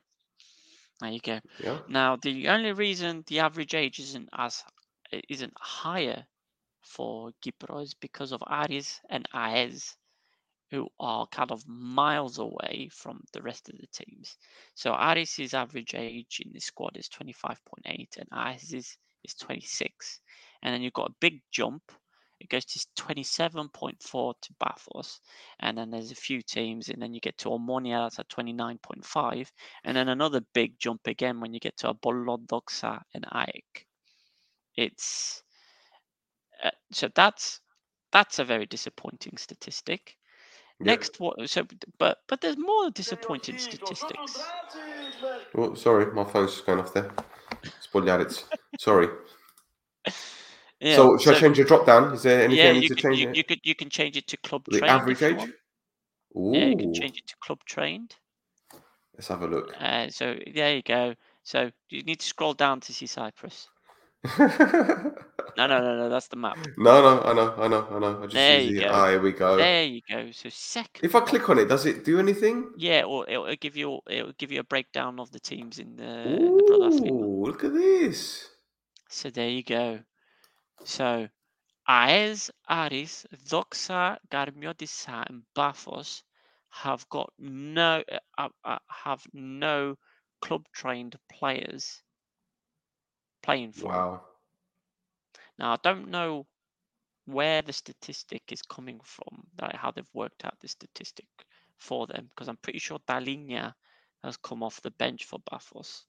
there 1.01 1.11
you 1.11 1.19
go. 1.19 1.39
Yeah. 1.59 1.79
Now, 1.89 2.15
the 2.15 2.47
only 2.47 2.71
reason 2.71 3.23
the 3.27 3.39
average 3.39 3.75
age 3.75 3.99
isn't 3.99 4.29
as 4.37 4.63
isn't 5.29 5.53
higher 5.57 6.25
for 6.81 7.31
Kipro 7.41 7.83
is 7.83 7.93
because 7.93 8.31
of 8.31 8.41
Aris 8.49 9.01
and 9.09 9.27
Aez, 9.33 9.97
who 10.71 10.87
are 10.99 11.27
kind 11.27 11.51
of 11.51 11.67
miles 11.67 12.39
away 12.39 12.89
from 12.93 13.21
the 13.33 13.41
rest 13.41 13.69
of 13.69 13.77
the 13.77 13.87
teams. 13.87 14.37
So 14.75 14.93
Aris's 14.93 15.53
average 15.53 15.93
age 15.93 16.41
in 16.45 16.53
the 16.53 16.61
squad 16.61 16.95
is 16.97 17.09
25.8 17.09 18.17
and 18.17 18.29
Aez's 18.31 18.97
is 19.25 19.35
26. 19.35 20.21
And 20.61 20.73
then 20.73 20.81
you've 20.81 20.93
got 20.93 21.11
a 21.11 21.15
big 21.19 21.41
jump. 21.51 21.83
It 22.43 22.49
goes 22.49 22.65
to 22.65 22.79
27.4 22.97 24.33
to 24.41 24.53
Bathos. 24.59 25.19
And 25.59 25.77
then 25.77 25.89
there's 25.89 26.11
a 26.11 26.15
few 26.15 26.41
teams. 26.41 26.89
And 26.89 27.01
then 27.01 27.13
you 27.13 27.21
get 27.21 27.37
to 27.39 27.49
Omonia, 27.49 28.05
that's 28.05 28.19
at 28.19 28.27
29.5. 28.29 29.51
And 29.85 29.95
then 29.95 30.09
another 30.09 30.41
big 30.53 30.77
jump 30.77 31.07
again 31.07 31.39
when 31.39 31.53
you 31.53 31.59
get 31.59 31.77
to 31.77 31.93
Apollodoksa 31.93 33.01
and 33.13 33.25
AEK. 33.33 33.85
It's 34.75 35.43
uh, 36.63 36.71
so 36.91 37.09
that's 37.15 37.59
that's 38.11 38.39
a 38.39 38.45
very 38.45 38.65
disappointing 38.65 39.37
statistic. 39.37 40.17
Yeah. 40.79 40.85
Next, 40.85 41.19
what? 41.19 41.49
So, 41.49 41.65
but 41.99 42.19
but 42.27 42.41
there's 42.41 42.57
more 42.57 42.89
disappointing 42.89 43.57
statistics. 43.57 44.41
Oh, 45.55 45.73
sorry, 45.75 46.11
my 46.13 46.23
phone's 46.23 46.59
going 46.61 46.79
off 46.79 46.93
there. 46.93 47.11
Spogliarits. 47.81 48.45
Sorry. 48.79 49.07
Yeah. 50.79 50.95
so, 50.95 51.17
should 51.17 51.35
I 51.35 51.39
change 51.39 51.57
your 51.57 51.67
drop 51.67 51.85
down? 51.85 52.13
Is 52.13 52.23
there 52.23 52.43
anything 52.43 52.65
yeah, 52.65 52.71
I 52.71 52.73
need 52.73 52.83
you 52.83 52.89
to 52.89 52.95
can, 52.95 53.13
change? 53.13 53.19
you, 53.21 53.31
you 53.33 53.43
could 53.43 53.59
you 53.63 53.75
can 53.75 53.89
change 53.89 54.17
it 54.17 54.27
to 54.27 54.37
club 54.37 54.65
the 54.67 54.79
trained. 54.79 54.91
average 54.91 55.21
age? 55.21 55.49
Ooh. 56.35 56.51
Yeah, 56.53 56.65
you 56.65 56.77
can 56.77 56.93
change 56.93 57.17
it 57.17 57.27
to 57.27 57.35
club 57.41 57.59
trained. 57.65 58.15
Let's 59.15 59.27
have 59.27 59.43
a 59.43 59.47
look. 59.47 59.75
Uh, 59.79 60.09
so 60.09 60.35
there 60.53 60.75
you 60.75 60.81
go. 60.81 61.15
So 61.43 61.71
you 61.89 62.03
need 62.03 62.19
to 62.19 62.25
scroll 62.25 62.53
down 62.53 62.79
to 62.81 62.93
see 62.93 63.05
Cyprus. 63.05 63.67
no, 64.39 64.47
No, 65.57 65.67
no, 65.67 65.97
no. 65.97 66.09
That's 66.09 66.27
the 66.29 66.37
map. 66.37 66.57
no, 66.77 67.01
no, 67.01 67.21
I 67.21 67.33
know, 67.33 67.53
I 67.57 67.67
know, 67.67 67.87
I 67.91 67.99
know. 67.99 68.19
I 68.19 68.23
just 68.23 68.33
There 68.33 68.59
use 68.61 68.71
you 68.71 68.79
the. 68.79 68.85
go. 68.87 68.91
Ah, 68.91 69.09
here 69.09 69.21
we 69.21 69.31
go. 69.33 69.57
There 69.57 69.83
you 69.83 70.01
go. 70.09 70.31
So 70.31 70.49
second. 70.49 71.03
If 71.05 71.13
I 71.15 71.19
click 71.19 71.47
on 71.49 71.59
it, 71.59 71.65
does 71.65 71.85
it 71.85 72.03
do 72.03 72.19
anything? 72.19 72.71
Yeah, 72.77 73.03
or 73.03 73.29
it'll, 73.29 73.43
it'll 73.43 73.55
give 73.57 73.77
you 73.77 73.99
it'll 74.09 74.31
give 74.39 74.51
you 74.51 74.61
a 74.61 74.63
breakdown 74.63 75.19
of 75.19 75.31
the 75.31 75.39
teams 75.39 75.77
in 75.79 75.95
the, 75.95 76.03
in 76.03 76.57
the. 76.57 77.09
Ooh, 77.11 77.45
look 77.45 77.63
at 77.63 77.73
this. 77.73 78.49
So 79.09 79.29
there 79.29 79.49
you 79.49 79.63
go. 79.63 79.99
So 80.83 81.29
AES, 81.87 82.51
Aris, 82.69 83.25
Doxa, 83.47 84.17
Karmiotissa, 84.29 85.29
and 85.29 85.43
Bafos 85.55 86.23
have 86.69 87.07
got 87.09 87.31
no 87.37 88.03
uh, 88.11 88.19
uh, 88.37 88.49
uh, 88.63 88.79
have 88.87 89.25
no 89.33 89.97
club 90.41 90.65
trained 90.73 91.15
players 91.29 92.01
playing 93.41 93.73
for. 93.73 93.91
them. 93.91 93.91
Wow. 93.91 94.21
Now 95.59 95.73
I 95.73 95.77
don't 95.83 96.09
know 96.09 96.47
where 97.25 97.61
the 97.61 97.73
statistic 97.73 98.43
is 98.51 98.61
coming 98.61 98.99
from, 99.03 99.47
like 99.61 99.75
how 99.75 99.91
they've 99.91 100.05
worked 100.13 100.43
out 100.45 100.59
the 100.59 100.67
statistic 100.67 101.27
for 101.77 102.07
them, 102.07 102.29
because 102.29 102.47
I'm 102.47 102.57
pretty 102.57 102.79
sure 102.79 102.99
Dalinia 103.07 103.73
has 104.23 104.37
come 104.37 104.63
off 104.63 104.81
the 104.81 104.91
bench 104.91 105.25
for 105.25 105.39
Bafos 105.39 106.03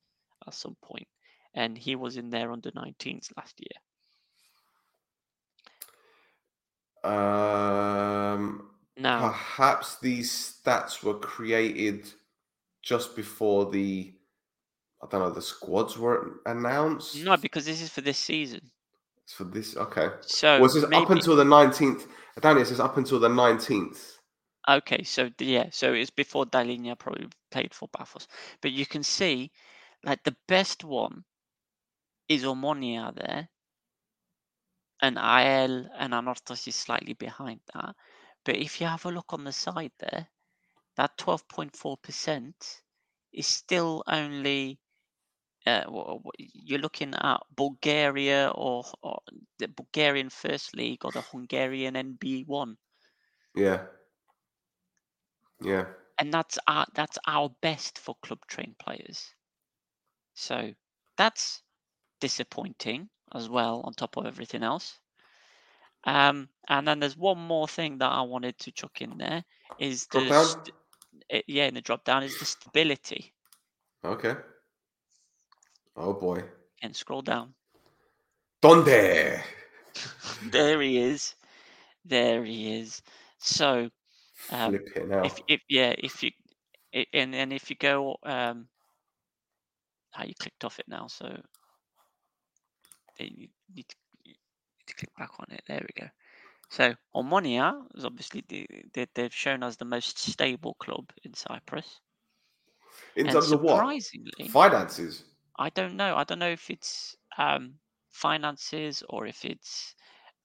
at 0.46 0.55
some 0.55 0.76
point, 0.82 1.09
and 1.55 1.76
he 1.76 1.94
was 1.96 2.16
in 2.16 2.30
there 2.30 2.52
under 2.52 2.70
19s 2.72 3.30
last 3.36 3.60
year. 3.60 3.80
Um, 7.05 8.68
Now, 8.97 9.28
perhaps 9.28 9.98
these 10.01 10.31
stats 10.64 11.02
were 11.02 11.14
created 11.18 12.10
just 12.82 13.14
before 13.16 13.70
the, 13.70 14.14
I 15.02 15.06
don't 15.10 15.20
know, 15.20 15.31
the 15.31 15.43
squads 15.43 15.98
were 15.98 16.40
announced. 16.47 17.16
no, 17.24 17.36
because 17.36 17.64
this 17.66 17.81
is 17.82 17.90
for 17.90 18.01
this 18.01 18.18
season. 18.18 18.60
It's 19.24 19.32
for 19.32 19.44
this. 19.44 19.76
Okay. 19.76 20.09
So 20.20 20.60
Was 20.60 20.74
this 20.74 20.85
up 20.85 21.10
until 21.10 21.35
the 21.36 21.44
nineteenth? 21.44 22.06
Danny 22.40 22.60
it 22.60 22.66
says 22.66 22.81
up 22.81 22.97
until 22.98 23.18
the 23.20 23.28
nineteenth. 23.28 24.18
Okay, 24.68 25.02
so 25.02 25.31
yeah, 25.39 25.68
so 25.70 25.93
it's 25.93 26.10
before 26.10 26.47
Dalinia 26.47 26.98
probably 26.98 27.28
played 27.51 27.72
for 27.74 27.89
Bafos. 27.89 28.26
But 28.62 28.72
you 28.72 28.86
can 28.86 29.02
see, 29.02 29.51
like 30.05 30.22
the 30.24 30.36
best 30.48 30.85
one 30.85 31.24
is 32.28 32.44
Omonia 32.44 33.14
there, 33.14 33.48
and 35.05 35.16
IL 35.18 35.89
and 35.98 36.12
Anorthos 36.12 36.66
is 36.66 36.76
slightly 36.76 37.14
behind 37.14 37.60
that. 37.74 37.94
But 38.44 38.56
if 38.56 38.81
you 38.81 38.86
have 38.86 39.05
a 39.05 39.10
look 39.10 39.32
on 39.32 39.44
the 39.44 39.52
side 39.52 39.93
there, 39.98 40.28
that 40.97 41.16
12.4% 41.18 42.55
is 43.32 43.47
still 43.47 44.02
only. 44.06 44.78
Uh, 45.66 46.18
you're 46.39 46.78
looking 46.78 47.14
at 47.14 47.40
Bulgaria 47.56 48.52
or, 48.55 48.85
or 49.02 49.18
the 49.59 49.68
Bulgarian 49.68 50.28
First 50.28 50.76
League 50.76 51.05
or 51.06 51.12
the 51.12 51.22
Hungarian 51.22 51.94
NB1. 51.94 52.76
Yeah. 53.55 53.86
Yeah. 55.62 55.86
and 56.18 56.32
that's 56.32 56.59
our 56.66 56.86
that's 56.94 57.18
our 57.26 57.51
best 57.62 57.98
for 57.98 58.14
club 58.22 58.40
trained 58.47 58.78
players. 58.78 59.35
So 60.35 60.74
that's 61.16 61.62
disappointing 62.20 63.09
as 63.32 63.48
well 63.48 63.80
on 63.84 63.92
top 63.94 64.16
of 64.16 64.26
everything 64.26 64.62
else. 64.62 64.98
Um, 66.05 66.48
and 66.68 66.86
then 66.86 67.01
there's 67.01 67.16
one 67.16 67.38
more 67.38 67.66
thing 67.66 67.98
that 67.98 68.12
I 68.12 68.20
wanted 68.22 68.59
to 68.59 68.72
chuck 68.72 69.01
in 69.01 69.16
there 69.16 69.42
is 69.78 70.06
Drop 70.06 70.24
the 70.24 70.44
st- 70.44 70.74
eh, 71.30 71.42
yeah 71.46 71.64
in 71.64 71.74
the 71.74 71.80
drop 71.80 72.05
down 72.05 72.22
is 72.22 72.38
the 72.38 72.44
stability. 72.44 73.32
Okay. 74.05 74.36
Oh 75.96 76.12
boy. 76.12 76.44
And 76.82 76.94
scroll 76.94 77.22
down. 77.22 77.55
Donde? 78.60 78.86
There 80.51 80.80
he 80.82 80.98
is. 80.98 81.34
There 82.05 82.44
he 82.44 82.78
is. 82.80 83.02
So 83.38 83.90
Um, 84.51 84.72
Flip 84.72 84.96
it 84.96 85.09
now. 85.09 85.24
if 85.24 85.40
if 85.48 85.60
yeah 85.70 85.94
if 85.96 86.22
you 86.22 86.30
and 87.12 87.34
and 87.34 87.52
if 87.52 87.70
you 87.70 87.76
go 87.76 88.16
um 88.24 88.68
how 90.12 90.24
you 90.24 90.34
clicked 90.38 90.64
off 90.64 90.78
it 90.78 90.86
now 90.86 91.06
so 91.06 91.26
you 93.18 93.48
need 93.74 93.88
to, 93.88 93.96
you 94.24 94.32
need 94.32 94.86
to 94.86 94.94
click 94.94 95.10
back 95.18 95.30
on 95.38 95.46
it 95.50 95.62
there 95.66 95.82
we 95.82 96.02
go 96.02 96.08
so 96.70 96.94
Omonia 97.14 97.74
is 97.94 98.04
obviously 98.04 98.42
the, 98.48 98.66
they, 98.92 99.06
they've 99.14 99.34
shown 99.34 99.62
us 99.62 99.76
the 99.76 99.84
most 99.84 100.18
stable 100.18 100.74
club 100.74 101.10
in 101.22 101.34
Cyprus 101.34 102.00
In 103.16 103.26
and 103.26 103.32
terms 103.34 103.52
of 103.52 103.60
what? 103.60 103.76
surprisingly 103.76 104.48
Finances. 104.48 105.24
I 105.58 105.70
don't 105.70 105.96
know 105.96 106.16
I 106.16 106.24
don't 106.24 106.38
know 106.40 106.48
if 106.50 106.70
it's 106.70 107.16
um 107.38 107.74
finances 108.10 109.02
or 109.08 109.26
if 109.26 109.44
it's 109.44 109.94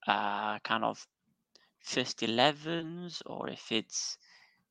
uh, 0.07 0.59
kind 0.59 0.83
of 0.83 1.05
first 1.83 2.19
11s 2.19 3.21
or 3.25 3.49
if 3.49 3.71
it's 3.71 4.17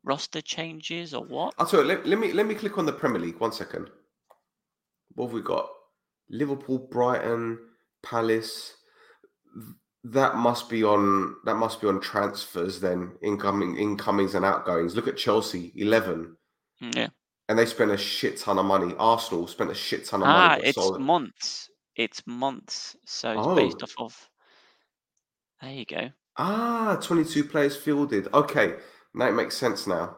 roster 0.04 0.40
changes 0.40 1.14
or 1.14 1.24
what. 1.24 1.54
I'll 1.58 1.66
tell 1.66 1.80
you, 1.80 1.86
let, 1.86 2.06
let 2.06 2.18
me 2.18 2.32
let 2.32 2.46
me 2.46 2.54
click 2.54 2.78
on 2.78 2.86
the 2.86 2.92
Premier 2.92 3.20
League. 3.20 3.38
One 3.40 3.52
second. 3.52 3.90
What 5.14 5.26
have 5.26 5.34
we 5.34 5.42
got? 5.42 5.68
Liverpool, 6.30 6.78
Brighton, 6.78 7.58
Palace. 8.02 8.74
That 10.04 10.36
must 10.36 10.70
be 10.70 10.84
on 10.84 11.36
that 11.44 11.56
must 11.56 11.80
be 11.80 11.88
on 11.88 12.00
transfers 12.00 12.80
then, 12.80 13.12
incoming 13.22 13.76
incomings 13.76 14.34
and 14.34 14.44
outgoings. 14.44 14.94
Look 14.94 15.08
at 15.08 15.16
Chelsea, 15.16 15.72
eleven. 15.76 16.36
Mm, 16.82 16.94
Yeah. 16.94 17.08
And 17.48 17.58
they 17.58 17.66
spent 17.66 17.90
a 17.90 17.96
shit 17.96 18.36
ton 18.38 18.58
of 18.58 18.66
money. 18.66 18.94
Arsenal 18.98 19.46
spent 19.46 19.70
a 19.70 19.74
shit 19.74 20.04
ton 20.06 20.20
of 20.22 20.28
Ah, 20.28 20.48
money. 20.50 20.60
but 20.60 20.68
it's 20.68 20.74
sold- 20.76 21.00
months. 21.00 21.70
It's 21.96 22.22
months. 22.26 22.94
So 23.06 23.30
it's 23.32 23.56
based 23.60 23.82
Oh. 23.82 23.84
off 23.84 23.94
of. 23.98 24.30
There 25.62 25.72
you 25.72 25.84
go. 25.86 26.10
Ah, 26.36 26.98
22 27.02 27.42
players 27.44 27.76
fielded. 27.76 28.28
Okay, 28.32 28.78
now 29.14 29.26
it 29.28 29.32
makes 29.32 29.56
sense 29.56 29.86
now. 29.86 30.16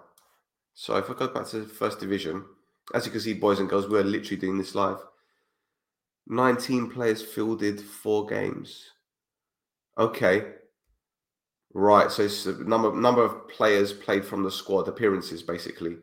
So 0.75 0.97
if 0.97 1.09
I 1.09 1.15
go 1.15 1.29
back 1.29 1.47
to 1.49 1.61
the 1.61 1.69
first 1.69 1.99
division, 2.01 2.45
as 2.93 3.07
you 3.07 3.13
can 3.13 3.21
see, 3.21 3.33
boys 3.33 3.59
and 3.61 3.69
girls, 3.71 3.89
we're 3.89 4.03
literally 4.05 4.37
doing 4.41 4.59
this 4.59 4.75
live. 4.75 4.99
19 6.31 6.91
players 6.91 7.21
fielded, 7.21 7.81
four 7.81 8.25
games. 8.25 8.85
Okay. 9.99 10.53
Right, 11.75 12.11
so 12.11 12.23
it's 12.23 12.45
the 12.45 12.53
number 12.65 12.93
number 12.95 13.25
of 13.25 13.49
players 13.49 13.93
played 13.93 14.25
from 14.25 14.43
the 14.43 14.51
squad, 14.51 14.89
appearances 14.89 15.43
basically. 15.43 15.97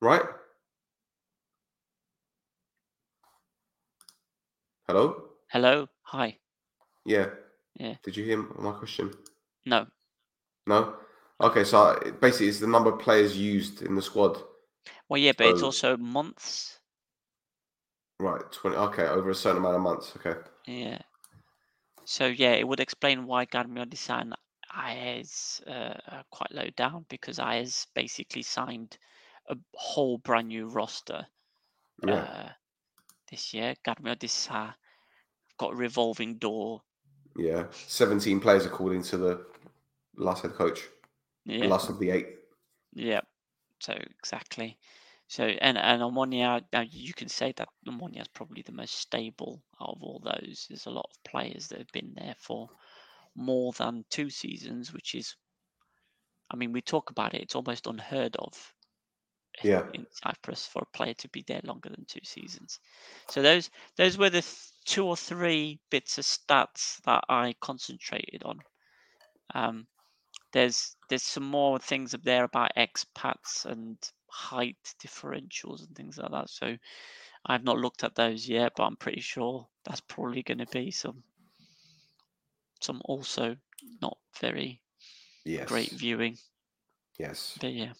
Right? 0.00 0.22
Hello? 4.86 5.24
Hello. 5.50 5.88
Hi. 6.02 6.36
Yeah. 7.04 7.26
Yeah. 7.74 7.94
Did 8.02 8.16
you 8.16 8.24
hear 8.24 8.38
my 8.58 8.72
question? 8.72 9.12
No. 9.66 9.86
No. 10.66 10.96
Okay, 11.40 11.64
so 11.64 11.98
basically, 12.20 12.48
it's 12.48 12.60
the 12.60 12.66
number 12.66 12.92
of 12.92 12.98
players 12.98 13.36
used 13.36 13.82
in 13.82 13.94
the 13.94 14.02
squad. 14.02 14.42
Well, 15.08 15.20
yeah, 15.20 15.32
but 15.36 15.46
it's 15.46 15.62
also 15.62 15.96
months. 15.96 16.79
Right, 18.20 18.42
twenty. 18.52 18.76
Okay, 18.76 19.04
over 19.06 19.30
a 19.30 19.34
certain 19.34 19.58
amount 19.58 19.76
of 19.76 19.82
months. 19.82 20.12
Okay. 20.16 20.38
Yeah. 20.66 20.98
So 22.04 22.26
yeah, 22.26 22.52
it 22.52 22.68
would 22.68 22.80
explain 22.80 23.26
why 23.26 23.46
Karmiotissa 23.46 24.32
is 25.22 25.60
uh, 25.66 25.94
are 26.08 26.24
quite 26.30 26.52
low 26.52 26.68
down 26.76 27.06
because 27.08 27.38
Ayes 27.38 27.86
basically 27.94 28.42
signed 28.42 28.98
a 29.48 29.56
whole 29.74 30.18
brand 30.18 30.48
new 30.48 30.66
roster 30.66 31.26
Yeah. 32.06 32.14
uh, 32.14 32.48
this 33.30 33.54
year. 33.54 33.74
Karmiotissa 33.86 34.74
got 35.58 35.72
a 35.72 35.76
revolving 35.76 36.36
door. 36.36 36.82
yeah. 37.36 37.64
Seventeen 37.70 38.38
players 38.40 38.66
according 38.66 39.02
to 39.04 39.16
the 39.16 39.46
last 40.16 40.42
head 40.42 40.52
coach. 40.52 40.80
The 41.46 41.54
Yeah. 41.54 41.66
last 41.68 41.88
of 41.88 41.98
the 41.98 42.10
eight. 42.10 42.28
Yeah. 42.92 43.20
So 43.78 43.94
exactly. 43.94 44.76
So 45.30 45.44
and 45.44 45.78
and 45.78 46.02
Omonia, 46.02 46.60
now 46.72 46.80
you 46.80 47.14
can 47.14 47.28
say 47.28 47.52
that 47.56 47.68
Omonia 47.86 48.22
is 48.22 48.28
probably 48.34 48.62
the 48.62 48.72
most 48.72 48.96
stable 48.96 49.62
out 49.80 49.94
of 49.94 50.02
all 50.02 50.20
those. 50.24 50.66
There's 50.68 50.86
a 50.86 50.90
lot 50.90 51.08
of 51.08 51.22
players 51.22 51.68
that 51.68 51.78
have 51.78 51.92
been 51.92 52.12
there 52.16 52.34
for 52.40 52.68
more 53.36 53.70
than 53.78 54.04
two 54.10 54.28
seasons, 54.28 54.92
which 54.92 55.14
is, 55.14 55.36
I 56.50 56.56
mean, 56.56 56.72
we 56.72 56.82
talk 56.82 57.10
about 57.10 57.34
it. 57.34 57.42
It's 57.42 57.54
almost 57.54 57.86
unheard 57.86 58.34
of. 58.40 58.74
Yeah. 59.62 59.84
In 59.94 60.04
Cyprus, 60.10 60.66
for 60.66 60.82
a 60.82 60.96
player 60.96 61.14
to 61.14 61.28
be 61.28 61.44
there 61.46 61.60
longer 61.62 61.90
than 61.90 62.04
two 62.06 62.24
seasons. 62.24 62.80
So 63.28 63.40
those 63.40 63.70
those 63.96 64.18
were 64.18 64.30
the 64.30 64.42
th- 64.42 64.72
two 64.84 65.06
or 65.06 65.16
three 65.16 65.78
bits 65.90 66.18
of 66.18 66.24
stats 66.24 67.00
that 67.02 67.22
I 67.28 67.54
concentrated 67.60 68.42
on. 68.42 68.58
Um, 69.54 69.86
there's 70.52 70.96
there's 71.08 71.22
some 71.22 71.44
more 71.44 71.78
things 71.78 72.14
up 72.14 72.24
there 72.24 72.42
about 72.42 72.72
expats 72.76 73.64
and 73.64 73.96
height 74.30 74.76
differentials 75.02 75.86
and 75.86 75.94
things 75.96 76.18
like 76.18 76.30
that. 76.30 76.50
So 76.50 76.76
I've 77.46 77.64
not 77.64 77.78
looked 77.78 78.04
at 78.04 78.14
those 78.14 78.48
yet, 78.48 78.72
but 78.76 78.84
I'm 78.84 78.96
pretty 78.96 79.20
sure 79.20 79.66
that's 79.84 80.00
probably 80.00 80.42
going 80.42 80.58
to 80.58 80.66
be 80.66 80.90
some 80.90 81.22
some 82.80 83.00
also 83.04 83.56
not 84.00 84.16
very 84.40 84.80
Yes. 85.44 85.68
great 85.68 85.90
viewing. 85.90 86.36
Yes. 87.18 87.56
But 87.60 87.72
yeah. 87.72 87.92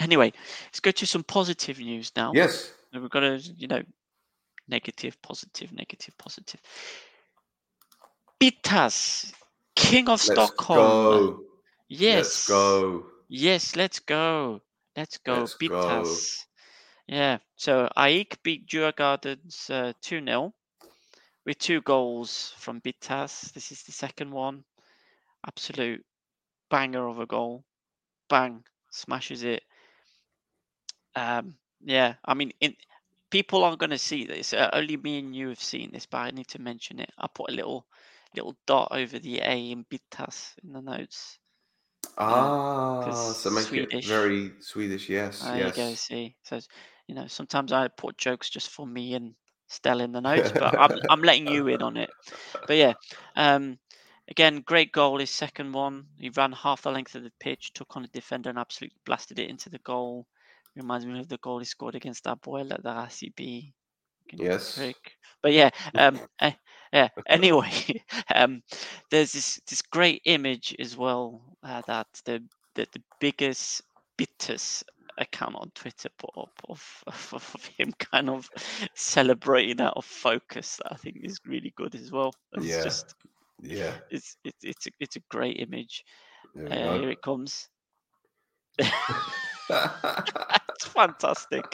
Anyway, 0.00 0.32
let's 0.66 0.80
go 0.80 0.90
to 0.90 1.06
some 1.06 1.24
positive 1.24 1.78
news 1.78 2.12
now. 2.16 2.32
Yes. 2.34 2.72
We've 2.92 3.08
got 3.10 3.20
to, 3.20 3.38
you 3.56 3.68
know, 3.68 3.82
negative, 4.68 5.20
positive, 5.22 5.72
negative, 5.72 6.16
positive. 6.18 6.60
Pittas, 8.40 9.32
King 9.74 10.04
of 10.08 10.10
Let's 10.10 10.22
Stockholm. 10.24 10.78
go. 10.78 11.40
Yes. 11.88 12.16
Let's 12.24 12.48
go. 12.48 13.06
Yes, 13.28 13.76
let's 13.76 13.98
go. 14.00 14.60
Let's 14.96 15.18
go. 15.18 15.40
Let's 15.40 15.54
go. 15.54 15.68
Pittas. 15.68 16.44
Yeah. 17.06 17.38
So 17.56 17.88
AIK 17.96 18.42
beat 18.42 18.66
Djurgårdens 18.66 19.70
uh, 19.70 19.92
2 20.00 20.24
0 20.24 20.54
with 21.44 21.58
two 21.58 21.80
goals 21.82 22.54
from 22.58 22.80
Pittas. 22.80 23.52
This 23.52 23.72
is 23.72 23.82
the 23.82 23.92
second 23.92 24.30
one. 24.30 24.64
Absolute 25.46 26.04
banger 26.70 27.08
of 27.08 27.20
a 27.20 27.26
goal. 27.26 27.64
Bang. 28.28 28.64
Smashes 28.90 29.42
it. 29.42 29.62
Um, 31.16 31.56
yeah. 31.84 32.14
I 32.24 32.34
mean, 32.34 32.52
in, 32.60 32.74
people 33.30 33.64
aren't 33.64 33.80
going 33.80 33.90
to 33.90 33.98
see 33.98 34.24
this. 34.24 34.52
Uh, 34.52 34.70
only 34.72 34.96
me 34.96 35.18
and 35.18 35.34
you 35.34 35.48
have 35.48 35.60
seen 35.60 35.90
this, 35.92 36.06
but 36.06 36.18
I 36.18 36.30
need 36.30 36.48
to 36.48 36.60
mention 36.60 37.00
it. 37.00 37.10
I 37.18 37.26
put 37.26 37.50
a 37.50 37.54
little 37.54 37.86
little 38.34 38.56
dot 38.66 38.88
over 38.90 39.18
the 39.18 39.40
A 39.40 39.70
in 39.70 39.84
Pittas 39.84 40.54
in 40.62 40.72
the 40.72 40.80
notes. 40.80 41.38
Ah, 42.18 43.32
so 43.32 43.50
make 43.50 43.64
Swedish. 43.64 44.04
it 44.04 44.08
very 44.08 44.52
Swedish. 44.60 45.08
Yes. 45.08 45.42
There 45.42 45.66
you 45.66 45.72
go. 45.72 45.94
See, 45.94 46.36
so 46.44 46.60
you 47.06 47.14
know, 47.14 47.26
sometimes 47.26 47.72
I 47.72 47.88
put 47.88 48.16
jokes 48.16 48.48
just 48.48 48.70
for 48.70 48.86
me 48.86 49.14
and 49.14 49.34
Stella 49.68 50.04
in 50.04 50.12
the 50.12 50.20
notes, 50.32 50.52
but 50.52 50.78
I'm 50.78 50.98
I'm 51.10 51.22
letting 51.22 51.48
you 51.48 51.66
in 51.68 51.82
on 51.82 51.96
it. 51.96 52.10
But 52.66 52.76
yeah, 52.76 52.92
um, 53.36 53.78
again, 54.28 54.62
great 54.64 54.92
goal. 54.92 55.18
His 55.18 55.30
second 55.30 55.72
one, 55.72 56.06
he 56.18 56.30
ran 56.30 56.52
half 56.52 56.82
the 56.82 56.90
length 56.90 57.14
of 57.14 57.24
the 57.24 57.32
pitch, 57.40 57.72
took 57.72 57.96
on 57.96 58.04
a 58.04 58.08
defender, 58.08 58.50
and 58.50 58.58
absolutely 58.58 58.98
blasted 59.04 59.38
it 59.38 59.50
into 59.50 59.68
the 59.68 59.78
goal. 59.78 60.26
Reminds 60.76 61.06
me 61.06 61.20
of 61.20 61.28
the 61.28 61.38
goal 61.38 61.60
he 61.60 61.64
scored 61.64 61.94
against 61.94 62.26
our 62.26 62.36
boy 62.36 62.60
at 62.60 62.82
the 62.82 62.90
RCB. 62.90 63.72
Yes. 64.32 64.80
But 65.42 65.52
yeah, 65.52 65.70
um, 65.94 66.18
eh, 66.40 66.52
yeah. 66.94 67.10
Anyway, 67.28 68.02
um, 68.34 68.62
there's 69.10 69.32
this 69.32 69.60
this 69.68 69.82
great 69.82 70.22
image 70.26 70.76
as 70.80 70.96
well 70.96 71.42
uh, 71.64 71.82
that 71.88 72.08
the 72.26 72.42
that 72.76 72.92
the 72.92 73.02
biggest 73.20 73.82
Pittas 74.18 74.84
account 75.18 75.56
on 75.56 75.70
Twitter 75.74 76.10
put 76.18 76.30
up 76.38 76.52
of, 76.68 77.04
of, 77.08 77.30
of 77.34 77.66
him 77.78 77.92
kind 78.12 78.30
of 78.30 78.50
celebrating 78.94 79.80
out 79.80 79.94
of 79.96 80.06
focus. 80.06 80.78
That 80.78 80.92
I 80.92 80.96
think 80.96 81.18
is 81.22 81.40
really 81.46 81.72
good 81.76 81.96
as 81.96 82.12
well. 82.12 82.32
It's 82.54 82.78
Yeah. 82.78 82.82
just 82.82 83.14
Yeah. 83.62 83.98
it's 84.10 84.36
it's 84.44 84.64
it's 84.64 84.86
a, 84.88 84.90
it's 85.00 85.16
a 85.16 85.20
great 85.30 85.58
image. 85.60 86.04
Uh, 86.70 86.92
here 86.92 87.10
it 87.10 87.22
comes. 87.22 87.68
That's 89.68 90.86
fantastic. 90.86 91.64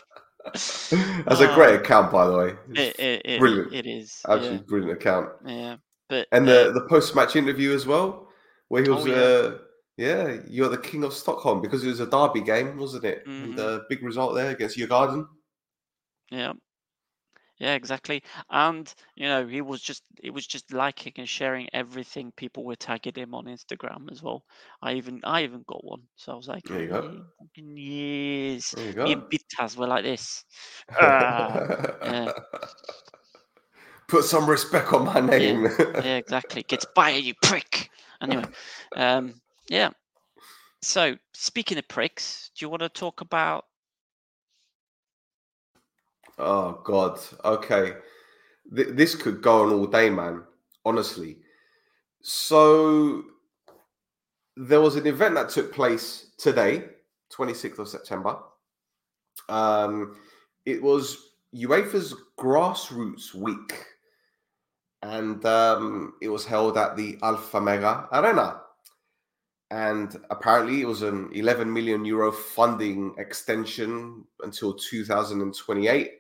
That's 0.45 1.41
a 1.41 1.55
great 1.55 1.77
Uh, 1.77 1.81
account, 1.81 2.11
by 2.13 2.27
the 2.27 2.37
way. 2.37 2.57
It, 2.75 2.99
it, 2.99 3.23
it, 3.25 3.39
brilliant. 3.41 3.73
it 3.73 3.87
is. 3.87 4.21
Absolutely 4.29 4.67
brilliant 4.67 4.93
account. 5.01 5.29
Yeah, 5.47 5.53
yeah. 5.57 5.77
But 6.09 6.27
And 6.33 6.49
uh, 6.49 6.65
the 6.65 6.73
the 6.73 6.87
post 6.89 7.15
match 7.15 7.37
interview 7.37 7.73
as 7.75 7.87
well, 7.87 8.29
where 8.69 8.83
he 8.83 8.89
Oh, 8.89 8.95
was, 8.97 9.07
yeah. 9.07 9.15
uh, 9.15 9.59
yeah, 9.97 10.41
you're 10.49 10.69
the 10.69 10.79
king 10.79 11.05
of 11.05 11.13
Stockholm 11.13 11.61
because 11.61 11.85
it 11.85 11.89
was 11.89 12.01
a 12.01 12.07
derby 12.07 12.41
game, 12.41 12.79
wasn't 12.79 13.05
it? 13.05 13.25
Mhm. 13.27 13.45
And 13.45 13.59
a 13.59 13.83
big 13.89 14.03
result 14.03 14.35
there 14.35 14.51
against 14.51 14.77
Djurgården. 14.79 15.27
Yeah. 16.31 16.55
Yeah, 17.61 17.75
exactly. 17.75 18.23
And 18.51 18.93
you 19.17 19.29
know, 19.29 19.47
he 19.47 19.61
was 19.61 19.83
just 19.83 20.03
he 20.23 20.31
was 20.31 20.47
just 20.47 20.73
liking 20.73 21.13
and 21.19 21.29
sharing 21.29 21.69
everything 21.75 22.33
people 22.33 22.65
were 22.65 22.77
tagging 22.77 23.15
him 23.15 23.35
on 23.35 23.45
Instagram 23.45 24.11
as 24.11 24.23
well. 24.23 24.45
I 24.83 24.95
even 24.95 25.21
I 25.25 25.45
even 25.45 25.65
got 25.69 25.85
one. 25.85 26.09
So 26.17 26.33
I 26.33 26.37
was 26.37 26.49
like, 26.49 26.65
There 26.65 26.81
you 26.83 26.89
go. 26.89 27.25
"Yeah, 27.57 27.65
yes. 27.75 28.75
There 28.75 28.87
you 28.87 28.93
Me 29.05 29.13
and 29.13 29.23
go. 29.23 29.29
Pittas 29.31 29.77
were 29.77 29.87
like 29.87 30.05
this. 30.05 30.45
Ah, 31.01 31.65
yeah. 32.03 32.31
Put 34.09 34.25
some 34.25 34.49
respect 34.51 34.93
on 34.93 35.05
my 35.07 35.21
name. 35.21 35.69
yeah, 36.01 36.17
exactly. 36.17 36.63
Gets 36.65 36.85
by 36.95 37.11
you 37.11 37.35
prick. 37.43 37.91
Anyway, 38.21 38.47
um, 38.97 39.41
yeah. 39.69 39.91
So 40.83 41.17
speaking 41.35 41.79
of 41.79 41.89
pricks, 41.89 42.51
do 42.57 42.65
you 42.65 42.71
want 42.71 42.83
to 42.83 42.89
talk 42.91 43.21
about 43.23 43.67
Oh 46.41 46.81
God. 46.85 47.21
Okay. 47.45 47.95
Th- 48.75 48.89
this 48.91 49.15
could 49.15 49.43
go 49.43 49.65
on 49.65 49.73
all 49.73 49.87
day, 49.87 50.11
man. 50.11 50.45
Honestly. 50.85 51.39
So 52.23 53.25
there 54.57 54.81
was 54.81 54.97
an 54.97 55.07
event 55.07 55.35
that 55.37 55.51
took 55.51 55.73
place 55.73 56.33
today, 56.39 56.85
26th 57.37 57.79
of 57.79 57.89
September. 57.89 58.39
Um, 59.49 60.17
it 60.67 60.83
was 60.83 61.31
UEFA's 61.55 62.15
Grassroots 62.39 63.35
Week. 63.35 63.87
and 65.03 65.45
um, 65.47 66.15
it 66.21 66.29
was 66.29 66.45
held 66.45 66.77
at 66.77 66.97
the 66.97 67.17
Alphamega 67.19 68.09
Arena. 68.13 68.61
And 69.71 70.17
apparently, 70.31 70.83
it 70.83 70.87
was 70.87 71.03
an 71.03 71.31
11 71.33 71.73
million 71.73 72.05
euro 72.05 72.33
funding 72.33 73.15
extension 73.19 74.25
until 74.43 74.75
2028, 74.75 76.13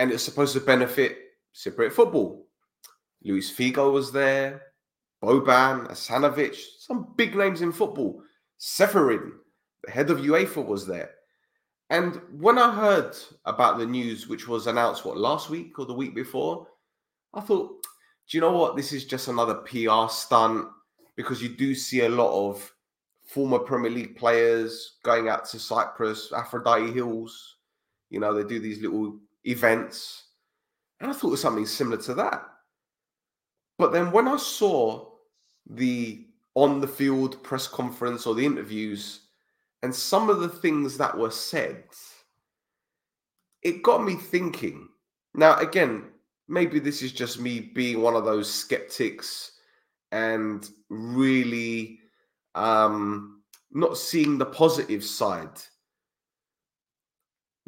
and 0.00 0.10
it's 0.10 0.22
supposed 0.22 0.54
to 0.54 0.60
benefit 0.60 1.18
Cypriot 1.54 1.92
football. 1.92 2.46
Luis 3.22 3.52
Figo 3.52 3.92
was 3.92 4.10
there, 4.10 4.62
Boban, 5.22 5.90
Asanovic, 5.90 6.56
some 6.78 7.12
big 7.16 7.36
names 7.36 7.60
in 7.60 7.70
football. 7.70 8.22
Ceferin, 8.58 9.32
the 9.84 9.90
head 9.90 10.08
of 10.08 10.20
UEFA, 10.20 10.64
was 10.64 10.86
there. 10.86 11.10
And 11.90 12.18
when 12.32 12.56
I 12.56 12.74
heard 12.74 13.14
about 13.44 13.76
the 13.76 13.84
news, 13.84 14.26
which 14.26 14.48
was 14.48 14.68
announced, 14.68 15.04
what, 15.04 15.18
last 15.18 15.50
week 15.50 15.78
or 15.78 15.84
the 15.84 15.92
week 15.92 16.14
before, 16.14 16.66
I 17.34 17.42
thought, 17.42 17.86
do 18.30 18.38
you 18.38 18.40
know 18.40 18.52
what? 18.52 18.76
This 18.76 18.94
is 18.94 19.04
just 19.04 19.28
another 19.28 19.56
PR 19.56 20.08
stunt 20.08 20.66
because 21.14 21.42
you 21.42 21.50
do 21.50 21.74
see 21.74 22.00
a 22.06 22.08
lot 22.08 22.48
of 22.48 22.72
former 23.26 23.58
Premier 23.58 23.90
League 23.90 24.16
players 24.16 24.96
going 25.02 25.28
out 25.28 25.44
to 25.50 25.58
Cyprus, 25.58 26.32
Aphrodite 26.32 26.90
Hills. 26.90 27.56
You 28.08 28.20
know, 28.20 28.32
they 28.32 28.48
do 28.48 28.60
these 28.60 28.80
little 28.80 29.20
events. 29.44 30.24
And 31.00 31.10
I 31.10 31.14
thought 31.14 31.28
it 31.28 31.32
was 31.32 31.42
something 31.42 31.66
similar 31.66 31.96
to 32.02 32.14
that. 32.14 32.44
But 33.78 33.92
then 33.92 34.12
when 34.12 34.28
I 34.28 34.36
saw 34.36 35.08
the 35.66 36.26
on 36.54 36.80
the 36.80 36.88
field 36.88 37.42
press 37.42 37.66
conference 37.66 38.26
or 38.26 38.34
the 38.34 38.44
interviews 38.44 39.20
and 39.82 39.94
some 39.94 40.28
of 40.28 40.40
the 40.40 40.48
things 40.48 40.98
that 40.98 41.16
were 41.16 41.30
said, 41.30 41.84
it 43.62 43.82
got 43.82 44.04
me 44.04 44.16
thinking. 44.16 44.88
Now, 45.34 45.56
again, 45.58 46.04
maybe 46.48 46.78
this 46.78 47.02
is 47.02 47.12
just 47.12 47.40
me 47.40 47.60
being 47.60 48.02
one 48.02 48.16
of 48.16 48.24
those 48.24 48.52
skeptics 48.52 49.52
and 50.12 50.68
really 50.88 52.00
um, 52.54 53.42
not 53.70 53.96
seeing 53.96 54.38
the 54.38 54.46
positive 54.46 55.04
side. 55.04 55.58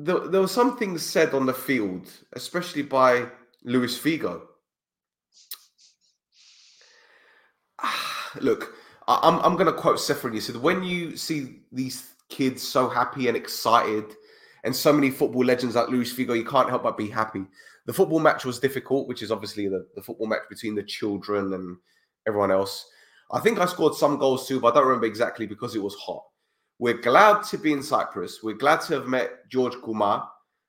There, 0.04 0.18
there 0.18 0.40
were 0.40 0.48
some 0.48 0.76
things 0.76 1.00
said 1.00 1.32
on 1.32 1.46
the 1.46 1.54
field, 1.54 2.10
especially 2.32 2.82
by 2.82 3.26
Luis 3.62 3.96
Figo. 3.96 4.42
Look, 8.40 8.74
I'm, 9.06 9.38
I'm 9.40 9.54
going 9.54 9.66
to 9.66 9.72
quote 9.72 9.98
Ceferin. 9.98 10.34
He 10.34 10.40
said, 10.40 10.56
when 10.56 10.82
you 10.82 11.16
see 11.16 11.60
these 11.70 12.14
kids 12.28 12.66
so 12.66 12.88
happy 12.88 13.28
and 13.28 13.36
excited, 13.36 14.16
and 14.64 14.74
so 14.74 14.92
many 14.92 15.10
football 15.10 15.44
legends 15.44 15.76
like 15.76 15.88
Luis 15.88 16.12
Figo, 16.12 16.36
you 16.36 16.44
can't 16.44 16.68
help 16.68 16.82
but 16.82 16.96
be 16.96 17.08
happy. 17.08 17.44
The 17.86 17.92
football 17.92 18.20
match 18.20 18.44
was 18.44 18.58
difficult, 18.58 19.06
which 19.06 19.22
is 19.22 19.30
obviously 19.30 19.68
the, 19.68 19.86
the 19.94 20.02
football 20.02 20.26
match 20.26 20.42
between 20.50 20.74
the 20.74 20.82
children 20.82 21.52
and 21.52 21.76
everyone 22.26 22.50
else. 22.50 22.88
I 23.30 23.38
think 23.38 23.60
I 23.60 23.66
scored 23.66 23.94
some 23.94 24.18
goals 24.18 24.48
too, 24.48 24.60
but 24.60 24.72
I 24.72 24.74
don't 24.76 24.86
remember 24.86 25.06
exactly 25.06 25.46
because 25.46 25.76
it 25.76 25.82
was 25.82 25.94
hot. 25.94 26.24
We're 26.82 26.94
glad 26.94 27.44
to 27.44 27.59
be 27.59 27.72
in 27.72 27.80
Cyprus. 27.80 28.42
We're 28.42 28.56
glad 28.56 28.80
to 28.80 28.94
have 28.94 29.06
met 29.06 29.48
George 29.48 29.74
Gouma. 29.74 30.26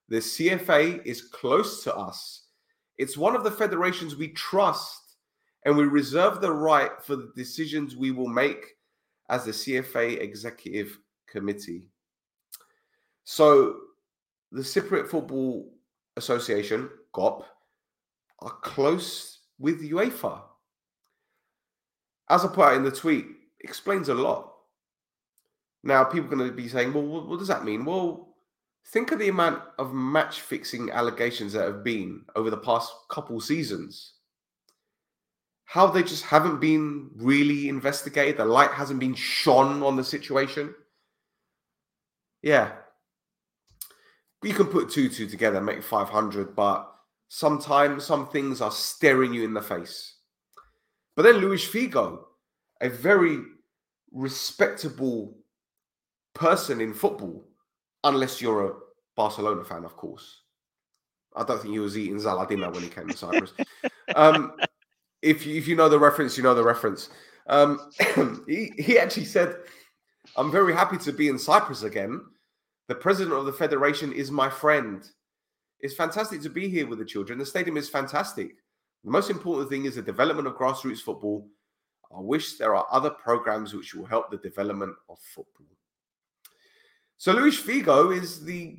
The 0.10 0.18
CFA 0.18 1.04
is 1.04 1.24
close 1.24 1.84
to 1.86 1.96
us. 1.96 2.44
It's 3.00 3.18
one 3.18 3.36
of 3.36 3.44
the 3.44 3.50
federations 3.50 4.16
we 4.16 4.28
trust 4.28 5.16
and 5.66 5.76
we 5.76 5.86
reserve 5.86 6.40
the 6.40 6.52
right 6.52 6.92
for 7.02 7.16
the 7.16 7.32
decisions 7.36 7.96
we 7.96 8.12
will 8.12 8.28
make 8.28 8.64
as 9.30 9.46
the 9.46 9.52
CFA 9.54 10.22
Executive 10.22 11.00
Committee. 11.28 11.82
So, 13.24 13.78
the 14.52 14.62
Cypriot 14.62 15.08
Football 15.08 15.74
Association, 16.16 16.92
KOP, 17.12 17.44
are 18.38 18.56
close 18.62 19.40
with 19.58 19.82
UEFA. 19.82 20.42
As 22.30 22.46
I 22.46 22.50
put 22.50 22.66
out 22.66 22.76
in 22.76 22.84
the 22.84 22.92
tweet, 22.92 23.26
explains 23.62 24.10
a 24.10 24.14
lot. 24.14 24.53
Now, 25.84 26.04
people 26.04 26.28
are 26.32 26.36
going 26.36 26.50
to 26.50 26.56
be 26.56 26.68
saying, 26.68 26.94
well, 26.94 27.04
what 27.04 27.40
does 27.40 27.50
that 27.50 27.66
mean? 27.66 27.84
Well, 27.84 28.36
think 28.88 29.12
of 29.12 29.20
the 29.20 29.30
amount 29.30 29.62
of 29.78 29.94
match 29.94 30.42
fixing 30.42 30.92
allegations 30.92 31.54
that 31.54 31.66
have 31.66 31.84
been 31.84 32.24
over 32.36 32.50
the 32.50 32.58
past 32.58 32.92
couple 33.10 33.40
seasons 33.42 34.14
how 35.74 35.88
they 35.88 36.04
just 36.04 36.26
haven't 36.26 36.60
been 36.60 37.10
really 37.16 37.68
investigated. 37.68 38.38
The 38.38 38.46
light 38.46 38.70
hasn't 38.70 39.00
been 39.00 39.16
shone 39.16 39.82
on 39.82 39.96
the 39.96 40.04
situation. 40.04 40.76
Yeah. 42.44 42.74
You 44.44 44.54
can 44.54 44.68
put 44.68 44.92
two 44.92 45.10
two 45.10 45.28
together 45.28 45.62
make 45.62 45.82
500, 45.82 46.56
but 46.56 46.94
sometimes 47.30 48.06
some 48.06 48.28
things 48.28 48.62
are 48.62 48.70
staring 48.70 49.34
you 49.34 49.44
in 49.44 49.56
the 49.56 49.64
face. 49.64 50.18
But 51.16 51.24
then 51.24 51.38
Luis 51.38 51.68
Figo, 51.68 52.20
a 52.80 52.90
very 52.90 53.40
respectable 54.12 55.38
person 56.34 56.82
in 56.82 56.94
football, 56.94 57.44
unless 58.04 58.42
you're 58.42 58.68
a 58.68 58.74
Barcelona 59.16 59.64
fan, 59.64 59.86
of 59.86 59.96
course. 59.96 60.42
I 61.36 61.44
don't 61.44 61.62
think 61.62 61.74
he 61.74 61.80
was 61.80 61.98
eating 61.98 62.18
Zalatina 62.18 62.72
when 62.72 62.84
he 62.84 62.90
came 62.90 63.08
to 63.08 63.18
Cyprus. 63.18 63.54
Um, 64.16 64.54
if 65.22 65.46
you, 65.46 65.56
if 65.56 65.68
you 65.68 65.76
know 65.76 65.90
the 65.90 65.98
reference, 65.98 66.38
you 66.38 66.44
know 66.44 66.54
the 66.54 66.64
reference. 66.64 67.10
Um, 67.48 67.92
he, 68.48 68.72
he 68.78 69.00
actually 69.00 69.26
said, 69.26 69.56
I'm 70.36 70.52
very 70.52 70.74
happy 70.74 70.98
to 70.98 71.12
be 71.12 71.30
in 71.30 71.40
Cyprus 71.40 71.84
again. 71.84 72.22
The 72.88 72.96
president 72.96 73.36
of 73.36 73.46
the 73.46 73.54
federation 73.54 74.12
is 74.12 74.30
my 74.30 74.50
friend. 74.50 75.04
It's 75.80 75.96
fantastic 75.96 76.42
to 76.42 76.50
be 76.50 76.70
here 76.70 76.88
with 76.88 77.00
the 77.00 77.06
children. 77.06 77.40
The 77.40 77.46
stadium 77.46 77.78
is 77.78 77.90
fantastic. 77.90 78.56
The 79.04 79.12
most 79.12 79.30
important 79.30 79.70
thing 79.70 79.86
is 79.86 79.96
the 79.96 80.02
development 80.02 80.48
of 80.48 80.56
grassroots 80.56 81.00
football. 81.00 81.48
I 82.16 82.20
wish 82.20 82.58
there 82.58 82.76
are 82.76 82.88
other 82.92 83.10
programs 83.10 83.74
which 83.74 83.94
will 83.94 84.06
help 84.06 84.30
the 84.30 84.38
development 84.38 84.96
of 85.10 85.18
football. 85.20 85.66
So 87.18 87.32
Luis 87.34 87.62
Figo 87.62 88.16
is 88.16 88.44
the 88.44 88.78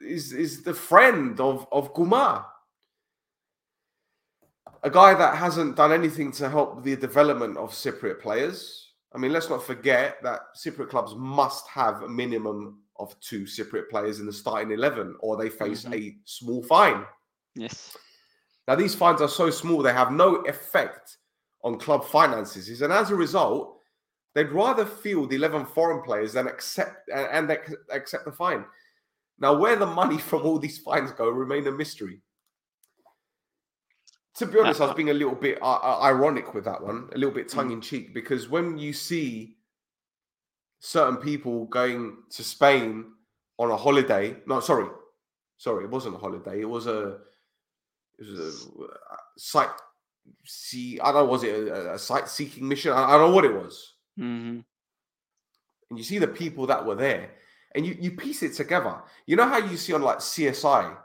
is 0.00 0.32
is 0.32 0.62
the 0.62 0.74
friend 0.74 1.38
of 1.40 1.66
of 1.70 1.94
Gouma 1.94 2.44
a 4.82 4.90
guy 4.90 5.14
that 5.14 5.36
hasn't 5.36 5.76
done 5.76 5.92
anything 5.92 6.30
to 6.32 6.48
help 6.48 6.82
the 6.82 6.96
development 6.96 7.56
of 7.56 7.70
Cypriot 7.70 8.20
players. 8.20 8.92
I 9.12 9.18
mean, 9.18 9.32
let's 9.32 9.50
not 9.50 9.62
forget 9.62 10.22
that 10.22 10.40
Cypriot 10.56 10.90
clubs 10.90 11.14
must 11.16 11.66
have 11.68 12.02
a 12.02 12.08
minimum 12.08 12.80
of 12.98 13.18
two 13.20 13.42
Cypriot 13.42 13.88
players 13.88 14.20
in 14.20 14.26
the 14.26 14.32
starting 14.32 14.70
11 14.70 15.16
or 15.20 15.36
they 15.36 15.48
face 15.48 15.84
mm-hmm. 15.84 15.94
a 15.94 16.16
small 16.24 16.62
fine. 16.62 17.04
Yes. 17.54 17.96
Now, 18.66 18.74
these 18.74 18.94
fines 18.94 19.22
are 19.22 19.28
so 19.28 19.50
small, 19.50 19.82
they 19.82 19.92
have 19.92 20.12
no 20.12 20.36
effect 20.42 21.16
on 21.64 21.78
club 21.78 22.04
finances. 22.04 22.82
And 22.82 22.92
as 22.92 23.10
a 23.10 23.14
result, 23.16 23.77
they'd 24.38 24.52
rather 24.52 24.86
field 24.86 25.32
11 25.32 25.66
foreign 25.66 26.00
players 26.00 26.32
than 26.32 26.46
accept 26.46 27.10
and 27.10 27.50
accept 27.92 28.24
the 28.24 28.30
fine. 28.30 28.64
Now, 29.40 29.54
where 29.58 29.74
the 29.74 29.86
money 29.86 30.18
from 30.28 30.42
all 30.42 30.60
these 30.60 30.78
fines 30.78 31.10
go 31.10 31.28
remain 31.28 31.66
a 31.66 31.72
mystery. 31.72 32.20
To 34.36 34.46
be 34.46 34.60
honest, 34.60 34.80
I 34.80 34.86
was 34.86 34.94
being 34.96 35.10
a 35.10 35.14
little 35.14 35.34
bit 35.34 35.60
uh, 35.60 35.80
uh 35.82 36.00
ironic 36.02 36.54
with 36.54 36.64
that 36.66 36.80
one, 36.80 37.08
a 37.12 37.18
little 37.18 37.34
bit 37.34 37.48
mm. 37.48 37.52
tongue 37.52 37.72
in 37.72 37.80
cheek, 37.80 38.14
because 38.14 38.48
when 38.48 38.78
you 38.78 38.92
see 38.92 39.56
certain 40.78 41.16
people 41.16 41.66
going 41.66 42.18
to 42.30 42.44
Spain 42.44 43.06
on 43.58 43.72
a 43.72 43.76
holiday, 43.76 44.36
no, 44.46 44.60
sorry, 44.60 44.88
sorry, 45.56 45.84
it 45.84 45.90
wasn't 45.90 46.14
a 46.14 46.18
holiday. 46.18 46.60
It 46.60 46.68
was 46.68 46.86
a, 46.86 47.18
it 48.20 48.30
was 48.30 48.68
a, 48.78 48.84
uh, 48.84 49.16
site 49.36 49.70
see. 50.44 51.00
I 51.00 51.10
don't 51.10 51.24
know, 51.24 51.32
was 51.32 51.42
it 51.42 51.66
a, 51.66 51.94
a 51.94 51.98
sight 51.98 52.28
seeking 52.28 52.68
mission? 52.68 52.92
I, 52.92 53.02
I, 53.02 53.18
don't 53.18 53.30
know 53.30 53.34
what 53.34 53.44
it 53.44 53.54
was. 53.54 53.94
Mm-hmm. 54.18 54.60
And 55.90 55.98
you 55.98 56.04
see 56.04 56.18
the 56.18 56.28
people 56.28 56.66
that 56.66 56.84
were 56.84 56.94
there, 56.94 57.30
and 57.74 57.86
you 57.86 57.96
you 57.98 58.12
piece 58.12 58.42
it 58.42 58.54
together. 58.54 59.02
You 59.26 59.36
know 59.36 59.48
how 59.48 59.58
you 59.58 59.76
see 59.76 59.92
on 59.92 60.02
like 60.02 60.18
CSI 60.18 60.96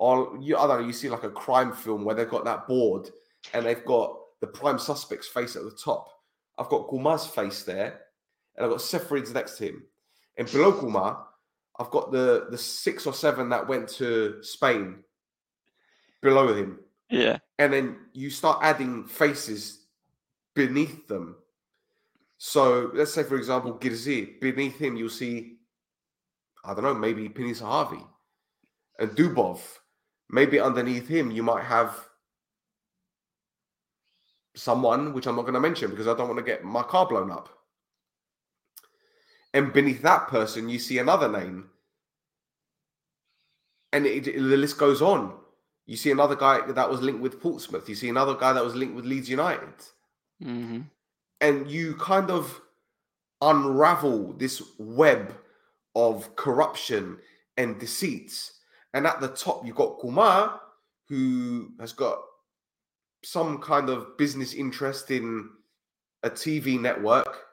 or 0.00 0.38
you, 0.40 0.56
I 0.56 0.66
don't 0.66 0.80
know, 0.80 0.86
you 0.86 0.94
see 0.94 1.10
like 1.10 1.24
a 1.24 1.30
crime 1.30 1.72
film 1.72 2.04
where 2.04 2.14
they've 2.14 2.28
got 2.28 2.46
that 2.46 2.66
board 2.66 3.10
and 3.52 3.66
they've 3.66 3.84
got 3.84 4.16
the 4.40 4.46
prime 4.46 4.78
suspect's 4.78 5.28
face 5.28 5.56
at 5.56 5.62
the 5.62 5.70
top. 5.70 6.08
I've 6.58 6.70
got 6.70 6.88
Gouma's 6.88 7.26
face 7.26 7.62
there, 7.64 8.00
and 8.56 8.64
I've 8.64 8.70
got 8.70 8.80
Ceferin's 8.80 9.34
next 9.34 9.58
to 9.58 9.66
him. 9.66 9.84
And 10.38 10.50
below 10.50 10.72
Gouma, 10.72 11.18
I've 11.78 11.90
got 11.90 12.12
the 12.12 12.46
the 12.50 12.56
six 12.56 13.06
or 13.06 13.12
seven 13.12 13.50
that 13.50 13.68
went 13.68 13.88
to 13.90 14.42
Spain 14.42 15.04
below 16.22 16.54
him. 16.54 16.80
Yeah. 17.10 17.38
And 17.58 17.70
then 17.70 17.96
you 18.14 18.30
start 18.30 18.60
adding 18.62 19.04
faces 19.06 19.84
beneath 20.54 21.06
them. 21.08 21.36
So 22.42 22.90
let's 22.94 23.12
say, 23.12 23.22
for 23.22 23.36
example, 23.36 23.74
Girzi, 23.78 24.40
beneath 24.40 24.78
him, 24.78 24.96
you'll 24.96 25.10
see, 25.10 25.58
I 26.64 26.72
don't 26.72 26.84
know, 26.84 26.94
maybe 26.94 27.28
Pini 27.28 27.50
Zahavi 27.50 28.02
and 28.98 29.10
Dubov 29.10 29.60
maybe 30.30 30.60
underneath 30.60 31.08
him 31.08 31.30
you 31.30 31.42
might 31.42 31.64
have 31.64 32.08
someone 34.54 35.12
which 35.12 35.26
I'm 35.26 35.36
not 35.36 35.42
going 35.42 35.54
to 35.54 35.60
mention 35.60 35.90
because 35.90 36.06
I 36.08 36.14
don't 36.14 36.28
want 36.28 36.38
to 36.38 36.44
get 36.44 36.64
my 36.64 36.82
car 36.82 37.06
blown 37.06 37.30
up. 37.30 37.48
And 39.52 39.72
beneath 39.72 40.02
that 40.02 40.28
person, 40.28 40.68
you 40.68 40.78
see 40.78 40.98
another 40.98 41.28
name. 41.28 41.70
And 43.92 44.06
it, 44.06 44.28
it, 44.28 44.34
the 44.36 44.56
list 44.56 44.78
goes 44.78 45.02
on. 45.02 45.34
You 45.86 45.96
see 45.96 46.10
another 46.10 46.36
guy 46.36 46.60
that 46.70 46.88
was 46.88 47.00
linked 47.02 47.20
with 47.20 47.40
Portsmouth. 47.40 47.88
You 47.88 47.96
see 47.96 48.08
another 48.08 48.34
guy 48.34 48.52
that 48.52 48.64
was 48.64 48.76
linked 48.76 48.94
with 48.94 49.04
Leeds 49.04 49.28
United. 49.28 49.74
hmm 50.40 50.80
And 51.40 51.70
you 51.70 51.94
kind 51.94 52.30
of 52.30 52.60
unravel 53.40 54.34
this 54.34 54.62
web 54.78 55.34
of 55.94 56.34
corruption 56.36 57.18
and 57.56 57.78
deceits. 57.78 58.58
And 58.94 59.06
at 59.06 59.20
the 59.20 59.28
top, 59.28 59.64
you've 59.64 59.76
got 59.76 59.98
Kumar, 60.00 60.60
who 61.08 61.70
has 61.80 61.92
got 61.92 62.18
some 63.24 63.58
kind 63.58 63.88
of 63.88 64.16
business 64.16 64.54
interest 64.54 65.10
in 65.10 65.48
a 66.22 66.30
TV 66.30 66.78
network 66.80 67.44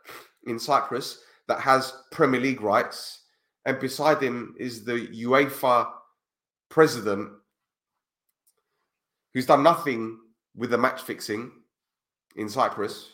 in 0.46 0.60
Cyprus 0.60 1.20
that 1.48 1.60
has 1.60 1.94
Premier 2.12 2.40
League 2.40 2.62
rights. 2.62 3.24
And 3.66 3.80
beside 3.80 4.22
him 4.22 4.56
is 4.58 4.84
the 4.86 5.08
UEFA 5.08 5.90
president, 6.70 7.30
who's 9.34 9.46
done 9.46 9.64
nothing 9.64 10.18
with 10.56 10.70
the 10.70 10.78
match 10.78 11.02
fixing 11.02 11.52
in 12.36 12.50
Cyprus. 12.50 13.10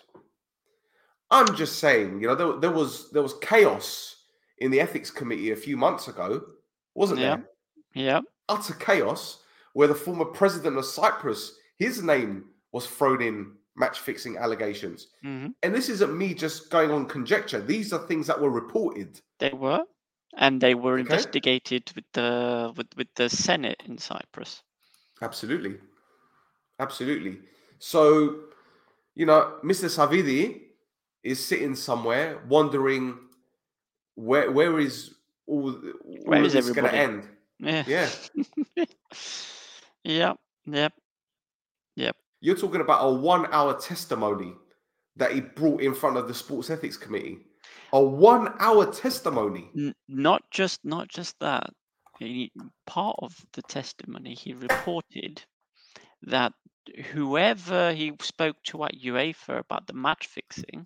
I'm 1.34 1.56
just 1.56 1.80
saying, 1.80 2.22
you 2.22 2.28
know, 2.28 2.36
there, 2.36 2.54
there 2.60 2.72
was 2.72 3.12
there 3.12 3.24
was 3.24 3.34
chaos 3.42 4.16
in 4.60 4.72
the 4.72 4.80
ethics 4.80 5.10
committee 5.12 5.52
a 5.52 5.56
few 5.56 5.76
months 5.76 6.08
ago, 6.08 6.42
wasn't 6.94 7.20
Yeah. 7.20 7.38
there? 7.38 8.06
Yeah. 8.06 8.22
Utter 8.50 8.76
chaos 8.76 9.44
where 9.74 9.88
the 9.88 9.96
former 9.96 10.26
president 10.26 10.78
of 10.78 10.86
Cyprus, 10.86 11.58
his 11.80 12.04
name 12.04 12.46
was 12.72 12.86
thrown 12.86 13.22
in 13.22 13.58
match 13.76 14.00
fixing 14.00 14.38
allegations. 14.38 15.08
hmm 15.24 15.48
And 15.64 15.74
this 15.74 15.90
isn't 15.90 16.16
me 16.16 16.36
just 16.36 16.70
going 16.70 16.92
on 16.92 17.08
conjecture. 17.08 17.60
These 17.60 17.92
are 17.94 18.08
things 18.08 18.28
that 18.28 18.40
were 18.40 18.52
reported. 18.52 19.20
They 19.40 19.54
were, 19.54 19.84
and 20.38 20.62
they 20.62 20.76
were 20.76 20.94
Okay. 21.00 21.02
investigated 21.02 21.92
with 21.96 22.06
the 22.14 22.72
with 22.78 22.90
with 22.96 23.08
the 23.16 23.28
Senate 23.30 23.82
in 23.88 23.98
Cyprus. 23.98 24.62
Absolutely. 25.22 25.80
Absolutely. 26.80 27.40
So, 27.80 28.02
you 29.16 29.26
know, 29.26 29.60
Mr. 29.64 29.90
Savidi 29.90 30.73
is 31.24 31.44
sitting 31.44 31.76
somewhere 31.76 32.42
wondering 32.48 33.18
where 34.16 34.52
where 34.52 34.80
is 34.80 35.16
all, 35.48 35.72
all 35.72 36.18
Where 36.26 36.44
is 36.44 36.54
this 36.54 36.70
going 36.70 36.90
to 36.90 36.96
end? 36.96 37.28
Yeah. 37.60 37.84
Yeah. 37.88 38.10
yep. 40.66 40.94
Yep. 41.96 42.16
You're 42.42 42.56
talking 42.56 42.82
about 42.82 43.06
a 43.06 43.14
one 43.14 43.48
hour 43.52 43.80
testimony 43.80 44.54
that 45.16 45.32
he 45.32 45.42
brought 45.42 45.82
in 45.82 45.94
front 45.94 46.18
of 46.18 46.28
the 46.28 46.34
Sports 46.34 46.70
Ethics 46.70 46.98
Committee. 46.98 47.40
A 47.94 48.02
one 48.02 48.54
hour 48.60 48.92
testimony. 48.92 49.70
N- 49.78 49.96
not 50.08 50.44
just 50.52 50.84
not 50.84 51.08
just 51.08 51.40
that. 51.40 51.70
He, 52.20 52.52
part 52.86 53.16
of 53.20 53.36
the 53.54 53.62
testimony, 53.64 54.34
he 54.36 54.54
reported 54.54 55.44
that 56.24 56.54
whoever 57.12 57.92
he 57.94 58.14
spoke 58.22 58.56
to 58.66 58.84
at 58.86 58.96
UEFA 59.04 59.60
about 59.60 59.88
the 59.88 59.94
match 59.94 60.28
fixing 60.28 60.86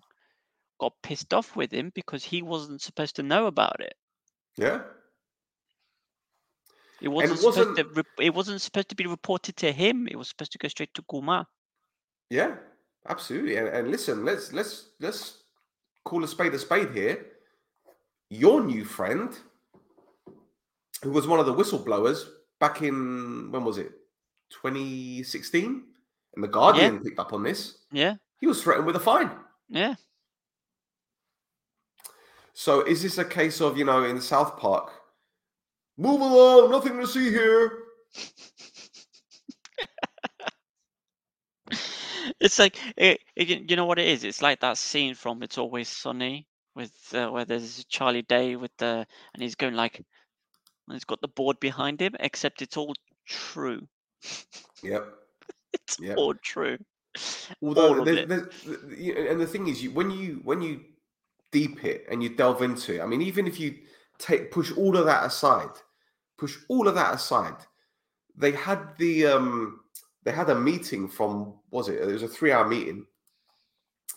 got 0.78 0.92
pissed 1.02 1.32
off 1.34 1.56
with 1.56 1.72
him 1.72 1.90
because 1.94 2.24
he 2.24 2.42
wasn't 2.42 2.80
supposed 2.82 3.16
to 3.16 3.22
know 3.22 3.46
about 3.46 3.80
it. 3.80 3.94
Yeah. 4.56 4.80
It 7.00 7.08
wasn't, 7.08 7.32
it 7.34 7.36
supposed 7.38 7.58
to. 7.58 7.66
wasn't- 7.68 7.96
Re- 7.96 8.26
it 8.26 8.34
wasn't 8.34 8.60
supposed 8.60 8.88
to 8.88 8.96
be 8.96 9.06
reported 9.06 9.56
to 9.58 9.70
him. 9.72 10.08
It 10.08 10.16
was 10.16 10.28
supposed 10.28 10.52
to 10.52 10.58
go 10.58 10.68
straight 10.68 10.92
to 10.94 11.02
Guma. 11.02 11.46
Yeah. 12.30 12.56
Absolutely. 13.08 13.56
And, 13.56 13.68
and 13.68 13.90
listen, 13.90 14.24
let's 14.24 14.52
let's 14.52 14.90
let's 15.00 15.44
call 16.04 16.24
a 16.24 16.28
spade 16.28 16.52
a 16.54 16.58
spade 16.58 16.90
here. 16.92 17.26
Your 18.30 18.62
new 18.64 18.84
friend, 18.84 19.30
who 21.02 21.10
was 21.12 21.26
one 21.26 21.38
of 21.40 21.46
the 21.46 21.54
whistleblowers 21.54 22.24
back 22.60 22.82
in 22.82 23.50
when 23.52 23.64
was 23.64 23.78
it? 23.78 23.92
2016? 24.50 25.84
And 26.34 26.44
the 26.44 26.48
Guardian 26.48 27.00
picked 27.00 27.18
up 27.18 27.32
on 27.32 27.42
this. 27.44 27.78
Yeah. 27.92 28.16
He 28.40 28.46
was 28.46 28.62
threatened 28.62 28.86
with 28.86 28.96
a 28.96 29.00
fine. 29.00 29.30
Yeah. 29.70 29.94
So 32.58 32.80
is 32.80 33.02
this 33.04 33.18
a 33.18 33.24
case 33.24 33.60
of, 33.60 33.78
you 33.78 33.84
know, 33.84 34.02
in 34.02 34.20
South 34.20 34.56
Park, 34.58 34.90
move 35.96 36.20
along, 36.20 36.72
nothing 36.72 36.98
to 36.98 37.06
see 37.06 37.30
here? 37.30 37.84
it's 42.40 42.58
like 42.58 42.76
it, 42.96 43.20
it- 43.36 43.70
you 43.70 43.76
know 43.76 43.86
what 43.86 44.00
it 44.00 44.08
is. 44.08 44.24
It's 44.24 44.42
like 44.42 44.58
that 44.58 44.76
scene 44.76 45.14
from 45.14 45.40
It's 45.44 45.56
Always 45.56 45.88
Sunny 45.88 46.48
with 46.74 46.90
uh, 47.14 47.28
where 47.28 47.44
there's 47.44 47.84
Charlie 47.84 48.22
Day 48.22 48.56
with 48.56 48.72
the 48.78 49.06
and 49.34 49.40
he's 49.40 49.54
going 49.54 49.74
like, 49.74 50.04
he's 50.90 51.04
got 51.04 51.20
the 51.20 51.28
board 51.28 51.60
behind 51.60 52.02
him, 52.02 52.16
except 52.18 52.60
it's 52.60 52.76
all 52.76 52.92
true. 53.24 53.86
Yep. 54.82 55.14
It's 55.74 56.00
Yep. 56.00 56.16
all 56.18 56.34
true. 56.42 56.76
Although, 57.62 57.98
All 58.00 58.04
there's, 58.04 58.26
there's, 58.26 58.48
and 59.28 59.40
the 59.40 59.46
thing 59.46 59.68
is, 59.68 59.80
you, 59.80 59.92
when 59.92 60.10
you 60.10 60.40
when 60.42 60.60
you 60.60 60.80
deep 61.52 61.84
it 61.84 62.06
and 62.10 62.22
you 62.22 62.30
delve 62.36 62.62
into 62.62 62.96
it, 62.96 63.00
I 63.02 63.06
mean, 63.06 63.22
even 63.22 63.46
if 63.46 63.58
you 63.60 63.78
take 64.18 64.50
push 64.50 64.72
all 64.72 64.96
of 64.96 65.06
that 65.06 65.24
aside, 65.26 65.70
push 66.38 66.58
all 66.68 66.88
of 66.88 66.94
that 66.94 67.14
aside, 67.14 67.56
they 68.36 68.52
had 68.52 68.96
the 68.98 69.26
um 69.26 69.80
they 70.24 70.32
had 70.32 70.50
a 70.50 70.54
meeting 70.54 71.08
from 71.08 71.60
was 71.70 71.88
it? 71.88 72.00
It 72.02 72.12
was 72.12 72.22
a 72.22 72.28
three 72.28 72.52
hour 72.52 72.66
meeting 72.68 73.06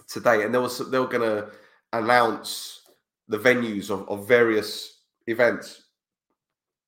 today, 0.07 0.43
and 0.43 0.53
there 0.53 0.61
was 0.61 0.77
they 0.89 0.99
were 0.99 1.07
going 1.07 1.29
to 1.29 1.51
announce 1.93 2.81
the 3.27 3.37
venues 3.37 3.89
of, 3.89 4.07
of 4.09 4.27
various 4.27 5.03
events. 5.27 5.83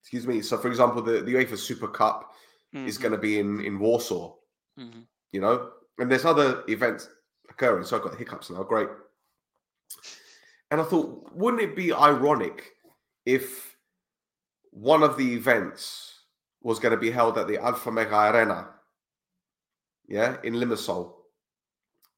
Excuse 0.01 0.27
me. 0.27 0.41
So, 0.41 0.57
for 0.57 0.67
example, 0.67 1.01
the 1.01 1.21
the 1.21 1.33
UEFA 1.33 1.57
Super 1.57 1.87
Cup 1.87 2.33
is 2.85 2.97
Mhm, 2.97 3.01
going 3.01 3.11
to 3.13 3.17
be 3.17 3.39
in 3.39 3.61
in 3.61 3.79
Warsaw 3.79 4.35
mhm. 4.77 5.07
you 5.31 5.41
know, 5.41 5.71
and 5.99 6.11
there's 6.11 6.25
other 6.25 6.63
events 6.67 7.09
occurring. 7.49 7.83
So 7.85 7.97
I've 7.97 8.03
got 8.03 8.17
hiccups 8.17 8.49
now. 8.49 8.63
Great. 8.63 8.89
And 10.73 10.81
I 10.81 10.85
thought, 10.85 11.29
wouldn't 11.35 11.61
it 11.61 11.75
be 11.75 11.93
ironic 11.93 12.71
if 13.27 13.77
one 14.71 15.03
of 15.03 15.17
the 15.17 15.33
events 15.35 16.21
was 16.63 16.79
going 16.79 16.95
to 16.95 16.99
be 16.99 17.11
held 17.11 17.37
at 17.37 17.47
the 17.47 17.57
Alphamega 17.57 18.33
Arena, 18.33 18.69
yeah, 20.07 20.37
in 20.43 20.55
Limassol, 20.55 21.13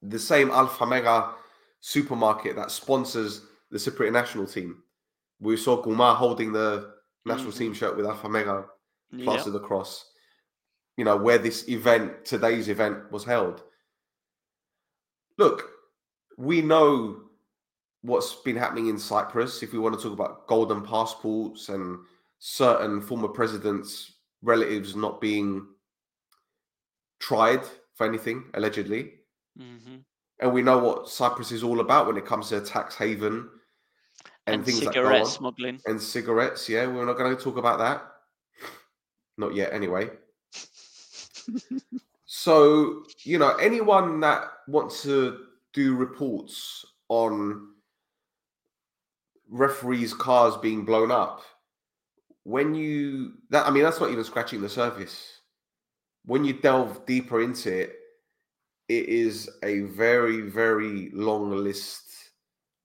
the 0.00 0.18
same 0.18 0.48
Alphamega 0.48 1.34
supermarket 1.80 2.56
that 2.56 2.70
sponsors 2.70 3.42
the 3.70 3.76
Cypriot 3.76 4.12
national 4.12 4.46
team. 4.46 4.82
We 5.38 5.58
saw 5.58 5.82
Gumar 5.82 6.16
holding 6.16 6.50
the 6.50 6.94
national 7.26 7.52
Mhm. 7.52 7.58
team 7.58 7.74
shirt 7.74 7.94
with 7.94 8.06
Alphamega 8.06 8.66
Yep. 9.10 9.24
plastered 9.24 9.54
across, 9.54 10.10
you 10.96 11.04
know, 11.04 11.18
where 11.18 11.36
this 11.36 11.68
event, 11.68 12.24
today's 12.24 12.70
event, 12.70 13.12
was 13.12 13.24
held. 13.24 13.62
Look, 15.36 15.70
we 16.38 16.62
know 16.62 17.25
what's 18.02 18.34
been 18.36 18.56
happening 18.56 18.88
in 18.88 18.98
Cyprus. 18.98 19.62
If 19.62 19.72
we 19.72 19.78
want 19.78 19.96
to 19.96 20.02
talk 20.02 20.12
about 20.12 20.46
golden 20.46 20.82
passports 20.82 21.68
and 21.68 21.98
certain 22.38 23.00
former 23.00 23.28
presidents' 23.28 24.12
relatives 24.42 24.94
not 24.94 25.20
being 25.20 25.66
tried 27.18 27.62
for 27.94 28.06
anything, 28.06 28.50
allegedly. 28.54 29.14
Mhm. 29.58 30.04
And 30.40 30.52
we 30.52 30.62
know 30.62 30.78
what 30.78 31.08
Cyprus 31.08 31.50
is 31.50 31.62
all 31.64 31.80
about 31.80 32.06
when 32.06 32.16
it 32.18 32.26
comes 32.26 32.50
to 32.50 32.58
a 32.58 32.60
tax 32.60 32.94
haven 32.94 33.48
and, 34.46 34.56
And, 34.56 34.64
things 34.64 34.80
that 34.80 34.92
cigarette 34.92 35.26
smuggling. 35.26 35.80
and 35.86 36.00
cigarettes. 36.00 36.68
Yeah, 36.68 36.86
we're 36.86 37.06
not 37.06 37.16
going 37.16 37.34
to 37.34 37.42
talk 37.42 37.56
about 37.56 37.78
that. 37.78 38.12
Not 39.38 39.54
yet, 39.54 39.72
anyway. 39.72 40.10
So, 42.28 43.04
you 43.22 43.38
know, 43.38 43.54
anyone 43.56 44.20
that 44.20 44.42
wants 44.68 45.02
to 45.04 45.46
do 45.72 45.94
reports 45.94 46.84
on 47.08 47.74
referees' 49.48 50.14
cars 50.14 50.56
being 50.56 50.84
blown 50.84 51.10
up, 51.10 51.42
when 52.44 52.74
you 52.74 53.34
that 53.50 53.66
I 53.66 53.70
mean, 53.70 53.82
that's 53.82 54.00
not 54.00 54.10
even 54.10 54.24
scratching 54.24 54.60
the 54.60 54.68
surface. 54.68 55.40
When 56.24 56.44
you 56.44 56.54
delve 56.54 57.06
deeper 57.06 57.40
into 57.40 57.72
it, 57.72 57.96
it 58.88 59.08
is 59.08 59.50
a 59.62 59.80
very, 59.80 60.42
very 60.42 61.10
long 61.12 61.50
list 61.50 62.02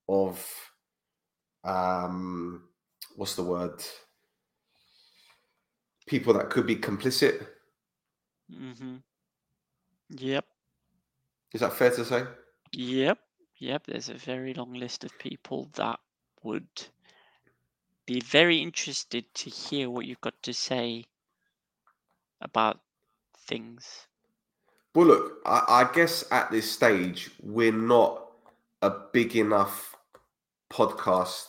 of 0.10 0.46
um 1.64 2.64
what's 3.16 3.36
the 3.36 3.44
word? 3.44 3.84
People 6.08 6.34
that 6.34 6.50
could 6.50 6.66
be 6.66 6.76
complicit. 6.76 7.46
Mm-hmm. 8.52 8.98
Yep. 10.10 10.46
Is 11.54 11.62
that 11.62 11.74
fair 11.74 11.92
to 11.92 12.04
say? 12.04 12.24
Yep. 12.74 13.20
Yep. 13.60 13.86
There's 13.86 14.10
a 14.10 14.16
very 14.16 14.54
long 14.54 14.74
list 14.74 15.04
of 15.04 15.18
people 15.20 15.70
that 15.76 16.00
would 16.44 16.68
be 18.06 18.20
very 18.20 18.58
interested 18.58 19.26
to 19.34 19.50
hear 19.50 19.90
what 19.90 20.06
you've 20.06 20.22
got 20.22 20.42
to 20.44 20.54
say 20.54 21.06
about 22.42 22.80
things. 23.38 24.08
Well, 24.94 25.08
look, 25.08 25.34
I, 25.46 25.64
I 25.68 25.94
guess 25.94 26.26
at 26.32 26.52
this 26.52 26.70
stage, 26.70 27.32
we're 27.42 27.72
not 27.72 28.28
a 28.82 28.92
big 29.14 29.36
enough 29.36 29.96
podcast 30.72 31.46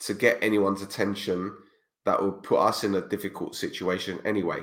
to 0.00 0.14
get 0.14 0.38
anyone's 0.42 0.82
attention 0.82 1.56
that 2.04 2.22
would 2.22 2.42
put 2.42 2.58
us 2.58 2.84
in 2.84 2.94
a 2.94 3.00
difficult 3.00 3.54
situation 3.54 4.20
anyway. 4.24 4.62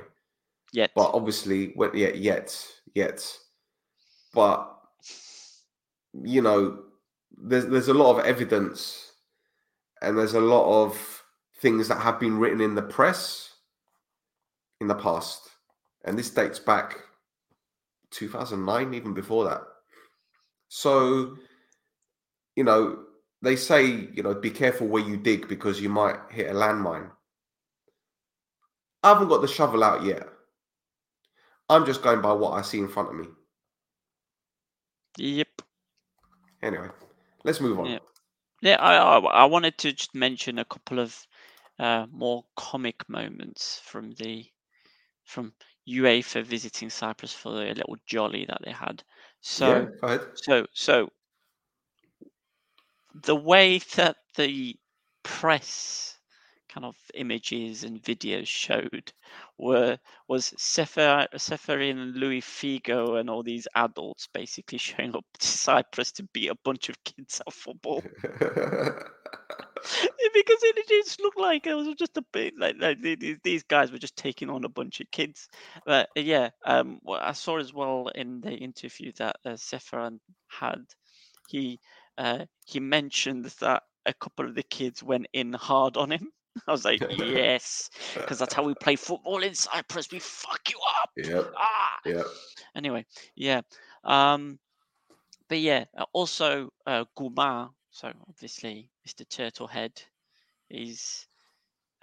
Yet. 0.71 0.91
But 0.95 1.11
obviously, 1.13 1.73
well, 1.75 1.95
yeah, 1.95 2.09
yet, 2.09 2.55
yet. 2.93 3.25
But 4.33 4.71
you 6.13 6.41
know, 6.41 6.79
there's 7.37 7.65
there's 7.65 7.87
a 7.87 7.93
lot 7.93 8.17
of 8.17 8.25
evidence, 8.25 9.10
and 10.01 10.17
there's 10.17 10.33
a 10.33 10.41
lot 10.41 10.83
of 10.83 11.23
things 11.59 11.87
that 11.87 11.99
have 11.99 12.19
been 12.19 12.37
written 12.37 12.61
in 12.61 12.75
the 12.75 12.81
press 12.81 13.49
in 14.79 14.87
the 14.87 14.95
past, 14.95 15.49
and 16.05 16.17
this 16.17 16.29
dates 16.31 16.59
back 16.59 16.97
2009, 18.11 18.93
even 18.93 19.13
before 19.13 19.45
that. 19.45 19.61
So, 20.69 21.37
you 22.55 22.63
know, 22.63 23.03
they 23.41 23.55
say, 23.55 23.85
you 24.13 24.23
know, 24.23 24.33
be 24.33 24.49
careful 24.49 24.87
where 24.87 25.03
you 25.03 25.17
dig 25.17 25.47
because 25.47 25.81
you 25.81 25.89
might 25.89 26.17
hit 26.29 26.49
a 26.49 26.53
landmine. 26.53 27.09
I 29.03 29.09
haven't 29.09 29.29
got 29.29 29.41
the 29.41 29.47
shovel 29.47 29.83
out 29.83 30.03
yet. 30.03 30.27
I'm 31.69 31.85
just 31.85 32.03
going 32.03 32.21
by 32.21 32.33
what 32.33 32.51
I 32.51 32.61
see 32.61 32.79
in 32.79 32.87
front 32.87 33.09
of 33.09 33.15
me. 33.15 33.27
Yep. 35.17 35.61
Anyway, 36.61 36.89
let's 37.43 37.61
move 37.61 37.79
on. 37.79 37.87
Yeah. 37.87 37.99
Yeah, 38.61 38.77
I, 38.79 38.95
I 38.95 39.17
I 39.19 39.45
wanted 39.45 39.77
to 39.79 39.91
just 39.93 40.15
mention 40.15 40.57
a 40.59 40.65
couple 40.65 40.99
of 40.99 41.27
uh, 41.79 42.07
more 42.11 42.45
comic 42.55 43.09
moments 43.09 43.79
from 43.79 44.11
the 44.13 44.51
from 45.25 45.55
UEFA 45.87 46.43
visiting 46.43 46.89
Cyprus 46.91 47.33
for 47.33 47.51
the 47.53 47.73
little 47.75 47.97
jolly 48.07 48.45
that 48.45 48.61
they 48.65 48.71
had. 48.73 49.03
So 49.41 49.87
yeah, 50.07 50.19
so 50.33 50.67
so 50.73 51.09
the 53.13 53.35
way 53.35 53.79
that 53.95 54.17
the 54.35 54.77
press 55.23 56.17
kind 56.69 56.85
of 56.85 56.95
images 57.13 57.83
and 57.83 58.01
videos 58.03 58.47
showed 58.47 59.13
were 59.61 59.97
was 60.27 60.53
Sefer 60.57 61.27
Ceferin 61.35 62.01
and 62.01 62.15
Louis 62.15 62.41
Figo 62.41 63.19
and 63.19 63.29
all 63.29 63.43
these 63.43 63.67
adults 63.75 64.27
basically 64.33 64.77
showing 64.89 65.15
up 65.15 65.25
to 65.39 65.47
Cyprus 65.47 66.11
to 66.13 66.23
beat 66.33 66.49
a 66.49 66.57
bunch 66.63 66.89
of 66.89 67.03
kids 67.03 67.41
at 67.45 67.53
football 67.53 68.01
because 70.33 70.59
it 70.63 70.87
just 70.87 71.19
looked 71.21 71.39
like 71.39 71.65
it 71.67 71.73
was 71.73 71.87
just 71.95 72.17
a 72.17 72.25
bit 72.33 72.53
like, 72.57 72.75
like 72.79 73.01
the- 73.01 73.15
the- 73.15 73.37
these 73.43 73.63
guys 73.63 73.91
were 73.91 73.97
just 73.97 74.15
taking 74.15 74.49
on 74.49 74.63
a 74.63 74.69
bunch 74.69 74.99
of 74.99 75.09
kids. 75.11 75.47
But 75.85 76.09
yeah, 76.15 76.49
um, 76.65 76.99
what 77.01 77.21
I 77.21 77.31
saw 77.33 77.57
as 77.57 77.73
well 77.73 78.09
in 78.13 78.41
the 78.41 78.51
interview 78.51 79.11
that 79.17 79.37
uh, 79.45 79.51
Ceferin 79.51 80.19
had, 80.47 80.85
he 81.47 81.79
uh, 82.17 82.45
he 82.65 82.79
mentioned 82.79 83.45
that 83.45 83.83
a 84.05 84.13
couple 84.13 84.45
of 84.47 84.55
the 84.55 84.63
kids 84.63 85.03
went 85.03 85.27
in 85.33 85.53
hard 85.53 85.97
on 85.97 86.11
him. 86.11 86.31
I 86.67 86.71
was 86.71 86.85
like, 86.85 87.01
yes, 87.17 87.89
because 88.13 88.39
that's 88.39 88.53
how 88.53 88.63
we 88.63 88.73
play 88.75 88.95
football 88.95 89.41
in 89.43 89.55
Cyprus. 89.55 90.11
We 90.11 90.19
fuck 90.19 90.61
you 90.69 90.79
up. 91.01 91.09
Yep, 91.15 91.53
Ah, 91.57 91.99
yep. 92.05 92.25
anyway, 92.75 93.05
yeah. 93.35 93.61
Um, 94.03 94.59
but 95.47 95.59
yeah, 95.59 95.85
uh, 95.97 96.05
also 96.13 96.69
uh, 96.85 97.05
Gouma. 97.17 97.69
So 97.89 98.11
obviously, 98.27 98.89
Mr. 99.05 99.25
Turtlehead, 99.25 99.91
he's 100.69 101.27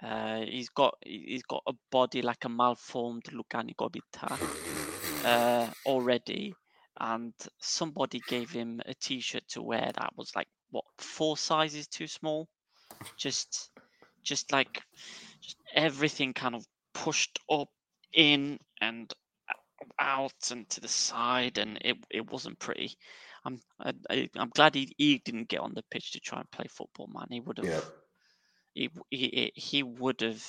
uh, 0.03 0.41
he's 0.41 0.69
got 0.69 0.95
he- 1.03 1.25
he's 1.29 1.43
got 1.43 1.63
a 1.67 1.73
body 1.91 2.21
like 2.21 2.45
a 2.45 2.49
malformed 2.49 3.23
Lugani 3.25 3.75
Gobita 3.75 4.37
uh, 5.25 5.67
already, 5.85 6.53
and 6.99 7.33
somebody 7.59 8.21
gave 8.27 8.51
him 8.51 8.81
a 8.85 8.93
T-shirt 8.93 9.43
to 9.49 9.61
wear 9.61 9.91
that 9.95 10.13
was 10.15 10.31
like 10.35 10.47
what 10.71 10.85
four 10.97 11.37
sizes 11.37 11.87
too 11.87 12.07
small. 12.07 12.47
Just, 13.17 13.71
just 14.23 14.51
like, 14.51 14.81
just 15.41 15.57
everything 15.73 16.33
kind 16.33 16.55
of 16.55 16.65
pushed 16.93 17.39
up 17.51 17.69
in 18.13 18.59
and 18.81 19.13
out 19.99 20.51
and 20.51 20.69
to 20.69 20.81
the 20.81 20.87
side, 20.87 21.57
and 21.57 21.77
it 21.81 21.97
it 22.09 22.31
wasn't 22.31 22.59
pretty. 22.59 22.95
I'm 23.45 23.59
I, 23.79 23.93
I, 24.09 24.29
I'm 24.35 24.49
glad 24.49 24.75
he, 24.75 24.93
he 24.97 25.19
didn't 25.19 25.49
get 25.49 25.61
on 25.61 25.73
the 25.73 25.83
pitch 25.91 26.11
to 26.13 26.19
try 26.19 26.39
and 26.39 26.51
play 26.51 26.65
football, 26.69 27.07
man. 27.13 27.27
He 27.31 27.39
would 27.41 27.57
have 27.57 27.69
Yeah. 27.69 27.81
he 28.73 28.89
he 29.09 29.51
he 29.55 29.83
would 29.83 30.21
have 30.21 30.43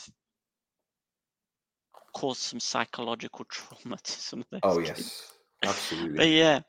caused 2.15 2.41
some 2.41 2.61
psychological 2.61 3.45
trauma 3.51 3.97
to 4.03 4.13
some 4.13 4.41
of 4.41 4.47
those 4.51 4.63
Oh 4.63 4.79
kids. 4.79 5.13
yes, 5.23 5.33
But 6.17 6.29
absolutely. 6.29 6.29
yeah, 6.29 6.61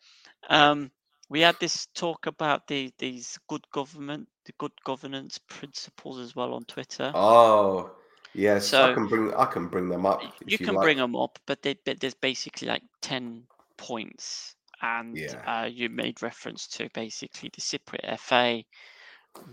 um, 0.49 0.91
we 1.31 1.39
had 1.39 1.55
this 1.59 1.87
talk 1.95 2.27
about 2.27 2.67
the 2.67 2.91
these 2.99 3.39
good 3.47 3.65
government, 3.71 4.27
the 4.45 4.51
good 4.59 4.73
governance 4.83 5.39
principles 5.47 6.19
as 6.19 6.35
well 6.35 6.53
on 6.53 6.65
Twitter. 6.65 7.11
Oh 7.15 7.89
yes, 8.35 8.73
I 8.73 8.93
can 8.93 9.07
bring 9.07 9.33
I 9.33 9.45
can 9.45 9.67
bring 9.67 9.89
them 9.89 10.05
up 10.05 10.21
you 10.21 10.29
you 10.47 10.57
can 10.57 10.75
like. 10.75 10.83
bring 10.83 10.97
them 10.97 11.15
up, 11.15 11.39
but 11.45 11.61
they, 11.61 11.75
but 11.85 11.99
there's 12.01 12.13
basically 12.13 12.67
like 12.67 12.83
ten 13.01 13.43
points, 13.77 14.55
and 14.81 15.17
Yeah. 15.17 15.41
uh, 15.47 15.65
you 15.71 15.89
made 15.89 16.21
reference 16.21 16.67
to 16.67 16.89
basically 16.93 17.49
the 17.55 17.61
Cypriot 17.61 18.19
FA 18.19 18.63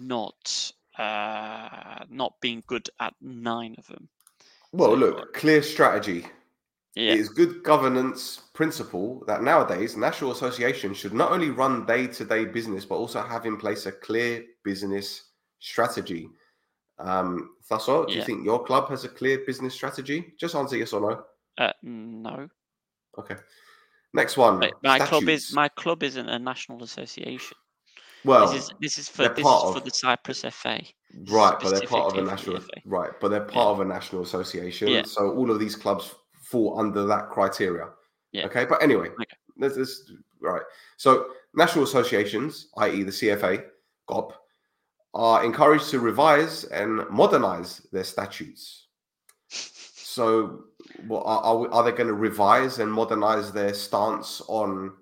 not 0.01 0.73
uh, 0.99 2.05
not 2.11 2.35
being 2.41 2.63
good 2.67 2.91
at 3.01 3.15
nine 3.21 3.77
of 3.79 3.87
them. 3.87 4.09
Well, 4.73 4.91
So 4.91 4.97
look, 4.97 5.33
clear 5.33 5.63
strategy. 5.63 6.27
Yeah, 6.95 7.13
It 7.13 7.21
is 7.21 7.29
good 7.29 7.63
governance 7.63 8.43
principle 8.55 9.23
that 9.27 9.43
nowadays 9.43 9.97
national 9.97 10.33
associations 10.33 10.97
should 10.97 11.15
not 11.15 11.33
only 11.33 11.51
run 11.51 11.87
day-to-day 11.87 12.47
business 12.47 12.85
but 12.85 12.97
also 12.97 13.23
have 13.23 13.47
in 13.47 13.57
place 13.57 13.87
a 13.87 13.93
clear 13.93 14.45
business 14.65 15.31
strategy. 15.61 16.29
Um, 16.99 17.51
Thasso, 17.71 18.07
do 18.07 18.15
you 18.15 18.23
think 18.23 18.45
your 18.45 18.65
club 18.65 18.89
has 18.91 19.05
a 19.05 19.09
clear 19.09 19.45
business 19.47 19.75
strategy? 19.75 20.35
Just 20.39 20.55
answer 20.55 20.77
yes 20.77 20.93
or 20.93 21.01
no. 21.01 21.25
Uh, 21.65 21.73
no, 21.83 22.49
Okay. 23.19 23.37
Next 24.15 24.37
one, 24.37 24.59
my, 24.59 24.73
my 24.83 24.99
club 24.99 25.29
is 25.29 25.53
my 25.55 25.69
club 25.69 26.03
isn't 26.03 26.29
a 26.29 26.39
national 26.39 26.83
association. 26.83 27.57
This 28.25 28.55
is 28.55 28.69
Well, 28.69 28.79
this 28.81 28.99
is 28.99 29.09
for 29.09 29.29
this 29.29 29.47
is 29.47 29.63
for 29.73 29.81
the 29.81 29.91
Cyprus 29.91 30.45
FA. 30.51 30.81
Right, 31.27 31.57
but 31.63 31.71
they're 31.71 31.81
part 31.87 32.13
of 32.13 32.19
a 32.19 32.27
specifically 32.27 32.45
for 32.45 32.51
the 32.51 32.57
national 32.57 32.63
right, 32.87 33.11
but 33.21 33.29
they're 33.29 33.41
Yeah, 33.41 33.55
part 33.55 33.69
of 33.69 33.81
a 33.81 33.85
national 33.85 34.23
association. 34.23 34.89
yeah, 34.89 35.03
So 35.03 35.31
all 35.33 35.51
of 35.51 35.59
these 35.59 35.77
clubs 35.77 36.15
fall 36.51 36.79
under 36.79 37.05
that 37.07 37.29
criteria. 37.31 37.89
yeah. 38.33 38.47
Okay, 38.47 38.65
but 38.65 38.83
anyway, 38.83 39.09
Okay. 39.09 39.37
this 39.57 39.77
is 39.77 40.13
right. 40.41 40.63
So 40.97 41.27
national 41.55 41.85
associations, 41.85 42.69
i.e., 42.79 43.03
the 43.03 43.11
CFA, 43.11 43.65
KOP, 44.07 44.33
are 45.15 45.45
encouraged 45.45 45.91
to 45.91 46.01
revise 46.01 46.65
and 46.65 47.09
modernize 47.11 47.81
their 47.93 48.05
statutes. 48.05 48.87
So, 50.19 50.65
what 51.07 51.23
are, 51.27 51.41
are, 51.43 51.57
we- 51.59 51.69
are 51.69 51.85
they 51.85 51.93
going 51.93 52.09
to 52.09 52.15
revise 52.15 52.81
and 52.81 52.91
modernize 52.91 53.53
their 53.53 53.73
stance 53.73 54.43
on 54.49 54.95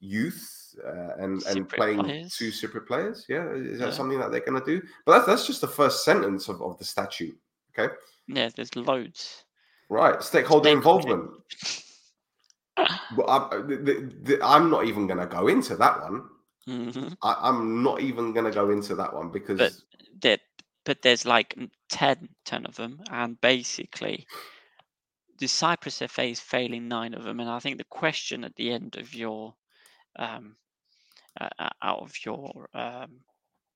youth 0.00 0.44
uh, 0.84 1.14
and 1.18 1.42
and 1.46 1.66
playing 1.70 2.00
players. 2.04 2.36
two 2.36 2.50
separate 2.50 2.86
players? 2.86 3.24
Yeah, 3.30 3.48
is 3.52 3.78
that 3.78 3.86
Yeah. 3.86 3.92
something 3.94 4.18
that 4.18 4.30
they're 4.30 4.44
going 4.44 4.60
to 4.60 4.66
do? 4.66 4.86
But 5.06 5.12
that's 5.12 5.26
that's 5.26 5.46
just 5.46 5.62
the 5.62 5.68
first 5.68 6.04
sentence 6.04 6.48
of, 6.48 6.60
of 6.60 6.76
the 6.76 6.84
statute. 6.84 7.34
Okay, 7.72 7.94
Yeah, 8.26 8.50
there's 8.54 8.74
loads. 8.76 9.44
Right. 9.88 10.22
Stakeholder 10.22 10.70
Stakeholder. 10.70 11.08
involvement. 11.12 11.30
Well, 13.16 13.28
I'm, 13.28 13.68
the, 13.68 13.76
the, 13.76 14.14
the, 14.22 14.44
I'm 14.44 14.70
not 14.70 14.84
even 14.84 15.06
going 15.06 15.18
to 15.18 15.26
go 15.26 15.48
into 15.48 15.76
that 15.76 16.00
one. 16.02 16.24
Mhm. 16.68 17.16
I, 17.22 17.34
I'm 17.48 17.82
not 17.82 18.00
even 18.00 18.32
going 18.32 18.44
to 18.44 18.52
go 18.52 18.70
into 18.70 18.94
that 18.96 19.14
one 19.14 19.30
because 19.30 19.58
But 19.58 19.72
there, 20.20 20.38
but 20.84 21.02
there's 21.02 21.24
like 21.24 21.54
n- 21.56 21.70
10, 21.88 22.28
10 22.44 22.66
of 22.66 22.76
them, 22.76 23.00
and 23.10 23.40
basically 23.40 24.26
the 25.38 25.46
Cyprus 25.46 26.02
FA 26.08 26.24
is 26.24 26.40
failing 26.40 26.88
nine 26.88 27.14
of 27.14 27.24
them. 27.24 27.40
And 27.40 27.48
I 27.48 27.58
think 27.58 27.78
the 27.78 27.84
question 27.84 28.44
at 28.44 28.54
the 28.56 28.70
end 28.70 28.96
of 28.96 29.14
your 29.14 29.54
um, 30.16 30.56
uh, 31.40 31.48
uh, 31.58 31.70
out 31.82 32.00
of 32.00 32.12
your 32.24 32.68
um, 32.74 33.20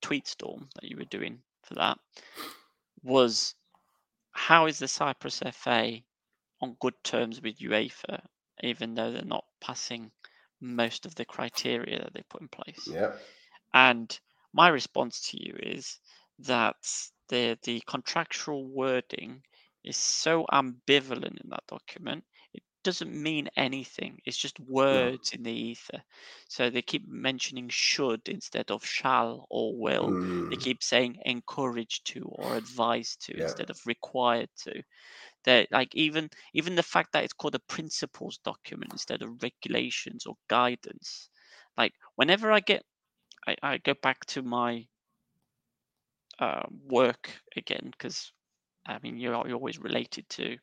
tweet 0.00 0.26
storm 0.26 0.68
that 0.74 0.84
you 0.84 0.96
were 0.96 1.04
doing 1.04 1.38
for 1.62 1.74
that 1.74 1.98
was 3.02 3.54
how 4.32 4.66
is 4.66 4.78
the 4.78 4.88
Cyprus 4.88 5.42
FA 5.42 6.04
on 6.60 6.74
good 6.80 7.02
terms 7.04 7.40
with 7.40 7.58
UEFA, 7.60 8.26
even 8.62 8.94
though 8.94 9.12
they're 9.12 9.22
not 9.24 9.46
passing 9.60 10.12
most 10.60 11.06
of 11.06 11.14
the 11.14 11.24
criteria 11.24 11.98
that 12.02 12.14
they 12.14 12.22
put 12.22 12.42
in 12.42 12.48
place? 12.48 12.96
yeah, 12.96 13.12
And 13.74 14.18
my 14.52 14.68
response 14.68 15.30
to 15.30 15.38
you 15.42 15.54
is 15.60 16.00
that 16.38 16.76
the 17.28 17.58
the 17.62 17.82
contractual 17.86 18.66
wording 18.66 19.44
is 19.84 19.96
so 19.98 20.46
ambivalent 20.52 21.40
in 21.42 21.50
that 21.50 21.66
document. 21.66 22.24
Doesn't 22.84 23.12
mean 23.14 23.48
anything. 23.56 24.20
It's 24.24 24.36
just 24.36 24.58
words 24.60 25.32
in 25.32 25.42
the 25.42 25.52
ether. 25.52 26.02
So 26.48 26.70
they 26.70 26.82
keep 26.82 27.06
mentioning 27.08 27.68
should 27.68 28.28
instead 28.28 28.70
of 28.70 28.84
shall 28.84 29.46
or 29.50 29.74
will. 29.76 30.18
They 30.50 30.56
mm, 30.56 30.58
keep 30.58 30.82
saying 30.82 31.18
encouraged 31.24 32.06
to 32.12 32.22
or 32.24 32.54
advised 32.56 33.22
to 33.26 33.36
yeah, 33.36 33.40
instead 33.40 33.70
of 33.70 33.80
required 33.86 34.50
to. 34.64 34.82
That 35.44 35.70
like 35.72 35.94
even 35.94 36.30
even 36.54 36.74
the 36.76 36.82
fact 36.82 37.12
that 37.12 37.24
it's 37.24 37.32
called 37.34 37.54
a 37.54 37.58
principles 37.60 38.38
document 38.38 38.92
instead 38.92 39.22
of 39.22 39.42
regulations 39.42 40.26
or 40.26 40.36
guidance. 40.48 41.28
Like 41.76 41.94
whenever 42.16 42.52
I 42.52 42.60
get 42.60 42.84
I, 43.46 43.56
I 43.62 43.78
go 43.78 43.94
back 43.94 44.24
to 44.26 44.42
my 44.42 44.86
uh, 46.38 46.62
work 46.88 47.30
again 47.56 47.88
because 47.90 48.32
I 48.86 48.98
mean 49.02 49.16
you're, 49.18 49.32
you're 49.46 49.56
always 49.56 49.78
related 49.78 50.28
to 50.30 50.56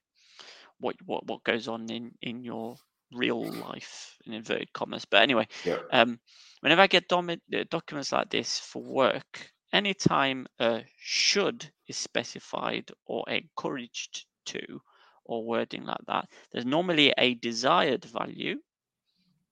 what 0.79 0.95
what 1.05 1.25
what 1.27 1.43
goes 1.43 1.67
on 1.67 1.89
in 1.89 2.11
in 2.21 2.43
your 2.43 2.75
real 3.11 3.51
life 3.53 4.17
in 4.25 4.33
inverted 4.33 4.73
commas. 4.73 5.05
But 5.05 5.23
anyway, 5.23 5.47
Yeah. 5.65 5.79
um, 5.91 6.19
whenever 6.61 6.81
I 6.81 6.87
get 6.87 7.07
domi- 7.07 7.41
uh, 7.53 7.63
documents 7.69 8.11
like 8.11 8.29
this 8.29 8.59
for 8.59 8.81
work, 8.83 9.51
anytime 9.73 10.47
a 10.59 10.85
should 10.97 11.71
is 11.87 11.97
specified 11.97 12.91
or 13.05 13.23
encouraged 13.29 14.25
to, 14.45 14.81
or 15.25 15.45
wording 15.45 15.85
like 15.85 16.05
that, 16.07 16.29
there's 16.51 16.65
normally 16.65 17.13
a 17.17 17.33
desired 17.35 18.05
value, 18.05 18.61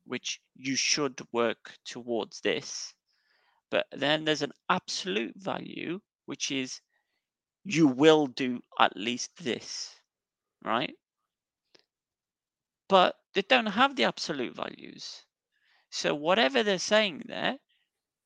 which 0.06 0.42
you 0.56 0.76
should 0.76 1.22
work 1.32 1.78
towards 1.86 2.42
this. 2.42 2.94
But 3.70 3.88
then 3.92 4.26
there's 4.26 4.42
an 4.42 4.54
absolute 4.70 5.36
value, 5.38 6.02
which 6.26 6.52
is 6.52 6.82
you 7.64 7.88
will 7.88 8.28
do 8.28 8.62
at 8.80 8.96
least 8.98 9.36
this, 9.38 10.00
right? 10.64 10.96
But 12.90 13.18
they 13.34 13.44
don't 13.44 13.68
have 13.68 13.96
the 13.96 14.04
absolute 14.06 14.56
values. 14.56 15.26
So 15.92 16.16
whatever 16.16 16.64
they're 16.64 16.80
saying 16.80 17.24
there 17.28 17.60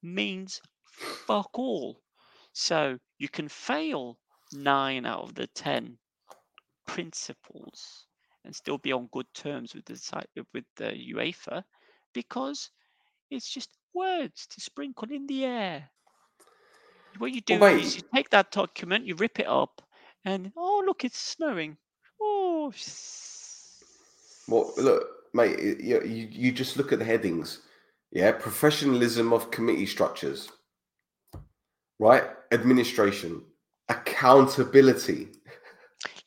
means 0.02 0.62
fuck 0.84 1.58
all. 1.60 2.04
So 2.54 3.00
you 3.18 3.30
can 3.30 3.50
fail 3.50 4.20
nine 4.54 5.06
out 5.06 5.22
of 5.24 5.36
the 5.36 5.48
10 5.48 6.00
principles 6.88 8.08
and 8.44 8.56
still 8.56 8.78
be 8.78 8.92
on 8.92 9.08
good 9.08 9.34
terms 9.34 9.76
with 9.76 9.86
the 9.86 10.46
with 10.54 10.66
the 10.76 10.94
UEFA 11.14 11.64
because 12.14 12.72
it's 13.30 13.50
just 13.52 13.78
words 13.94 14.48
to 14.48 14.62
sprinkle 14.62 15.12
in 15.12 15.28
the 15.28 15.46
air. 15.46 15.92
What 17.20 17.32
you 17.32 17.40
do 17.40 17.62
Well, 17.62 17.78
is 17.78 17.96
you 17.96 18.02
take 18.14 18.32
that 18.32 18.52
document, 18.52 19.06
you 19.06 19.16
rip 19.16 19.40
it 19.40 19.48
up, 19.48 19.82
and 20.26 20.52
oh 20.58 20.84
look, 20.86 21.06
it's 21.06 21.18
snowing. 21.20 21.78
Oh, 22.20 22.72
Well, 24.48 24.74
look, 24.78 25.08
mate, 25.34 25.60
you, 25.60 26.02
you 26.04 26.28
you 26.32 26.52
just 26.52 26.78
look 26.78 26.92
at 26.92 27.00
the 27.00 27.06
headings. 27.06 27.60
Yeah, 28.12 28.32
professionalism 28.34 29.32
of 29.32 29.52
committee 29.52 29.86
structures, 29.86 30.50
right? 32.00 32.24
Administration, 32.52 33.44
accountability, 33.88 35.30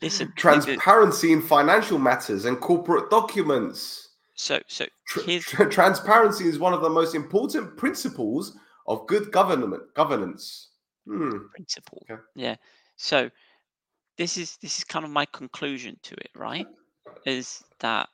listen. 0.01 0.33
transparency 0.37 1.33
in 1.33 1.43
financial 1.43 1.99
matters 1.99 2.47
and 2.47 2.59
corporate 2.61 3.11
documents. 3.11 4.09
So, 4.35 4.61
so 4.67 4.87
Tr- 5.07 5.21
here's 5.21 5.45
tr- 5.45 5.65
transparency 5.65 6.47
is 6.47 6.59
one 6.59 6.73
of 6.73 6.81
the 6.81 6.91
most 6.91 7.15
important 7.15 7.77
principles 7.77 8.57
of 8.87 9.07
good 9.07 9.31
government 9.31 9.83
governance. 9.95 10.71
Hmm. 11.07 11.49
principle. 11.55 12.03
Okay. 12.11 12.21
Yeah. 12.35 12.57
So 12.97 13.31
this 14.17 14.37
is 14.39 14.57
this 14.59 14.79
is 14.79 14.85
kind 14.85 15.05
of 15.05 15.11
my 15.11 15.27
conclusion 15.27 15.99
to 16.03 16.15
it, 16.15 16.31
right? 16.35 16.67
Is 17.27 17.63
that 17.81 18.09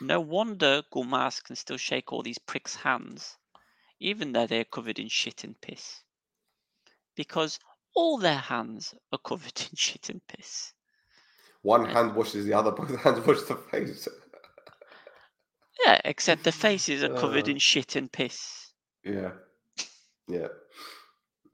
no 0.00 0.20
wonder 0.20 0.82
Gulmas 0.92 1.42
can 1.42 1.56
still 1.56 1.76
shake 1.76 2.12
all 2.12 2.22
these 2.22 2.38
pricks' 2.38 2.76
hands, 2.76 3.36
even 4.00 4.32
though 4.32 4.46
they're 4.46 4.64
covered 4.64 4.98
in 4.98 5.08
shit 5.08 5.44
and 5.44 5.60
piss. 5.60 6.02
Because 7.16 7.58
all 7.94 8.18
their 8.18 8.38
hands 8.38 8.94
are 9.12 9.18
covered 9.18 9.60
in 9.70 9.76
shit 9.76 10.08
and 10.08 10.24
piss. 10.26 10.72
One 11.62 11.84
Right. 11.84 11.92
hand 11.92 12.14
washes 12.14 12.44
the 12.44 12.54
other, 12.54 12.70
both 12.72 12.94
hands 13.00 13.26
wash 13.26 13.42
the 13.42 13.56
face. 13.56 14.08
Yeah, 15.84 16.00
except 16.04 16.44
the 16.44 16.52
faces 16.52 17.02
are 17.02 17.08
covered 17.08 17.46
Uh. 17.46 17.50
in 17.50 17.58
shit 17.58 17.96
and 17.96 18.10
piss. 18.12 18.72
Yeah, 19.04 19.32
yeah, 20.28 20.48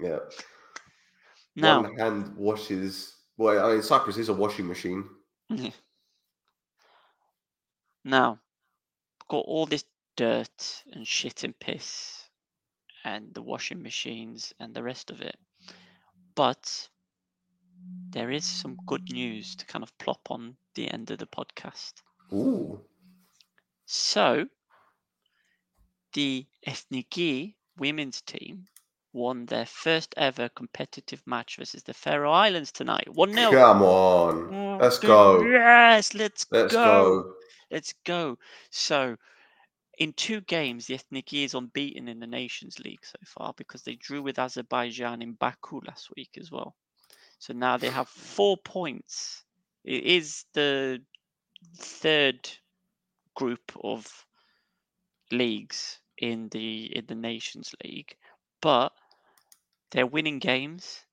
yeah. 0.01 0.18
Now, 1.56 1.82
One 1.82 1.97
hand 1.98 2.36
washes. 2.36 3.16
Well, 3.36 3.64
I 3.64 3.72
mean, 3.74 3.82
Cyprus 3.82 4.16
is 4.16 4.28
a 4.28 4.35
washing 4.35 4.66
machine. 4.66 5.09
Now, 8.04 8.38
got 9.28 9.46
all 9.46 9.64
this 9.66 9.84
dirt 10.16 10.84
and 10.92 11.08
shit 11.08 11.42
and 11.42 11.58
piss 11.58 12.28
and 13.02 13.32
the 13.34 13.42
washing 13.42 13.82
machines 13.82 14.52
and 14.60 14.74
the 14.74 14.82
rest 14.82 15.10
of 15.10 15.20
it. 15.22 15.36
But 16.34 16.88
there 18.12 18.30
is 18.30 18.44
some 18.44 18.78
good 18.86 19.02
news 19.10 19.56
to 19.56 19.66
kind 19.66 19.82
of 19.82 19.96
plop 19.98 20.30
on 20.30 20.56
the 20.74 20.90
end 20.90 21.10
of 21.10 21.18
the 21.18 21.26
podcast. 21.26 22.02
Ooh, 22.32 22.80
So, 23.86 24.46
the 26.12 26.46
Ethniki 26.66 27.54
women's 27.76 28.20
team 28.22 28.66
won 29.15 29.47
their 29.47 29.65
first 29.65 30.12
ever 30.16 30.49
competitive 30.51 31.23
match 31.27 31.57
versus 31.57 31.82
the 31.85 31.95
Faroe 31.95 32.32
Islands 32.32 32.73
tonight. 32.73 33.09
1 33.15 33.32
0. 33.32 33.51
come 33.51 33.82
on, 33.82 34.55
oh, 34.55 34.78
let's 34.81 34.99
go, 34.99 35.43
Yes, 35.43 36.15
let's, 36.15 36.47
let's 36.51 36.73
go. 36.73 37.23
go. 37.23 37.32
Let's 37.70 37.95
go. 38.05 38.39
So, 38.70 39.16
in 39.99 40.12
two 40.12 40.41
games, 40.43 40.86
the 40.86 40.99
Ethniki 40.99 41.45
is 41.45 41.55
unbeaten 41.55 42.09
in 42.09 42.20
the 42.20 42.27
Nations 42.27 42.78
League 42.81 43.05
so 43.05 43.19
far 43.24 43.55
because 43.57 43.82
they 43.82 43.95
drew 43.95 44.23
with 44.23 44.39
Azerbaijan 44.39 45.23
in 45.23 45.32
Baku 45.32 45.81
last 45.86 46.11
week 46.16 46.36
as 46.39 46.51
well. 46.51 46.74
So 47.39 47.53
now 47.53 47.77
they 47.77 47.91
have 47.91 48.09
four 48.09 48.57
points. 48.57 49.45
It 49.85 50.05
is 50.05 50.45
the 50.55 51.01
third 51.77 52.49
group 53.35 53.73
of 53.82 54.07
leagues 55.31 56.01
in 56.19 56.49
the 56.51 56.97
in 56.97 57.07
the 57.07 57.15
Nations 57.15 57.74
League, 57.85 58.16
but 58.61 58.93
they're 59.94 60.06
winning 60.06 60.40
games. 60.40 61.06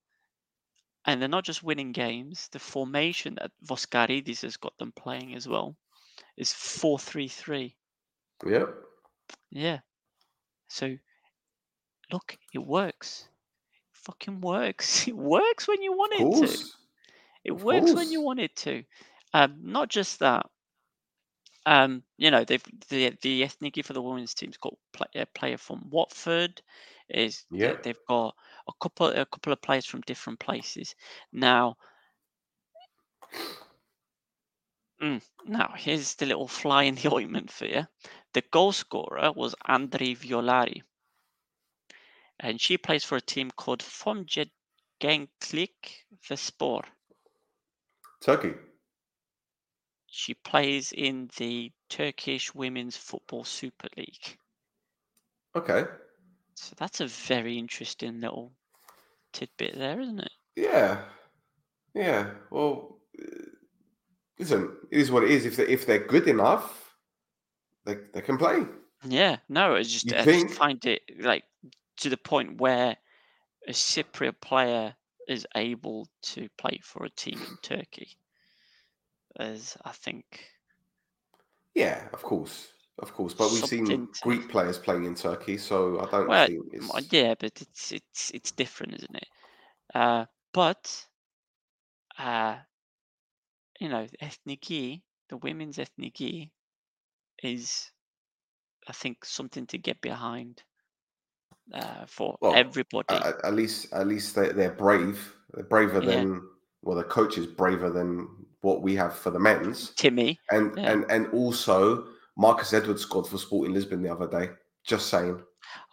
And 1.06 1.22
they're 1.22 1.30
not 1.30 1.46
just 1.46 1.64
winning 1.64 1.94
games. 1.94 2.50
The 2.52 2.60
formation 2.60 3.36
that 3.36 3.52
Voskaridis 3.66 4.42
has 4.42 4.58
got 4.58 4.78
them 4.78 4.92
playing 4.92 5.36
as 5.36 5.48
well 5.48 5.78
is 6.38 6.54
four 6.54 7.00
three 7.00 7.28
three. 7.28 7.76
Yep. 8.46 8.76
Yeah. 9.52 9.80
So 10.70 10.98
look, 12.12 12.38
it 12.54 12.60
works. 12.60 13.30
fucking 13.94 14.42
works. 14.42 15.08
It 15.08 15.16
works 15.16 15.68
when 15.68 15.82
you 15.82 15.94
want 15.94 16.14
it 16.14 16.32
to. 16.48 16.58
It 17.46 17.52
of 17.54 17.64
works 17.64 17.94
when 17.94 18.12
you 18.12 18.22
want 18.22 18.40
it 18.40 18.56
to. 18.58 18.84
Um, 19.34 19.60
not 19.64 19.90
just 19.90 20.20
that. 20.20 20.48
Um, 21.66 22.04
you 22.18 22.32
know, 22.32 22.44
they've 22.44 22.64
the 22.90 23.12
the 23.22 23.44
Ethniki 23.44 23.84
for 23.86 23.94
the 23.94 24.02
women's 24.02 24.34
team's 24.34 24.58
got 24.58 24.74
play, 24.94 25.08
a 25.16 25.26
player 25.26 25.58
from 25.58 25.90
Watford. 25.90 26.62
Is 27.10 27.46
Yeah. 27.52 27.76
they've 27.84 28.06
got 28.08 28.36
a 28.68 28.74
couple 28.82 29.08
a 29.08 29.26
couple 29.26 29.54
of 29.54 29.62
players 29.62 29.86
from 29.86 30.02
different 30.02 30.40
places. 30.40 30.96
Now, 31.32 31.78
Mm, 35.02 35.22
now 35.46 35.74
here's 35.76 36.16
the 36.16 36.26
little 36.26 36.48
fly 36.48 36.84
in 36.84 36.96
the 36.96 37.10
ointment 37.14 37.52
for 37.52 37.66
you. 37.66 37.88
The 38.34 38.42
goal 38.42 38.72
scorer 38.72 39.32
was 39.34 39.56
Andrei 39.68 40.16
Violari, 40.16 40.84
and 42.40 42.60
she 42.60 42.78
plays 42.78 43.04
for 43.04 43.16
a 43.18 43.22
team 43.22 43.52
called 43.52 43.82
Fonjet 43.82 44.50
Genklik 45.00 46.06
Vespor. 46.28 46.84
Turkey. 48.22 48.54
She 50.14 50.34
plays 50.36 50.92
in 50.92 51.30
the 51.38 51.72
Turkish 51.90 52.54
Women's 52.54 52.98
Football 52.98 53.46
Super 53.46 53.88
League. 53.96 54.38
Okay. 55.56 55.86
So 56.56 56.76
that's 56.78 57.00
a 57.00 57.08
very 57.08 57.58
interesting 57.58 58.20
little 58.20 58.52
tidbit 59.32 59.76
there, 59.78 60.00
isn't 60.02 60.20
it? 60.20 60.32
Yeah. 60.56 61.06
Yeah. 61.94 62.32
Well, 62.50 63.00
uh, 63.20 63.26
listen, 64.38 64.78
it 64.92 65.00
is 65.00 65.12
what 65.12 65.24
it 65.24 65.32
is. 65.32 65.46
If 65.46 65.56
they 65.56 65.68
if 65.68 65.86
they're 65.86 66.06
good 66.06 66.28
enough, 66.28 66.94
they 67.86 67.96
they 68.14 68.22
can 68.22 68.38
play. 68.38 68.66
Yeah, 69.04 69.38
no, 69.50 69.76
it's 69.76 69.92
just 69.92 70.12
You 70.12 70.18
I 70.18 70.24
think? 70.24 70.50
just 70.50 70.60
find 70.60 70.86
it 70.86 71.02
like 71.20 71.46
to 71.98 72.10
the 72.10 72.18
point 72.18 72.60
where 72.60 72.98
a 73.68 73.72
Cypriot 73.72 74.42
player 74.42 74.96
is 75.28 75.48
able 75.56 76.08
to 76.24 76.50
play 76.58 76.80
for 76.84 77.06
a 77.06 77.10
team 77.10 77.40
in 77.42 77.58
Turkey. 77.62 78.18
As 79.40 79.78
I 79.86 79.92
think, 79.92 80.26
Yeah, 81.74 82.08
of 82.14 82.22
course, 82.22 82.74
of 83.00 83.14
course. 83.14 83.34
But 83.34 83.52
we've 83.52 83.66
seen 83.66 83.86
to- 83.86 84.08
Greek 84.22 84.50
players 84.50 84.78
playing 84.78 85.06
in 85.06 85.16
Turkey, 85.16 85.58
so 85.58 86.00
I 86.02 86.10
don't 86.12 86.28
Well, 86.28 86.48
think 86.48 86.66
m- 86.74 86.90
it's. 86.96 87.14
yeah, 87.14 87.34
but 87.40 87.62
it's 87.62 87.92
it's 87.94 88.32
it's 88.32 88.52
different, 88.52 88.96
isn't 88.96 89.16
it? 89.16 89.28
Uh, 89.96 90.26
but 90.54 91.08
uh, 92.20 92.58
you 93.80 93.88
know, 93.90 94.06
ethniki, 94.22 95.02
the 95.30 95.38
women's 95.38 95.78
ethniki, 95.78 96.52
is 97.42 97.90
I 98.88 98.92
think 98.94 99.24
something 99.26 99.66
to 99.68 99.78
get 99.78 100.02
behind 100.02 100.62
uh, 101.74 102.06
for 102.06 102.36
Well, 102.42 102.54
everybody. 102.56 103.06
At, 103.16 103.26
at- 103.26 103.46
at 103.46 103.54
least, 103.54 103.94
at 103.94 104.08
least 104.08 104.36
they, 104.36 104.50
they're 104.50 104.72
brave. 104.76 105.34
They're 105.54 105.64
braver 105.64 106.02
Yeah. 106.04 106.16
than 106.16 106.50
well, 106.82 106.98
the 106.98 107.04
coach 107.04 107.38
is 107.38 107.48
braver 107.48 107.90
than 107.90 108.28
what 108.62 108.82
we 108.82 108.96
have 108.96 109.16
for 109.16 109.32
the 109.32 109.40
men's, 109.40 109.92
Timmy, 109.92 110.40
and 110.52 110.78
Yeah. 110.78 110.92
and 110.92 111.06
and 111.12 111.28
also 111.34 112.08
Marcus 112.38 112.74
Edwards 112.74 113.02
scored 113.02 113.28
for 113.28 113.38
Sporting 113.38 113.74
Lisbon 113.74 114.02
the 114.02 114.12
other 114.12 114.28
day. 114.28 114.52
Just 114.84 115.10
saying. 115.10 115.42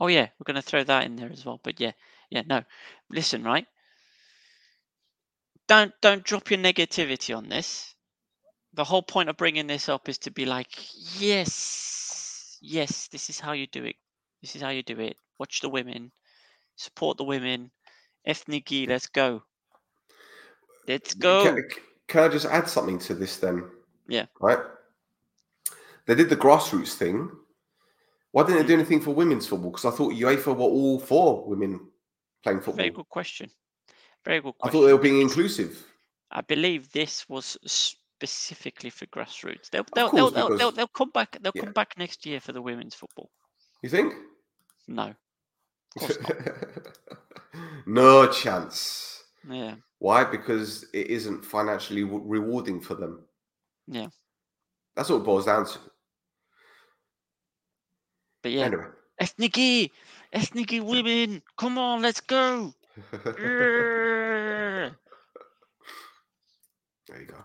Oh 0.01 0.07
yeah, 0.09 0.29
we're 0.39 0.45
going 0.45 0.63
to 0.63 0.63
throw 0.63 0.83
that 0.85 1.05
in 1.05 1.17
there 1.17 1.31
as 1.31 1.45
well. 1.45 1.61
But 1.63 1.79
yeah, 1.81 1.93
yeah, 2.31 2.43
no. 2.47 2.63
Listen, 3.11 3.43
right? 3.45 3.67
Don't 5.69 5.93
don't 6.01 6.25
drop 6.25 6.51
your 6.51 6.59
negativity 6.61 7.37
on 7.37 7.49
this. 7.49 7.95
the 8.75 8.85
whole 8.85 9.03
point 9.03 9.29
of 9.29 9.37
bringing 9.37 9.67
this 9.67 9.89
up 9.89 10.09
is 10.09 10.19
to 10.19 10.31
be 10.31 10.45
like, 10.47 10.69
yes, 11.21 12.59
yes, 12.61 13.09
this 13.09 13.29
is 13.31 13.41
how 13.41 13.53
you 13.53 13.67
do 13.67 13.85
it. 13.85 13.97
This 14.41 14.55
is 14.57 14.63
how 14.63 14.69
you 14.71 14.83
do 14.83 15.01
it. 15.01 15.17
Watch 15.39 15.61
the 15.61 15.69
women, 15.69 16.13
support 16.77 17.17
the 17.19 17.25
women. 17.25 17.71
Ethniki, 18.27 18.87
let's 18.89 19.07
go. 19.09 19.43
Let's 20.89 21.15
go. 21.15 21.45
Can, 21.45 21.69
can 22.09 22.23
I 22.25 22.29
just 22.29 22.47
add 22.47 22.69
something 22.69 22.99
to 23.01 23.15
this 23.15 23.37
then? 23.37 23.65
Yeah. 24.09 24.27
Right. 24.41 24.59
They 26.07 26.15
did 26.15 26.31
the 26.31 26.37
grassroots 26.37 26.95
thing. 26.95 27.31
Why 28.33 28.45
didn't 28.45 28.63
they 28.63 28.67
do 28.67 28.75
hmm. 28.75 28.81
anything 28.81 29.01
for 29.01 29.15
women's 29.15 29.47
football? 29.47 29.71
Because 29.71 29.85
I 29.85 29.97
thought 29.97 30.13
UEFA 30.13 30.57
were 30.57 30.63
all 30.63 30.99
for 30.99 31.47
women 31.47 31.81
playing 32.43 32.61
football. 32.61 32.77
Very 32.77 32.91
good 32.91 33.09
question. 33.09 33.51
Very 34.25 34.41
good 34.41 34.55
question. 34.59 34.69
I 34.69 34.73
thought 34.73 34.87
they 34.87 34.93
were 34.93 34.99
being 34.99 35.21
inclusive. 35.21 35.85
I 36.31 36.41
believe 36.43 36.91
this 36.93 37.29
was 37.29 37.57
specifically 37.65 38.91
for 38.91 39.07
grassroots. 39.07 39.71
They'll 39.71 39.85
they'll, 39.95 40.11
course, 40.11 40.33
they'll, 40.33 40.49
they'll, 40.49 40.59
they'll, 40.59 40.73
they'll 40.73 40.87
come 40.89 41.11
back. 41.11 41.39
They'll 41.41 41.53
Yeah. 41.55 41.65
come 41.65 41.73
back 41.73 41.97
next 41.99 42.27
year 42.27 42.41
for 42.41 42.53
the 42.53 42.63
women's 42.63 42.95
football. 42.95 43.31
You 43.83 43.89
think? 43.89 44.15
No, 44.89 45.15
of 45.97 46.01
course 46.01 46.19
not. 46.21 46.37
no 47.87 48.27
chance. 48.29 49.23
yeah, 49.49 49.77
Why? 49.99 50.25
Because 50.25 50.85
it 50.95 51.09
isn't 51.09 51.45
financially 51.45 52.03
w- 52.03 52.23
rewarding 52.25 52.81
for 52.81 52.95
them. 52.95 53.25
Yeah. 53.87 54.09
That's 54.95 55.09
what 55.11 55.17
it 55.17 55.25
boils 55.25 55.47
down 55.47 55.65
to. 55.67 55.79
but 58.43 58.53
yeah, 58.53 58.65
Anyway. 58.67 58.85
ethniki, 59.21 59.91
ethniki 60.33 60.81
women, 60.83 61.43
come 61.57 61.79
on, 61.79 62.03
let's 62.03 62.21
go. 62.21 62.73
there 63.25 64.93
you 67.21 67.27
go. 67.27 67.45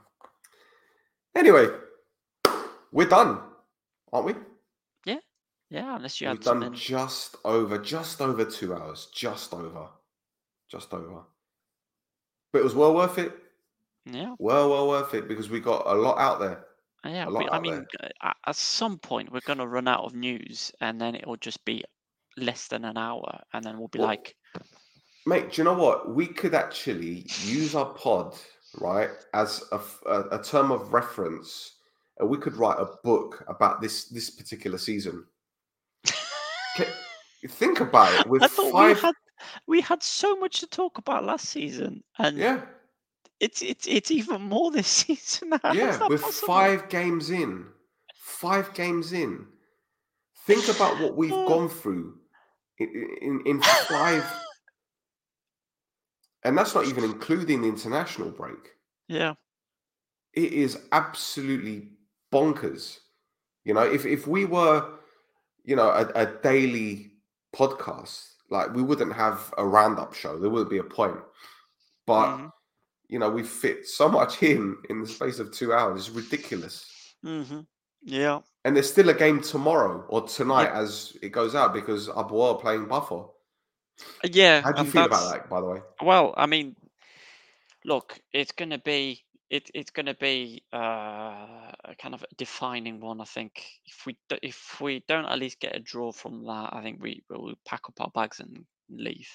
Anyway, 1.35 1.67
we're 2.91 3.07
done, 3.07 3.39
aren't 4.11 4.25
we? 4.27 4.33
yeah, 5.05 5.17
Yeah, 5.69 5.95
unless 5.95 6.21
you 6.21 6.27
We've 6.29 6.37
had 6.37 6.43
done 6.45 6.61
something. 6.61 6.73
just 6.79 7.35
over, 7.45 7.77
just 7.79 8.21
over 8.21 8.45
two 8.45 8.73
hours. 8.75 9.07
Just 9.13 9.53
over. 9.53 9.87
Just 10.69 10.93
over. 10.93 11.23
But 12.53 12.59
it 12.59 12.63
was 12.63 12.75
well 12.75 12.93
worth 12.93 13.17
it. 13.17 13.35
Yeah, 14.05 14.35
Well, 14.37 14.69
well 14.69 14.87
worth 14.87 15.13
it 15.15 15.27
because 15.27 15.49
we 15.49 15.59
got 15.59 15.87
a 15.87 15.93
lot 15.93 16.17
out 16.19 16.39
there. 16.39 16.65
yeah. 17.03 17.27
we- 17.27 17.49
I 17.49 17.59
mean, 17.59 17.85
uh, 18.21 18.31
at, 18.45 18.55
some 18.55 18.99
point 18.99 19.31
we're 19.31 19.41
gonna 19.41 19.67
run 19.67 19.87
out 19.87 20.03
of 20.05 20.13
news, 20.13 20.71
and 20.79 21.01
then 21.01 21.15
it'll 21.15 21.37
just 21.37 21.65
be 21.65 21.83
less 22.37 22.67
than 22.67 22.85
an 22.85 22.97
hour, 22.97 23.41
and 23.53 23.63
then 23.63 23.77
we'll 23.79 23.87
be 23.87 23.99
Well, 23.99 24.09
like, 24.09 24.35
Mate, 25.25 25.51
do 25.51 25.61
you 25.61 25.63
know 25.63 25.73
what? 25.73 26.13
We 26.13 26.27
could 26.27 26.53
actually 26.53 27.25
use 27.43 27.75
our 27.75 27.85
pod, 27.93 28.35
right, 28.79 29.09
as 29.33 29.63
a 29.71 30.39
term 30.43 30.71
of 30.71 30.91
reference, 30.93 31.77
and 32.19 32.29
we 32.29 32.37
could 32.37 32.55
write 32.57 32.77
a 32.77 32.97
book 33.03 33.43
about 33.47 33.79
this 33.81 34.05
this 34.09 34.29
particular 34.29 34.77
season. 34.77 35.25
Think 37.47 37.79
about 37.79 38.13
it. 38.19 38.27
With 38.27 38.43
I 38.43 38.47
thought 38.47 38.71
five, 38.71 38.95
we 38.97 39.01
had 39.01 39.15
we 39.67 39.81
had 39.81 40.03
so 40.03 40.35
much 40.37 40.59
to 40.59 40.67
talk 40.67 40.97
about 40.97 41.25
last 41.25 41.49
season, 41.49 42.03
and 42.17 42.37
yeah, 42.37 42.61
it's 43.39 43.61
it's 43.61 43.87
it's 43.87 44.11
even 44.11 44.41
more 44.41 44.71
this 44.71 44.87
season. 45.05 45.53
How 45.63 45.73
yeah, 45.73 46.07
with 46.07 46.21
possible? 46.21 46.47
five 46.47 46.89
games 46.89 47.29
in, 47.29 47.65
five 48.15 48.73
games 48.73 49.13
in. 49.13 49.47
Think 50.45 50.67
about 50.67 50.99
what 50.99 51.15
we've 51.15 51.31
Oh. 51.31 51.47
gone 51.47 51.69
through 51.69 52.17
in, 52.77 52.89
in, 53.21 53.41
in 53.45 53.61
five, 53.61 54.25
and 56.43 56.57
that's 56.57 56.75
not 56.75 56.85
even 56.87 57.03
including 57.03 57.61
the 57.61 57.67
international 57.69 58.31
break. 58.31 58.75
Yeah, 59.07 59.33
it 60.33 60.53
is 60.53 60.77
absolutely 60.91 61.89
bonkers. 62.31 62.99
You 63.63 63.73
know, 63.73 63.81
if 63.83 64.05
if 64.05 64.27
we 64.27 64.45
were, 64.45 64.85
you 65.63 65.75
know, 65.75 65.89
a, 65.89 66.11
a 66.15 66.25
daily 66.25 67.11
podcast, 67.55 68.27
like 68.49 68.73
we 68.73 68.81
wouldn't 68.83 69.13
have 69.13 69.53
a 69.57 69.65
roundup 69.65 70.13
show. 70.13 70.37
There 70.37 70.49
wouldn't 70.49 70.69
be 70.69 70.77
a 70.79 70.83
point. 70.83 71.17
But 72.05 72.37
Mhm. 72.37 72.51
you 73.07 73.19
know, 73.19 73.29
we 73.29 73.43
fit 73.43 73.87
so 73.87 74.09
much 74.09 74.41
in 74.43 74.77
in 74.89 75.01
the 75.01 75.07
space 75.07 75.39
of 75.39 75.51
two 75.51 75.73
hours. 75.73 76.07
It's 76.07 76.15
ridiculous. 76.15 77.15
Mm-hmm. 77.23 77.61
yeah. 78.03 78.41
And 78.65 78.75
there's 78.75 78.91
still 78.91 79.09
a 79.09 79.13
game 79.13 79.41
tomorrow 79.41 80.05
or 80.09 80.27
tonight 80.27 80.69
as 80.69 81.15
it 81.21 81.29
goes 81.29 81.55
out 81.55 81.73
because 81.73 82.07
Aboa 82.09 82.55
are 82.55 82.59
playing 82.59 82.85
Buffer. 82.87 83.25
Yeah. 84.23 84.61
How 84.61 84.71
do 84.71 84.83
you 84.83 84.91
feel 84.91 85.05
about 85.05 85.31
that, 85.31 85.49
by 85.49 85.61
the 85.61 85.67
way? 85.67 85.81
Well, 86.01 86.33
I 86.35 86.45
mean, 86.45 86.75
look, 87.85 88.19
it's 88.33 88.51
going 88.51 88.71
to 88.71 88.77
be 88.79 89.22
it, 89.53 89.69
it's 89.75 89.91
going 89.91 90.07
to 90.07 90.15
be 90.15 90.63
uh, 90.73 90.77
a 90.77 91.95
kind 91.99 92.15
of 92.15 92.23
a 92.23 92.35
defining 92.37 92.99
one. 92.99 93.21
I 93.21 93.25
think 93.25 93.63
if 93.85 94.03
we 94.07 94.17
if 94.41 94.81
we 94.81 95.03
don't 95.07 95.25
at 95.27 95.37
least 95.37 95.59
get 95.59 95.75
a 95.75 95.79
draw 95.79 96.11
from 96.11 96.43
that, 96.45 96.69
I 96.73 96.81
think 96.81 97.03
we 97.03 97.23
will 97.29 97.53
pack 97.63 97.81
up 97.87 98.01
our 98.01 98.09
bags 98.15 98.39
and 98.39 98.65
leave. 98.89 99.29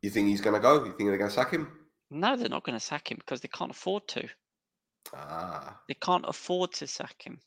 You 0.00 0.10
think 0.10 0.28
he's 0.28 0.40
going 0.40 0.54
to 0.54 0.60
go? 0.60 0.84
You 0.84 0.92
think 0.92 1.08
they're 1.08 1.18
going 1.18 1.30
to 1.30 1.34
sack 1.34 1.50
him? 1.50 1.72
No, 2.08 2.36
they're 2.36 2.48
not 2.48 2.62
going 2.62 2.78
to 2.78 2.84
sack 2.84 3.10
him 3.10 3.18
because 3.18 3.40
they 3.40 3.48
can't 3.48 3.72
afford 3.72 4.06
to. 4.08 4.28
Ah, 5.12 5.80
They 5.88 5.94
can't 5.94 6.24
afford 6.28 6.72
to 6.74 6.86
sack 6.86 7.16
him. 7.24 7.40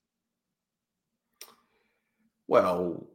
well, 2.48 3.08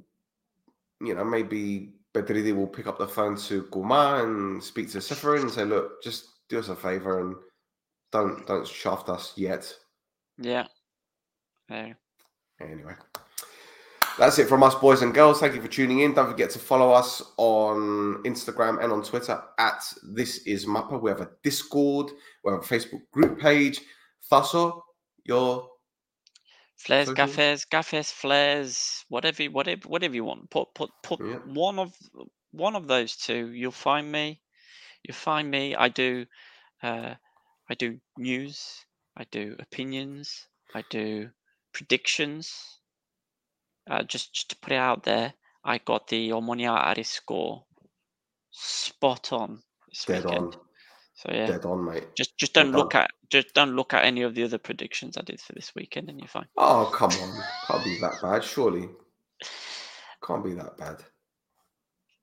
you 1.02 1.14
know, 1.14 1.24
maybe 1.24 1.92
Bedridi 2.14 2.54
will 2.54 2.66
pick 2.66 2.86
up 2.86 2.98
the 2.98 3.06
phone 3.06 3.36
to 3.36 3.64
Guma 3.64 4.22
and 4.24 4.62
speak 4.62 4.90
to 4.92 4.98
Ceferin 4.98 5.42
and 5.42 5.50
say, 5.50 5.64
look, 5.64 6.02
just 6.02 6.26
do 6.48 6.58
us 6.58 6.68
a 6.68 6.76
favor 6.76 7.20
and 7.20 7.36
don't 8.10 8.46
don't 8.46 8.66
shaft 8.66 9.08
us 9.08 9.32
yet. 9.36 9.72
Yeah. 10.38 10.66
Yeah. 11.68 11.94
Anyway. 12.60 12.94
That's 14.18 14.38
it 14.38 14.48
from 14.48 14.62
us, 14.62 14.74
boys 14.74 15.00
and 15.00 15.14
girls. 15.14 15.40
Thank 15.40 15.54
you 15.54 15.62
for 15.62 15.68
tuning 15.68 16.00
in. 16.00 16.12
Don't 16.12 16.28
forget 16.30 16.50
to 16.50 16.58
follow 16.58 16.90
us 16.92 17.22
on 17.38 18.22
Instagram 18.24 18.82
and 18.82 18.92
on 18.92 19.02
Twitter 19.02 19.40
at 19.58 19.82
This 20.02 20.38
Is 20.38 20.66
Mappa. 20.66 21.00
We 21.00 21.10
have 21.10 21.22
a 21.22 21.30
Discord, 21.42 22.10
we 22.44 22.52
have 22.52 22.60
a 22.60 22.64
Facebook 22.64 23.00
group 23.12 23.40
page. 23.40 23.80
Thasso, 24.30 24.82
your 25.24 25.69
Flares, 26.80 27.08
Social? 27.08 27.26
gaffes, 27.26 27.66
gaffes, 27.68 28.10
flares, 28.12 29.04
whatever, 29.08 29.42
you- 29.42 29.50
whatever, 29.50 29.86
whatever 29.88 30.14
you 30.14 30.24
want. 30.24 30.48
Put, 30.50 30.74
put, 30.74 30.90
put 31.02 31.20
Yeah. 31.20 31.38
one 31.44 31.78
of 31.78 31.94
one 32.52 32.74
of 32.74 32.88
those 32.88 33.16
two. 33.16 33.52
You'll 33.52 33.70
find 33.70 34.10
me. 34.10 34.40
You'll 35.04 35.14
find 35.14 35.50
me. 35.50 35.74
I 35.76 35.88
do, 35.88 36.26
uh, 36.82 37.14
I 37.68 37.74
do 37.74 38.00
news. 38.16 38.86
I 39.16 39.24
do 39.24 39.56
opinions. 39.58 40.48
I 40.74 40.82
do 40.90 41.30
predictions. 41.72 42.80
Uh, 43.88 44.02
just, 44.02 44.32
just 44.32 44.50
to 44.50 44.56
put 44.56 44.72
it 44.72 44.76
out 44.76 45.02
there, 45.02 45.34
I 45.64 45.78
got 45.78 46.08
the 46.08 46.30
Omonia 46.30 46.74
Aris 46.92 47.10
score 47.10 47.66
spot 48.50 49.32
on 49.32 49.62
this 49.88 50.04
dead 50.06 50.24
weekend. 50.24 50.54
on, 50.54 50.60
So 51.20 51.30
yeah, 51.30 51.46
dead 51.46 51.66
on, 51.66 51.84
mate. 51.84 52.14
just 52.16 52.38
just 52.38 52.54
don't 52.54 52.72
look 52.72 52.94
at 52.94 53.10
just 53.28 53.52
don't 53.52 53.76
look 53.76 53.92
at 53.92 54.06
any 54.06 54.22
of 54.22 54.34
the 54.34 54.42
other 54.44 54.56
predictions 54.56 55.18
I 55.18 55.22
did 55.22 55.38
for 55.38 55.52
this 55.52 55.70
weekend, 55.76 56.08
and 56.08 56.18
you're 56.18 56.28
fine. 56.28 56.48
Oh, 56.56 56.90
come 56.94 57.10
on. 57.10 57.42
Can't 57.66 57.84
be 57.84 57.98
that 58.00 58.22
bad, 58.22 58.42
surely. 58.42 58.88
Can't 60.26 60.42
be 60.42 60.54
that 60.54 60.78
bad. 60.78 61.02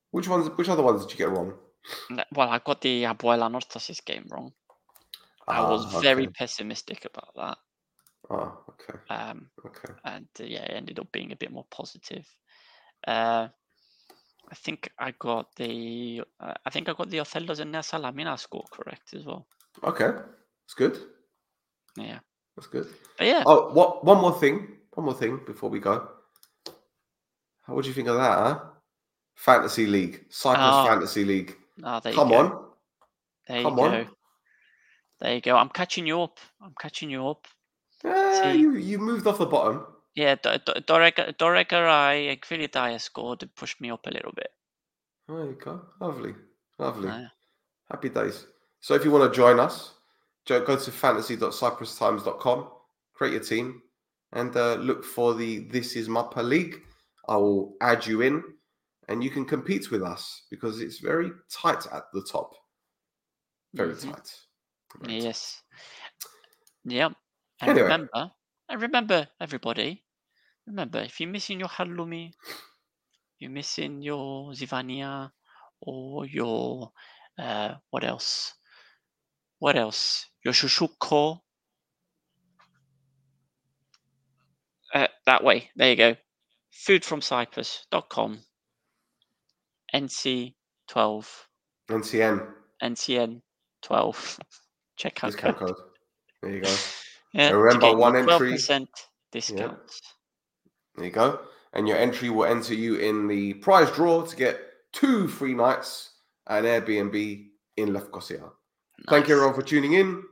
Which 0.10 0.28
ones 0.28 0.50
which 0.56 0.68
other 0.70 0.82
ones 0.82 1.04
did 1.06 1.12
you 1.12 1.18
get 1.18 1.30
wrong? 1.30 1.54
Well, 2.34 2.50
I 2.50 2.58
got 2.58 2.82
the 2.82 3.04
Abuela 3.04 3.52
Nortas' 3.52 4.04
game 4.04 4.26
wrong. 4.32 4.52
I 5.48 5.62
was 5.62 5.94
Ah, 5.94 6.00
very 6.02 6.28
pessimistic 6.28 7.06
about 7.06 7.36
that. 7.36 7.58
Oh, 8.32 8.64
okay. 8.70 9.00
Um, 9.10 9.52
Okay. 9.64 9.94
and 10.06 10.28
uh, 10.40 10.44
yeah, 10.44 10.64
it 10.64 10.74
ended 10.76 11.00
up 11.00 11.12
being 11.12 11.32
a 11.34 11.36
bit 11.38 11.52
more 11.52 11.66
positive. 11.70 12.26
Uh, 13.06 13.50
I 14.50 14.56
think 14.56 14.90
I 14.98 15.12
got 15.12 15.54
the 15.56 16.22
uh, 16.40 16.54
I 16.66 16.70
think 16.70 16.88
I 16.90 16.94
got 16.94 17.10
the 17.10 17.20
Othello's 17.20 17.60
and 17.60 17.74
Salamina 17.76 18.38
score 18.40 18.66
correct 18.72 19.14
as 19.14 19.26
well. 19.26 19.48
Okay. 19.84 20.08
That's 20.08 20.74
good. 20.76 20.98
Yeah, 21.98 22.20
That's 22.56 22.68
good. 22.68 22.88
but 23.18 23.28
yeah, 23.28 23.44
Oh, 23.46 23.72
what 23.74 24.06
one 24.06 24.20
more 24.22 24.38
thing. 24.40 24.78
One 24.94 25.06
more 25.06 25.14
thing 25.16 25.40
before 25.46 25.70
we 25.70 25.80
go. 25.80 26.08
How 27.64 27.74
what 27.74 27.84
do 27.84 27.90
you 27.90 27.94
think 27.94 28.08
of 28.08 28.16
that, 28.18 28.38
huh? 28.38 28.60
Fantasy 29.36 29.86
League. 29.86 30.26
Cyprus 30.30 30.64
Ah, 30.64 30.86
Fantasy 30.86 31.26
League. 31.26 31.56
ah, 31.84 32.00
there 32.00 32.14
Come 32.14 32.30
you 32.30 32.36
go. 32.36 32.40
on. 32.40 32.66
There 33.48 33.62
come 33.64 33.78
you 33.78 33.84
on. 33.86 33.92
go. 34.06 34.10
There 35.20 35.36
you 35.36 35.42
go. 35.42 35.56
I'm 35.58 35.70
catching 35.70 36.06
you 36.08 36.22
up. 36.22 36.38
I'm 36.62 36.74
catching 36.80 37.10
you 37.10 37.28
up. 37.28 37.48
See. 38.04 38.60
you 38.60 38.76
you 38.76 39.00
moved 39.00 39.26
off 39.28 39.40
the 39.40 39.46
bottom. 39.46 39.86
Yeah, 40.18 40.34
Doregarai 40.36 42.32
and 42.32 42.42
Kvilitaia 42.42 43.00
scored 43.00 43.44
and 43.44 43.54
pushed 43.54 43.80
me 43.80 43.92
up 43.92 44.08
a 44.08 44.10
little 44.10 44.32
bit. 44.32 44.48
There 45.28 45.46
you 45.46 45.58
go. 45.64 45.80
Lovely. 46.02 46.34
Lovely. 46.80 47.12
Happy 47.92 48.10
days. 48.10 48.48
So 48.80 48.96
if 48.96 49.06
you 49.06 49.12
want 49.12 49.32
to 49.32 49.38
join 49.38 49.60
us, 49.60 49.94
go 50.48 50.66
to 50.66 50.92
fantasy.cyprustimes.com, 50.92 52.68
create 53.14 53.34
your 53.34 53.44
team, 53.44 53.84
and 54.34 54.58
uh, 54.58 54.74
look 54.76 55.06
for 55.06 55.36
the 55.36 55.60
This 55.70 55.96
Is 55.96 56.08
Mappa 56.10 56.44
League. 56.44 56.82
I 57.30 57.38
will 57.38 57.76
add 57.82 58.04
you 58.08 58.22
in, 58.22 58.44
and 59.10 59.24
you 59.24 59.30
can 59.30 59.46
compete 59.46 59.92
with 59.92 60.02
us 60.02 60.48
because 60.50 60.82
it's 60.82 60.98
very 60.98 61.30
tight 61.52 61.86
at 61.94 62.06
the 62.12 62.24
top. 62.24 62.56
Very 63.76 63.94
Mhm. 63.94 64.14
tight. 64.14 64.36
Yes. 65.08 65.62
Yep. 66.86 67.14
And 67.62 67.70
Anyway. 67.70 67.84
remember, 67.84 68.32
and 68.70 68.82
remember, 68.82 69.28
everybody, 69.40 70.04
remember, 70.68 71.00
if 71.00 71.20
you're 71.20 71.30
missing 71.30 71.60
your 71.60 71.70
halloumi, 71.70 72.32
you're 73.40 73.52
missing 73.52 74.02
your 74.02 74.52
zivania, 74.52 75.32
or 75.82 76.26
your 76.26 76.92
uh, 77.40 77.76
what 77.90 78.04
else? 78.04 78.54
What 79.60 79.76
else? 79.76 80.26
Your 80.44 80.54
shushuko. 80.54 81.40
Uh, 84.94 85.08
that 85.26 85.44
way. 85.44 85.70
There 85.76 85.90
you 85.90 85.96
go. 85.96 86.16
Foodfromcyprus.com. 86.88 88.40
NC12. 89.94 90.54
NCN 91.90 92.48
NCN 92.84 93.42
12. 93.82 94.40
Checkout 95.00 95.38
code. 95.38 95.56
code. 95.58 95.76
There 96.42 96.52
you 96.52 96.62
go. 96.62 96.76
Yeah, 97.34 97.52
remember, 97.52 97.94
one 97.96 98.16
entry- 98.16 98.54
12% 98.54 98.88
discount. 99.32 99.78
There 100.98 101.06
you 101.06 101.12
go. 101.12 101.40
And 101.74 101.88
your 101.88 101.98
entry 101.98 102.30
will 102.30 102.46
enter 102.46 102.74
you 102.74 102.96
in 102.96 103.28
the 103.28 103.54
prize 103.56 103.92
draw 103.92 104.24
to 104.24 104.36
get 104.36 104.60
two 104.94 105.28
free 105.28 105.54
nights 105.54 106.12
at 106.48 106.66
an 106.66 106.82
Airbnb 106.82 107.48
in 107.78 107.90
Lefkosia. 107.90 108.50
Thank 109.10 109.28
you 109.28 109.36
Nice. 109.36 109.42
everyone 109.42 109.54
for 109.54 109.62
tuning 109.62 109.94
in. 109.94 110.24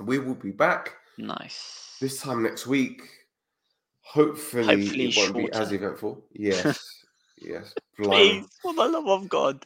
We 0.00 0.18
will 0.18 0.34
be 0.34 0.50
back 0.50 0.94
Nice. 1.18 1.96
this 2.00 2.20
time 2.20 2.42
next 2.42 2.66
week. 2.66 3.02
Hopefully, 4.02 4.64
Hopefully 4.82 5.08
it 5.08 5.16
won't 5.16 5.36
be 5.36 5.52
as 5.52 5.72
eventful. 5.72 6.24
Yes. 6.32 7.04
yes. 7.38 7.74
Blimey. 7.98 8.40
Please, 8.40 8.48
for 8.62 8.74
the 8.74 8.86
love 8.88 9.06
of 9.08 9.28
God. 9.28 9.64